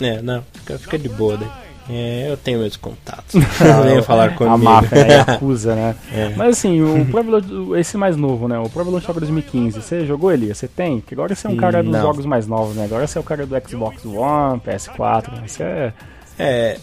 É, 0.00 0.22
não, 0.22 0.42
fica, 0.52 0.78
fica 0.78 0.98
de 0.98 1.08
boa, 1.08 1.36
né? 1.36 1.50
É, 1.90 2.26
eu 2.30 2.36
tenho 2.36 2.58
meus 2.58 2.76
contatos. 2.76 3.32
Não 3.60 3.82
venho 3.82 4.02
falar 4.02 4.34
comigo. 4.34 4.54
A 4.54 4.58
máfia, 4.58 5.04
né? 5.04 5.20
acusa, 5.26 5.74
né? 5.74 5.96
É. 6.12 6.28
Mas 6.36 6.58
assim, 6.58 6.82
o 6.82 7.06
Pro 7.06 7.76
esse 7.76 7.96
mais 7.96 8.14
novo, 8.14 8.46
né? 8.46 8.58
O 8.58 8.68
Pro 8.68 8.82
Evolution 8.82 9.14
2015, 9.14 9.80
você 9.80 10.04
jogou 10.04 10.30
ele? 10.30 10.54
Você 10.54 10.68
tem? 10.68 11.00
Porque 11.00 11.14
agora 11.14 11.34
você 11.34 11.46
é 11.46 11.50
um 11.50 11.56
cara 11.56 11.82
dos 11.82 11.98
jogos 11.98 12.26
mais 12.26 12.46
novos, 12.46 12.76
né? 12.76 12.84
Agora 12.84 13.06
você 13.06 13.16
é 13.16 13.20
o 13.20 13.24
cara 13.24 13.46
do 13.46 13.68
Xbox 13.68 14.04
One, 14.04 14.60
PS4, 14.60 15.32
né? 15.32 15.42
Você 15.46 15.62
é... 15.62 15.92
É, 16.38 16.78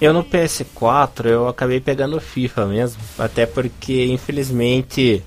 eu 0.00 0.12
no 0.12 0.24
PS4 0.24 1.26
eu 1.26 1.48
acabei 1.48 1.80
pegando 1.80 2.20
FIFA 2.20 2.66
mesmo, 2.66 3.00
até 3.18 3.46
porque 3.46 4.06
infelizmente, 4.06 5.22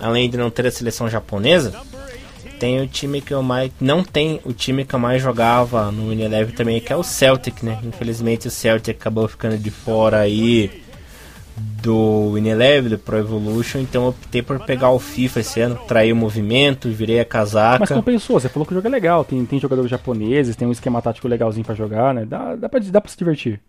além 0.00 0.28
de 0.28 0.36
não 0.36 0.50
ter 0.50 0.66
a 0.66 0.70
seleção 0.70 1.08
japonesa, 1.08 1.72
tem 2.58 2.80
o 2.80 2.88
time 2.88 3.20
que 3.20 3.32
eu 3.32 3.42
mais 3.42 3.70
não 3.80 4.02
tem 4.02 4.40
o 4.44 4.52
time 4.52 4.84
que 4.84 4.94
eu 4.94 4.98
mais 4.98 5.22
jogava 5.22 5.90
no 5.92 6.08
Unilever 6.08 6.54
também, 6.54 6.80
que 6.80 6.92
é 6.92 6.96
o 6.96 7.04
Celtic, 7.04 7.62
né? 7.62 7.78
Infelizmente 7.84 8.48
o 8.48 8.50
Celtic 8.50 8.96
acabou 8.96 9.28
ficando 9.28 9.56
de 9.56 9.70
fora 9.70 10.18
aí 10.18 10.82
do 11.82 12.30
Unilever, 12.32 12.90
do 12.90 12.98
Pro 12.98 13.18
Evolution, 13.18 13.78
então 13.78 14.04
eu 14.04 14.08
optei 14.08 14.42
por 14.42 14.58
pegar 14.64 14.90
o 14.90 14.98
FIFA 14.98 15.40
esse 15.40 15.60
ano, 15.60 15.78
trair 15.86 16.12
o 16.12 16.16
movimento, 16.16 16.88
virei 16.88 17.20
a 17.20 17.24
casaca. 17.24 17.80
Mas 17.80 17.90
compensou, 17.90 18.38
você 18.38 18.48
falou 18.48 18.66
que 18.66 18.72
o 18.72 18.76
jogo 18.76 18.88
é 18.88 18.90
legal, 18.90 19.24
tem, 19.24 19.44
tem 19.44 19.58
jogadores 19.58 19.90
japoneses, 19.90 20.56
tem 20.56 20.66
um 20.66 20.72
esquema 20.72 21.00
tático 21.00 21.28
legalzinho 21.28 21.64
para 21.64 21.74
jogar, 21.74 22.12
né? 22.14 22.24
Dá, 22.24 22.56
dá, 22.56 22.68
pra, 22.68 22.80
dá 22.80 23.00
pra 23.00 23.10
se 23.10 23.16
divertir. 23.16 23.60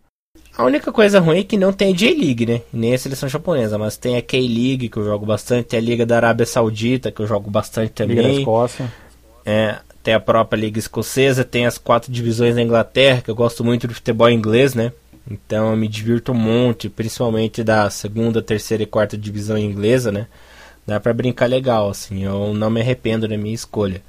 A 0.58 0.64
única 0.64 0.92
coisa 0.92 1.20
ruim 1.20 1.40
é 1.40 1.44
que 1.44 1.58
não 1.58 1.72
tem 1.72 1.94
a 1.94 1.96
J-League, 1.96 2.46
né? 2.46 2.62
Nem 2.74 2.94
a 2.94 2.98
seleção 2.98 3.30
japonesa, 3.30 3.78
mas 3.78 3.98
tem 3.98 4.18
a 4.18 4.22
K-League 4.22 4.90
que 4.90 4.98
eu 4.98 5.06
jogo 5.06 5.26
bastante, 5.26 5.68
tem 5.68 5.80
a 5.80 5.82
Liga 5.82 6.06
da 6.06 6.18
Arábia 6.18 6.46
Saudita 6.46 7.12
que 7.12 7.22
eu 7.22 7.28
jogo 7.28 7.50
bastante 7.50 7.92
também. 7.94 8.18
Liga 8.18 8.28
da 8.28 8.34
Escócia. 8.36 8.92
É, 9.46 9.78
tem 10.04 10.14
a 10.14 10.20
própria 10.20 10.60
Liga 10.60 10.78
Escocesa, 10.78 11.44
tem 11.44 11.66
as 11.66 11.78
quatro 11.78 12.12
divisões 12.12 12.56
da 12.56 12.62
Inglaterra, 12.62 13.22
que 13.22 13.32
eu 13.32 13.36
gosto 13.36 13.64
muito 13.64 13.88
do 13.88 13.94
futebol 13.94 14.30
inglês, 14.30 14.76
né? 14.76 14.92
Então 15.30 15.72
eu 15.72 15.78
me 15.78 15.88
divirto 15.88 16.32
um 16.32 16.36
monte, 16.36 16.89
principalmente 16.89 17.63
da 17.63 17.89
segunda, 17.89 18.41
terceira 18.41 18.84
e 18.84 18.86
quarta 18.86 19.17
divisão 19.17 19.57
inglesa, 19.57 20.11
né? 20.11 20.28
Dá 20.86 20.99
pra 20.99 21.13
brincar 21.13 21.47
legal, 21.47 21.89
assim, 21.89 22.24
eu 22.24 22.53
não 22.53 22.70
me 22.70 22.82
arrependo 22.82 23.28
da 23.28 23.38
minha 23.38 23.53
escolha. 23.53 24.01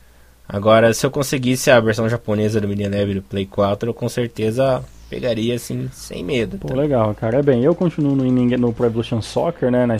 Agora, 0.49 0.93
se 0.93 1.07
eu 1.07 1.11
conseguisse 1.11 1.71
a 1.71 1.79
versão 1.79 2.09
japonesa 2.09 2.61
do 2.61 2.67
Mini 2.67 2.89
Leve 2.89 3.15
do 3.15 3.23
Play 3.23 3.47
4, 3.47 3.91
eu 3.91 3.95
com 3.95 4.09
certeza 4.09 4.83
pegaria 5.09 5.55
assim, 5.55 5.89
sem 5.93 6.25
medo. 6.25 6.59
Pô, 6.59 6.69
tá? 6.69 6.75
legal, 6.75 7.15
cara. 7.15 7.39
É 7.39 7.43
bem, 7.43 7.63
eu 7.63 7.75
continuo 7.75 8.17
no, 8.17 8.25
no 8.25 8.73
Pro 8.73 8.87
Evolution 8.87 9.21
Soccer, 9.21 9.71
né, 9.71 9.87
na, 9.87 9.97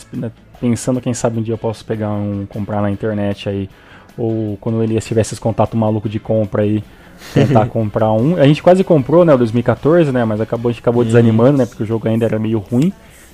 pensando 0.61 1.01
quem 1.01 1.15
sabe 1.15 1.39
um 1.39 1.43
dia 1.43 1.55
eu 1.55 1.59
posso 1.59 1.85
pegar 1.85 2.11
um, 2.11 2.47
comprar 2.47 2.81
na 2.81 2.91
internet 2.91 3.49
aí, 3.49 3.69
ou 4.17 4.57
quando 4.61 4.83
ele 4.83 5.01
tivesse 5.01 5.35
esse 5.35 5.41
contato 5.41 5.77
maluco 5.77 6.09
de 6.09 6.19
compra 6.19 6.63
aí, 6.63 6.83
tentar 7.33 7.67
comprar 7.71 8.13
um. 8.13 8.37
A 8.37 8.47
gente 8.47 8.63
quase 8.63 8.83
comprou, 8.85 9.25
né, 9.25 9.35
o 9.35 9.39
2014, 9.39 10.13
né, 10.13 10.25
mas 10.25 10.41
acabou, 10.41 10.71
a 10.71 10.73
gente 10.73 10.81
acabou 10.81 11.05
desanimando, 11.05 11.59
né, 11.59 11.67
porque 11.67 11.83
o 11.83 11.87
jogo 11.87 12.09
ainda 12.09 12.25
era 12.25 12.39
meio 12.39 12.59
ruim. 12.59 12.93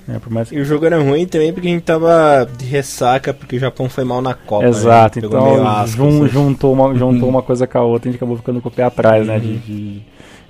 É, 0.08 0.20
mais... 0.30 0.52
E 0.52 0.60
o 0.60 0.64
jogo 0.64 0.86
era 0.86 1.00
ruim 1.00 1.26
também 1.26 1.52
porque 1.52 1.66
a 1.66 1.70
gente 1.72 1.82
tava 1.82 2.48
de 2.56 2.64
ressaca, 2.64 3.34
porque 3.34 3.56
o 3.56 3.58
Japão 3.58 3.88
foi 3.88 4.04
mal 4.04 4.22
na 4.22 4.34
Copa. 4.34 4.62
Né? 4.62 4.68
Exato, 4.68 5.20
né? 5.20 5.26
então 5.26 5.66
asco, 5.66 5.96
jun, 5.96 6.24
assim. 6.24 6.28
juntou, 6.28 6.72
uma, 6.72 6.94
juntou 6.94 7.28
uma 7.28 7.42
coisa 7.42 7.66
com 7.66 7.78
a 7.78 7.82
outra, 7.82 8.08
a 8.08 8.12
gente 8.12 8.18
acabou 8.18 8.36
ficando 8.36 8.60
com 8.60 8.68
o 8.68 8.72
pé 8.72 8.84
atrás, 8.84 9.26
né? 9.26 9.40
De, 9.40 9.48
uhum. 9.48 9.58
de, 9.66 10.02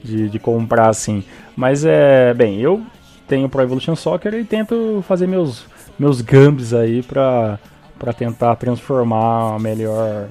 de, 0.04 0.28
de, 0.28 0.38
comprar 0.38 0.90
assim. 0.90 1.24
Mas 1.56 1.86
é. 1.86 2.34
Bem, 2.34 2.60
eu 2.60 2.82
tenho 3.26 3.48
Pro 3.48 3.62
Evolution 3.62 3.96
Soccer 3.96 4.34
e 4.34 4.44
tento 4.44 5.02
fazer 5.08 5.26
meus, 5.26 5.64
meus 5.98 6.20
gambs 6.20 6.74
aí 6.74 7.02
pra, 7.02 7.58
pra 7.98 8.12
tentar 8.12 8.56
transformar 8.56 9.54
a 9.54 9.58
melhor 9.58 10.28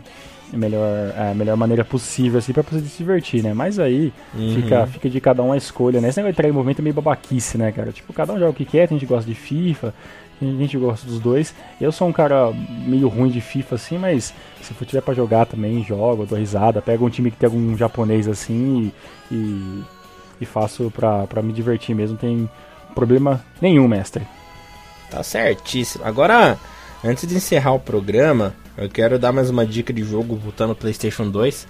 melhor, 0.55 1.13
é, 1.15 1.31
a 1.31 1.33
melhor 1.35 1.57
maneira 1.57 1.83
possível, 1.83 2.39
assim, 2.39 2.53
pra 2.53 2.63
você 2.63 2.81
se 2.81 2.97
divertir, 2.97 3.43
né? 3.43 3.53
Mas 3.53 3.79
aí 3.79 4.13
uhum. 4.33 4.55
fica, 4.55 4.87
fica 4.87 5.09
de 5.09 5.21
cada 5.21 5.43
um 5.43 5.51
a 5.51 5.57
escolha, 5.57 6.01
né? 6.01 6.09
Esse 6.09 6.19
negócio 6.19 6.33
de 6.33 6.37
trair 6.37 6.53
movimento 6.53 6.79
é 6.79 6.81
meio 6.81 6.95
babaquice, 6.95 7.57
né, 7.57 7.71
cara? 7.71 7.91
Tipo, 7.91 8.13
cada 8.13 8.33
um 8.33 8.39
joga 8.39 8.51
o 8.51 8.53
que 8.53 8.65
quer, 8.65 8.83
a 8.83 8.87
gente 8.87 9.05
gosta 9.05 9.29
de 9.29 9.35
FIFA, 9.35 9.93
a 10.41 10.45
gente 10.45 10.77
gosta 10.77 11.07
dos 11.07 11.19
dois. 11.19 11.53
Eu 11.79 11.91
sou 11.91 12.07
um 12.07 12.11
cara 12.11 12.51
meio 12.85 13.07
ruim 13.07 13.29
de 13.29 13.41
FIFA, 13.41 13.75
assim, 13.75 13.97
mas 13.97 14.33
se 14.61 14.73
for 14.73 14.85
tiver 14.85 15.01
pra 15.01 15.13
jogar 15.13 15.45
também, 15.45 15.83
jogo, 15.83 16.25
dou 16.25 16.37
risada, 16.37 16.81
pego 16.81 17.05
um 17.05 17.09
time 17.09 17.31
que 17.31 17.37
tem 17.37 17.47
algum 17.47 17.77
japonês 17.77 18.27
assim 18.27 18.91
e, 19.31 19.35
e, 19.35 19.83
e 20.41 20.45
faço 20.45 20.91
pra, 20.91 21.25
pra 21.27 21.41
me 21.41 21.53
divertir 21.53 21.95
mesmo, 21.95 22.17
tem 22.17 22.49
problema 22.93 23.43
nenhum, 23.61 23.87
mestre. 23.87 24.25
Tá 25.09 25.23
certíssimo. 25.23 26.03
Agora, 26.03 26.57
antes 27.03 27.27
de 27.27 27.35
encerrar 27.35 27.73
o 27.73 27.79
programa, 27.79 28.53
eu 28.77 28.89
quero 28.89 29.17
dar 29.17 29.31
mais 29.31 29.49
uma 29.49 29.65
dica 29.65 29.93
de 29.93 30.03
jogo 30.03 30.35
voltando 30.35 30.69
no 30.69 30.75
PlayStation 30.75 31.29
2, 31.29 31.67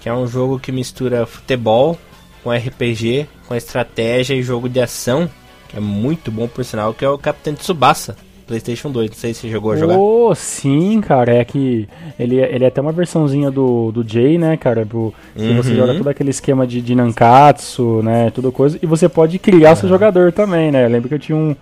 que 0.00 0.08
é 0.08 0.14
um 0.14 0.26
jogo 0.26 0.58
que 0.58 0.72
mistura 0.72 1.26
futebol 1.26 1.98
com 2.42 2.50
RPG, 2.50 3.26
com 3.46 3.54
estratégia 3.54 4.34
e 4.34 4.42
jogo 4.42 4.68
de 4.68 4.80
ação, 4.80 5.28
que 5.68 5.76
é 5.76 5.80
muito 5.80 6.30
bom 6.30 6.46
por 6.46 6.64
sinal, 6.64 6.94
que 6.94 7.04
é 7.04 7.08
o 7.08 7.18
Capitão 7.18 7.54
Tsubasa. 7.54 8.16
PlayStation 8.46 8.92
2, 8.92 9.10
não 9.10 9.16
sei 9.16 9.34
se 9.34 9.40
você 9.40 9.48
jogou 9.48 9.72
a 9.72 9.76
jogar. 9.76 9.98
Oh, 9.98 10.32
sim, 10.32 11.00
cara, 11.00 11.34
é 11.34 11.44
que 11.44 11.88
ele, 12.16 12.36
ele 12.36 12.64
é 12.64 12.68
até 12.68 12.80
uma 12.80 12.92
versãozinha 12.92 13.50
do, 13.50 13.90
do 13.90 14.08
Jay, 14.08 14.38
né, 14.38 14.56
cara? 14.56 14.86
Pro, 14.86 15.12
uhum. 15.34 15.56
Você 15.56 15.74
joga 15.74 15.96
todo 15.96 16.08
aquele 16.08 16.30
esquema 16.30 16.64
de, 16.64 16.80
de 16.80 16.94
Nankatsu, 16.94 18.02
né, 18.04 18.30
tudo 18.30 18.52
coisa, 18.52 18.78
e 18.80 18.86
você 18.86 19.08
pode 19.08 19.40
criar 19.40 19.70
uhum. 19.70 19.76
seu 19.76 19.88
jogador 19.88 20.30
também, 20.32 20.70
né? 20.70 20.84
Eu 20.84 20.88
lembro 20.88 21.08
que 21.08 21.16
eu 21.16 21.18
tinha 21.18 21.36
um, 21.36 21.56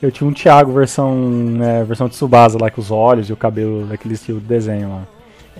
eu 0.00 0.10
tinha 0.10 0.28
um 0.28 0.32
Thiago 0.32 0.72
versão, 0.72 1.14
né, 1.14 1.84
versão 1.84 2.08
de 2.08 2.14
Tsubasa 2.14 2.58
lá, 2.60 2.70
com 2.70 2.80
os 2.80 2.90
olhos 2.90 3.28
e 3.28 3.32
o 3.32 3.36
cabelo 3.36 3.86
daquele 3.86 4.14
estilo 4.14 4.40
de 4.40 4.46
desenho 4.46 4.88
lá. 4.90 5.02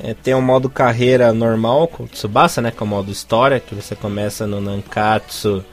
É, 0.01 0.15
tem 0.15 0.33
o 0.33 0.41
modo 0.41 0.71
carreira 0.71 1.33
normal 1.33 1.89
com 1.89 2.05
o 2.05 2.07
Tsubasa, 2.07 2.61
né, 2.61 2.71
que 2.71 2.83
é 2.83 2.85
o 2.85 2.87
modo 2.87 3.11
história, 3.11 3.59
que 3.59 3.75
você 3.75 3.97
começa 3.97 4.47
no 4.47 4.61
Nankatsu 4.61 5.65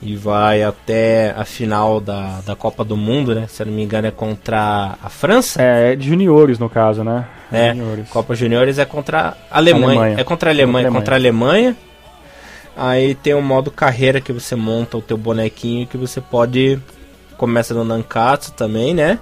e 0.00 0.14
vai 0.14 0.62
até 0.62 1.34
a 1.36 1.44
final 1.44 2.00
da, 2.00 2.40
da 2.46 2.54
Copa 2.54 2.84
do 2.84 2.96
Mundo, 2.96 3.34
né? 3.34 3.46
Se 3.48 3.62
eu 3.62 3.66
não 3.66 3.72
me 3.72 3.82
engano 3.82 4.06
é 4.06 4.10
contra 4.10 4.94
a 5.02 5.08
França. 5.08 5.60
É, 5.62 5.92
é 5.92 5.96
de 5.96 6.06
juniores 6.06 6.58
no 6.58 6.68
caso, 6.68 7.02
né? 7.02 7.26
É, 7.50 7.70
juniores. 7.70 8.08
Copa 8.10 8.34
Juniores 8.34 8.78
é 8.78 8.84
contra 8.84 9.36
a 9.50 9.56
Alemanha. 9.56 10.00
Alemanha. 10.00 10.20
É 10.20 10.24
contra 10.24 10.50
a 10.50 10.52
Alemanha, 10.52 10.90
contra 10.90 11.14
a 11.14 11.18
Alemanha. 11.18 11.76
Aí 12.76 13.14
tem 13.14 13.32
o 13.34 13.40
modo 13.40 13.70
carreira 13.70 14.20
que 14.20 14.32
você 14.32 14.54
monta 14.54 14.98
o 14.98 15.02
teu 15.02 15.16
bonequinho 15.16 15.86
que 15.86 15.96
você 15.96 16.20
pode 16.20 16.78
começa 17.36 17.74
no 17.74 17.84
Nankatsu 17.84 18.52
também, 18.52 18.94
né? 18.94 19.18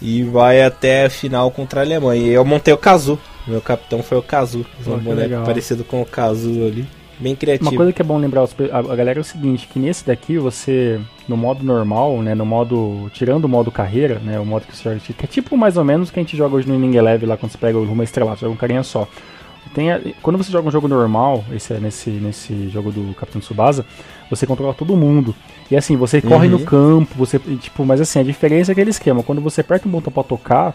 E 0.00 0.22
vai 0.24 0.62
até 0.62 1.06
a 1.06 1.10
final 1.10 1.50
contra 1.50 1.80
a 1.80 1.84
Alemanha. 1.84 2.22
E 2.22 2.30
eu 2.30 2.44
montei 2.44 2.74
o 2.74 2.78
Kazu. 2.78 3.18
Meu 3.46 3.60
capitão 3.60 4.02
foi 4.02 4.18
o 4.18 4.22
Kazu. 4.22 4.66
Um 4.86 4.98
boneco 4.98 5.44
parecido 5.44 5.84
com 5.84 6.02
o 6.02 6.06
Kazu 6.06 6.64
ali. 6.66 6.86
Bem 7.22 7.36
criativo. 7.36 7.70
Uma 7.70 7.76
coisa 7.76 7.92
que 7.92 8.02
é 8.02 8.04
bom 8.04 8.18
lembrar 8.18 8.44
a 8.72 8.96
galera 8.96 9.20
é 9.20 9.22
o 9.22 9.24
seguinte, 9.24 9.68
que 9.68 9.78
nesse 9.78 10.04
daqui 10.04 10.38
você, 10.38 11.00
no 11.28 11.36
modo 11.36 11.62
normal, 11.62 12.20
né, 12.20 12.34
no 12.34 12.44
modo, 12.44 13.08
tirando 13.12 13.44
o 13.44 13.48
modo 13.48 13.70
carreira, 13.70 14.18
né, 14.18 14.40
o 14.40 14.44
modo 14.44 14.66
que 14.66 14.76
você 14.76 14.82
joga, 14.82 14.98
que 14.98 15.24
é 15.24 15.28
tipo 15.28 15.56
mais 15.56 15.76
ou 15.76 15.84
menos 15.84 16.08
o 16.08 16.12
que 16.12 16.18
a 16.18 16.22
gente 16.22 16.36
joga 16.36 16.56
hoje 16.56 16.66
no 16.66 16.74
Inning 16.74 16.96
Eleven 16.96 17.28
lá 17.28 17.36
quando 17.36 17.52
você 17.52 17.58
pega 17.58 17.78
estrelado, 18.02 18.38
você 18.38 18.44
joga 18.44 18.54
um 18.54 18.58
carinha 18.58 18.82
só. 18.82 19.06
Tem 19.72 19.92
a, 19.92 20.00
quando 20.20 20.36
você 20.36 20.50
joga 20.50 20.66
um 20.66 20.70
jogo 20.70 20.88
normal, 20.88 21.44
esse, 21.52 21.72
nesse, 21.74 22.10
nesse 22.10 22.68
jogo 22.68 22.90
do 22.90 23.14
Capitão 23.14 23.40
Tsubasa, 23.40 23.86
você 24.34 24.46
controla 24.46 24.72
todo 24.72 24.96
mundo. 24.96 25.34
E 25.70 25.76
assim, 25.76 25.96
você 25.96 26.16
uhum. 26.18 26.28
corre 26.30 26.48
no 26.48 26.58
uhum. 26.58 26.64
campo, 26.64 27.14
você. 27.16 27.38
Tipo, 27.38 27.84
mas 27.84 28.00
assim, 28.00 28.18
a 28.18 28.22
diferença 28.22 28.70
é 28.70 28.72
aquele 28.72 28.90
esquema. 28.90 29.22
Quando 29.22 29.40
você 29.40 29.60
aperta 29.60 29.86
um 29.86 29.90
botão 29.90 30.12
pra 30.12 30.22
tocar, 30.22 30.74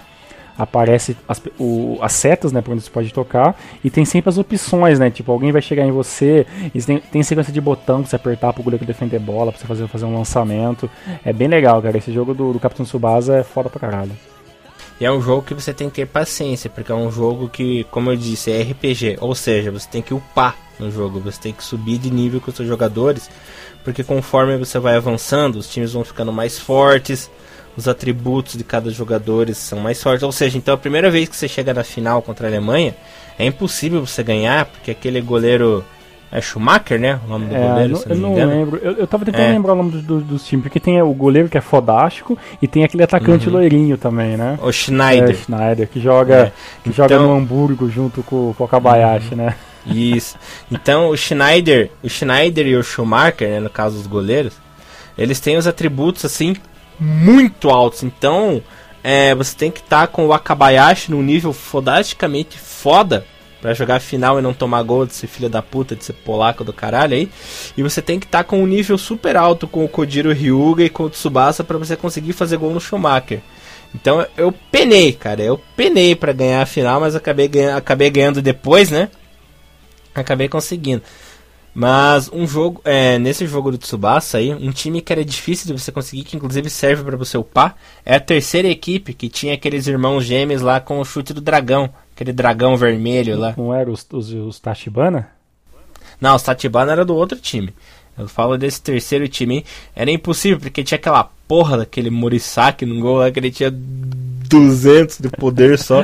aparece 0.57 1.17
as, 1.27 1.41
o, 1.59 1.97
as 2.01 2.13
setas, 2.13 2.51
né, 2.51 2.61
por 2.61 2.73
onde 2.73 2.84
você 2.84 2.89
pode 2.89 3.13
tocar, 3.13 3.55
e 3.84 3.89
tem 3.89 4.03
sempre 4.05 4.29
as 4.29 4.38
opções, 4.38 4.97
né, 4.99 5.09
tipo, 5.11 5.31
alguém 5.31 5.51
vai 5.51 5.61
chegar 5.61 5.85
em 5.85 5.91
você, 5.91 6.47
e 6.73 6.81
tem, 6.81 6.99
tem 6.99 7.21
sequência 7.21 7.53
de 7.53 7.61
botão 7.61 8.01
pra 8.01 8.09
você 8.09 8.15
apertar 8.15 8.53
pro 8.53 8.63
goleiro 8.63 8.84
defender 8.84 9.19
bola, 9.19 9.51
pra 9.51 9.61
você 9.61 9.67
fazer, 9.67 9.88
fazer 9.88 10.05
um 10.05 10.17
lançamento, 10.17 10.89
é 11.23 11.31
bem 11.31 11.47
legal, 11.47 11.79
cara, 11.81 11.97
esse 11.97 12.11
jogo 12.11 12.34
do, 12.34 12.53
do 12.53 12.59
Capitão 12.59 12.85
Subasa 12.85 13.38
é 13.38 13.43
foda 13.43 13.69
pra 13.69 13.79
caralho. 13.79 14.11
E 14.99 15.05
é 15.05 15.11
um 15.11 15.21
jogo 15.21 15.43
que 15.43 15.53
você 15.53 15.71
tem 15.75 15.89
que 15.89 15.97
ter 15.97 16.07
paciência, 16.07 16.71
porque 16.71 16.91
é 16.91 16.95
um 16.95 17.11
jogo 17.11 17.47
que, 17.47 17.84
como 17.91 18.09
eu 18.09 18.17
disse, 18.17 18.51
é 18.51 18.63
RPG, 18.63 19.17
ou 19.21 19.35
seja, 19.35 19.69
você 19.69 19.88
tem 19.88 20.01
que 20.01 20.11
upar 20.11 20.55
no 20.80 20.91
jogo, 20.91 21.20
você 21.20 21.40
tem 21.40 21.54
que 21.54 21.64
subir 21.64 21.98
de 21.98 22.12
nível 22.12 22.40
com 22.41 22.49
os 22.49 22.56
seus 22.56 22.68
jogadores, 22.68 23.30
porque 23.84 24.04
conforme 24.04 24.58
você 24.58 24.80
vai 24.80 24.95
avançando, 24.95 25.56
os 25.58 25.70
times 25.70 25.94
vão 25.94 26.04
ficando 26.04 26.32
mais 26.32 26.60
fortes, 26.60 27.30
os 27.76 27.88
atributos 27.88 28.56
de 28.56 28.64
cada 28.64 28.90
jogador 28.90 29.54
são 29.54 29.80
mais 29.80 30.02
fortes, 30.02 30.24
ou 30.24 30.32
seja, 30.32 30.58
então 30.58 30.74
a 30.74 30.78
primeira 30.78 31.12
vez 31.12 31.30
que 31.30 31.36
você 31.36 31.48
chega 31.48 31.74
na 31.74 31.84
final 31.84 32.22
contra 32.22 32.48
a 32.48 32.49
Alemanha, 32.49 32.95
é 33.38 33.45
impossível 33.45 34.06
você 34.06 34.24
ganhar, 34.24 34.66
porque 34.66 34.91
aquele 34.91 35.22
goleiro 35.22 35.86
é 36.32 36.41
Schumacher, 36.41 36.99
né? 36.99 37.20
O 37.26 37.30
nome 37.30 37.45
do 37.45 37.56
é, 37.56 37.68
goleiro, 37.68 38.04
eu 38.10 38.16
não, 38.16 38.36
lembro. 38.36 38.80
Eu, 38.84 38.94
eu 38.94 39.08
tava 39.08 39.24
tentando 39.24 39.44
é. 39.44 39.52
lembrar 39.52 39.74
o 39.74 39.76
nome 39.76 39.91
dos 39.91 40.04
do, 40.04 40.20
do 40.20 40.38
times, 40.38 40.64
porque 40.64 40.80
tem 40.80 41.02
o 41.02 41.14
goleiro 41.14 41.48
que 41.48 41.58
é 41.58 41.62
fodástico 41.62 42.38
e 42.62 42.68
tem 42.68 42.84
aquele 42.84 43.04
atacante 43.04 43.48
uhum. 43.48 43.54
loirinho 43.54 43.98
também, 43.98 44.36
né? 44.36 44.60
O 44.62 44.72
Schneider. 44.72 45.30
É, 45.30 45.34
Schneider, 45.34 45.88
que 45.88 46.02
joga, 46.02 46.36
é. 46.36 46.52
que 46.84 46.90
então... 46.90 47.08
joga 47.08 47.20
no 47.20 47.32
Hamburgo 47.32 47.90
junto 47.90 48.24
com, 48.24 48.54
com 48.58 48.64
o 48.64 48.68
Kabayashi, 48.68 49.32
uhum. 49.32 49.38
né? 49.38 49.56
Isso. 49.89 50.38
Então 50.72 51.09
o 51.09 51.18
Schneider, 51.18 51.91
o 52.03 52.09
Schneider 52.09 52.68
e 52.68 52.76
o 52.76 52.84
Schumacher, 52.84 53.49
né, 53.49 53.59
no 53.59 53.69
caso 53.69 53.97
dos 53.97 54.07
goleiros, 54.07 54.53
eles 55.18 55.39
têm 55.39 55.57
os 55.57 55.68
atributos 55.68 56.26
assim 56.26 56.55
muito 56.99 57.69
altos. 57.69 58.03
Então, 58.03 58.61
é, 59.03 59.34
você 59.35 59.55
tem 59.55 59.72
que 59.72 59.80
estar 59.80 60.01
tá 60.01 60.07
com 60.07 60.27
o 60.27 60.34
Akabayashi 60.34 61.11
num 61.11 61.22
nível 61.22 61.53
fodasticamente 61.53 62.57
foda 62.57 63.26
para 63.61 63.73
jogar 63.73 63.95
a 63.95 63.99
final 63.99 64.38
e 64.38 64.41
não 64.41 64.53
tomar 64.53 64.84
gol 64.84 65.05
de 65.05 65.14
ser 65.14 65.27
filho 65.27 65.49
da 65.49 65.61
puta, 65.61 65.95
de 65.95 66.03
ser 66.03 66.14
polaco 66.14 66.64
do 66.64 66.72
caralho 66.72 67.15
aí. 67.15 67.30
E 67.76 67.81
você 67.81 68.01
tem 68.01 68.19
que 68.19 68.26
estar 68.26 68.39
tá 68.39 68.43
com 68.43 68.61
um 68.61 68.68
nível 68.68 68.97
super 68.97 69.35
alto 69.35 69.68
com 69.68 69.84
o 69.84 69.89
Kojiro 69.89 70.31
Ryuga 70.31 70.84
e 70.84 70.89
com 70.89 71.03
o 71.03 71.09
Tsubasa 71.09 71.64
para 71.64 71.77
você 71.77 71.95
conseguir 71.95 72.34
fazer 72.34 72.57
gol 72.57 72.72
no 72.72 72.80
Schumacher. 72.80 73.41
Então 73.95 74.26
eu 74.35 74.53
penei, 74.72 75.14
cara, 75.14 75.41
eu 75.41 75.59
penei 75.76 76.15
para 76.15 76.34
ganhar 76.34 76.61
a 76.61 76.65
final, 76.65 76.99
mas 76.99 77.15
acabei, 77.15 77.47
ganha, 77.47 77.76
acabei 77.76 78.09
ganhando 78.09 78.41
depois, 78.41 78.91
né? 78.91 79.09
Acabei 80.19 80.49
conseguindo. 80.49 81.02
Mas 81.80 82.27
um 82.34 82.48
jogo, 82.48 82.81
é, 82.84 83.19
nesse 83.19 83.45
jogo 83.45 83.69
do 83.69 83.77
Tsubasa 83.77 84.39
aí, 84.39 84.52
um 84.52 84.72
time 84.72 84.99
que 84.99 85.14
era 85.14 85.23
difícil 85.23 85.68
de 85.68 85.80
você 85.80 85.91
conseguir, 85.91 86.23
que 86.23 86.35
inclusive 86.35 86.72
serve 86.72 87.03
para 87.03 87.15
você 87.15 87.38
upar, 87.38 87.76
é 88.03 88.15
a 88.15 88.19
terceira 88.19 88.68
equipe 88.68 89.14
que 89.14 89.30
tinha 89.30 89.53
aqueles 89.53 89.85
irmãos 89.85 90.26
gêmeos 90.26 90.64
lá 90.64 90.80
com 90.80 90.99
o 90.99 91.06
chute 91.06 91.34
do 91.34 91.41
dragão, 91.41 91.88
aquele 92.15 92.34
dragão 92.34 92.76
vermelho 92.76 93.38
lá. 93.38 93.53
Não 93.56 93.72
eram 93.72 93.94
os, 93.94 94.03
os, 94.11 94.34
os 94.34 94.60
Tachibana? 94.60 95.30
Não, 96.19 96.35
os 96.35 96.41
Tachibana 96.41 96.94
era 96.94 97.06
do 97.06 97.15
outro 97.15 97.38
time. 97.38 97.72
Eu 98.18 98.27
falo 98.27 98.57
desse 98.57 98.81
terceiro 98.81 99.27
time 99.27 99.57
aí. 99.57 99.65
Era 99.95 100.11
impossível, 100.11 100.60
porque 100.60 100.84
tinha 100.84 100.98
aquela 100.98 101.23
porra 101.48 101.77
daquele 101.77 102.10
Morisaki 102.10 102.85
no 102.85 102.99
gol 102.99 103.18
lá 103.18 103.31
que 103.31 103.39
ele 103.39 103.52
tinha 103.52 103.72
200 103.72 105.19
de 105.19 105.30
poder 105.30 105.77
só. 105.77 106.03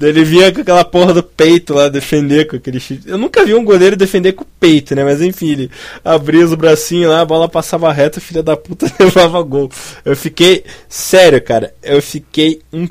Ele 0.00 0.24
vinha 0.24 0.52
com 0.52 0.60
aquela 0.60 0.84
porra 0.84 1.12
do 1.12 1.22
peito 1.22 1.74
lá 1.74 1.88
defender 1.88 2.46
com 2.46 2.56
aquele 2.56 2.78
chute. 2.78 3.08
Eu 3.08 3.18
nunca 3.18 3.44
vi 3.44 3.54
um 3.54 3.64
goleiro 3.64 3.96
defender 3.96 4.32
com 4.32 4.44
o 4.44 4.48
peito, 4.60 4.94
né? 4.94 5.02
Mas 5.02 5.20
enfim, 5.20 5.50
ele 5.50 5.70
abria 6.04 6.44
os 6.44 6.54
bracinhos 6.54 7.10
lá, 7.10 7.22
a 7.22 7.24
bola 7.24 7.48
passava 7.48 7.92
reto, 7.92 8.20
filha 8.20 8.42
da 8.42 8.56
puta 8.56 8.86
levava 9.00 9.42
gol. 9.42 9.70
Eu 10.04 10.16
fiquei. 10.16 10.64
Sério, 10.88 11.42
cara, 11.42 11.74
eu 11.82 12.00
fiquei 12.00 12.60
um 12.72 12.86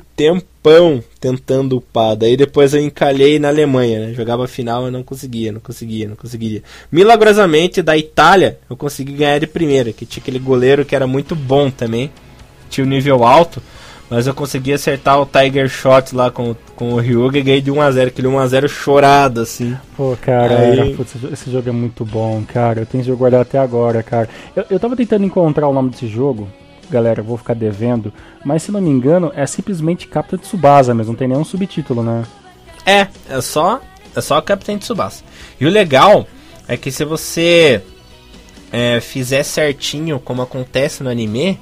tempão 0.68 1.02
tentando 1.18 1.76
upar. 1.76 2.16
Daí 2.16 2.36
depois 2.36 2.74
eu 2.74 2.80
encalhei 2.80 3.38
na 3.38 3.48
Alemanha, 3.48 4.06
né? 4.06 4.14
Jogava 4.14 4.46
final 4.46 4.88
e 4.88 4.90
não 4.90 5.02
conseguia, 5.02 5.50
não 5.50 5.60
conseguia, 5.60 6.08
não 6.08 6.16
conseguia. 6.16 6.62
Milagrosamente, 6.92 7.82
da 7.82 7.96
Itália, 7.96 8.58
eu 8.68 8.76
consegui 8.76 9.12
ganhar 9.12 9.38
de 9.38 9.46
primeira, 9.46 9.92
que 9.92 10.06
tinha 10.06 10.22
aquele 10.22 10.38
goleiro 10.38 10.84
que 10.84 10.94
era 10.94 11.06
muito 11.06 11.34
bom 11.34 11.70
também. 11.70 12.10
Tinha 12.70 12.84
um 12.86 12.88
nível 12.88 13.24
alto. 13.24 13.62
Mas 14.10 14.26
eu 14.26 14.32
consegui 14.32 14.72
acertar 14.72 15.20
o 15.20 15.26
Tiger 15.26 15.68
Shot 15.68 16.16
lá 16.16 16.30
com, 16.30 16.56
com 16.74 16.94
o 16.94 16.96
Ryuga 16.98 17.38
e 17.38 17.42
ganhei 17.42 17.60
de 17.60 17.70
1x0, 17.70 18.06
aquele 18.06 18.26
1x0 18.26 18.66
chorado, 18.66 19.42
assim. 19.42 19.76
Pô, 19.94 20.16
cara, 20.18 20.60
Aí... 20.60 20.70
era, 20.70 20.96
putz, 20.96 21.14
esse 21.30 21.50
jogo 21.50 21.68
é 21.68 21.72
muito 21.72 22.06
bom, 22.06 22.42
cara. 22.50 22.80
Eu 22.80 22.86
tenho 22.86 23.02
esse 23.02 23.08
jogo 23.08 23.18
guardado 23.18 23.42
até 23.42 23.58
agora, 23.58 24.02
cara. 24.02 24.26
Eu, 24.56 24.64
eu 24.70 24.80
tava 24.80 24.96
tentando 24.96 25.26
encontrar 25.26 25.68
o 25.68 25.74
nome 25.74 25.90
desse 25.90 26.08
jogo, 26.08 26.48
galera, 26.90 27.22
vou 27.22 27.36
ficar 27.36 27.54
devendo, 27.54 28.12
mas 28.44 28.62
se 28.62 28.72
não 28.72 28.80
me 28.80 28.90
engano, 28.90 29.32
é 29.34 29.46
simplesmente 29.46 30.06
Captain 30.06 30.38
Tsubasa 30.38 30.94
mesmo, 30.94 31.12
não 31.12 31.18
tem 31.18 31.28
nenhum 31.28 31.44
subtítulo, 31.44 32.02
né? 32.02 32.24
É, 32.84 33.06
é 33.28 33.40
só, 33.40 33.80
é 34.14 34.20
só 34.20 34.40
Captain 34.40 34.78
Tsubasa. 34.78 35.22
E 35.60 35.66
o 35.66 35.70
legal 35.70 36.26
é 36.66 36.76
que 36.76 36.90
se 36.90 37.04
você 37.04 37.82
é, 38.72 39.00
fizer 39.00 39.42
certinho 39.42 40.20
como 40.20 40.42
acontece 40.42 41.02
no 41.02 41.10
anime, 41.10 41.58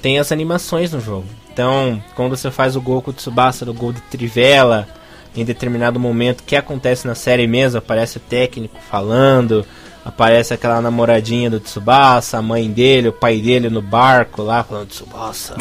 tem 0.00 0.18
as 0.18 0.32
animações 0.32 0.92
no 0.92 1.00
jogo. 1.00 1.26
Então, 1.52 2.02
quando 2.14 2.36
você 2.36 2.50
faz 2.50 2.76
o 2.76 2.80
gol 2.80 3.00
com 3.00 3.10
o 3.10 3.14
Tsubasa, 3.14 3.68
o 3.70 3.74
gol 3.74 3.92
de 3.92 4.00
trivela, 4.02 4.88
em 5.36 5.44
determinado 5.44 5.98
momento, 5.98 6.42
que 6.44 6.56
acontece 6.56 7.06
na 7.06 7.14
série 7.14 7.46
mesmo, 7.46 7.78
aparece 7.78 8.18
o 8.18 8.20
técnico 8.20 8.76
falando, 8.90 9.64
aparece 10.04 10.52
aquela 10.52 10.80
namoradinha 10.80 11.48
do 11.48 11.58
Tsubasa, 11.58 12.38
a 12.38 12.42
mãe 12.42 12.70
dele, 12.70 13.08
o 13.08 13.12
pai 13.12 13.40
dele 13.40 13.70
no 13.70 13.80
barco 13.80 14.42
lá, 14.42 14.62
falando, 14.62 14.88
Tsubasa, 14.88 15.56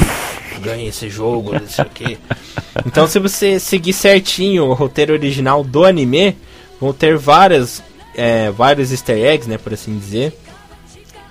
ganha 0.60 0.90
esse 0.90 1.10
jogo, 1.10 1.54
não 1.54 1.68
sei 1.68 1.86
o 1.86 1.90
quê. 1.90 2.18
Então, 2.86 3.08
se 3.08 3.20
você 3.20 3.60
seguir 3.60 3.94
certinho 3.94 4.66
o 4.66 4.74
roteiro 4.74 5.14
original 5.14 5.64
do 5.64 5.86
anime, 5.86 6.36
vão 6.80 6.92
ter 6.92 7.18
várias, 7.18 7.82
é, 8.16 8.52
vários 8.52 8.92
easter 8.92 9.18
eggs, 9.18 9.48
né, 9.48 9.58
por 9.58 9.74
assim 9.74 9.98
dizer. 9.98 10.38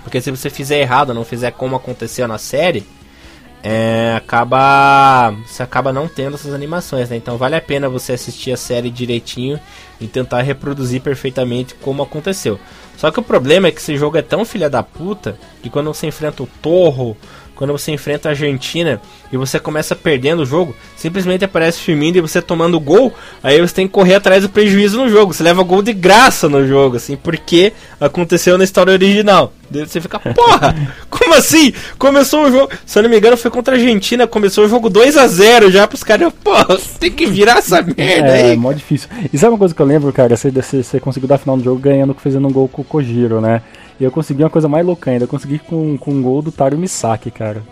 Porque 0.03 0.21
se 0.21 0.31
você 0.31 0.49
fizer 0.49 0.81
errado, 0.81 1.15
não 1.15 1.25
fizer 1.25 1.53
como 1.53 1.77
aconteceu 1.77 2.27
na 2.27 2.39
série, 2.39 2.85
é, 3.63 4.15
acaba 4.17 5.33
você 5.47 5.63
acaba 5.63 5.93
não 5.93 6.09
tendo 6.09 6.35
essas 6.35 6.53
animações, 6.53 7.09
né? 7.09 7.17
Então 7.17 7.39
vale 7.39 7.55
a 7.55 7.61
pena 7.61 7.89
você 7.89 8.13
assistir 8.13 8.51
a 8.51 8.57
série 8.57 8.91
direitinho 8.91 9.61
e 10.01 10.09
tentar 10.09 10.43
reproduzir 10.43 11.01
perfeitamente 11.01 11.75
como 11.77 12.03
aconteceu. 12.03 12.59
Só 13.03 13.11
que 13.11 13.19
o 13.19 13.23
problema 13.25 13.67
é 13.67 13.73
que 13.73 13.81
esse 13.81 13.97
jogo 13.97 14.17
é 14.17 14.23
tão 14.23 14.45
filha 14.45 14.71
da 14.71 14.81
puta 14.81 15.37
que 15.61 15.69
quando 15.69 15.93
você 15.93 16.07
enfrenta 16.07 16.45
o 16.45 16.47
Torro, 16.47 17.17
quando 17.55 17.73
você 17.73 17.93
enfrenta 17.93 18.29
a 18.29 18.33
Argentina 18.33 19.01
e 19.33 19.37
você 19.37 19.59
começa 19.59 19.95
perdendo 19.95 20.43
o 20.43 20.47
jogo, 20.47 20.75
simplesmente 20.97 21.45
aparece 21.45 21.81
Firmino 21.81 22.19
e 22.19 22.21
você 22.21 22.43
tomando 22.43 22.79
gol, 22.81 23.13
aí 23.43 23.61
você 23.61 23.75
tem 23.75 23.87
que 23.87 23.93
correr 23.93 24.17
atrás 24.17 24.43
do 24.43 24.49
prejuízo 24.49 24.99
no 24.99 25.09
jogo. 25.09 25.33
Você 25.33 25.43
leva 25.43 25.63
gol 25.63 25.83
de 25.83 25.93
graça 25.93 26.49
no 26.49 26.67
jogo, 26.67 26.97
assim, 26.97 27.17
porque 27.17 27.73
aconteceu 28.01 28.59
na 28.59 28.65
história 28.65 28.93
original. 28.93 29.53
Daí 29.71 29.87
você 29.87 30.01
fica, 30.01 30.19
porra, 30.35 30.75
como 31.09 31.35
assim? 31.35 31.73
Começou 31.99 32.47
o 32.47 32.51
jogo, 32.51 32.73
se 32.85 32.99
eu 32.99 33.03
não 33.03 33.11
me 33.11 33.17
engano, 33.17 33.37
foi 33.37 33.51
contra 33.51 33.75
a 33.75 33.79
Argentina, 33.79 34.27
começou 34.27 34.65
o 34.65 34.69
jogo 34.69 34.91
2 34.91 35.17
a 35.17 35.27
0 35.27 35.71
já 35.71 35.87
pros 35.87 36.05
caras, 36.05 36.33
porra, 36.45 36.79
tem 37.01 37.11
que 37.11 37.27
virar 37.27 37.59
essa 37.59 37.81
merda 37.97 38.29
é, 38.29 38.43
aí. 38.43 38.53
É, 38.53 38.57
mó 38.57 38.73
difícil. 38.73 39.09
E 39.33 39.39
sabe 39.39 39.53
uma 39.53 39.59
coisa 39.59 39.75
que 39.75 39.81
eu 39.81 39.87
lembro, 39.87 40.13
cara? 40.13 40.37
Você, 40.37 40.51
você, 40.51 40.83
você 40.83 41.01
conseguiu 41.01 41.29
dar 41.29 41.39
final 41.39 41.57
do 41.57 41.65
jogo 41.65 41.81
ganhando, 41.81 42.15
fazendo 42.15 42.47
um 42.47 42.53
gol 42.53 42.69
com 42.69 42.83
o 42.83 42.85
Kojiro, 42.85 43.41
né? 43.41 43.63
E 44.01 44.05
eu 44.05 44.11
consegui 44.11 44.43
uma 44.43 44.51
coisa 44.51 44.69
mais 44.69 44.85
louca 44.85 45.11
ainda, 45.11 45.25
eu 45.25 45.29
consegui 45.29 45.59
com, 45.59 45.97
com 45.97 46.11
um 46.11 46.23
gol 46.23 46.43
do 46.43 46.53
Taru 46.53 46.79
Misaki, 46.79 47.31
cara. 47.31 47.63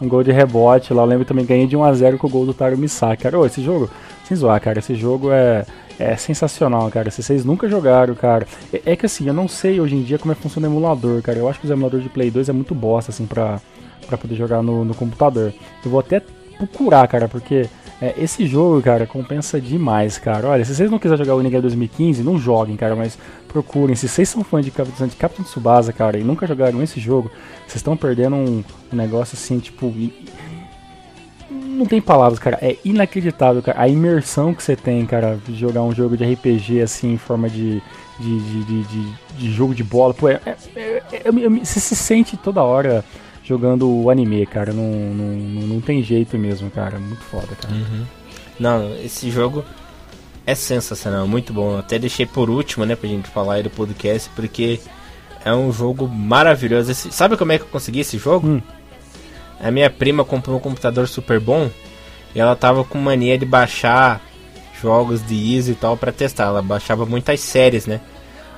Um 0.00 0.08
gol 0.08 0.22
de 0.24 0.32
rebote 0.32 0.94
lá, 0.94 1.02
eu 1.02 1.06
lembro 1.06 1.24
também, 1.24 1.44
ganhei 1.44 1.66
de 1.66 1.76
1x0 1.76 2.16
com 2.16 2.26
o 2.26 2.30
gol 2.30 2.46
do 2.46 2.54
Taru 2.54 2.78
Misaki. 2.78 3.22
Cara, 3.22 3.38
ô, 3.38 3.44
esse 3.44 3.62
jogo, 3.62 3.90
sem 4.26 4.36
zoar, 4.36 4.60
cara, 4.60 4.78
esse 4.78 4.94
jogo 4.94 5.30
é, 5.30 5.66
é 5.98 6.16
sensacional, 6.16 6.90
cara. 6.90 7.10
Se 7.10 7.22
vocês 7.22 7.44
nunca 7.44 7.68
jogaram, 7.68 8.14
cara. 8.14 8.46
É, 8.72 8.92
é, 8.92 8.96
que 8.96 9.04
assim, 9.04 9.26
eu 9.26 9.34
não 9.34 9.46
sei 9.46 9.80
hoje 9.80 9.94
em 9.94 10.02
dia 10.02 10.18
como 10.18 10.32
é 10.32 10.34
que 10.34 10.40
funciona 10.40 10.66
o 10.66 10.70
emulador, 10.70 11.20
cara. 11.20 11.38
Eu 11.38 11.48
acho 11.48 11.60
que 11.60 11.66
os 11.66 11.70
emuladores 11.70 12.02
de 12.02 12.10
Play 12.10 12.30
2 12.30 12.48
é 12.48 12.52
muito 12.52 12.74
bosta, 12.74 13.10
assim, 13.10 13.26
pra, 13.26 13.60
pra 14.06 14.16
poder 14.16 14.34
jogar 14.34 14.62
no, 14.62 14.84
no 14.84 14.94
computador. 14.94 15.52
Eu 15.84 15.90
vou 15.90 16.00
até 16.00 16.22
procurar, 16.56 17.06
cara, 17.06 17.28
porque 17.28 17.68
é, 18.00 18.14
esse 18.16 18.46
jogo, 18.46 18.80
cara, 18.80 19.06
compensa 19.06 19.60
demais, 19.60 20.16
cara. 20.16 20.48
Olha, 20.48 20.64
se 20.64 20.74
vocês 20.74 20.90
não 20.90 20.98
quiserem 20.98 21.22
jogar 21.22 21.36
o 21.36 21.42
Ninguém 21.42 21.60
2015, 21.60 22.22
não 22.22 22.38
joguem, 22.38 22.74
cara, 22.74 22.96
mas 22.96 23.18
procurem. 23.46 23.94
Se 23.94 24.08
vocês 24.08 24.26
são 24.26 24.42
fãs 24.42 24.64
de 24.64 24.70
Capitão, 24.70 25.06
de 25.06 25.16
Tsubasa, 25.44 25.92
cara, 25.92 26.18
e 26.18 26.24
nunca 26.24 26.46
jogaram 26.46 26.82
esse 26.82 26.98
jogo, 26.98 27.30
vocês 27.66 27.76
estão 27.76 27.96
perdendo 27.98 28.36
um, 28.36 28.64
um 28.90 28.96
negócio 28.96 29.36
assim, 29.36 29.58
tipo. 29.58 29.92
Não 31.50 31.84
tem 31.84 32.00
palavras, 32.00 32.38
cara. 32.38 32.58
É 32.62 32.76
inacreditável, 32.84 33.60
cara. 33.62 33.78
A 33.78 33.86
imersão 33.86 34.54
que 34.54 34.62
você 34.62 34.74
tem, 34.74 35.04
cara, 35.04 35.38
de 35.46 35.54
jogar 35.54 35.82
um 35.82 35.94
jogo 35.94 36.16
de 36.16 36.24
RPG 36.24 36.80
assim, 36.80 37.12
em 37.12 37.18
forma 37.18 37.50
de, 37.50 37.82
de, 38.18 38.64
de, 38.64 38.82
de, 38.84 39.12
de 39.36 39.52
jogo 39.52 39.74
de 39.74 39.84
bola. 39.84 40.14
Pô, 40.14 40.28
é, 40.28 40.40
é, 40.46 40.56
é, 41.12 41.22
é 41.26 41.30
você 41.30 41.80
se 41.80 41.94
sente 41.94 42.36
toda 42.38 42.62
hora 42.62 43.04
jogando 43.50 43.88
o 43.88 44.08
anime, 44.08 44.46
cara. 44.46 44.72
Não, 44.72 44.84
não, 44.84 45.66
não 45.66 45.80
tem 45.80 46.02
jeito 46.02 46.38
mesmo, 46.38 46.70
cara. 46.70 46.98
Muito 46.98 47.22
foda, 47.24 47.48
cara. 47.60 47.74
Uhum. 47.74 48.04
Não, 48.58 48.94
esse 48.96 49.30
jogo 49.30 49.64
é 50.46 50.54
sensacional, 50.54 51.26
muito 51.26 51.52
bom. 51.52 51.78
até 51.78 51.98
deixei 51.98 52.26
por 52.26 52.48
último, 52.48 52.84
né, 52.84 52.94
pra 52.94 53.08
gente 53.08 53.28
falar 53.28 53.54
aí 53.54 53.62
do 53.62 53.70
podcast, 53.70 54.30
porque 54.36 54.80
é 55.44 55.52
um 55.52 55.72
jogo 55.72 56.06
maravilhoso. 56.06 56.90
Esse, 56.90 57.10
sabe 57.10 57.36
como 57.36 57.52
é 57.52 57.58
que 57.58 57.64
eu 57.64 57.68
consegui 57.68 58.00
esse 58.00 58.18
jogo? 58.18 58.46
Hum. 58.46 58.62
A 59.60 59.70
minha 59.70 59.90
prima 59.90 60.24
comprou 60.24 60.56
um 60.56 60.60
computador 60.60 61.08
super 61.08 61.40
bom 61.40 61.70
e 62.34 62.40
ela 62.40 62.54
tava 62.54 62.84
com 62.84 62.98
mania 62.98 63.36
de 63.36 63.44
baixar 63.44 64.20
jogos 64.80 65.26
de 65.26 65.54
Easy 65.54 65.72
e 65.72 65.74
tal 65.74 65.96
para 65.96 66.12
testar. 66.12 66.44
Ela 66.44 66.62
baixava 66.62 67.04
muitas 67.04 67.40
séries, 67.40 67.86
né? 67.86 68.00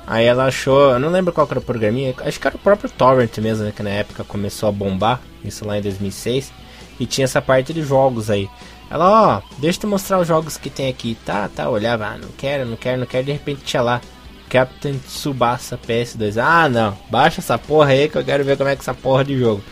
Aí 0.06 0.24
ela 0.26 0.46
achou, 0.46 0.90
eu 0.90 0.98
não 0.98 1.10
lembro 1.10 1.32
qual 1.32 1.46
era 1.48 1.58
o 1.58 1.62
programinha, 1.62 2.14
acho 2.18 2.40
que 2.40 2.46
era 2.46 2.56
o 2.56 2.58
próprio 2.58 2.90
Torrent 2.90 3.38
mesmo, 3.38 3.64
né, 3.64 3.72
que 3.74 3.82
na 3.82 3.90
época 3.90 4.24
começou 4.24 4.68
a 4.68 4.72
bombar, 4.72 5.20
isso 5.44 5.64
lá 5.64 5.78
em 5.78 5.82
2006, 5.82 6.52
e 6.98 7.06
tinha 7.06 7.24
essa 7.24 7.40
parte 7.40 7.72
de 7.72 7.82
jogos 7.82 8.28
aí. 8.28 8.48
Ela, 8.90 9.38
ó, 9.38 9.42
deixa 9.58 9.78
eu 9.78 9.80
te 9.80 9.86
mostrar 9.86 10.18
os 10.18 10.28
jogos 10.28 10.58
que 10.58 10.68
tem 10.68 10.90
aqui. 10.90 11.16
Tá, 11.24 11.48
tá, 11.48 11.70
olhava, 11.70 12.04
ah, 12.04 12.18
não 12.18 12.28
quero, 12.36 12.66
não 12.66 12.76
quero, 12.76 12.98
não 12.98 13.06
quero, 13.06 13.24
de 13.24 13.32
repente 13.32 13.62
tinha 13.64 13.82
lá. 13.82 14.02
Captain 14.50 14.98
Tsubasa 14.98 15.78
PS2. 15.78 16.36
Ah, 16.36 16.68
não, 16.68 16.98
baixa 17.10 17.40
essa 17.40 17.56
porra 17.56 17.92
aí 17.92 18.06
que 18.06 18.18
eu 18.18 18.24
quero 18.24 18.44
ver 18.44 18.58
como 18.58 18.68
é 18.68 18.76
que 18.76 18.82
essa 18.82 18.92
porra 18.92 19.24
de 19.24 19.38
jogo. 19.38 19.64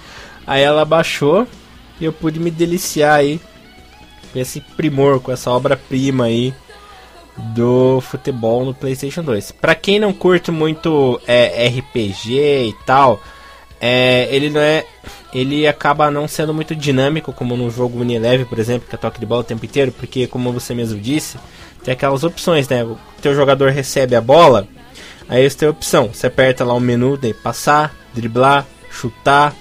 Aí 0.47 0.63
ela 0.63 0.87
baixou 0.87 1.47
e 2.01 2.05
eu 2.07 2.15
pude 2.15 2.41
me 2.41 2.51
deliciar 2.51 3.17
aí 3.17 3.39
com 4.33 4.39
esse 4.39 4.59
primor, 4.63 5.21
com 5.21 5.31
essa 5.31 5.51
obra-prima 5.51 6.25
aí 6.25 6.55
do 7.41 8.01
futebol 8.01 8.65
no 8.65 8.75
PlayStation 8.75 9.23
2. 9.23 9.53
Para 9.53 9.75
quem 9.75 9.99
não 9.99 10.13
curte 10.13 10.51
muito 10.51 11.21
é, 11.27 11.67
RPG 11.69 12.69
e 12.69 12.75
tal, 12.87 13.21
é, 13.81 14.29
ele 14.31 14.51
não 14.51 14.61
é, 14.61 14.85
ele 15.33 15.67
acaba 15.67 16.11
não 16.11 16.29
sendo 16.29 16.53
muito 16.53 16.77
dinâmico 16.77 17.33
como 17.33 17.57
no 17.57 17.71
jogo 17.71 18.01
Unilever, 18.01 18.47
por 18.47 18.59
exemplo, 18.59 18.89
que 18.89 18.95
é 18.95 18.99
toque 18.99 19.19
de 19.19 19.27
bola 19.27 19.41
o 19.41 19.45
tempo 19.45 19.65
inteiro, 19.65 19.93
porque 19.93 20.27
como 20.27 20.53
você 20.53 20.75
mesmo 20.75 21.01
disse, 21.01 21.39
tem 21.83 21.93
aquelas 21.93 22.23
opções, 22.23 22.69
né? 22.69 22.85
O 22.85 22.99
teu 23.23 23.35
jogador 23.35 23.71
recebe 23.71 24.15
a 24.15 24.21
bola, 24.21 24.69
aí 25.29 25.49
você 25.49 25.57
tem 25.57 25.69
a 25.69 25.71
opção, 25.71 26.09
você 26.13 26.27
aperta 26.27 26.65
lá 26.65 26.75
o 26.75 26.81
menu 26.81 27.17
de 27.17 27.33
passar, 27.33 27.95
driblar, 28.15 28.67
chutar 28.91 29.55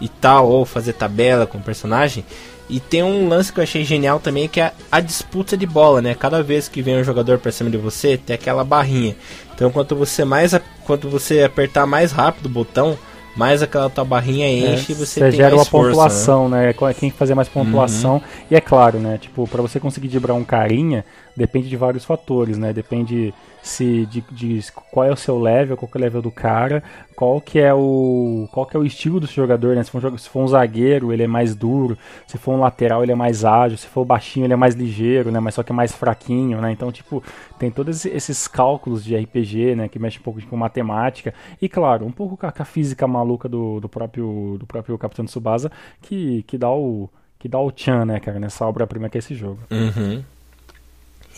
e 0.00 0.08
tal, 0.08 0.48
ou 0.48 0.64
fazer 0.64 0.94
tabela 0.94 1.46
com 1.46 1.58
o 1.58 1.62
personagem. 1.62 2.24
E 2.68 2.80
tem 2.80 3.02
um 3.02 3.28
lance 3.28 3.52
que 3.52 3.60
eu 3.60 3.64
achei 3.64 3.82
genial 3.82 4.20
também, 4.20 4.46
que 4.46 4.60
é 4.60 4.72
a 4.92 5.00
disputa 5.00 5.56
de 5.56 5.66
bola, 5.66 6.02
né? 6.02 6.14
Cada 6.14 6.42
vez 6.42 6.68
que 6.68 6.82
vem 6.82 6.98
um 6.98 7.04
jogador 7.04 7.38
pra 7.38 7.50
cima 7.50 7.70
de 7.70 7.78
você, 7.78 8.18
tem 8.18 8.34
aquela 8.34 8.62
barrinha. 8.62 9.16
Então, 9.54 9.70
quanto 9.70 9.96
você 9.96 10.24
mais 10.24 10.54
quanto 10.84 11.08
você 11.08 11.42
apertar 11.42 11.86
mais 11.86 12.12
rápido 12.12 12.46
o 12.46 12.50
botão, 12.50 12.96
mais 13.38 13.62
aquela 13.62 13.88
tua 13.88 14.04
barrinha 14.04 14.46
é, 14.46 14.74
enche 14.74 14.92
é, 14.92 14.94
e 14.94 14.98
você, 14.98 15.20
você 15.20 15.30
gera 15.30 15.54
uma 15.54 15.64
força, 15.64 15.88
né? 15.88 15.94
pontuação, 15.94 16.48
né? 16.48 16.66
né? 16.66 16.94
Quem 16.98 17.10
fazer 17.10 17.34
mais 17.34 17.48
pontuação. 17.48 18.14
Uhum. 18.14 18.22
E 18.50 18.56
é 18.56 18.60
claro, 18.60 18.98
né? 18.98 19.16
Tipo, 19.18 19.46
para 19.46 19.62
você 19.62 19.78
conseguir 19.78 20.08
dibrar 20.08 20.34
um 20.34 20.44
carinha, 20.44 21.04
depende 21.38 21.68
de 21.68 21.76
vários 21.76 22.04
fatores, 22.04 22.58
né? 22.58 22.72
Depende 22.72 23.32
se 23.62 24.06
de, 24.06 24.20
de, 24.32 24.72
qual 24.72 25.06
é 25.06 25.12
o 25.12 25.16
seu 25.16 25.38
level, 25.38 25.76
qual 25.76 25.90
é 25.94 25.98
o 25.98 26.00
level 26.00 26.22
do 26.22 26.30
cara, 26.30 26.82
qual 27.14 27.40
que 27.40 27.58
é 27.58 27.72
o 27.72 28.48
qual 28.52 28.66
que 28.66 28.76
é 28.76 28.80
o 28.80 28.84
estilo 28.84 29.20
do 29.20 29.26
jogador, 29.26 29.76
né? 29.76 29.84
Se 29.84 29.90
for, 29.90 30.04
um, 30.04 30.18
se 30.18 30.28
for 30.28 30.42
um 30.42 30.48
zagueiro, 30.48 31.12
ele 31.12 31.22
é 31.22 31.26
mais 31.26 31.54
duro, 31.54 31.96
se 32.26 32.36
for 32.38 32.52
um 32.54 32.60
lateral, 32.60 33.02
ele 33.02 33.12
é 33.12 33.14
mais 33.14 33.44
ágil, 33.44 33.78
se 33.78 33.86
for 33.86 34.04
baixinho, 34.04 34.46
ele 34.46 34.52
é 34.52 34.56
mais 34.56 34.74
ligeiro, 34.74 35.30
né? 35.30 35.38
Mas 35.38 35.54
só 35.54 35.62
que 35.62 35.70
é 35.70 35.74
mais 35.74 35.92
fraquinho, 35.92 36.60
né? 36.60 36.72
Então, 36.72 36.90
tipo, 36.90 37.22
tem 37.58 37.70
todos 37.70 38.04
esses 38.04 38.48
cálculos 38.48 39.04
de 39.04 39.16
RPG, 39.16 39.76
né, 39.76 39.88
que 39.88 39.98
mexe 39.98 40.18
um 40.18 40.22
pouco 40.22 40.40
com 40.46 40.56
matemática 40.56 41.32
e 41.60 41.68
claro, 41.68 42.04
um 42.04 42.12
pouco 42.12 42.36
com 42.36 42.46
a, 42.46 42.64
física 42.64 43.06
maluca 43.06 43.48
do, 43.48 43.80
do 43.80 43.88
próprio 43.88 44.56
do 44.58 44.66
próprio 44.66 44.98
Capitão 44.98 45.24
Tsubasa, 45.24 45.70
que 46.02 46.42
que 46.44 46.58
dá 46.58 46.70
o 46.70 47.08
que 47.38 47.48
dá 47.48 47.60
o 47.60 47.70
tchan, 47.70 48.04
né, 48.04 48.18
cara, 48.18 48.40
nessa 48.40 48.66
obra-prima 48.66 49.08
que 49.08 49.16
é 49.16 49.20
esse 49.20 49.34
jogo. 49.34 49.60
Uhum. 49.70 50.24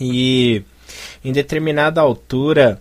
E 0.00 0.62
em 1.24 1.32
determinada 1.32 2.00
altura 2.00 2.80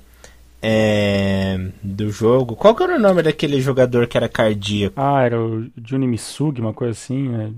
é, 0.61 1.57
do 1.81 2.09
jogo. 2.11 2.55
Qual 2.55 2.75
que 2.75 2.83
era 2.83 2.95
o 2.95 2.99
nome 2.99 3.21
daquele 3.23 3.61
jogador 3.61 4.07
que 4.07 4.17
era 4.17 4.29
cardíaco? 4.29 4.95
Ah, 4.97 5.23
era 5.23 5.39
o 5.39 5.65
Juni 5.85 6.07
Misugi, 6.07 6.61
uma 6.61 6.73
coisa 6.73 6.91
assim, 6.91 7.29
né? 7.29 7.51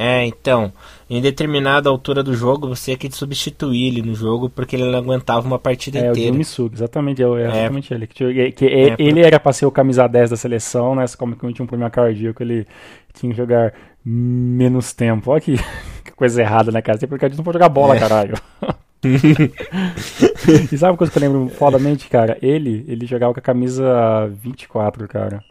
É, 0.00 0.24
então, 0.24 0.72
em 1.10 1.20
determinada 1.20 1.90
altura 1.90 2.22
do 2.22 2.32
jogo, 2.32 2.68
você 2.68 2.96
tinha 2.96 2.96
que 2.96 3.10
substituir 3.10 3.88
ele 3.88 4.00
no 4.00 4.14
jogo 4.14 4.48
porque 4.48 4.76
ele 4.76 4.84
não 4.84 4.96
aguentava 4.96 5.44
uma 5.44 5.58
partida 5.58 5.98
é, 5.98 6.10
inteira. 6.10 6.28
É, 6.28 6.32
o 6.32 6.36
Misugi, 6.36 6.76
exatamente, 6.76 7.20
é, 7.20 7.26
exatamente 7.26 7.92
é. 7.92 7.96
ele. 7.96 8.06
Que, 8.06 8.52
que 8.52 8.66
é, 8.66 8.94
ele 8.96 9.20
era 9.22 9.40
pra 9.40 9.52
ser 9.52 9.66
o 9.66 9.72
camisa 9.72 10.06
10 10.06 10.30
da 10.30 10.36
seleção, 10.36 10.94
né? 10.94 11.04
Como 11.18 11.34
que 11.34 11.52
tinha 11.52 11.64
um 11.64 11.66
problema 11.66 11.90
cardíaco, 11.90 12.40
ele 12.40 12.64
tinha 13.12 13.32
que 13.32 13.36
jogar 13.36 13.74
menos 14.04 14.92
tempo. 14.92 15.32
Olha 15.32 15.40
que, 15.40 15.56
que 16.04 16.12
coisa 16.14 16.40
errada, 16.40 16.70
né, 16.70 16.80
cara? 16.80 16.96
Você 16.96 17.08
porque 17.08 17.24
a 17.24 17.28
gente 17.28 17.38
não 17.38 17.44
pode 17.44 17.56
jogar 17.56 17.68
bola, 17.68 17.96
é. 17.96 17.98
caralho. 17.98 18.34
e 19.04 20.76
sabe 20.76 20.92
uma 20.92 20.96
coisa 20.96 21.12
que 21.12 21.18
eu 21.18 21.22
lembro 21.22 21.48
fodamente, 21.50 22.08
cara? 22.08 22.36
Ele, 22.42 22.84
ele 22.88 23.06
jogava 23.06 23.32
com 23.32 23.40
a 23.40 23.42
camisa 23.42 24.28
24, 24.42 25.06
cara. 25.06 25.44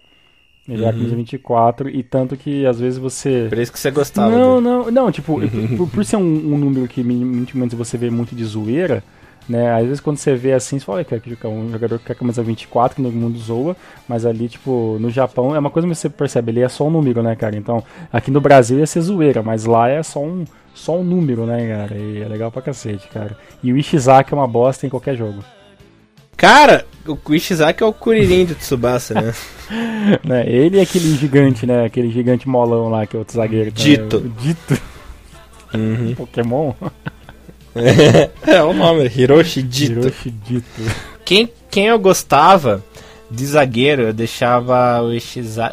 Ele 0.67 0.83
com 0.83 0.89
a 0.89 0.91
camisa 0.91 1.15
24 1.15 1.89
e 1.89 2.03
tanto 2.03 2.35
que 2.35 2.65
às 2.65 2.79
vezes 2.79 2.99
você. 2.99 3.47
Por 3.47 3.57
isso 3.57 3.71
que 3.71 3.79
você 3.79 3.89
gostava. 3.89 4.29
Não, 4.29 4.59
não, 4.59 4.91
não, 4.91 5.11
tipo, 5.11 5.39
por, 5.77 5.89
por, 5.89 6.05
ser 6.05 6.17
um, 6.17 6.21
um, 6.21 6.57
número 6.57 6.87
que 6.89 7.01
minimamente 7.01 7.75
você 7.75 7.97
vê 7.97 8.09
muito 8.09 8.35
de 8.35 8.43
zoeira, 8.43 9.01
Né? 9.47 9.71
Às 9.73 9.85
vezes 9.85 9.99
quando 10.01 10.17
você 10.17 10.35
vê 10.35 10.51
assim, 10.51 10.77
você 10.77 10.85
fala 10.85 11.05
que 11.05 11.15
é 11.15 11.47
um 11.47 11.71
jogador 11.71 11.99
que 11.99 12.05
quer 12.05 12.15
camisa 12.15 12.43
24, 12.43 12.97
que 12.97 13.01
todo 13.01 13.13
mundo 13.13 13.39
zoa, 13.39 13.77
mas 14.09 14.25
ali, 14.25 14.49
tipo, 14.49 14.97
no 14.99 15.09
Japão 15.09 15.55
é 15.55 15.59
uma 15.59 15.69
coisa 15.69 15.87
que 15.87 15.95
você 15.95 16.09
percebe, 16.09 16.51
ele 16.51 16.59
é 16.59 16.67
só 16.67 16.85
um 16.85 16.91
número, 16.91 17.23
né, 17.23 17.33
cara? 17.33 17.55
Então, 17.55 17.81
aqui 18.11 18.29
no 18.29 18.41
Brasil 18.41 18.77
ia 18.77 18.85
ser 18.85 18.99
zoeira, 18.99 19.41
mas 19.41 19.63
lá 19.63 19.87
é 19.87 20.03
só 20.03 20.21
um, 20.21 20.43
só 20.77 20.95
um 20.95 21.03
número, 21.03 21.45
né, 21.45 21.67
cara? 21.67 21.97
E 21.97 22.21
é 22.21 22.27
legal 22.27 22.51
pra 22.51 22.61
cacete, 22.61 23.07
cara. 23.07 23.35
E 23.63 23.73
o 23.73 23.77
Ishizaki 23.77 24.33
é 24.33 24.37
uma 24.37 24.47
bosta 24.47 24.85
em 24.85 24.89
qualquer 24.89 25.17
jogo. 25.17 25.43
Cara, 26.37 26.85
o 27.05 27.33
Ishizaki 27.33 27.81
é 27.81 27.85
o 27.85 27.91
Kuririn 27.91 28.45
do 28.45 28.53
Tsubasa, 28.53 29.15
né? 29.15 29.33
né? 30.23 30.47
Ele 30.47 30.77
é 30.77 30.83
aquele 30.83 31.15
gigante, 31.15 31.65
né? 31.65 31.85
Aquele 31.85 32.11
gigante 32.11 32.47
molão 32.47 32.89
lá, 32.89 33.07
que 33.07 33.15
é 33.15 33.19
outro 33.19 33.35
zagueiro. 33.35 33.71
Dito. 33.71 34.19
Né? 34.19 34.31
Dito. 34.39 34.81
Uhum. 35.73 36.13
Pokémon? 36.15 36.73
é, 38.45 38.61
o 38.61 38.73
nome, 38.73 39.11
Hiroshi 39.13 39.63
Dito. 39.63 39.99
Hiroshi 39.99 40.29
Dito. 40.29 40.81
Quem, 41.25 41.49
quem 41.71 41.87
eu 41.87 41.97
gostava 41.97 42.83
de 43.29 43.45
zagueiro, 43.45 44.03
eu 44.03 44.13
deixava 44.13 45.01
o 45.01 45.11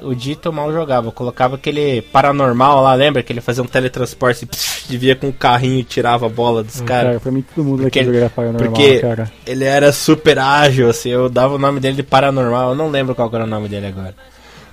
o 0.03 0.15
Dito 0.15 0.53
mal 0.53 0.73
jogava. 0.73 1.09
Eu 1.09 1.13
colocava 1.13 1.55
aquele 1.55 2.03
paranormal 2.03 2.83
lá, 2.83 2.95
lembra? 2.95 3.23
Que 3.23 3.33
ele 3.33 3.41
fazia 3.41 3.63
um 3.63 3.67
teletransporte 3.67 4.49
e 4.91 4.97
via 4.97 5.15
com 5.15 5.29
o 5.29 5.33
carrinho 5.33 5.81
e 5.81 5.85
tirava 5.85 6.27
a 6.27 6.29
bola 6.29 6.63
dos 6.65 6.81
caras. 6.81 7.11
Cara, 7.11 7.21
pra 7.21 7.33
mim 7.33 7.43
todo 7.43 7.65
mundo 7.65 7.83
porque, 7.83 8.05
jogava 8.05 8.31
paranormal, 8.31 8.73
porque 8.73 8.99
cara. 8.99 9.33
ele 9.47 9.65
era 9.65 9.93
super 9.93 10.39
ágil, 10.39 10.89
assim, 10.89 11.11
eu 11.11 11.29
dava 11.29 11.55
o 11.55 11.59
nome 11.59 11.81
dele 11.81 11.97
de 11.97 12.03
paranormal, 12.03 12.71
eu 12.71 12.77
não 12.77 12.91
lembro 12.91 13.15
qual 13.15 13.31
era 13.33 13.45
o 13.45 13.47
nome 13.49 13.69
dele 13.69 13.87
agora. 13.87 14.15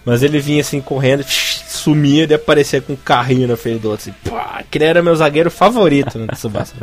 Mas 0.04 0.24
ele 0.24 0.40
vinha 0.40 0.62
assim 0.62 0.82
correndo, 0.82 1.24
sumia 1.82 2.28
e 2.30 2.34
aparecia 2.34 2.82
com 2.82 2.94
um 2.94 2.96
carrinho 2.96 3.48
na 3.48 3.58
frente 3.58 3.80
do 3.80 3.90
outro. 3.90 4.10
Assim, 4.10 4.30
pá, 4.30 4.58
aquele 4.60 4.86
era 4.86 5.02
meu 5.02 5.16
zagueiro 5.16 5.50
favorito 5.50 6.18
no 6.20 6.28
Tsubasa. 6.28 6.74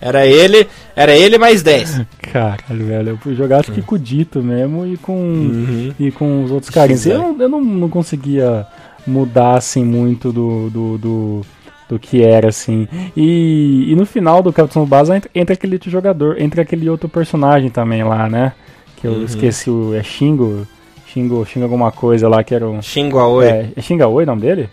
Era 0.00 0.26
ele, 0.26 0.66
era 0.94 1.16
ele 1.16 1.38
mais 1.38 1.62
10. 1.62 2.02
Caralho, 2.32 2.86
velho. 2.86 3.08
Eu 3.10 3.16
fui 3.18 3.34
jogar 3.34 3.60
acho 3.60 3.72
que 3.72 3.82
com 3.82 3.94
o 3.94 3.98
Dito 3.98 4.42
mesmo 4.42 4.86
e 4.86 4.96
com, 4.96 5.16
uhum. 5.16 5.94
e 5.98 6.10
com 6.10 6.44
os 6.44 6.50
outros 6.50 6.70
carinhos. 6.70 7.06
Eu, 7.06 7.36
eu 7.38 7.48
não, 7.48 7.60
não 7.60 7.88
conseguia 7.88 8.66
mudar 9.06 9.56
assim 9.56 9.84
muito 9.84 10.32
do, 10.32 10.70
do, 10.70 10.98
do, 10.98 11.40
do 11.88 11.98
que 11.98 12.22
era, 12.22 12.48
assim. 12.48 12.88
E, 13.16 13.86
e 13.90 13.96
no 13.96 14.06
final 14.06 14.42
do 14.42 14.52
Capitão 14.52 14.84
Basa 14.86 15.16
entra, 15.16 15.30
entra 15.34 15.54
aquele 15.54 15.74
outro 15.74 15.90
jogador, 15.90 16.40
entra 16.40 16.62
aquele 16.62 16.88
outro 16.88 17.08
personagem 17.08 17.70
também 17.70 18.02
lá, 18.04 18.28
né? 18.28 18.52
Que 18.96 19.06
eu 19.06 19.12
uhum. 19.12 19.24
esqueci 19.24 19.70
o. 19.70 19.94
É 19.94 20.02
Shingo. 20.02 20.66
Xingo, 21.14 21.46
Xingo 21.46 21.64
alguma 21.64 21.92
coisa 21.92 22.28
lá 22.28 22.42
que 22.42 22.52
era 22.52 22.68
um. 22.68 22.82
Xingo 22.82 23.18
Aoi. 23.18 23.46
É, 23.46 23.70
é 23.76 23.80
Xingo 23.80 24.02
Aoi 24.02 24.24
o 24.24 24.26
nome 24.26 24.42
dele? 24.42 24.68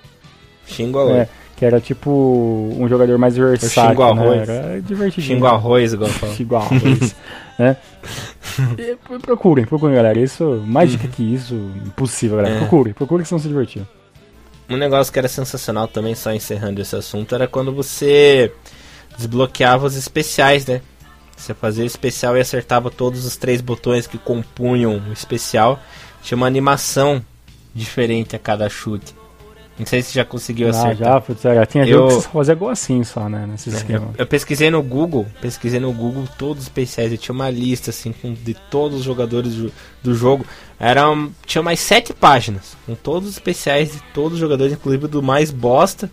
Xingo 0.65 0.97
Aoi. 0.97 1.19
É, 1.19 1.29
que 1.55 1.63
era 1.63 1.79
tipo 1.79 2.09
um 2.79 2.89
jogador 2.89 3.19
mais 3.19 3.37
versátil. 3.37 3.69
Xingo 3.69 4.03
né? 4.03 4.09
Arroz. 4.09 4.49
Era 4.49 4.81
divertidinho. 4.81 5.35
Xingo 5.35 5.45
Arroz, 5.45 5.93
igual 5.93 6.09
eu 6.09 6.33
Xingo 6.33 6.55
Arroz. 6.55 7.15
né? 7.59 7.77
E, 8.75 9.19
procurem, 9.19 9.65
procurem, 9.65 9.95
galera. 9.95 10.19
Isso, 10.19 10.63
mais 10.65 10.89
dica 10.89 11.05
uhum. 11.05 11.11
que 11.11 11.33
isso, 11.33 11.53
impossível, 11.85 12.37
galera. 12.37 12.55
É. 12.55 12.57
Procurem, 12.57 12.93
procurem 12.93 13.23
que 13.23 13.29
vocês 13.29 13.41
vão 13.41 13.43
se 13.43 13.47
divertir. 13.47 13.83
Um 14.67 14.77
negócio 14.77 15.13
que 15.13 15.19
era 15.19 15.27
sensacional 15.27 15.87
também, 15.87 16.15
só 16.15 16.33
encerrando 16.33 16.81
esse 16.81 16.95
assunto, 16.95 17.35
era 17.35 17.47
quando 17.47 17.71
você 17.71 18.51
desbloqueava 19.15 19.85
os 19.85 19.95
especiais, 19.95 20.65
né? 20.65 20.81
Você 21.37 21.53
fazia 21.53 21.83
o 21.83 21.87
especial 21.87 22.35
e 22.37 22.39
acertava 22.39 22.89
todos 22.89 23.25
os 23.25 23.35
três 23.37 23.61
botões 23.61 24.07
que 24.07 24.17
compunham 24.17 25.01
o 25.09 25.13
especial. 25.13 25.79
Tinha 26.21 26.35
uma 26.35 26.47
animação 26.47 27.23
diferente 27.73 28.35
a 28.35 28.39
cada 28.39 28.69
chute. 28.69 29.13
Não 29.79 29.85
sei 29.85 30.03
se 30.03 30.13
já 30.13 30.23
conseguiu 30.23 30.67
ah, 30.67 30.69
acertar. 30.69 30.95
Já, 30.95 31.21
putz, 31.21 31.41
já 31.41 31.65
tinha 31.65 31.83
eu, 31.85 32.09
jogo 32.09 32.21
que 32.21 32.27
fazia 32.27 32.53
gol 32.53 32.69
assim 32.69 33.03
só, 33.03 33.27
né? 33.27 33.47
Nesse 33.47 33.69
é, 33.69 33.73
esquema. 33.73 34.09
Eu, 34.13 34.19
eu, 34.19 34.27
pesquisei 34.27 34.69
no 34.69 34.83
Google, 34.83 35.25
pesquisei 35.41 35.79
no 35.79 35.91
Google 35.91 36.27
todos 36.37 36.57
os 36.57 36.63
especiais. 36.67 37.11
Eu 37.11 37.17
tinha 37.17 37.33
uma 37.33 37.49
lista 37.49 37.89
assim 37.89 38.11
com, 38.11 38.33
de 38.33 38.53
todos 38.53 38.99
os 38.99 39.03
jogadores 39.03 39.55
do, 39.55 39.73
do 40.03 40.13
jogo. 40.13 40.45
Era, 40.79 41.03
tinha 41.47 41.63
mais 41.63 41.79
sete 41.79 42.13
páginas 42.13 42.77
com 42.85 42.93
todos 42.93 43.29
os 43.29 43.35
especiais 43.35 43.93
de 43.93 44.03
todos 44.13 44.33
os 44.33 44.39
jogadores, 44.39 44.73
inclusive 44.73 45.07
do 45.07 45.23
mais 45.23 45.49
bosta, 45.49 46.11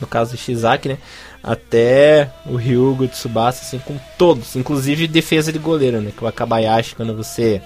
no 0.00 0.06
caso 0.06 0.32
do 0.32 0.38
Shizaki, 0.38 0.88
né? 0.88 0.98
Até 1.42 2.30
o 2.46 2.56
Ryugo 2.56 3.06
Tsubasa, 3.06 3.60
assim, 3.60 3.78
com 3.80 3.98
todos, 4.16 4.56
inclusive 4.56 5.06
defesa 5.06 5.52
de 5.52 5.58
goleiro, 5.58 6.00
né? 6.00 6.10
Que 6.16 6.24
o 6.24 6.26
Akabayashi, 6.26 6.94
quando 6.94 7.14
você 7.14 7.60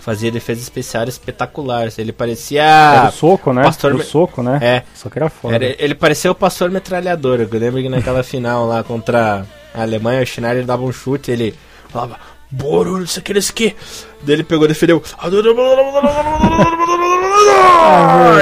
fazia 0.00 0.30
defesas 0.30 0.64
especiais 0.64 1.08
espetaculares. 1.10 1.98
Ele 1.98 2.12
parecia. 2.12 2.62
Era 2.62 3.08
o 3.08 3.12
soco, 3.12 3.52
né? 3.52 3.62
Pastor... 3.62 3.94
O 3.94 4.02
soco, 4.02 4.42
né? 4.42 4.58
É. 4.60 4.82
Só 4.94 5.08
que 5.08 5.18
era 5.18 5.30
foda. 5.30 5.54
Era, 5.54 5.76
ele 5.78 5.94
parecia 5.94 6.30
o 6.30 6.34
pastor 6.34 6.70
metralhador. 6.70 7.40
Eu 7.40 7.48
lembro 7.52 7.80
que 7.80 7.88
naquela 7.88 8.22
final 8.24 8.66
lá 8.66 8.82
contra 8.82 9.46
a 9.74 9.82
Alemanha, 9.82 10.22
o 10.22 10.26
Schneider 10.26 10.64
dava 10.64 10.82
um 10.82 10.92
chute 10.92 11.30
ele 11.30 11.54
falava. 11.88 12.18
Boro, 12.52 12.98
não 12.98 13.06
sei 13.06 13.20
o 13.20 13.24
que, 13.24 13.34
não 13.34 13.40
sei 13.40 13.52
o 13.52 13.54
que. 13.54 13.76
Daí 14.22 14.34
ele 14.34 14.42
pegou 14.42 14.64
e 14.64 14.68
defendeu. 14.68 15.00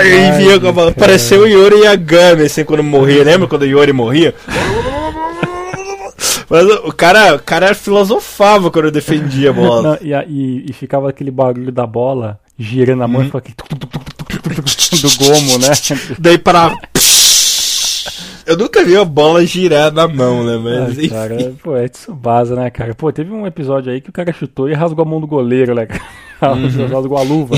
e 0.02 0.32
vinha 0.39 0.59
com 0.59 0.68
a 0.68 0.72
bola. 0.72 0.93
Pareceu 0.93 1.43
o 1.43 1.47
Yori 1.47 1.82
Yagami, 1.82 2.44
assim, 2.44 2.64
quando 2.64 2.82
morria. 2.82 3.22
Lembra 3.22 3.47
quando 3.47 3.62
o 3.62 3.66
Yori 3.66 3.93
morria? 3.93 4.35
Mas 6.48 6.66
o 6.84 6.92
cara, 6.92 7.34
o 7.34 7.38
cara 7.38 7.74
filosofava 7.74 8.70
quando 8.70 8.86
eu 8.86 8.90
defendia 8.90 9.50
a 9.50 9.52
bola. 9.52 9.82
Não, 9.82 9.98
e, 10.00 10.12
e, 10.26 10.70
e, 10.70 10.72
ficava 10.72 11.10
aquele 11.10 11.30
barulho 11.30 11.70
da 11.70 11.86
bola 11.86 12.40
girando 12.58 13.02
a 13.02 13.08
mão 13.08 13.20
uhum. 13.20 13.30
e 13.32 13.36
aquele 13.36 13.54
do 15.02 15.18
gomo, 15.18 15.58
né? 15.58 15.68
Daí 16.18 16.38
para 16.38 16.74
Eu 18.46 18.56
nunca 18.56 18.82
vi 18.82 18.96
a 18.96 19.04
bola 19.04 19.44
girar 19.44 19.92
na 19.92 20.08
mão, 20.08 20.42
né? 20.42 20.56
Mas, 20.56 20.98
Ai, 20.98 21.08
cara, 21.08 21.54
pô, 21.62 21.76
é 21.76 21.86
Tsubasa, 21.86 22.56
né, 22.56 22.70
cara? 22.70 22.94
Pô, 22.94 23.12
teve 23.12 23.30
um 23.30 23.46
episódio 23.46 23.92
aí 23.92 24.00
que 24.00 24.08
o 24.08 24.12
cara 24.12 24.32
chutou 24.32 24.70
e 24.70 24.74
rasgou 24.74 25.02
a 25.02 25.08
mão 25.08 25.20
do 25.20 25.26
goleiro, 25.26 25.74
né? 25.74 25.86
Uhum. 26.40 26.86
rasgou 26.86 27.18
a 27.18 27.22
luva. 27.22 27.56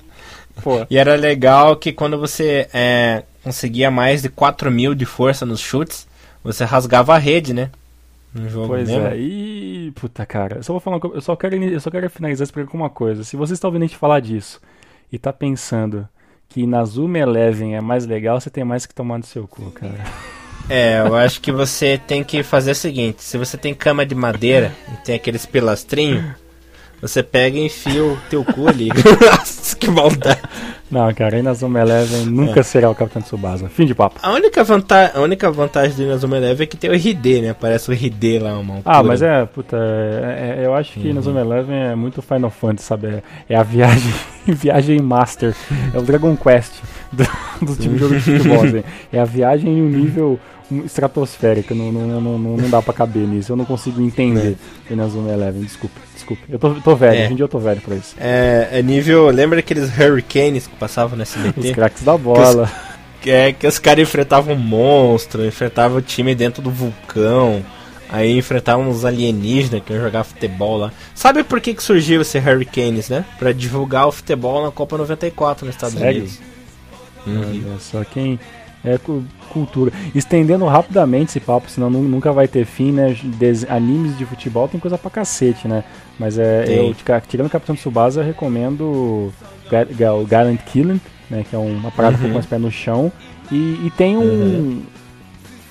Pô. 0.62 0.86
E 0.88 0.96
era 0.96 1.14
legal 1.14 1.76
que 1.76 1.92
quando 1.92 2.18
você 2.18 2.66
é, 2.72 3.22
conseguia 3.42 3.90
mais 3.90 4.22
de 4.22 4.30
4 4.30 4.70
mil 4.70 4.94
de 4.94 5.04
força 5.04 5.44
nos 5.44 5.60
chutes, 5.60 6.06
você 6.42 6.64
rasgava 6.64 7.14
a 7.14 7.18
rede, 7.18 7.52
né? 7.52 7.68
No 8.34 8.48
jogo 8.48 8.68
pois 8.68 8.88
mesmo. 8.88 9.06
é, 9.06 9.16
e 9.16 9.92
puta 9.94 10.26
cara, 10.26 10.56
eu 10.56 10.62
só 10.62 10.72
vou 10.72 10.80
falar 10.80 10.98
eu 11.02 11.20
só 11.20 11.36
quero 11.36 11.54
eu 11.54 11.80
só 11.80 11.90
quero 11.90 12.10
finalizar 12.10 12.46
programa 12.48 12.70
com 12.70 12.76
uma 12.76 12.90
coisa. 12.90 13.22
Se 13.22 13.36
você 13.36 13.52
está 13.52 13.68
ouvindo 13.68 13.82
a 13.82 13.86
gente 13.86 13.96
falar 13.96 14.20
disso 14.20 14.60
e 15.10 15.18
tá 15.18 15.32
pensando 15.32 16.08
que 16.48 16.66
Nazuma 16.66 17.18
Eleven 17.18 17.76
é 17.76 17.80
mais 17.80 18.06
legal, 18.06 18.40
você 18.40 18.50
tem 18.50 18.64
mais 18.64 18.86
que 18.86 18.94
tomar 18.94 19.18
no 19.18 19.24
seu 19.24 19.46
cu, 19.46 19.70
cara. 19.70 20.04
É, 20.68 21.00
eu 21.00 21.14
acho 21.14 21.40
que 21.40 21.52
você 21.52 21.98
tem 21.98 22.24
que 22.24 22.42
fazer 22.42 22.70
o 22.70 22.74
seguinte, 22.74 23.22
se 23.22 23.36
você 23.36 23.56
tem 23.56 23.74
cama 23.74 24.06
de 24.06 24.14
madeira 24.14 24.72
e 24.92 24.96
tem 25.04 25.14
aqueles 25.14 25.44
pilastrinhos, 25.44 26.24
você 27.08 27.22
pega 27.22 27.58
e 27.58 27.66
enfia 27.66 28.02
o 28.02 28.16
teu 28.30 28.42
cu 28.42 28.66
ali. 28.66 28.88
Nossa, 29.20 29.76
que 29.76 29.90
maldade. 29.90 30.40
Não, 30.90 31.12
cara, 31.12 31.38
Inazuma 31.38 31.80
Eleven 31.80 32.26
nunca 32.26 32.60
é. 32.60 32.62
será 32.62 32.88
o 32.88 32.94
Capitão 32.94 33.20
Tsubasa. 33.20 33.68
Fim 33.68 33.84
de 33.84 33.94
papo. 33.94 34.18
A 34.22 34.32
única, 34.32 34.64
vantagem, 34.64 35.12
a 35.14 35.20
única 35.20 35.50
vantagem 35.50 35.96
do 35.96 36.02
Inazuma 36.04 36.36
Eleven 36.36 36.64
é 36.64 36.66
que 36.66 36.76
tem 36.76 36.88
o 36.88 36.94
RD, 36.94 37.42
né? 37.42 37.56
Parece 37.58 37.90
o 37.90 37.92
RD 37.92 38.38
lá, 38.38 38.58
uma 38.58 38.80
Ah, 38.84 39.02
mas 39.02 39.20
é, 39.20 39.44
puta, 39.44 39.76
é, 39.76 40.60
é, 40.60 40.66
eu 40.66 40.74
acho 40.74 40.92
que 40.92 41.00
uhum. 41.00 41.10
Inazuma 41.10 41.40
Eleven 41.40 41.76
é 41.76 41.94
muito 41.94 42.22
Final 42.22 42.50
Fantasy, 42.50 42.88
sabe? 42.88 43.08
É, 43.08 43.22
é 43.50 43.56
a 43.56 43.62
viagem, 43.62 44.12
viagem 44.46 45.00
master. 45.00 45.54
É 45.92 45.98
o 45.98 46.02
Dragon 46.02 46.34
Quest 46.36 46.72
do, 47.12 47.24
do 47.66 47.76
time 47.76 47.94
de 47.94 48.00
jogo 48.00 48.14
de 48.14 48.20
futebol, 48.20 48.64
assim. 48.64 48.84
É 49.12 49.20
a 49.20 49.24
viagem 49.24 49.78
em 49.78 49.82
um 49.82 49.88
nível 49.88 50.38
estratosférica, 50.84 51.74
não, 51.74 51.92
não, 51.92 52.20
não, 52.20 52.38
não, 52.38 52.56
não 52.56 52.70
dá 52.70 52.80
pra 52.80 52.94
caber 52.94 53.26
nisso. 53.26 53.52
Eu 53.52 53.56
não 53.56 53.64
consigo 53.64 54.00
entender 54.00 54.56
é. 54.88 54.92
Inazuma 54.92 55.30
Eleven, 55.30 55.62
desculpa, 55.62 56.00
desculpa. 56.14 56.42
Eu 56.48 56.58
tô, 56.58 56.74
tô 56.74 56.96
velho, 56.96 57.18
é. 57.18 57.24
hoje 57.24 57.32
em 57.32 57.36
dia 57.36 57.44
eu 57.44 57.48
tô 57.48 57.58
velho 57.58 57.80
pra 57.80 57.94
isso. 57.94 58.16
É, 58.18 58.68
é 58.72 58.82
nível. 58.82 59.26
Lembra 59.30 59.58
aqueles 59.58 59.90
Hurricanes 59.96 60.66
que 60.66 60.76
passavam 60.76 61.18
nesse 61.18 61.38
SBT? 61.38 61.68
Os 61.68 61.74
craques 61.74 62.02
da 62.02 62.16
bola. 62.16 62.70
Que 63.20 63.30
os, 63.30 63.34
é, 63.34 63.52
que 63.52 63.66
os 63.66 63.78
caras 63.78 64.02
enfrentavam 64.02 64.54
um 64.54 64.58
monstro, 64.58 65.44
enfrentavam 65.44 65.98
o 65.98 66.02
time 66.02 66.34
dentro 66.34 66.62
do 66.62 66.70
vulcão. 66.70 67.64
Aí 68.08 68.38
enfrentavam 68.38 68.88
uns 68.88 69.04
alienígenas 69.04 69.82
que 69.84 69.92
iam 69.92 70.02
jogar 70.02 70.24
futebol 70.24 70.76
lá. 70.76 70.92
Sabe 71.14 71.42
por 71.42 71.60
que, 71.60 71.74
que 71.74 71.82
surgiu 71.82 72.20
esse 72.20 72.38
Hurricanes, 72.38 73.08
né? 73.08 73.24
Pra 73.38 73.50
divulgar 73.50 74.06
o 74.06 74.12
futebol 74.12 74.62
na 74.62 74.70
Copa 74.70 74.96
94 74.96 75.66
nos 75.66 75.74
Estados 75.74 75.98
Sério? 75.98 76.20
Unidos. 76.20 76.38
Uhum. 77.26 77.78
só 77.80 78.04
quem 78.04 78.38
é 78.84 78.98
cultura. 79.50 79.90
Estendendo 80.14 80.66
rapidamente 80.66 81.30
esse 81.30 81.40
papo, 81.40 81.70
senão 81.70 81.88
nunca 81.90 82.32
vai 82.32 82.46
ter 82.46 82.66
fim, 82.66 82.92
né? 82.92 83.16
Des 83.38 83.64
animes 83.68 84.16
de 84.18 84.26
futebol 84.26 84.68
tem 84.68 84.78
coisa 84.78 84.98
pra 84.98 85.10
cacete, 85.10 85.66
né? 85.66 85.84
Mas 86.18 86.38
é, 86.38 86.64
eu, 86.68 86.94
tirando 87.26 87.46
o 87.46 87.50
Capitão 87.50 87.74
Tsubasa, 87.74 88.20
eu 88.20 88.24
recomendo 88.24 88.82
o 88.84 90.26
Gallant 90.26 90.58
Killing, 90.66 91.00
né? 91.30 91.44
Que 91.48 91.56
é 91.56 91.58
uma 91.58 91.90
parada 91.90 92.18
uhum. 92.18 92.32
com 92.32 92.38
os 92.38 92.46
pés 92.46 92.60
no 92.60 92.70
chão. 92.70 93.10
E, 93.50 93.86
e 93.86 93.92
tem 93.96 94.16
um, 94.16 94.20
uhum. 94.20 94.82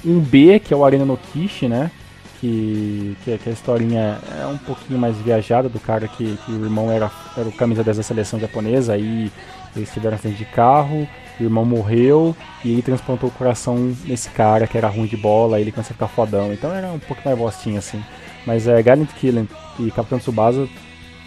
um 0.05 0.19
B, 0.19 0.59
que 0.59 0.73
é 0.73 0.77
o 0.77 0.83
Arena 0.83 1.05
no 1.05 1.17
Kishi, 1.17 1.67
né? 1.67 1.91
Que, 2.39 3.15
que, 3.23 3.37
que, 3.37 3.49
a 3.49 3.53
historinha 3.53 4.17
é 4.41 4.45
um 4.47 4.57
pouquinho 4.57 4.99
mais 4.99 5.15
viajada 5.17 5.69
do 5.69 5.79
cara 5.79 6.09
que, 6.09 6.37
que 6.45 6.51
o 6.51 6.65
irmão 6.65 6.91
era, 6.91 7.09
era 7.37 7.47
o 7.47 7.53
camisa 7.53 7.85
10 7.85 7.97
da 7.97 8.03
seleção 8.03 8.37
japonesa, 8.37 8.93
aí 8.93 9.31
eles 9.75 9.91
tiveram 9.91 10.15
acidente 10.15 10.39
de 10.39 10.45
carro, 10.45 11.07
o 11.39 11.43
irmão 11.43 11.65
morreu 11.65 12.35
e 12.63 12.71
ele 12.71 12.81
transplantou 12.81 13.29
o 13.29 13.31
coração 13.31 13.95
nesse 14.05 14.29
cara 14.29 14.67
que 14.67 14.77
era 14.77 14.87
ruim 14.87 15.07
de 15.07 15.17
bola, 15.17 15.59
ele 15.59 15.71
começou 15.71 15.91
a 15.91 15.93
ficar 15.93 16.07
fodão. 16.07 16.53
Então 16.53 16.73
era 16.73 16.87
um 16.87 16.99
pouco 16.99 17.21
mais 17.25 17.37
bostinho 17.37 17.77
assim. 17.77 18.03
Mas 18.45 18.67
é 18.67 18.81
Gallant 18.81 19.07
Killing 19.19 19.47
e 19.79 19.89
Capitão 19.91 20.19
Tsubasa, 20.19 20.67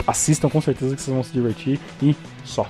assistam 0.06 0.48
com 0.48 0.60
certeza 0.60 0.94
que 0.94 1.02
vocês 1.02 1.14
vão 1.14 1.24
se 1.24 1.32
divertir 1.32 1.81
e 2.02 2.14
só. 2.44 2.66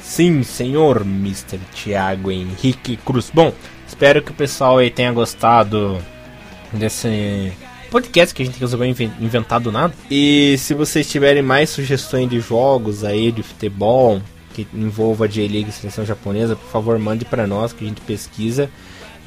Sim, 0.00 0.42
senhor 0.42 1.00
Mr. 1.00 1.58
Thiago 1.74 2.30
Henrique 2.30 2.96
Cruz. 2.98 3.30
Bom, 3.32 3.52
espero 3.88 4.22
que 4.22 4.32
o 4.32 4.34
pessoal 4.34 4.78
aí 4.78 4.90
tenha 4.90 5.10
gostado 5.10 5.98
desse 6.72 7.52
podcast 7.90 8.34
que 8.34 8.42
a 8.42 8.46
gente 8.46 8.60
resolveu 8.60 8.86
inventar 9.18 9.60
do 9.60 9.72
nada. 9.72 9.94
E 10.10 10.56
se 10.58 10.74
vocês 10.74 11.08
tiverem 11.08 11.42
mais 11.42 11.70
sugestões 11.70 12.28
de 12.28 12.38
jogos 12.38 13.02
aí 13.02 13.32
de 13.32 13.42
futebol 13.42 14.20
que 14.54 14.66
envolva 14.72 15.24
a 15.24 15.28
J-League 15.28 15.72
seleção 15.72 16.06
japonesa, 16.06 16.54
por 16.54 16.70
favor, 16.70 16.98
mande 16.98 17.24
para 17.24 17.46
nós 17.46 17.72
que 17.72 17.84
a 17.84 17.88
gente 17.88 18.00
pesquisa. 18.00 18.70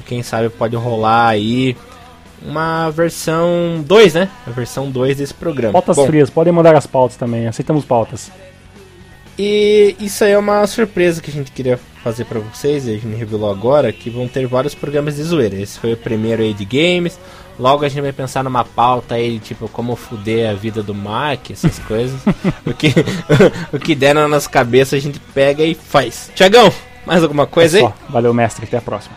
E 0.00 0.04
quem 0.04 0.22
sabe 0.22 0.48
pode 0.48 0.74
rolar 0.74 1.28
aí 1.28 1.76
uma 2.42 2.90
versão 2.90 3.84
2, 3.86 4.14
né? 4.14 4.30
A 4.46 4.50
versão 4.50 4.90
2 4.90 5.18
desse 5.18 5.34
programa. 5.34 5.72
Pautas 5.72 5.96
Bom, 5.96 6.06
frias, 6.06 6.30
podem 6.30 6.52
mandar 6.52 6.74
as 6.74 6.86
pautas 6.86 7.16
também, 7.16 7.46
aceitamos 7.46 7.84
pautas. 7.84 8.30
E 9.38 9.94
isso 10.00 10.24
aí 10.24 10.32
é 10.32 10.38
uma 10.38 10.66
surpresa 10.66 11.20
que 11.20 11.30
a 11.30 11.34
gente 11.34 11.52
queria 11.52 11.78
fazer 12.02 12.24
para 12.24 12.40
vocês, 12.40 12.86
e 12.86 12.90
a 12.90 12.94
gente 12.94 13.14
revelou 13.14 13.50
agora 13.50 13.92
que 13.92 14.10
vão 14.10 14.26
ter 14.26 14.46
vários 14.46 14.74
programas 14.74 15.16
de 15.16 15.22
zoeira. 15.22 15.54
Esse 15.54 15.78
foi 15.78 15.92
o 15.92 15.96
primeiro 15.96 16.42
aí 16.42 16.52
de 16.52 16.64
games. 16.64 17.18
Logo 17.58 17.84
a 17.84 17.88
gente 17.88 18.00
vai 18.00 18.12
pensar 18.12 18.44
numa 18.44 18.64
pauta 18.64 19.16
aí, 19.16 19.40
tipo, 19.40 19.68
como 19.68 19.96
fuder 19.96 20.50
a 20.50 20.54
vida 20.54 20.82
do 20.82 20.94
Mac, 20.94 21.50
essas 21.50 21.78
coisas. 21.80 22.20
o, 22.64 22.72
que, 22.72 22.94
o 23.72 23.78
que 23.78 23.94
der 23.94 24.14
na 24.14 24.28
nossa 24.28 24.48
cabeça 24.48 24.94
a 24.94 25.00
gente 25.00 25.18
pega 25.18 25.64
e 25.64 25.74
faz. 25.74 26.30
Tiagão, 26.34 26.72
mais 27.04 27.22
alguma 27.22 27.46
coisa 27.46 27.80
é 27.80 27.86
aí? 27.86 27.92
Valeu, 28.08 28.32
mestre, 28.32 28.64
até 28.64 28.76
a 28.76 28.80
próxima. 28.80 29.16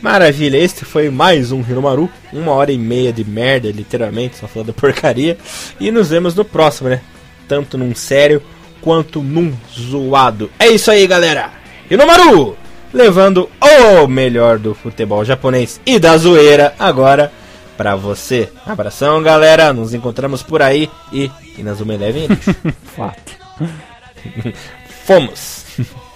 Maravilha, 0.00 0.56
este 0.56 0.84
foi 0.84 1.10
mais 1.10 1.52
um 1.52 1.60
Hiromaru. 1.60 2.10
Uma 2.32 2.52
hora 2.52 2.70
e 2.72 2.78
meia 2.78 3.12
de 3.12 3.24
merda, 3.24 3.70
literalmente, 3.70 4.36
só 4.36 4.46
falando 4.46 4.72
porcaria. 4.74 5.36
E 5.80 5.90
nos 5.90 6.10
vemos 6.10 6.34
no 6.34 6.44
próximo, 6.44 6.88
né? 6.88 7.00
Tanto 7.48 7.76
num 7.76 7.94
sério 7.94 8.42
quanto 8.80 9.20
num 9.20 9.52
zoado. 9.72 10.50
É 10.58 10.68
isso 10.68 10.90
aí, 10.90 11.06
galera. 11.06 11.50
Hiromaru! 11.90 12.61
Levando 12.92 13.48
o 13.60 14.06
melhor 14.06 14.58
do 14.58 14.74
futebol 14.74 15.24
japonês 15.24 15.80
e 15.86 15.98
da 15.98 16.16
zoeira 16.16 16.74
agora 16.78 17.32
pra 17.76 17.96
você. 17.96 18.50
Abração, 18.66 19.22
galera. 19.22 19.72
Nos 19.72 19.94
encontramos 19.94 20.42
por 20.42 20.62
aí 20.62 20.90
e 21.12 21.30
Inazuma 21.56 21.94
Eleven 21.94 22.28
Fato. 22.96 23.32
Fomos. 25.04 25.64